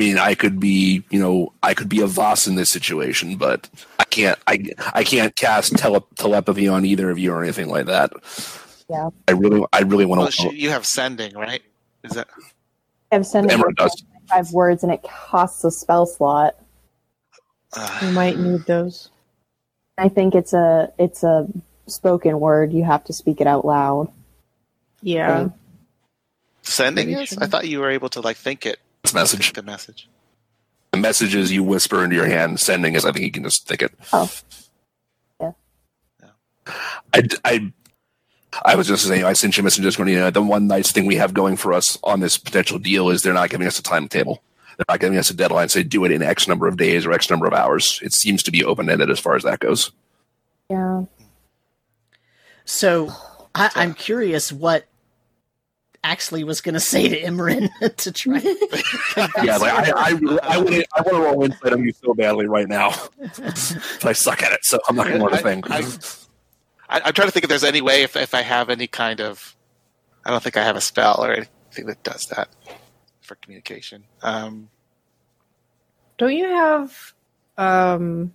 [0.03, 3.37] I mean, I could be, you know, I could be a Voss in this situation,
[3.37, 7.69] but I can't, I, I can't cast tele- telepathy on either of you or anything
[7.69, 8.13] like that.
[8.91, 9.11] Yeah.
[9.29, 10.33] I really, I really want to.
[10.33, 11.63] sh- you have sending, right?
[12.03, 12.27] Is that
[13.13, 14.03] I have sent Emerald does.
[14.29, 16.57] five words and it costs a spell slot.
[17.75, 19.09] uh, We might need those.
[19.97, 21.47] I think it's a it's a
[21.87, 22.73] spoken word.
[22.73, 24.11] You have to speak it out loud.
[25.01, 25.51] Yeah.
[26.63, 27.11] sending?
[27.11, 27.39] Is?
[27.39, 28.82] I thought you were able to like think it, This
[29.15, 29.53] message.
[29.53, 30.09] the message.
[30.93, 32.61] The messages you whisper into your hand.
[32.61, 33.93] Sending is, I think you can just think it.
[34.13, 34.31] Oh.
[35.41, 35.53] Yeah.
[37.15, 37.73] I, I,
[38.65, 40.67] I was just saying, I sent you a message just going, you know, the one
[40.67, 43.67] nice thing we have going for us on this potential deal is they're not giving
[43.67, 44.43] us a timetable.
[44.77, 45.69] They're not giving us a deadline.
[45.69, 48.01] Say do it in X number of days or X number of hours.
[48.03, 49.93] It seems to be open ended as far as that goes.
[50.71, 51.05] Yeah.
[52.65, 53.13] So
[53.55, 54.87] I, I'm curious what
[56.05, 58.39] Axley was going to say to Imran to try.
[59.45, 62.13] Yeah, like I, I, really- I, want I want to roll insight on you so
[62.15, 65.41] badly right now, but I suck at it, so I'm not going to want to
[65.43, 65.71] think.
[65.71, 65.79] I,
[66.89, 69.21] I, I'm trying to think if there's any way if if I have any kind
[69.21, 69.55] of.
[70.25, 72.49] I don't think I have a spell or anything that does that
[73.23, 74.05] for communication.
[74.23, 74.69] Um,
[76.19, 77.13] Don't you have
[77.59, 78.33] um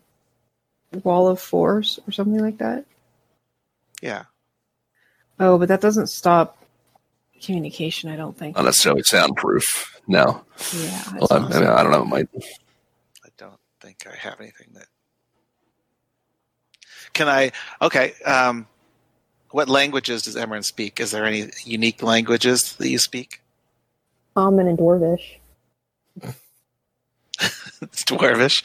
[1.03, 2.85] Wall of Force or something like that?
[4.01, 4.23] yeah.
[5.39, 6.56] Oh, but that doesn't stop
[7.41, 8.55] communication, I don't think.
[8.55, 9.99] not necessarily soundproof.
[10.07, 10.43] No,
[10.73, 11.03] Yeah.
[11.19, 12.01] well, I, I, mean, I don't know.
[12.03, 12.29] It might.
[13.25, 14.87] I don't think I have anything that.
[17.13, 17.51] Can I?
[17.81, 18.13] Okay.
[18.25, 18.67] Um,
[19.51, 20.99] what languages does Emran speak?
[20.99, 23.41] Is there any unique languages that you speak?
[24.35, 25.37] Common and Dwarvish.
[27.81, 28.63] It's Dwarvish.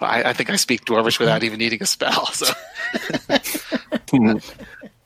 [0.00, 2.26] I, I think I speak Dwarvish without even needing a spell.
[2.26, 2.46] So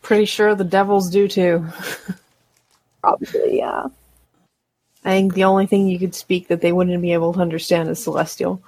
[0.03, 1.67] Pretty sure the devils do too.
[3.05, 3.87] Probably, yeah.
[5.05, 7.91] I think the only thing you could speak that they wouldn't be able to understand
[7.91, 8.63] is celestial.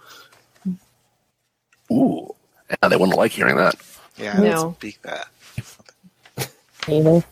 [1.91, 2.35] Ooh,
[2.69, 3.77] yeah, they wouldn't like hearing that.
[4.19, 4.71] yeah, No.
[4.71, 5.29] I speak that.
[6.87, 7.25] Neither.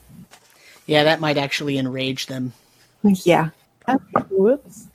[0.87, 2.55] yeah, that might actually enrage them.
[3.03, 3.51] Yeah.
[4.31, 4.87] Whoops.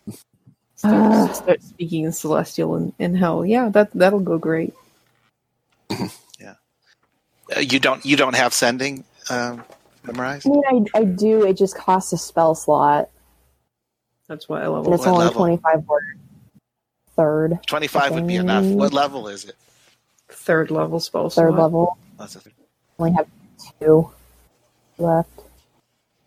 [0.78, 3.46] Start, start speaking in celestial and, and hell.
[3.46, 4.74] Yeah, that that'll go great.
[7.56, 8.06] Uh, you don't.
[8.06, 9.64] You don't have sending um,
[10.04, 10.48] memorized.
[10.48, 11.46] I mean, I, I do.
[11.46, 13.10] It just costs a spell slot,
[14.28, 14.94] That's what I and level.
[14.94, 15.40] it's What only level?
[15.40, 16.06] twenty five words.
[17.16, 18.64] Third, Twenty-five would be enough.
[18.64, 19.56] What level is it?
[20.30, 21.60] Third level spell third slot.
[21.60, 21.98] level.
[22.18, 22.42] That's a,
[22.98, 23.28] Only have
[23.82, 24.10] two
[24.98, 25.30] left.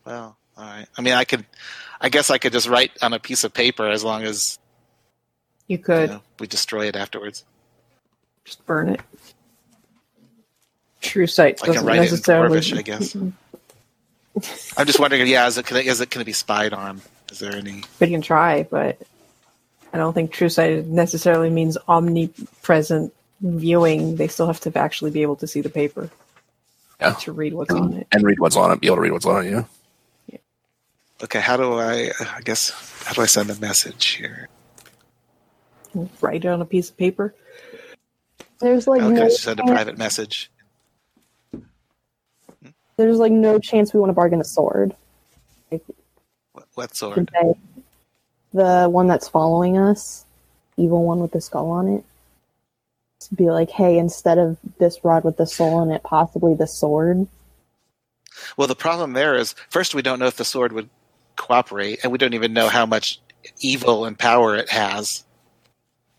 [0.05, 0.87] well, all right.
[0.99, 1.47] I mean, I could.
[1.99, 4.59] I guess I could just write on a piece of paper as long as
[5.67, 7.45] You you could know, we destroy it afterwards.
[8.45, 9.01] just burn it.
[11.01, 12.59] True sight I can doesn't write it in necessarily.
[12.59, 13.17] Dwarvish, I guess.
[14.77, 15.27] I'm just wondering.
[15.27, 15.67] Yeah, is it?
[15.67, 17.03] Can it, is it going to be spied on?
[17.31, 17.83] Is there any?
[18.01, 18.99] We can try, but
[19.93, 24.17] I don't think true sight necessarily means omnipresent viewing.
[24.17, 26.11] They still have to actually be able to see the paper
[27.01, 27.13] Yeah.
[27.15, 28.07] to read what's on it.
[28.13, 28.81] And read what's on it.
[28.81, 29.51] Be able to read what's on it.
[29.51, 30.39] Yeah.
[31.23, 32.11] Okay, how do I?
[32.21, 32.71] I guess
[33.05, 34.49] how do I send a message here?
[36.23, 37.35] Write it on a piece of paper.
[38.61, 40.51] There's like Okay, no send a private message.
[42.97, 44.95] There's like no chance we want to bargain a sword.
[46.53, 47.15] What, what sword?
[47.15, 47.55] Today.
[48.53, 50.27] The one that's following us,
[50.77, 52.05] evil one with the skull on it.
[53.21, 56.67] To be like, hey, instead of this rod with the soul in it, possibly the
[56.67, 57.27] sword.
[58.57, 60.91] Well, the problem there is first we don't know if the sword would
[61.37, 63.21] cooperate, and we don't even know how much
[63.61, 65.25] evil and power it has.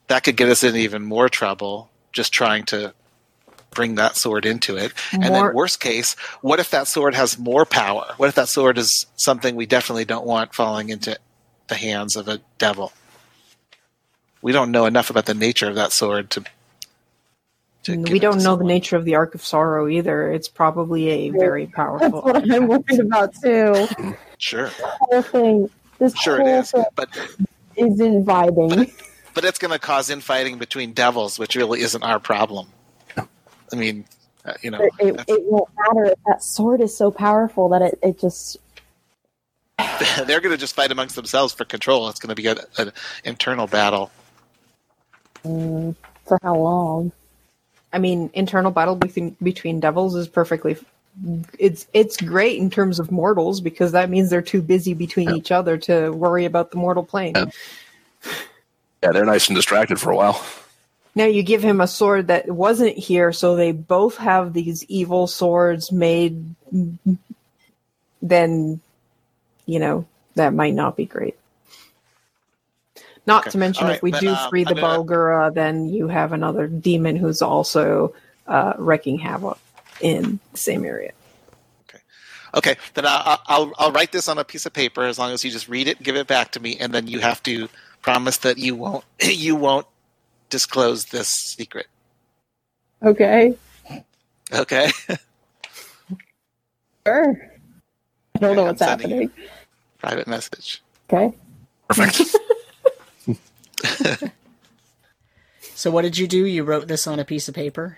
[0.08, 2.93] That could get us in even more trouble just trying to
[3.74, 4.93] bring that sword into it.
[5.11, 8.14] And More- then, worst case, what if that sword has more power?
[8.18, 11.18] What if that sword is something we definitely don't want falling into
[11.68, 12.92] the hands of a devil?
[14.42, 16.43] We don't know enough about the nature of that sword to.
[17.84, 20.32] to mm, we don't to know the nature of the Ark of Sorrow either.
[20.32, 22.22] It's probably a very That's powerful.
[22.22, 23.88] what I'm worried about too.
[24.38, 25.69] Sure, The whole thing.
[26.00, 27.10] This sure whole it is, thing but
[27.77, 28.92] isn't vibing.
[29.34, 32.68] but it's going to cause infighting between devils, which really isn't our problem.
[33.74, 34.06] I mean,
[34.45, 37.82] uh, you know, it, it, it won't matter if that sword is so powerful that
[37.82, 38.58] it, it just
[40.26, 42.08] they're going to just fight amongst themselves for control.
[42.10, 42.92] It's going to be an
[43.24, 44.11] internal battle.
[45.43, 45.95] mm,
[46.26, 47.11] for how long?
[47.92, 50.77] I mean, internal battle between between devils is perfectly.
[51.60, 55.52] It's it's great in terms of mortals because that means they're too busy between each
[55.52, 57.34] other to worry about the mortal plane.
[57.35, 57.45] Yeah.
[59.03, 60.43] Yeah, they're nice and distracted for a while.
[61.16, 65.27] Now you give him a sword that wasn't here, so they both have these evil
[65.27, 66.56] swords made.
[68.22, 68.82] Then
[69.66, 71.38] you know, that might not be great.
[73.27, 73.51] Not Okay.
[73.51, 74.80] to mention, All if we then, do um, free the I'm
[75.51, 78.16] then you have another demon who's also
[78.48, 79.59] uh, wrecking havoc
[80.01, 81.14] in the same area.
[81.90, 82.00] Okay,
[82.56, 85.43] okay, then I'll, I'll I'll write this on a piece of paper as long as
[85.45, 87.69] you just read it, give it back to me, and then you have to
[88.01, 89.88] promise that you won't you won't
[90.53, 91.88] disclose this secret.
[93.01, 93.57] Okay.
[94.53, 94.90] Okay.
[97.06, 97.35] Sure.
[98.35, 99.30] I don't know what's I'm happening.
[99.99, 100.82] Private message.
[101.11, 101.35] Okay.
[101.90, 102.38] Perfect.
[105.75, 106.45] So what did you do?
[106.45, 107.98] You wrote this on a piece of paper.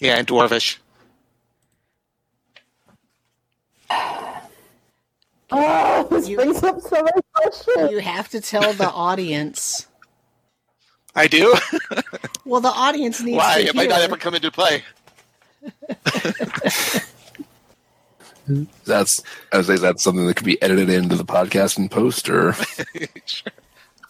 [0.00, 0.76] Yeah, in Dwarvish.
[5.50, 7.90] Oh, this You- brings up so many questions.
[7.90, 9.86] You have to tell the audience.
[11.14, 11.54] I do.
[12.46, 13.62] Well, the audience needs Why?
[13.62, 14.82] to It might not ever come into play.
[18.84, 22.28] that's I would say that's something that could be edited into the podcast and post,
[22.28, 22.52] or
[23.24, 23.50] Sure.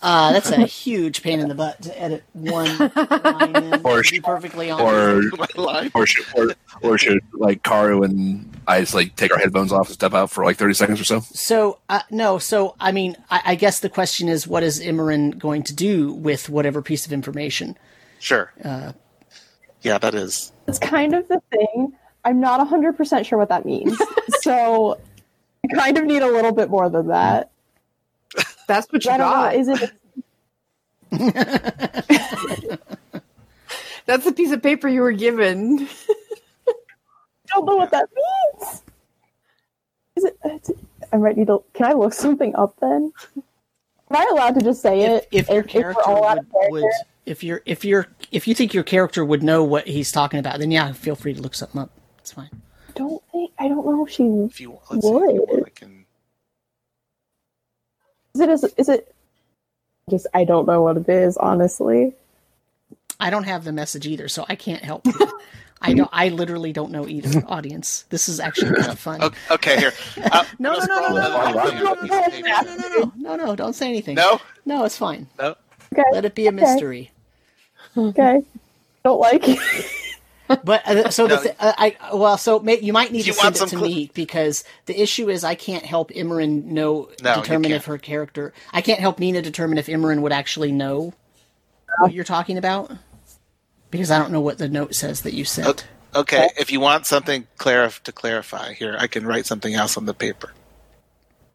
[0.04, 3.80] Uh, that's a huge pain in the butt to edit one line in.
[3.84, 5.34] Or- to be perfectly honest.
[5.56, 5.90] or line.
[5.94, 9.86] or should or, or should like Karu and I just like take our headphones off
[9.86, 11.20] and step out for like thirty seconds or so?
[11.20, 15.38] So uh, no, so I mean, I, I guess the question is, what is Imran
[15.38, 17.78] going to do with whatever piece of information?
[18.20, 18.52] Sure.
[18.62, 18.92] Uh,
[19.82, 20.52] Yeah, that is.
[20.68, 21.94] It's kind of the thing.
[22.26, 23.98] I'm not 100% sure what that means.
[24.40, 24.98] so
[25.64, 27.50] I kind of need a little bit more than that.
[28.66, 29.34] That's what you I don't know.
[29.34, 29.54] got.
[29.56, 29.90] Is it
[34.06, 35.88] That's the piece of paper you were given.
[36.68, 36.74] I
[37.54, 38.82] don't know what that means.
[40.16, 40.70] Is it, it's-
[41.12, 41.62] I might need to.
[41.74, 43.12] Can I look something up then?
[43.36, 45.28] Am I allowed to just say if, it?
[45.30, 46.70] if your we're character all out would, of character?
[46.72, 46.84] would,
[47.26, 50.58] if you're, if you're, if you think your character would know what he's talking about,
[50.58, 51.90] then yeah, feel free to look something up.
[52.18, 52.50] It's fine.
[52.88, 53.52] I don't think.
[53.58, 54.24] I don't know if she.
[54.24, 55.48] If you let's see, if you Would.
[55.50, 56.03] want, I can.
[58.34, 58.48] Is it?
[58.50, 59.14] Is, is it?
[60.10, 61.36] Just I don't know what it is.
[61.36, 62.12] Honestly,
[63.20, 65.14] I don't have the message either, so I can't help you.
[65.80, 66.10] I don't.
[66.12, 67.42] I literally don't know either.
[67.46, 69.22] Audience, this is actually kind of fun.
[69.22, 69.92] Okay, okay here.
[70.32, 72.04] Uh, No, no, no, no, no, no, no, no, no, no.
[72.04, 73.56] No, no, no, no, no, no!
[73.56, 74.14] Don't say anything.
[74.16, 75.26] No, no, it's fine.
[75.38, 75.54] no.
[75.92, 77.10] okay, Let it be a mystery.
[77.96, 78.42] okay.
[79.04, 79.58] Don't like it.
[80.46, 81.42] But uh, so the No.
[81.42, 83.68] th- uh, I well, so may, you might need Do to you send it to
[83.68, 87.86] cl- me because the issue is I can't help Imran know No, you determine if
[87.86, 88.52] her character.
[88.72, 91.14] I can't help Nina determine if Imran would actually know
[92.00, 92.92] what you're talking about
[93.90, 95.68] because I don't know what the note says that you sent.
[95.68, 95.86] Okay.
[96.16, 100.06] Okay, if you want something clarif- to clarify here, I can write something else on
[100.06, 100.52] the paper.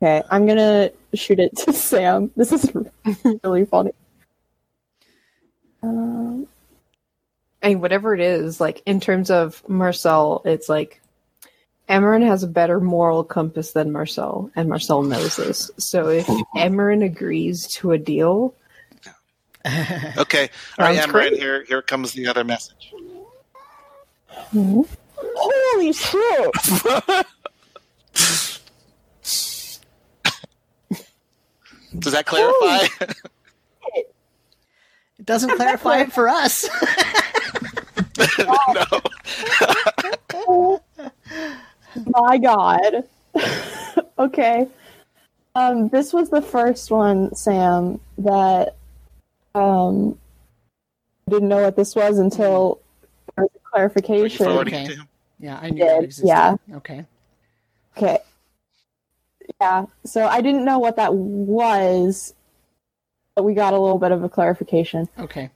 [0.04, 2.30] Okay, I'm gonna shoot it to Sam.
[2.36, 2.70] This is
[3.44, 3.92] really funny.
[5.82, 6.46] Um,
[7.62, 11.02] I mean, whatever it is, like in terms of Marcel, it's like
[11.90, 15.70] Amarin has a better moral compass than Marcel, and Marcel knows this.
[15.78, 18.54] So if Amarin agrees to a deal,
[19.66, 21.34] Okay, all right, Sounds Amber, great.
[21.34, 22.94] here here comes the other message.
[24.54, 26.52] holy shit!
[31.98, 32.88] Does that clarify?
[35.30, 36.68] It doesn't clarify it for us.
[40.50, 40.80] no.
[42.18, 43.04] My God.
[44.18, 44.68] okay.
[45.54, 48.76] Um, this was the first one, Sam, that
[49.54, 50.18] um
[51.30, 52.82] didn't know what this was until
[53.38, 54.46] there Are you clarification.
[54.48, 54.84] forwarding Okay.
[54.86, 55.08] it to him?
[55.40, 56.28] yeah, I knew Yeah, that existed.
[56.28, 56.56] yeah.
[56.74, 57.06] Okay.
[57.96, 58.18] Okay.
[59.62, 59.86] Yeah.
[60.06, 62.39] So I didn't know what that was, but
[63.44, 65.08] we got a little bit of a clarification.
[65.18, 65.50] Okay.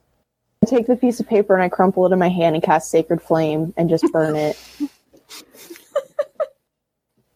[0.64, 2.90] I take the piece of paper and I crumple it in my hand and cast
[2.90, 4.58] Sacred Flame and just burn it.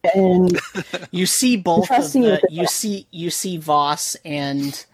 [0.14, 0.58] and
[1.10, 4.84] You see both of the you see you see Voss and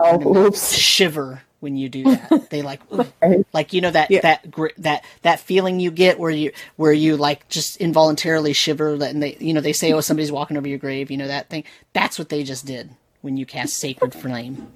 [0.00, 0.72] oh, oops.
[0.72, 2.48] shiver when you do that.
[2.50, 2.80] They like.
[3.20, 3.44] Right.
[3.52, 4.20] like you know that Yeah.
[4.22, 4.46] that
[4.78, 9.36] that that feeling you get where you where you like just involuntarily shiver and they
[9.40, 12.18] you know they say oh somebody's walking over your grave you know that thing that's
[12.18, 12.90] what they just did
[13.22, 14.68] when you cast sacred flame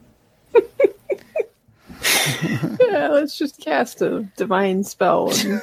[2.80, 5.30] yeah, let's just cast a divine spell.
[5.30, 5.62] And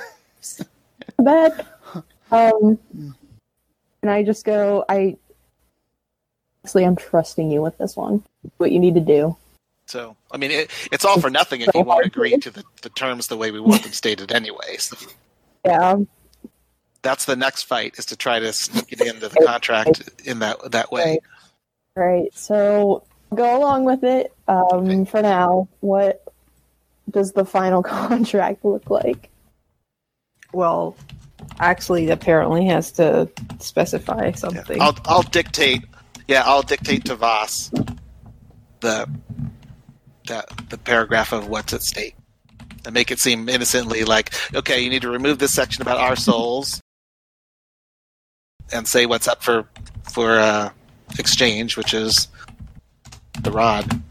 [1.23, 1.65] bed.
[2.31, 2.79] Um,
[4.01, 5.17] and I just go, I.
[6.63, 8.23] Honestly, I'm trusting you with this one.
[8.57, 9.37] What you need to do.
[9.85, 12.89] So, I mean, it, it's all for nothing if you won't agree to the, the
[12.89, 14.75] terms the way we want them stated anyway.
[14.77, 14.97] So
[15.63, 15.95] Yeah.
[17.03, 20.71] that's the next fight is to try to sneak it into the contract in that
[20.71, 21.19] that way.
[21.95, 22.33] Right.
[22.33, 24.33] So go along with it.
[24.47, 26.23] Um, for now, what
[27.09, 29.29] does the final contract look like?
[30.53, 30.95] well,
[31.59, 34.35] actually, apparently has to specify Yeah.
[34.35, 34.81] something.
[34.81, 35.83] I'll I'll dictate
[36.27, 37.69] Yeah, I'll dictate to Voss
[38.79, 39.09] the
[40.27, 42.15] that the paragraph of what's at stake
[42.85, 46.15] and make it seem innocently like, okay, you need to remove this section about our
[46.15, 46.81] souls
[48.73, 49.67] and say what's up for
[50.11, 50.69] for uh,
[51.19, 52.27] exchange, which is
[53.41, 54.01] the rod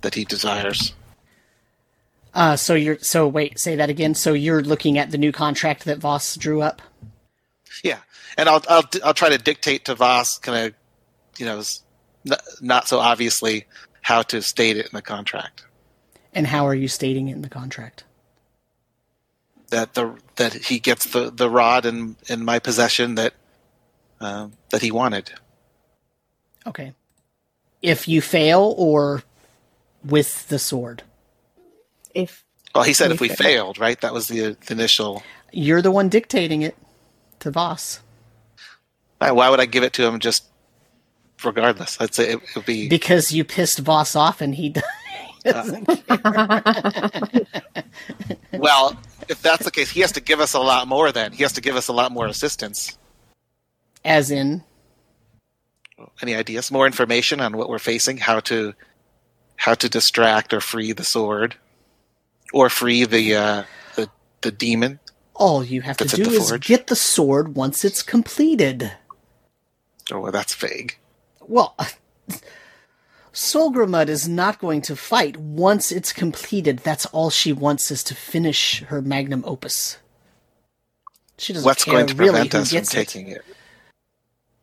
[0.00, 0.94] that he desires.
[2.34, 4.14] Uh, so you're so wait, say that again.
[4.14, 6.80] So you're looking at the new contract that Voss drew up.
[7.82, 7.98] Yeah,
[8.36, 10.74] and I'll I'll I'll try to dictate to Voss, kind of,
[11.38, 11.62] you know,
[12.60, 13.66] not so obviously
[14.02, 15.64] how to state it in the contract.
[16.32, 18.04] And how are you stating it in the contract?
[19.70, 23.34] That the that he gets the, the rod in in my possession that
[24.20, 25.32] um, that he wanted.
[26.66, 26.92] Okay.
[27.82, 29.22] If you fail or
[30.04, 31.02] with the sword.
[32.14, 33.36] If Well, he said if we fail.
[33.36, 34.00] failed, right?
[34.00, 35.22] That was the, the initial.
[35.52, 36.76] You're the one dictating it
[37.40, 38.00] to Voss.
[39.18, 40.44] Why why would I give it to him just
[41.44, 42.00] regardless?
[42.00, 42.88] I'd say it would be.
[42.88, 44.74] Because you pissed Voss off and he
[45.44, 46.60] doesn't uh.
[48.52, 48.96] Well,
[49.28, 51.12] if that's the case, he has to give us a lot more.
[51.12, 52.96] Then he has to give us a lot more assistance.
[54.04, 54.62] as in
[56.22, 56.70] Any ideas?
[56.70, 58.74] More information on what we're facing, how to
[59.56, 61.56] how to distract or free the sword,
[62.52, 63.62] or free the uh,
[63.96, 64.08] the
[64.42, 65.00] the demon.
[65.34, 66.66] all you have to do is forge.
[66.66, 68.92] get the sword once it's completed.
[70.10, 70.96] Oh, well, that's vague.
[71.46, 71.76] Well,
[73.32, 76.78] Solgrimud is not going to fight once it's completed.
[76.78, 79.98] That's all she wants is to finish her magnum opus.
[81.36, 82.96] She doesn't What's care going to really prevent us from gets it.
[83.06, 83.44] taking it?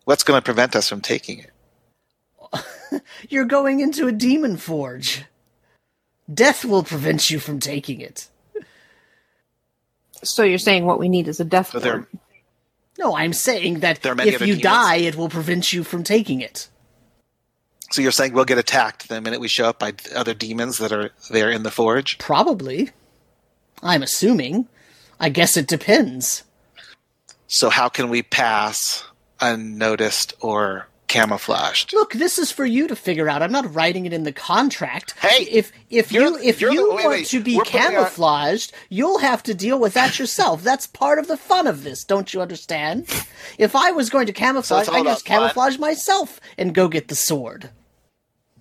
[0.05, 3.01] What's going to prevent us from taking it?
[3.29, 5.25] You're going into a demon forge.
[6.31, 8.27] Death will prevent you from taking it.
[10.23, 12.07] so, you're saying what we need is a death So there.
[12.97, 14.61] No, I'm saying that There if you demons.
[14.61, 16.69] die, it will prevent you from taking it.
[17.91, 20.91] so you're saying we'll get attacked the minute we show up by other demons that
[20.91, 22.17] are there in the forge?
[22.17, 22.91] Probably.
[23.83, 24.67] I'm assuming.
[25.19, 26.43] I guess it depends.
[27.47, 29.03] So how can we pass
[29.51, 31.93] unnoticed or camouflaged?
[31.93, 33.41] Look, this is for you to figure out.
[33.43, 35.13] I'm not writing it in the contract.
[35.19, 37.91] Hey, if if you're- if you're the- wait, want wait, to be we're putting our-
[37.91, 40.63] camouflaged, you'll have to deal with that yourself.
[40.63, 43.07] That's part of the fun of this, don't you understand?
[43.57, 45.37] If I was going to camouflage, all I'd just fun.
[45.39, 47.69] camouflage myself and go get the sword.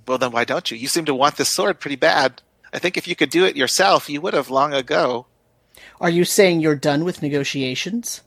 [0.06, 0.76] Well, then why don't you?
[0.76, 2.42] You seem to want this sword pretty bad.
[2.74, 5.26] I think if you could do it yourself, you would have long ago.
[6.00, 8.20] Are you saying you're done with negotiations?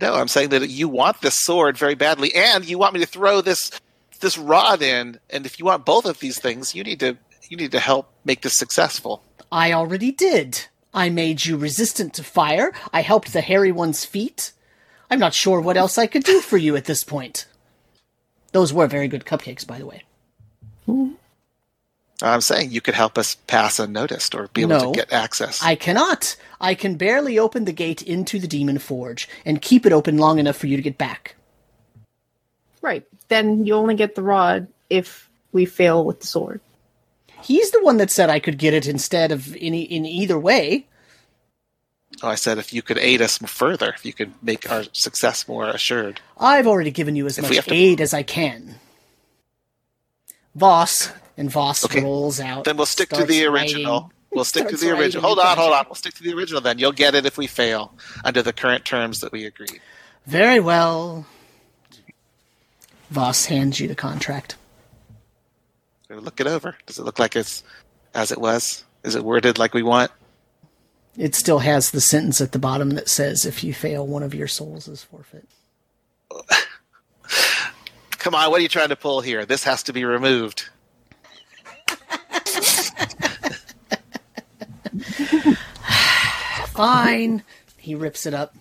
[0.00, 3.06] No, I'm saying that you want this sword very badly, and you want me to
[3.06, 3.70] throw this
[4.20, 5.18] this rod in.
[5.30, 7.16] And if you want both of these things, you need to
[7.48, 9.22] you need to help make this successful.
[9.50, 10.66] I already did.
[10.92, 12.72] I made you resistant to fire.
[12.92, 14.52] I helped the hairy one's feet.
[15.10, 17.46] I'm not sure what else I could do for you at this point.
[18.52, 20.02] Those were very good cupcakes, by the way.
[22.22, 24.92] I'm saying you could help us pass unnoticed or be able No.
[24.92, 25.62] to get access.
[25.62, 26.36] I cannot.
[26.60, 30.38] I can barely open the gate into the demon forge and keep it open long
[30.38, 31.34] enough for you to get back.
[32.80, 33.04] Right.
[33.28, 36.60] Then you only get the rod if we fail with the sword.
[37.42, 40.86] He's the one that said I could get it instead of any in either way.
[42.22, 45.46] oh, I said if you could aid us further, if you could make our success
[45.46, 46.20] more assured.
[46.38, 48.76] I've already given you as If much have to- aid as I can.
[50.54, 52.02] Voss and Voss Okay.
[52.02, 52.64] rolls out.
[52.64, 53.76] Then we'll stick to the writing.
[53.76, 54.12] original.
[54.32, 55.22] We'll stick to the original.
[55.22, 55.84] Hold on, hold on.
[55.86, 56.78] We'll stick to the original then.
[56.78, 57.92] You'll get it if we fail
[58.24, 59.80] under the current terms that we agreed.
[60.26, 61.26] Very well.
[63.10, 64.56] Voss hands you the contract.
[66.10, 66.76] Look it over.
[66.86, 67.62] Does it look like it's
[68.14, 68.84] as it was?
[69.04, 70.10] Is it worded like we want?
[71.16, 74.34] It still has the sentence at the bottom that says, "If you fail, one of
[74.34, 75.48] your souls is forfeit."
[78.18, 79.46] Come on, what are you trying to pull here?
[79.46, 80.68] This has to be removed.
[86.68, 87.42] Fine.
[87.78, 88.54] He rips it up,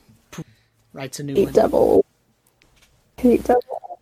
[0.93, 1.53] writes a new Hate one.
[1.53, 2.05] devil.
[3.17, 3.99] Hate devil.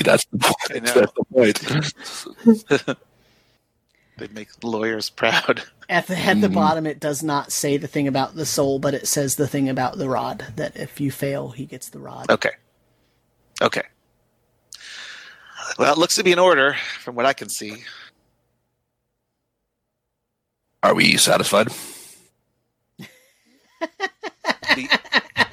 [0.00, 0.84] That's the point.
[0.84, 2.98] That's the point.
[4.18, 5.62] They make lawyers proud.
[5.88, 6.54] At the at the mm-hmm.
[6.54, 9.68] bottom, it does not say the thing about the soul, but it says the thing
[9.68, 10.44] about the rod.
[10.56, 12.28] That if you fail, he gets the rod.
[12.28, 12.50] Okay.
[13.62, 13.82] Okay.
[15.78, 17.84] Well, it looks to be in order from what I can see.
[20.82, 21.68] Are we satisfied?
[24.74, 24.88] the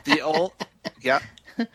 [0.04, 0.54] the ol-
[1.02, 1.20] yeah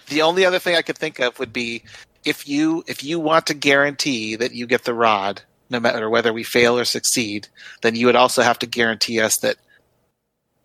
[0.08, 1.82] the only other thing I could think of would be
[2.24, 6.32] if you if you want to guarantee that you get the rod no matter whether
[6.32, 7.48] we fail or succeed
[7.82, 9.56] then you would also have to guarantee us that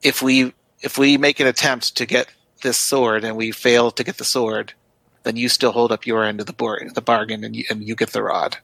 [0.04, 2.28] if we if we make an attempt to get
[2.64, 4.74] this sword and we fail to get the sword
[5.24, 7.84] then you still hold up your end of the bar- the bargain, and you, and
[7.88, 8.58] you get the rod.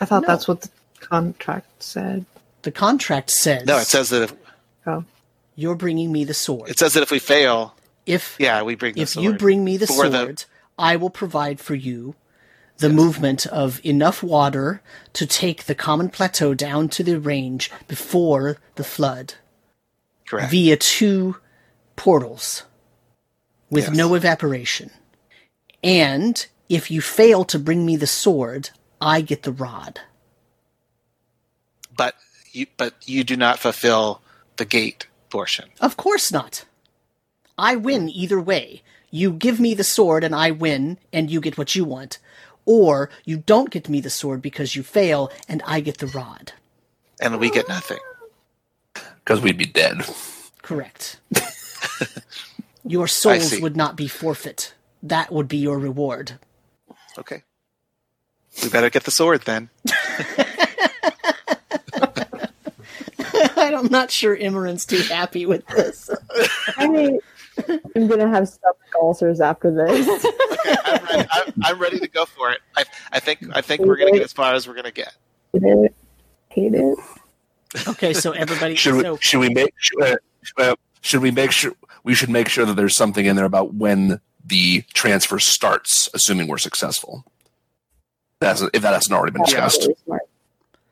[0.00, 0.28] I thought No.
[0.28, 2.24] that's what the contract said.
[2.62, 4.34] The contract says No, it says that if,
[4.86, 5.04] Oh,
[5.56, 6.68] you're bringing me the sword.
[6.70, 7.74] it says that if we fail,
[8.06, 9.24] if yeah, we bring the if sword.
[9.24, 10.44] you bring me the For sword, the-
[10.78, 12.14] I will provide for you
[12.78, 14.80] the movement of enough water
[15.12, 19.34] to take the common plateau down to the range before the flood
[20.26, 20.50] correct.
[20.50, 21.36] via two
[21.96, 22.62] portals
[23.70, 23.96] with Yes.
[23.96, 24.90] no evaporation.
[25.84, 30.00] And if you fail to bring me the sword, I get the rod.
[31.96, 32.14] but
[32.52, 34.20] you but you do not fulfill
[34.56, 35.68] the gate portion.
[35.80, 36.64] Of course not.
[37.58, 38.82] I win either way.
[39.10, 42.18] You give me the sword and I win and you get what you want.
[42.64, 46.52] Or you don't get me the sword because you fail and I get the rod.
[47.20, 47.98] and we get nothing.
[48.94, 50.02] Because we'd be dead.
[50.62, 51.20] Correct.
[52.84, 54.74] your souls would not be forfeit.
[55.02, 56.38] That would be your reward.
[57.18, 57.42] Okay.
[58.62, 59.70] We better get the sword then.
[63.56, 66.10] I'm not sure Imran's too happy with this.
[66.76, 67.18] I
[67.94, 70.26] am gonna have stomach ulcers after this.
[70.66, 72.60] I'm ready, I'm, I'm ready to go for it.
[72.76, 75.14] I, I think I think we're gonna get as far as we're gonna get.
[75.52, 75.94] Hate it.
[76.48, 76.98] Hate it.
[77.88, 78.74] Okay, so everybody.
[78.74, 79.02] Should we?
[79.02, 79.72] so should we make?
[79.76, 80.16] Should, uh,
[80.58, 81.72] uh, should we make sure?
[82.02, 86.48] We should make sure that there's something in there about when the transfer starts, assuming
[86.48, 87.24] we're successful.
[88.40, 89.80] That's if that hasn't already been That's discussed.
[89.82, 90.22] really smart.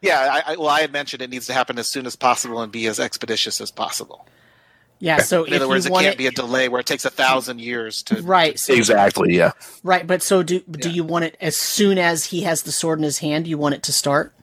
[0.00, 2.60] Yeah, I, I, well, I had mentioned it needs to happen as soon as possible
[2.62, 4.26] and be as expeditious as possible.
[5.00, 6.86] yeah, so In if other words, you it can't it, be a delay where it
[6.86, 8.22] takes a thousand years to.
[8.22, 9.34] right, so Exactly.
[9.36, 9.52] Yeah.
[9.82, 10.94] right, but so do do Yeah.
[10.94, 13.46] you want it as soon as he has the sword in his hand?
[13.48, 14.34] You want it to start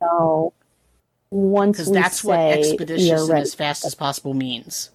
[0.00, 0.52] No.
[1.30, 4.90] Once because that's what say we expeditious are and as fast as possible means.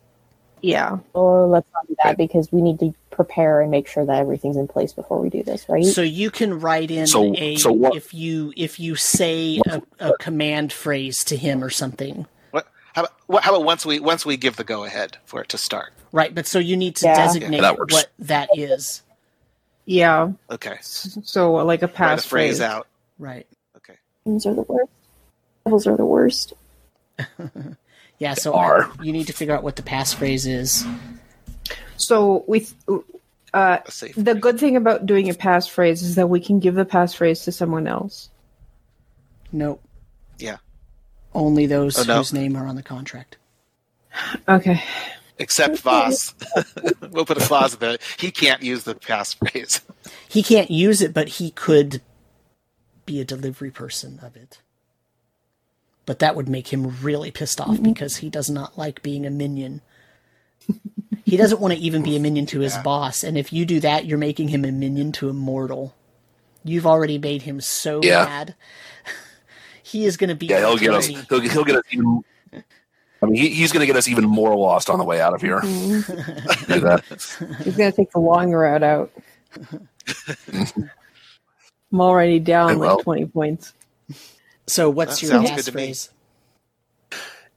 [0.64, 0.98] Yeah.
[1.14, 2.18] Or let's not do that Right.
[2.18, 5.44] because we need to prepare and make sure that everything's in place before we do
[5.44, 5.86] this, right?
[5.86, 9.82] So you can write in So- a so what- if you if you say a,
[10.00, 12.26] a command phrase to him or something.
[12.50, 12.66] What?
[12.96, 15.60] How about, how about once we once we give the go ahead for it to
[15.60, 15.94] start?
[16.12, 17.16] Right, but so you need to Yeah.
[17.26, 17.94] designate Yeah, that works.
[17.94, 19.04] what that is.
[19.86, 20.32] Yeah.
[20.50, 22.88] Okay, So like a write a pass phrase out.
[23.20, 23.46] Right.
[23.78, 24.92] Okay, Devils are the worst.
[25.66, 26.54] Devils are the worst.
[28.20, 28.90] Yeah, so are.
[29.02, 30.86] you need to figure out what the passphrase is.
[31.98, 32.68] So we,
[33.54, 33.80] uh,
[34.16, 37.52] the good thing about doing a passphrase is that we can give the passphrase to
[37.52, 38.30] someone else.
[39.52, 39.84] Nope.
[40.40, 40.58] Yeah,
[41.34, 42.18] Only those Oh, no.
[42.18, 43.38] whose name are on the contract.
[44.48, 44.84] Okay.
[45.40, 46.34] except Voss.
[47.12, 47.98] we'll put a clause there.
[48.18, 49.82] He can't use the passphrase.
[50.28, 52.02] He can't use it, but he could
[53.06, 54.60] be a delivery person of it.
[56.06, 57.84] But that would make him really pissed off mm-hmm.
[57.94, 59.82] because he does not like being a minion.
[61.26, 62.82] he doesn't want to even be a minion to his Yeah.
[62.84, 65.96] boss, and if you do that, you're making him a minion to a mortal.
[66.66, 68.26] You've already made him so Yeah.
[68.26, 68.56] mad.
[69.84, 70.60] he is going to be Yeah.
[70.60, 71.06] He'll get us.
[71.08, 72.24] He'll, he'll get us even.
[73.22, 75.34] I mean, he, he's going to get us even more lost on the way out
[75.34, 75.62] of here.
[75.62, 76.74] Mm-hmm.
[76.74, 77.04] Do that.
[77.64, 79.12] He's gonna take the long route out.
[80.52, 82.96] I'm already down Hey, well.
[82.96, 83.74] like twenty points.
[84.68, 85.92] So, what's That your sounds good to me.
[85.92, 86.10] passphrase?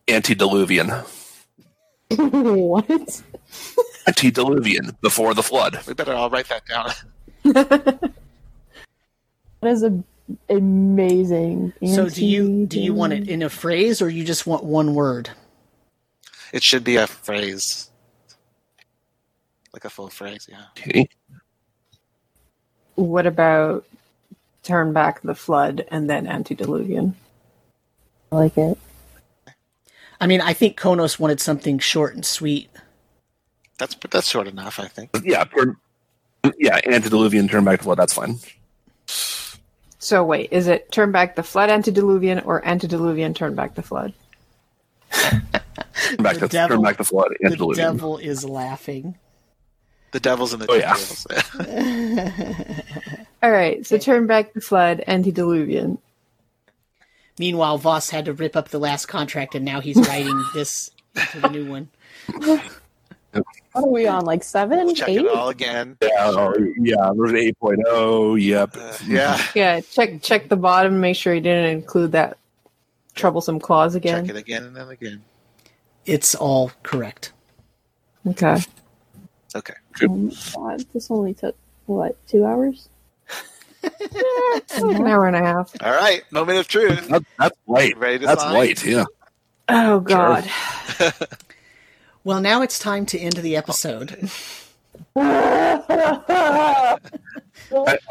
[0.09, 0.89] Antediluvian.
[2.17, 3.23] what?
[4.07, 4.97] Antediluvian.
[5.01, 5.79] Before the flood.
[5.87, 6.93] We better all write that down.
[9.63, 10.05] That is a
[10.49, 11.73] amazing.
[11.87, 14.95] So, do you do you want it in a phrase, or you just want one
[14.95, 15.31] word?
[16.53, 17.91] It should be a phrase,
[19.73, 20.47] like a full phrase.
[20.49, 20.65] Yeah.
[20.79, 21.09] Okay.
[22.97, 23.87] What about
[24.67, 27.15] turn back the flood and then antediluvian?
[28.33, 28.77] I like it.
[30.21, 32.69] I mean, I think Konos wanted something short and sweet.
[33.79, 35.11] That's that's short enough, I think.
[35.23, 35.45] Yeah.
[35.45, 35.77] Turn,
[36.59, 36.81] yeah.
[36.87, 37.49] Antediluvian.
[37.49, 37.99] Turn back the flood.
[37.99, 38.37] That's fine.
[39.99, 44.13] So wait, is it turn back the flood antediluvian or antediluvian turn back the flood?
[45.13, 45.43] Turn
[46.19, 47.35] back The to devil- turn back to flood.
[47.41, 49.17] The devil is laughing.
[50.13, 50.95] The devil's in the Oh, yeah.
[53.47, 53.55] details.
[53.55, 55.99] All right, so turn back the flood antediluvian.
[57.39, 61.41] Meanwhile, Voss had to rip up the last contract, and now he's writing this into
[61.41, 61.89] the new one.
[63.73, 64.25] What are we on?
[64.25, 65.19] Like seven, Check eight?
[65.19, 65.99] it all again.
[66.01, 66.53] Yeah.
[66.79, 67.13] Yeah.
[67.13, 68.43] Version 8.0.
[68.43, 68.77] Yep.
[68.77, 69.47] Uh, yeah.
[69.55, 72.39] Yeah, check check the bottom, make sure you didn't include that
[73.15, 74.27] troublesome clause again.
[74.27, 75.23] Check it again and then again.
[76.07, 77.33] It's all correct.
[78.27, 78.57] Okay.
[79.55, 79.75] Okay.
[80.03, 82.89] Oh my god, this only took what two hours?
[83.83, 85.73] It's like an hour and a half.
[85.83, 86.23] All right.
[86.31, 87.09] Moment of truth.
[87.09, 87.97] That, that's light.
[87.99, 88.55] Ready to That's sign?
[88.55, 88.85] light.
[88.85, 89.05] Yeah.
[89.69, 90.49] Oh god.
[92.25, 94.29] Well, now it's time to end the episode.
[95.15, 96.99] Can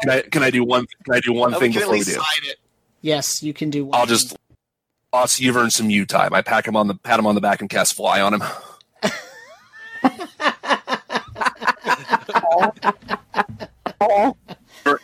[0.08, 1.92] I can I do one can I do one Oh, thing we can at before
[1.98, 2.12] we do?
[2.12, 2.56] sign it.
[3.02, 3.98] Yes, you can do one.
[4.00, 4.34] I'll just
[5.12, 6.32] boss you've earned some U time.
[6.32, 8.42] I pack him on the pat him on the back and cast fly on him.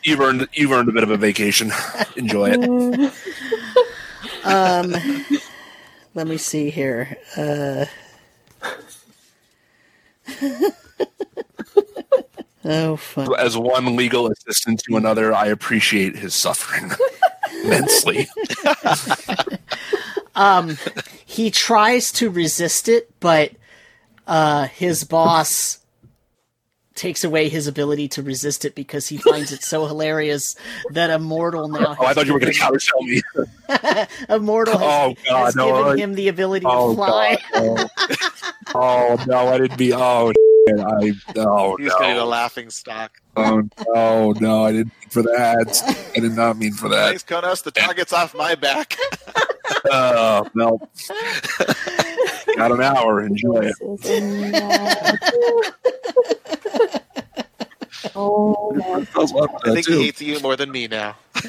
[0.03, 1.73] You've earned you've earned a bit of a vacation.
[2.17, 3.13] Enjoy it.
[4.45, 4.93] Um,
[6.15, 7.17] let me see here.
[7.37, 7.85] Uh,
[12.65, 13.29] oh, fun.
[13.39, 16.91] As one legal assistant to another, I appreciate his suffering
[17.63, 18.29] immensely.
[20.35, 20.79] Um,
[21.25, 23.53] he tries to resist it, but
[24.27, 25.79] uh, his boss
[26.95, 30.55] takes away his ability to resist it because he finds it so hilarious
[30.91, 31.97] that a mortal now.
[31.99, 34.07] Oh, I has thought you were going to given- counterspell me.
[34.29, 37.39] a mortal has, Oh, God, has no, given I- him the ability Oh to fly.
[37.53, 37.91] God!
[38.75, 39.93] Oh, oh no, I didn't be.
[39.93, 40.33] Oh,
[40.69, 41.13] shit, I.
[41.41, 43.21] Oh He's going to a laughing stock.
[43.37, 43.63] Oh
[43.95, 46.13] no, no, I didn't mean for that.
[46.15, 47.09] I did not mean for that.
[47.09, 47.63] Thanks, Konos.
[47.63, 48.97] The target's off my back.
[49.91, 50.79] Oh no.
[52.57, 53.21] Got an hour.
[53.23, 53.75] Enjoy it.
[53.81, 55.19] This is a mess.
[58.15, 59.07] oh man.
[59.15, 59.25] I
[59.75, 61.17] think he hates you more than me now.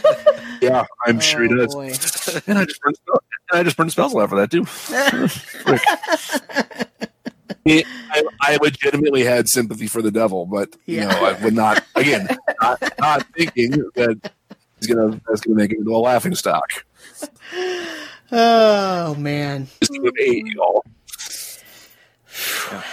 [0.62, 1.76] Yeah, I'm sure he Oh, does.
[2.48, 4.66] And I just burned spell- and I just burned spells after that too.
[7.66, 11.84] It- I, I legitimately had sympathy for the devil, but you know, I would not
[11.96, 12.28] again
[12.62, 14.32] not, not thinking that
[14.80, 16.70] he's gonna that's gonna make him into a laughing stock.
[18.36, 19.68] Oh man.
[20.20, 20.84] Eight, y'all.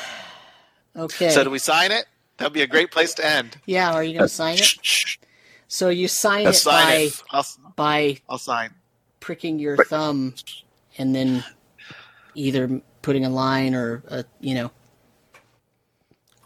[0.97, 1.31] Okay.
[1.31, 2.07] So do we sign it?
[2.37, 3.57] That'd be a great place to end.
[3.65, 4.65] yeah, are you going to sign it?
[4.65, 5.17] Shh, shh.
[5.69, 7.23] So you sign Let's it sign by it.
[7.31, 7.47] I'll,
[7.77, 8.71] by I'll sign.
[9.21, 9.87] pricking your Right.
[9.87, 10.35] thumb
[10.99, 11.45] and then
[12.35, 14.71] either putting a line or a, you know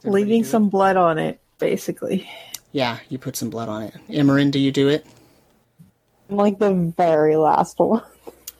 [0.04, 0.50] Leaving do it?
[0.50, 2.28] some blood on it, basically.
[2.72, 3.94] Yeah, you put some blood on it.
[4.10, 5.06] Emerin, do you do it?
[6.28, 8.02] I'm like the very last one.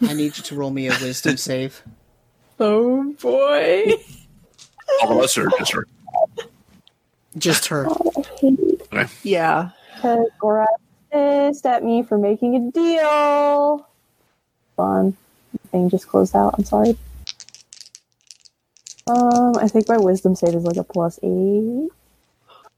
[0.03, 1.83] I need you to roll me a wisdom save.
[2.61, 3.93] Oh boy.
[5.03, 5.87] All of us are just her.
[7.37, 7.89] Just her.
[9.23, 9.71] yeah.
[9.97, 10.67] Because Goras
[11.13, 13.87] pissed at me for making a deal.
[14.77, 15.17] Fun.
[15.71, 16.55] Thing just closed out.
[16.59, 16.97] I'm sorry.
[19.07, 21.89] Um, I think my wisdom save is like a plus eight.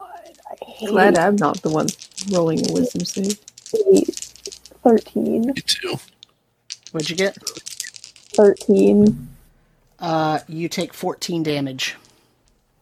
[0.00, 0.10] God,
[0.50, 1.86] I hate Glad I'm not the one
[2.30, 3.38] rolling a wisdom save.
[3.92, 4.30] eight.
[4.84, 5.46] 13.
[5.54, 5.96] Me too.
[6.96, 7.36] What'd you get?
[8.36, 9.28] 13.
[9.98, 11.94] Uh, you take 14 damage.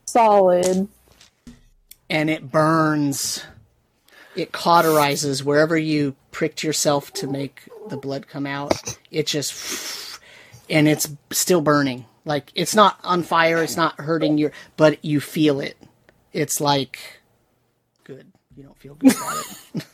[0.07, 0.87] Solid.
[2.09, 3.45] and it burns.
[4.37, 8.97] It cauterizes wherever you pricked yourself to make the blood come out.
[9.11, 10.21] It just,
[10.71, 12.07] and it's still burning.
[12.25, 13.65] Like it's not on fire.
[13.65, 15.77] It's not hurting your, but you feel it.
[16.33, 17.21] It's like
[18.05, 18.31] good.
[18.57, 19.45] You don't feel good about
[19.75, 19.87] it.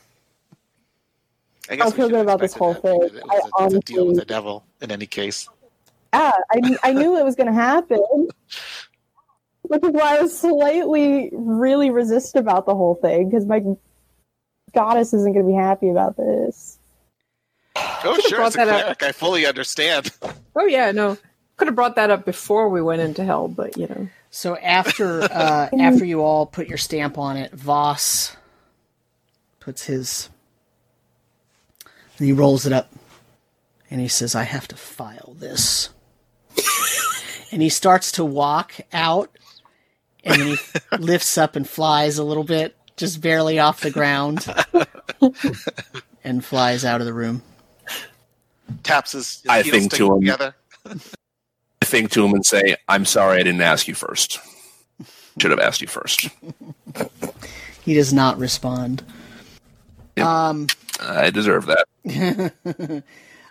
[1.70, 2.82] I guess I feel good about this whole that.
[2.82, 3.02] thing.
[3.02, 5.48] It was I a, it's a deal with the devil in any case.
[6.12, 8.28] Yeah, I, I knew it was going to happen.
[9.62, 13.62] Which is why I was slightly really resist about the whole thing because my
[14.74, 16.78] goddess isn't going to be happy about this.
[17.76, 18.42] Oh, sure.
[18.42, 20.10] As a cleric, I fully understand.
[20.56, 21.16] Oh yeah, no.
[21.56, 24.08] Could have brought that up before we went into hell, but you know.
[24.30, 28.36] So after uh, after you all put your stamp on it, Voss
[29.60, 30.30] puts his
[32.20, 32.92] and he rolls it up
[33.90, 35.88] and he says, "I have to file this."
[37.50, 39.30] and he starts to walk out,
[40.22, 40.58] and then he
[40.98, 44.46] lifts up and flies a little bit, just barely off the ground,
[46.24, 47.42] and flies out of the room.
[48.82, 50.20] Taps his, his I think to him.
[50.20, 50.54] together.
[50.86, 54.38] I think to him and say, "I'm sorry, I didn't ask you first.
[55.40, 56.28] Should have asked you first.
[57.82, 59.02] He does not respond.
[60.16, 60.26] Yep.
[60.26, 60.66] Um.
[61.00, 63.02] I deserve that."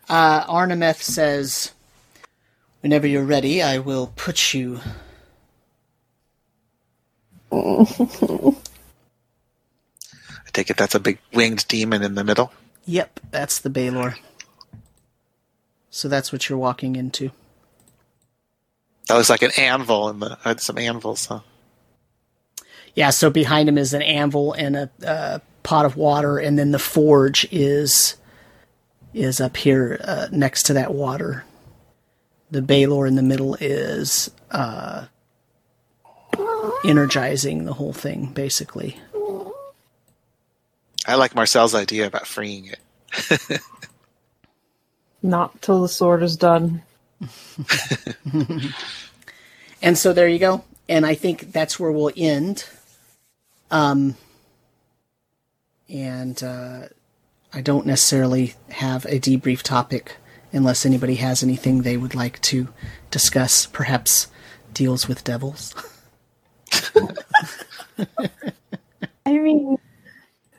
[0.09, 1.71] Uh, Arnemeth says,
[2.81, 4.79] "Whenever you're ready, I will put you."
[7.51, 8.55] I
[10.51, 12.51] take it that's a big winged demon in the middle.
[12.85, 14.15] Yep, that's the Balor.
[15.91, 17.31] So that's what you're walking into.
[19.07, 21.41] That looks like an anvil in the uh, some anvils, huh?
[22.95, 23.11] Yeah.
[23.11, 26.79] So behind him is an anvil and a, uh pot of water, and then the
[26.79, 28.15] forge is
[29.13, 31.43] is up here uh, next to that water.
[32.51, 35.05] The Balor in the middle is uh,
[36.83, 38.99] energizing the whole thing, basically.
[41.07, 43.61] I like Marcel's idea about freeing it.
[45.23, 46.83] Not till the sword is done.
[49.81, 50.63] And so there you go.
[50.87, 52.65] And I think that's where we'll end.
[53.71, 54.15] Um,
[55.89, 56.87] and uh,
[57.53, 60.17] I don't necessarily have a debrief topic
[60.51, 62.67] unless anybody has anything they would like to
[63.11, 63.65] discuss.
[63.65, 64.27] Perhaps
[64.73, 65.73] deals with devils.
[69.25, 69.77] I mean,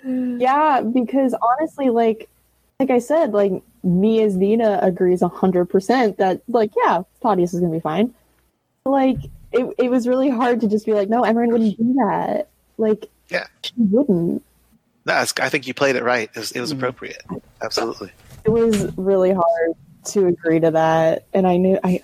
[0.05, 2.29] yeah, because honestly, like,
[2.79, 3.53] like I said, like
[3.83, 8.15] me as Nina agrees hundred percent that, like, yeah, Claudius is gonna be fine.
[8.85, 9.19] Like,
[9.53, 12.49] it, it was really hard to just be like, no, Emerin wouldn't do that.
[12.79, 13.47] Like, Yeah.
[13.63, 14.43] she wouldn't.
[15.07, 16.31] No, I think you played it right.
[16.35, 16.77] It was, it was Mhm.
[16.77, 17.23] appropriate.
[17.63, 18.13] Absolutely.
[18.45, 19.73] It was really hard
[20.07, 22.03] to agree to that, and I knew I.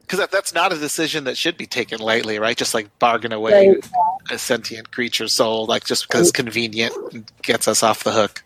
[0.00, 2.56] Because that, that's not a decision that should be taken lightly, right?
[2.56, 3.88] Just like bargain away Right.
[4.30, 6.94] a sentient creature's soul, like just because it's convenient
[7.42, 8.42] gets us off the hook.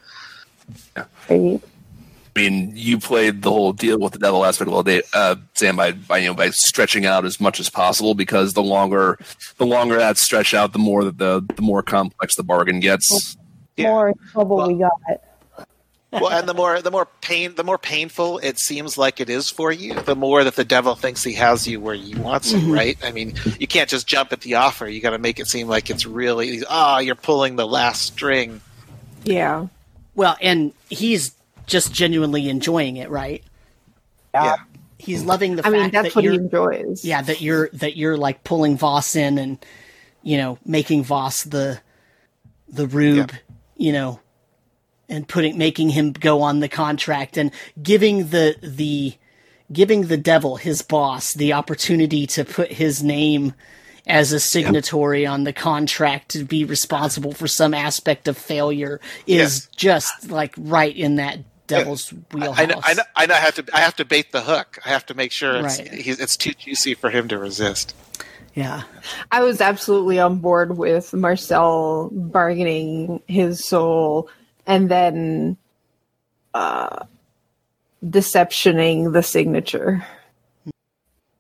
[1.29, 1.61] I,
[2.35, 5.77] I mean, you played the whole deal with the devil aspect well, they, uh, Sam,
[5.77, 9.19] by, by you know by stretching out as much as possible because the longer
[9.59, 13.37] the longer that stretch out, the more that the the more complex the bargain gets.
[13.77, 13.89] Yeah.
[13.89, 14.93] more trouble Well- we got.
[16.11, 19.51] well, and the more the more pain, the more painful it seems like it is
[19.51, 22.75] for you, the more that the devil thinks he has you where he wants you,
[22.75, 22.97] right?
[23.03, 24.89] I mean, you can't just jump at the offer.
[24.89, 28.63] You got to make it seem like it's really ah, you're pulling the last string.
[29.25, 29.67] Yeah.
[30.15, 31.33] Well, and he's
[31.67, 33.43] just genuinely enjoying it, right?
[34.35, 34.57] Yeah.
[34.99, 37.05] He's loving the I fact mean, that's that what he you're enjoys.
[37.05, 39.65] yeah that you're that you're like pulling Voss in and
[40.23, 41.81] you know making Voss the
[42.69, 43.33] the rube,
[43.77, 44.21] you know,
[45.09, 47.51] and putting making him go on the contract and
[47.83, 49.15] giving the the
[49.73, 53.55] giving the devil his boss the opportunity to put his name
[54.07, 59.69] as a signatory on the contract to be responsible for some aspect of failure is
[59.77, 62.59] just like right in that devil's wheelhouse.
[62.59, 63.35] I know, I know, I know.
[63.35, 64.79] I have to, I have to bait the hook.
[64.85, 65.93] I have to make sure it's, Right.
[65.93, 67.95] he's, it's too juicy for him to resist.
[68.55, 68.83] Yeah.
[69.31, 74.29] I was absolutely on board with Marcel bargaining his soul
[74.67, 75.57] and then
[76.53, 77.07] uh,
[78.09, 80.05] deceptioning the signature.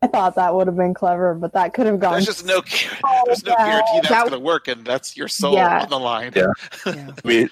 [0.00, 2.14] I thought that would have been clever, but that could have gone.
[2.14, 2.60] There's just no,
[3.04, 5.82] Oh, there's no guarantee that's That- going to work, and that's your soul Yeah.
[5.82, 6.32] on the line.
[6.34, 6.46] Yeah.
[6.86, 7.10] Yeah.
[7.24, 7.50] I mean,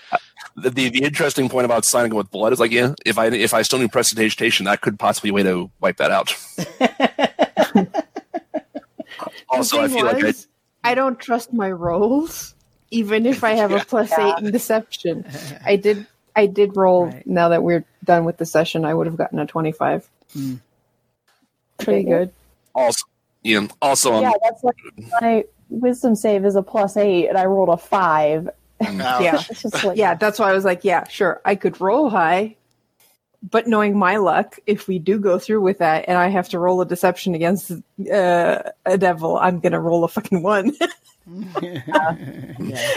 [0.63, 3.53] the, the the interesting point about signing with blood is like, yeah, if I if
[3.55, 6.35] I still need prestidigitation, that could possibly be a way to wipe that out.
[9.49, 10.49] also, I thing feel like I, was,
[10.85, 12.55] I don't trust my rolls,
[12.91, 14.37] even if I have a plus Yeah.
[14.39, 15.25] eight in deception.
[15.65, 16.07] I did.
[16.37, 17.07] I did roll.
[17.07, 17.27] Right.
[17.27, 20.09] Now that we're done with the session, I would have gotten a twenty-five.
[21.79, 22.31] Pretty good.
[22.75, 23.05] also
[23.43, 24.77] yeah, also um, yeah, that's like
[25.21, 28.49] my wisdom save is a plus eight, and I rolled a five.
[28.81, 29.43] Now, Yeah.
[29.51, 32.57] It's just like Yeah, that's why I was like, yeah, sure, I could roll high,
[33.49, 36.59] but knowing my luck, if we do go through with that, and I have to
[36.59, 37.71] roll a deception against
[38.13, 40.73] uh, a devil, I'm gonna roll a fucking one,
[41.63, 42.17] yeah.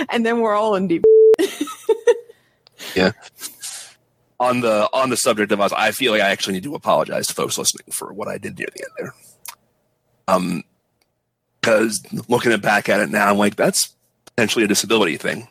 [0.09, 1.03] and then we're all in deep.
[2.95, 3.11] yeah.
[4.39, 7.27] On the on the subject of us, I feel like I actually need to apologize
[7.27, 9.15] to folks listening for what I did near the end there.
[10.27, 10.63] Um,
[11.61, 13.95] because looking back at it now, I'm like, that's
[14.25, 15.47] potentially a disability thing.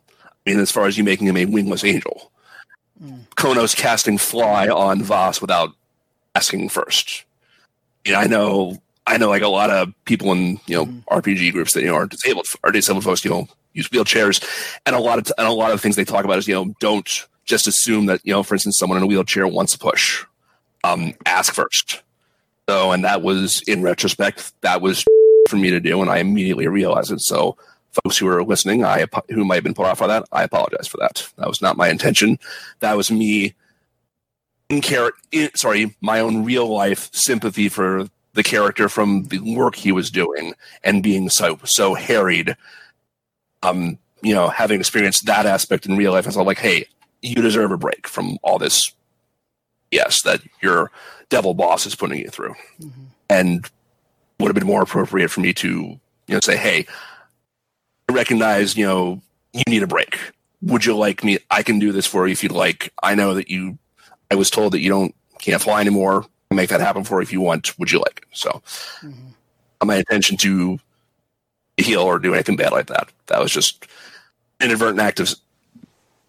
[0.46, 2.32] I mean, as far as you making him a wingless angel,
[3.36, 5.70] Konos casting fly on Voss without
[6.34, 7.24] asking first.
[8.04, 11.52] You know, I know, I know, like a lot of people in you know RPG
[11.52, 14.44] groups that you know are disabled, are disabled folks, you know, use wheelchairs,
[14.86, 16.74] and a lot of and a lot of things they talk about is you know
[16.80, 20.24] don't just assume that you know, for instance, someone in a wheelchair wants a push.
[20.84, 22.02] Um, ask first.
[22.68, 25.04] So, and that was in retrospect, that was
[25.48, 27.20] for me to do, and I immediately realized it.
[27.20, 27.56] So,
[27.92, 30.86] folks who are listening, I who might have been put off by that, I apologize
[30.86, 31.28] for that.
[31.36, 32.38] That was not my intention.
[32.80, 33.54] That was me
[34.68, 35.50] in character.
[35.54, 40.54] Sorry, my own real life sympathy for the character from the work he was doing
[40.82, 42.56] and being so so harried.
[43.62, 46.86] Um, you know, having experienced that aspect in real life, I was like, hey,
[47.20, 48.92] you deserve a break from all this.
[49.90, 50.90] Yes, that your
[51.28, 52.54] devil boss is putting you through,
[53.28, 53.68] and
[54.40, 56.86] would have been more appropriate for me to you know say, hey,
[58.12, 59.20] recognize you know
[59.52, 60.18] you need a break.
[60.62, 61.38] Would you like me?
[61.50, 62.92] I can do this for you if you'd like.
[63.02, 63.78] I know that you.
[64.30, 66.26] I was told that you don't can't fly anymore.
[66.50, 67.78] Make that happen for you if you want.
[67.78, 68.26] Would you like?
[68.32, 68.62] So,
[69.02, 70.78] not my intention to
[71.76, 73.08] heal or do anything bad like that.
[73.26, 73.86] That was just
[74.60, 75.34] inadvertent act of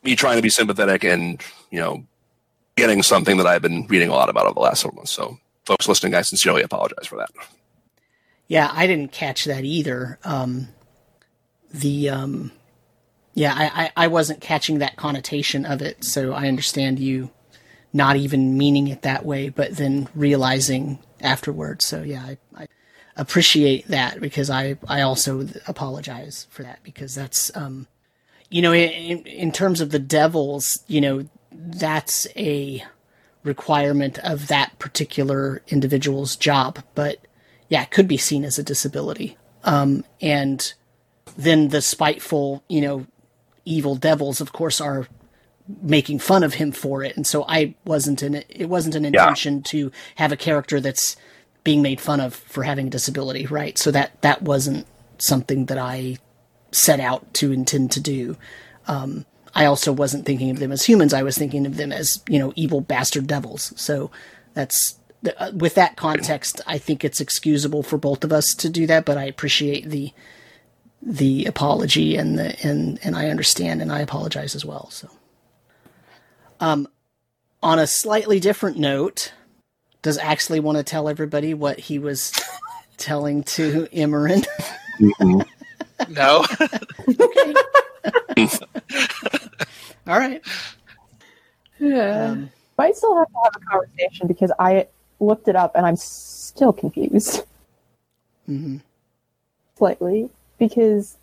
[0.03, 2.03] me trying to be sympathetic and you know
[2.75, 5.11] getting something that I've been reading a lot about over the last several months.
[5.11, 7.29] So, folks listening, I sincerely apologize for that.
[8.47, 10.19] Yeah, I didn't catch that either.
[10.23, 10.69] Um,
[11.73, 12.51] the um,
[13.33, 17.31] yeah, I, I, I wasn't catching that connotation of it, so I understand you
[17.91, 21.85] not even meaning it that way, but then realizing afterwards.
[21.85, 22.67] So yeah, I, I,
[23.15, 27.85] appreciate that because I I also apologize for that because that's um
[28.49, 32.83] you know in in terms of the devils you know that's a
[33.43, 37.19] requirement of that particular individual's job but
[37.69, 40.73] yeah it could be seen as a disability um and
[41.37, 43.05] then the spiteful you know
[43.65, 45.07] evil devils of course are
[45.81, 49.05] making fun of him for it and so I wasn't in it it wasn't an
[49.05, 51.15] intention to have a character that's
[51.63, 53.77] being made fun of for having a disability, right?
[53.77, 54.85] So that that wasn't
[55.17, 56.17] something that I
[56.71, 58.37] set out to intend to do.
[58.87, 61.13] Um, I also wasn't thinking of them as humans.
[61.13, 63.73] I was thinking of them as you know evil bastard devils.
[63.79, 64.11] So
[64.53, 64.99] that's
[65.37, 66.59] uh, with that context.
[66.67, 70.11] I think it's excusable for both of us to do that, but I appreciate the
[71.05, 74.89] the apology and the and and I understand and I apologize as well.
[74.89, 75.09] So,
[76.59, 76.87] um,
[77.61, 79.33] on a slightly different note
[80.01, 82.33] does Axley want to tell everybody what he was
[82.97, 84.45] telling to Imran?
[86.09, 86.45] No.
[90.07, 90.41] All right.
[91.79, 92.31] Yeah.
[92.31, 94.87] Um, Might still have to have a conversation because I
[95.21, 97.43] looked it up and I'm still confused
[98.49, 98.77] Mm-hmm.
[99.77, 101.17] slightly because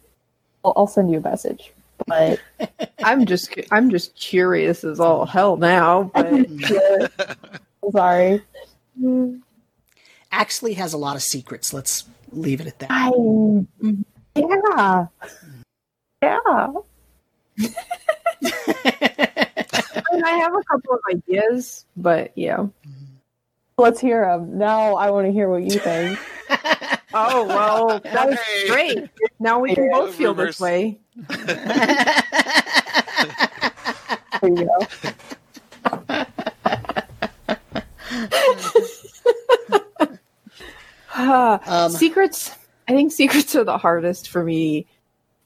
[0.65, 1.73] I'll, I'll send you a message.
[2.07, 2.41] But
[3.05, 7.07] I'm just I'm just curious as all hell now, but yeah,
[7.83, 8.43] I'm sorry.
[10.33, 11.73] Axley has a lot of secrets.
[11.73, 12.91] Let's leave it at that.
[12.91, 13.11] I
[14.37, 15.07] yeah
[16.23, 16.39] yeah.
[16.47, 16.69] I,
[20.13, 22.67] mean, I have a couple of ideas, but yeah.
[23.79, 24.59] Let's hear them.
[24.59, 26.19] Now I want to hear what you think.
[27.13, 28.69] Oh well, that's Hey.
[28.69, 29.11] great.
[29.39, 30.61] Now we can both feel this reverse.
[30.61, 30.99] way.
[34.41, 34.87] There you go.
[41.17, 42.57] Um, secrets.
[42.89, 44.87] I think secrets are the hardest for me,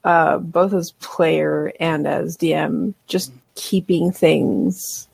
[0.03, 2.93] uh, both as player and as DM.
[3.07, 5.07] Just keeping things,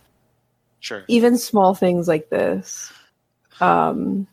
[0.79, 1.03] Sure.
[1.07, 2.91] even small things like this.
[3.59, 4.27] Um,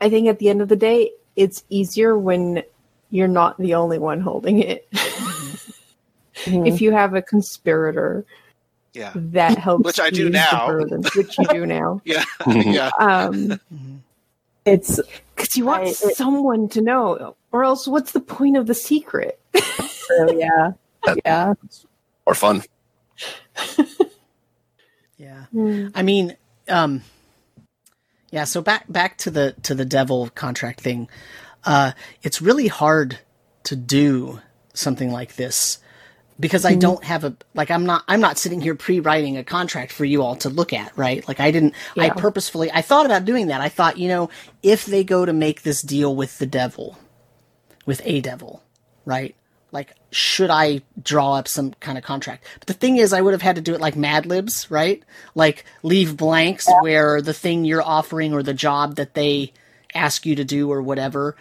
[0.00, 2.62] I think at the end of the day, it's easier when
[3.10, 4.88] you're not the only one holding it.
[4.92, 5.74] Mhm.
[6.66, 8.24] if you have a conspirator,
[8.94, 9.12] Yeah.
[9.14, 9.84] that helps.
[9.84, 10.66] Which I do now.
[10.68, 12.00] burden, which you do now.
[12.04, 12.24] Yeah.
[12.46, 12.90] yeah.
[12.98, 13.60] Um,
[14.64, 15.00] it's
[15.34, 18.74] because you want I- it- someone to know, or else what's the point of the
[18.74, 19.38] secret?
[19.54, 20.38] true.
[20.38, 20.72] Yeah,
[21.24, 21.54] yeah.
[22.26, 22.62] or fun.
[25.16, 25.44] yeah.
[25.52, 25.88] Hmm.
[25.94, 26.36] I mean,
[26.68, 27.02] um,
[28.30, 28.44] yeah.
[28.44, 31.08] So back back to the to the devil contract thing.
[31.64, 31.92] Uh,
[32.22, 33.18] it's really hard
[33.64, 34.40] to do
[34.72, 35.78] something like this
[36.40, 39.92] because I don't have a like I'm not I'm not sitting here pre-writing a contract
[39.92, 41.26] for you all to look at, right?
[41.28, 43.60] Like I didn't I purposefully I thought about doing that.
[43.60, 44.30] I thought, you know,
[44.62, 46.98] if they go to make this deal with the devil,
[47.84, 48.62] with a devil,
[49.04, 49.36] right?
[49.72, 52.44] Like should I draw up some kind of contract?
[52.58, 55.02] But the thing is I would have had to do it like Mad Libs, right?
[55.34, 59.52] Like leave blanks where the thing you're offering or the job that they
[59.94, 61.36] ask you to do or whatever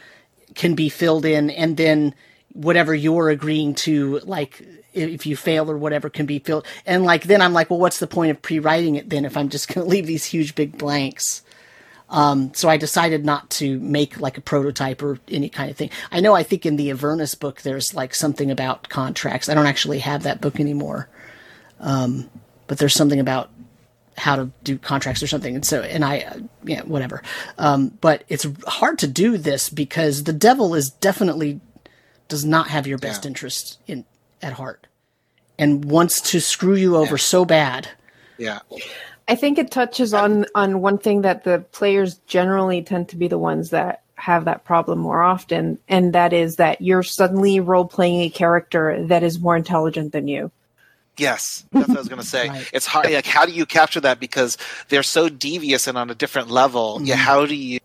[0.56, 2.14] can be filled in and then
[2.54, 7.24] whatever you're agreeing to like if you fail or whatever can be filled and like
[7.26, 9.86] then i'm like well what's the point of pre-writing it then if i'm just going
[9.86, 11.44] to leave these huge big blanks
[12.10, 15.90] um, so i decided not to make like a prototype or any kind of thing
[16.12, 19.68] i know i think in the avernus book there's like something about contracts i don't
[19.68, 21.08] actually have that book anymore
[21.80, 22.30] um,
[22.68, 23.50] but there's something about
[24.18, 25.56] how to do contracts or something.
[25.56, 27.24] And so, and I, uh, yeah, whatever.
[27.58, 31.62] Um, but it's hard to do this because the devil is definitely
[32.28, 33.30] does not have your best Yeah.
[33.30, 34.04] interest in
[34.42, 34.88] at heart,
[35.58, 37.18] and wants to screw you over Yeah.
[37.18, 37.88] so bad.
[38.38, 38.60] Yeah.
[39.30, 43.28] I think it touches on on one thing that the players generally tend to be
[43.28, 47.86] the ones that have that problem more often, and that is that you're suddenly role
[47.86, 50.52] playing a character that is more intelligent than you.
[51.18, 52.48] Yes, that's what I was going to say.
[52.50, 52.70] Right.
[52.74, 53.12] It's hard.
[53.12, 54.20] Like, how do you capture that?
[54.20, 57.00] Because they're so devious and on a different level.
[57.04, 57.20] Yeah, Mhm.
[57.20, 57.80] how do you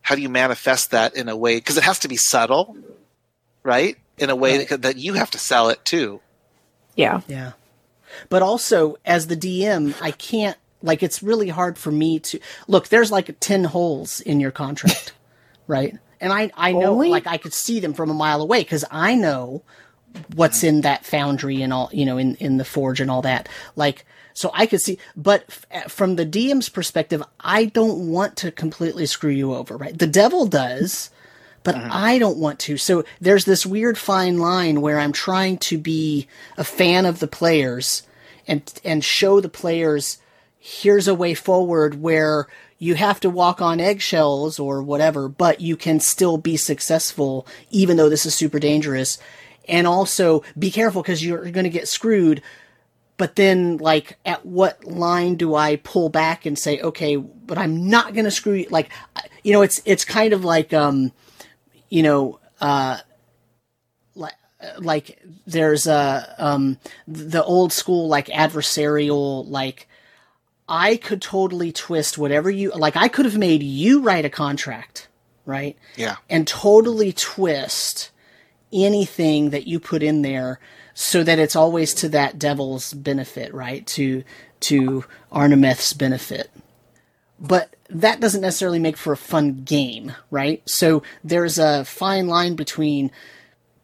[0.00, 1.56] how do you manifest that in a way?
[1.56, 2.76] Because it has to be subtle,
[3.62, 3.96] right?
[4.18, 4.68] In a way Right.
[4.70, 6.20] that, that you have to sell it too.
[6.96, 7.52] Yeah, Yeah.
[8.28, 12.88] But also, as the DM, I can't, like, it's really hard for me to look,
[12.88, 15.12] there's like 10 holes in your contract,
[15.66, 15.96] right?
[16.20, 17.08] And I, I know, Only?
[17.08, 19.62] like, I could see them from a mile away because I know
[20.34, 23.48] what's in that foundry and all, you know, in, in the forge and all that.
[23.76, 24.04] Like,
[24.34, 28.50] so I could see, but f- eh, from the DM's perspective, I don't want to
[28.50, 29.98] completely screw you over, right?
[29.98, 31.10] The devil does,
[31.64, 31.88] but uh-huh.
[31.90, 32.76] I don't want to.
[32.76, 37.28] So there's this weird fine line where I'm trying to be a fan of the
[37.28, 38.02] players
[38.46, 40.18] and and show the players,
[40.64, 42.46] here's a way forward where
[42.78, 47.96] you have to walk on eggshells or whatever, but you can still be successful even
[47.96, 49.18] though this is super dangerous.
[49.66, 52.42] And also be careful because you're going to get screwed.
[53.16, 57.88] But then, like, at what line do I pull back and say, okay, but I'm
[57.88, 58.68] not going to screw you?
[58.70, 58.88] Like,
[59.42, 61.10] you know, it's, it's kind of like, um,
[61.88, 62.98] you know, uh,
[64.14, 64.34] like,
[64.78, 69.88] like there's a, um, the old school, like adversarial, like,
[70.72, 72.96] I could totally twist whatever you like.
[72.96, 75.06] I could have made you write a contract,
[75.44, 75.76] right?
[75.96, 76.16] Yeah.
[76.30, 78.10] And totally twist
[78.72, 80.60] anything that you put in there
[80.94, 83.86] so that it's always to that devil's benefit, right?
[83.88, 84.24] To
[84.60, 86.50] to Arnemeth's benefit.
[87.38, 90.62] But that doesn't necessarily make for a fun game, right?
[90.64, 93.10] So there's a fine line between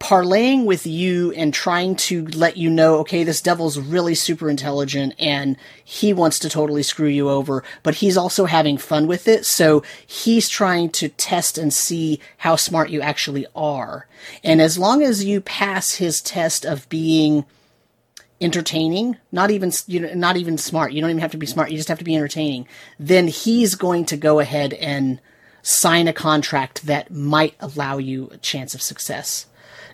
[0.00, 5.12] parlaying with you and trying to let you know, okay, this devil's really super intelligent
[5.18, 9.44] and he wants to totally screw you over, but he's also having fun with it.
[9.44, 14.06] So he's trying to test and see how smart you actually are.
[14.44, 17.44] And as long as you pass his test of being
[18.40, 20.92] entertaining, not even you know, not even smart.
[20.92, 21.72] You don't even have to be smart.
[21.72, 22.68] You just have to be entertaining.
[22.96, 25.20] Then he's going to go ahead and
[25.62, 29.46] sign a contract that might allow you a chance of success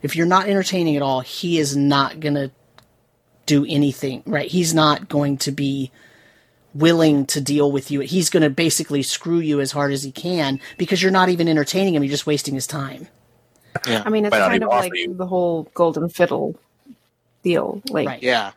[0.04, 2.50] if you're not entertaining at all, he is not going to
[3.46, 4.50] do anything, right?
[4.50, 5.90] He's not going to be
[6.74, 8.00] willing to deal with you.
[8.00, 11.48] He's going to basically screw you as hard as he can because you're not even
[11.48, 12.02] entertaining him.
[12.04, 13.08] You're just wasting his time.
[13.88, 14.02] Yeah.
[14.04, 16.54] I mean, it's kind of like you- the whole golden fiddle
[17.42, 17.80] deal.
[17.88, 18.22] Like, Right.
[18.22, 18.52] Yeah.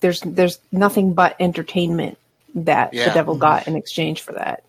[0.00, 2.18] there's there's nothing but entertainment
[2.54, 3.08] that Yeah.
[3.08, 3.40] the devil mm-hmm.
[3.40, 4.62] got in exchange for that.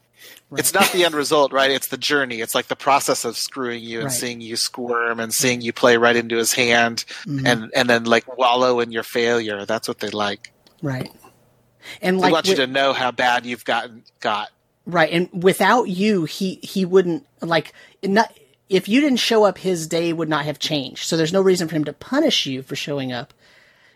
[0.60, 1.72] It's not the end result, right?
[1.72, 2.42] It's the journey.
[2.42, 4.14] It's like the process of screwing you and Right.
[4.14, 7.48] seeing you squirm and seeing you play right into his hand Mhm.
[7.48, 9.66] and and then like wallow in your failure.
[9.66, 10.52] That's what they like.
[10.82, 11.12] right.
[12.02, 14.50] And They like want you wi- to know how bad you've gotten got.
[14.86, 17.74] Right, and without you, he he wouldn't like
[18.04, 18.34] not
[18.70, 21.06] if you didn't show up, his day would not have changed.
[21.08, 23.34] So there's no reason for him to punish you for showing up.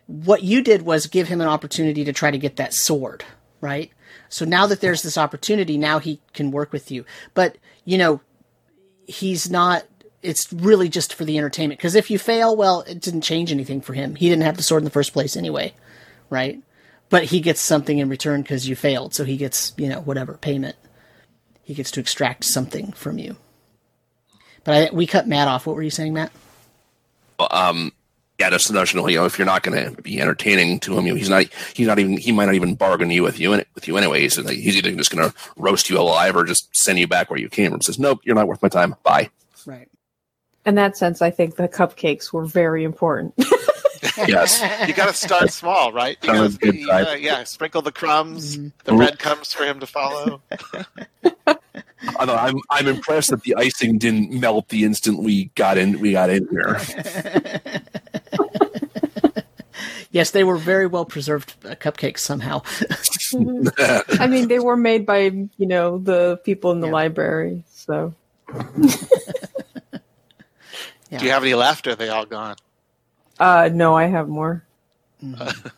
[0.06, 3.24] What you did was give him an opportunity to try to get that sword,
[3.62, 3.92] right?
[4.30, 7.06] So now that there's this opportunity, now he can work with you.
[7.34, 8.22] But you know,
[9.06, 9.86] he's not.
[10.24, 11.80] It's really just for the entertainment.
[11.80, 14.16] Because if you fail, well, it didn't change anything for him.
[14.16, 15.74] He didn't have the sword in the first place anyway,
[16.30, 16.62] right?
[17.10, 19.14] But he gets something in return because you failed.
[19.14, 20.76] So he gets, you know, whatever payment.
[21.64, 23.38] He gets to extract something from you.
[24.64, 25.66] But I, we cut Matt off.
[25.66, 26.32] What were you saying, Matt?
[27.40, 27.94] um,
[28.40, 31.08] yeah, just the notion you know if you're not going to be entertaining to him,
[31.08, 33.54] you know, he's not he's not even he might not even bargain you with you
[33.54, 34.38] in, with you anyways.
[34.38, 37.40] And he's either just going to roast you alive or just send you back where
[37.40, 37.82] you came from.
[37.82, 38.96] Says nope, you're not worth my time.
[39.04, 39.30] Bye.
[39.66, 39.90] Right.
[40.66, 43.34] In that sense, I think the cupcakes were very important.
[44.28, 44.62] Yes.
[44.88, 46.18] You got to start small, right?
[46.22, 48.72] You gotta, good you gotta- yeah, sprinkle the crumbs, Mhm.
[48.84, 50.42] the breadcrumbs for him to follow.
[52.20, 56.12] Although I'm I'm impressed that the icing didn't melt the instant we got in we
[56.14, 56.80] got in here.
[60.10, 62.62] Yes, they were very well preserved uh, cupcakes somehow.
[64.20, 65.20] I mean, they were made by
[65.58, 66.94] you know the people in the Yeah.
[66.94, 68.14] library, so
[71.12, 71.20] Yeah.
[71.20, 71.86] Do you have any left?
[71.88, 72.56] Or are they all gone?
[73.40, 74.64] Uh, no, I have more.
[75.24, 75.72] Mhm.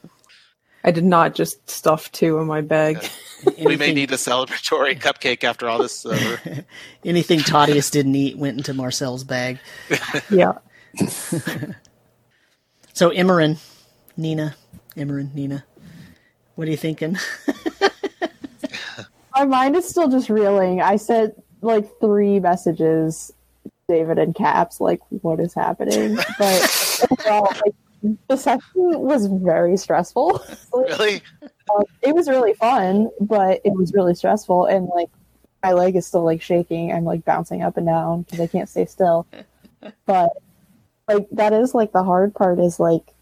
[0.83, 2.99] I did not just stuff two in my bag.
[3.57, 6.39] We may need a celebratory cupcake after all this is
[7.05, 9.59] anything Thaddeus didn't eat went into Marcel's bag.
[10.29, 10.57] yeah.
[12.91, 13.57] So Imran,
[14.17, 14.55] Nina,
[14.97, 15.63] Imran, Nina,
[16.55, 17.17] what are you thinking?
[19.33, 20.81] My mind is still just reeling.
[20.81, 23.31] I sent like three messages,
[23.89, 26.15] David and Caps, like what is happening?
[26.37, 27.75] But overall, like,
[28.29, 30.41] the session was very stressful.
[30.71, 31.21] Like, really?
[31.41, 35.09] uh, it was really fun, but it was really stressful, and like
[35.63, 36.93] my leg is still like shaking.
[36.93, 39.27] I'm like bouncing up and down because I can't stay still.
[40.05, 40.29] But
[41.07, 43.13] like that is like the hard part is like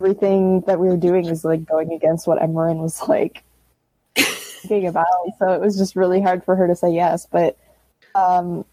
[0.00, 3.44] everything that we were doing is like going against what Emerin was like
[4.16, 5.06] thinking about.
[5.38, 7.26] So it was just really hard for her to say yes.
[7.30, 7.56] But
[8.16, 8.64] um,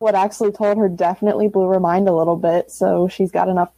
[0.00, 2.70] what actually told her definitely blew her mind a little bit.
[2.70, 3.70] So she's got enough.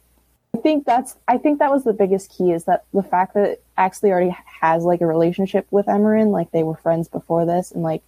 [0.55, 1.15] I think that's.
[1.27, 4.83] I think that was the biggest key is that the fact that Axley already has
[4.83, 8.01] like a relationship with Emerin, like they were friends before this, and like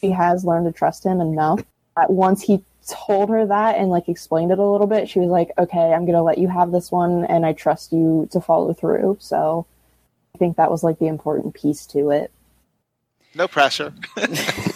[0.00, 1.62] she has learned to trust him enough.
[1.96, 5.30] That once he told her that and like explained it a little bit, she was
[5.30, 8.74] like, "Okay, I'm gonna let you have this one, and I trust you to follow
[8.74, 9.64] through." So
[10.34, 12.30] I think that was like the important piece to it.
[13.34, 13.94] No pressure.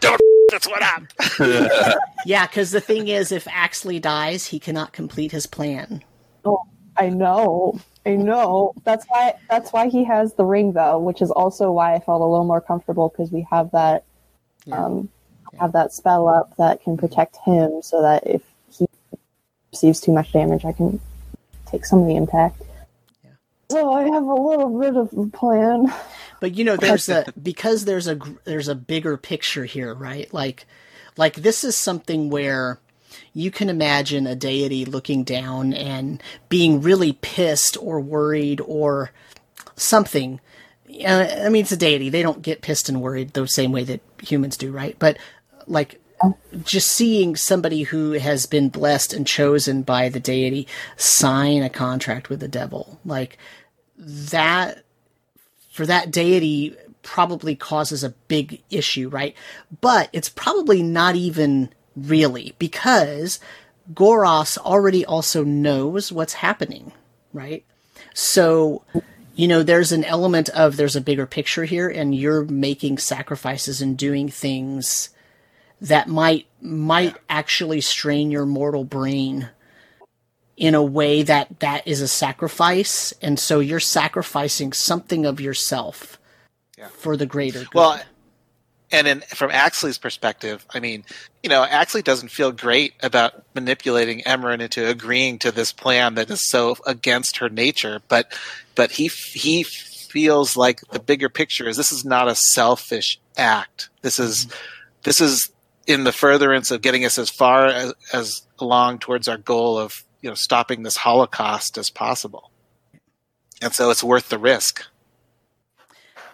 [0.00, 1.02] Don't that's what up.
[2.26, 6.02] yeah, because the thing is, if Axley dies, he cannot complete his plan.
[6.44, 6.62] Oh,
[6.96, 7.78] I know.
[8.06, 8.72] I know.
[8.84, 12.22] That's why that's why he has the ring though, which is also why I felt
[12.22, 14.04] a little more comfortable because we have that
[14.64, 14.84] Yeah.
[14.84, 15.08] um
[15.60, 18.86] have that spell up that can protect him so that if he
[19.72, 21.00] receives too much damage I can
[21.66, 22.62] take some of the impact.
[23.24, 23.30] Yeah.
[23.70, 25.92] So I have a little bit of a plan.
[26.40, 30.32] But you know, there's a because there's a there's a bigger picture here, right?
[30.32, 30.66] Like,
[31.16, 32.78] like this is something where
[33.32, 39.10] you can imagine a deity looking down and being really pissed or worried or
[39.76, 40.40] something.
[41.04, 43.84] Uh, I mean, it's a deity; they don't get pissed and worried the same way
[43.84, 44.96] that humans do, right?
[44.98, 45.18] But
[45.66, 46.00] like.
[46.64, 52.28] Just seeing somebody who has been blessed and chosen by the deity sign a contract
[52.28, 53.38] with the devil, like
[53.96, 54.82] that
[55.78, 56.74] for that deity
[57.04, 59.36] probably causes a big issue, right?
[59.80, 63.38] But it's probably not even really because
[63.94, 66.90] Goras already also knows what's happening,
[67.32, 67.64] right?
[68.12, 68.82] So,
[69.36, 73.80] you know, there's an element of there's a bigger picture here and you're making sacrifices
[73.80, 75.10] and doing things
[75.80, 79.48] that might might actually strain your mortal brain
[80.58, 86.18] in a way that that is a sacrifice and so you're sacrificing something of yourself
[86.76, 86.88] Yeah.
[86.88, 87.74] for the greater good.
[87.74, 88.00] Well,
[88.90, 91.04] and in, from Axley's perspective, I mean,
[91.42, 96.30] you know, Axley doesn't feel great about manipulating Emerin into agreeing to this plan that
[96.30, 98.32] is so against her nature, but
[98.74, 103.90] but he he feels like the bigger picture is this is not a selfish act.
[104.02, 104.56] This is mm-hmm.
[105.04, 105.52] this is
[105.86, 110.04] in the furtherance of getting us as far as, as along towards our goal of
[110.20, 112.50] you know stopping this Holocaust as possible,
[113.62, 114.84] and so it's worth the risk.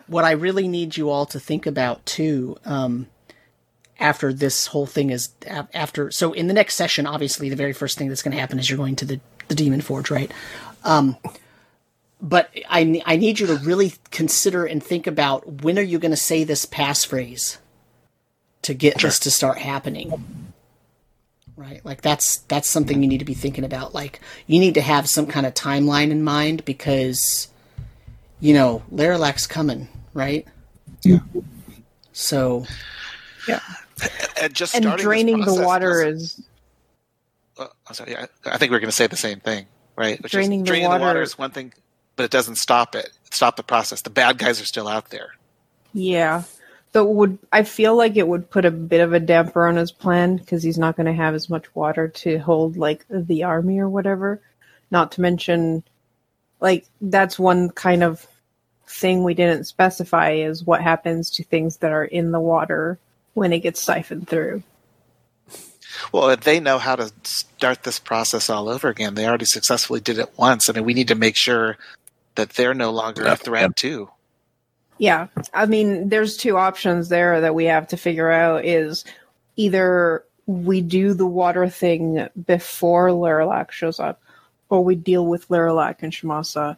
[0.06, 3.06] what I really need you all to think about too, um,
[3.98, 5.30] after this whole thing is
[5.72, 6.10] after.
[6.10, 8.68] So in the next session, obviously, the very first thing that's going to happen is
[8.68, 10.30] you're going to the the Demon Forge, right?
[10.84, 11.16] Um,
[12.20, 16.10] but I I need you to really consider and think about when are you going
[16.10, 17.58] to say this passphrase
[18.62, 20.43] to get this to start happening.
[21.56, 23.94] Right, like that's that's something you need to be thinking about.
[23.94, 27.48] Like you need to have some kind of timeline in mind because
[28.40, 30.46] you know, Laralak's coming, right?
[31.02, 31.20] Yeah.
[32.12, 32.66] So,
[33.48, 33.60] Yeah.
[34.40, 36.42] And just And starting this draining the water doesn't- is
[37.56, 39.66] Uh, I'm sorry, I, I think we are going to say the same thing,
[39.96, 40.20] right?
[40.22, 41.72] Which Draining is, the draining the water water- is one thing,
[42.16, 43.10] but it doesn't stop it.
[43.30, 44.02] Stop the process.
[44.02, 45.30] The bad guys are still out there.
[45.92, 46.42] Yeah.
[46.94, 49.92] That would I feel like it would put a bit of a damper on his
[49.92, 53.80] plan because he's not going to have as much water to hold like the army
[53.80, 54.40] or whatever.
[54.92, 55.82] Not to mention,
[56.60, 58.26] like that's one kind of
[58.86, 62.98] thing we didn't specify is what happens to things that are in the water
[63.34, 64.62] when it gets siphoned through.
[66.12, 69.14] Well, they know how to start this process all over again.
[69.14, 70.68] They already successfully did it once.
[70.68, 71.76] I mean, we need to make sure
[72.36, 73.32] that they're no longer Yeah.
[73.32, 74.10] a threat too.
[74.98, 79.04] Yeah, I mean, there's two options there that we have to figure out is
[79.56, 84.22] either we do the water thing before Lurelak shows up,
[84.68, 86.76] or we deal with Lurelak and Shamasa,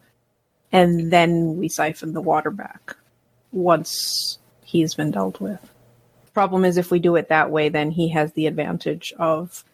[0.72, 2.96] and then we siphon the water back
[3.52, 5.60] once he's been dealt with.
[6.32, 9.64] Problem is, if we do it that way, then he has the advantage of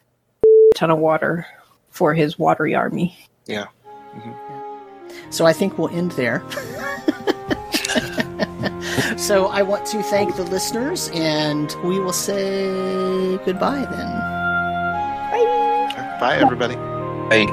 [0.45, 1.47] a ton of water
[1.91, 3.17] for his watery army.
[3.47, 3.67] Yeah.
[5.31, 6.43] so I think we'll end there.
[9.17, 14.13] so I want to thank the listeners, and we will say goodbye then.
[15.33, 16.75] Bye, Bye, everybody.
[17.35, 17.47] Hey.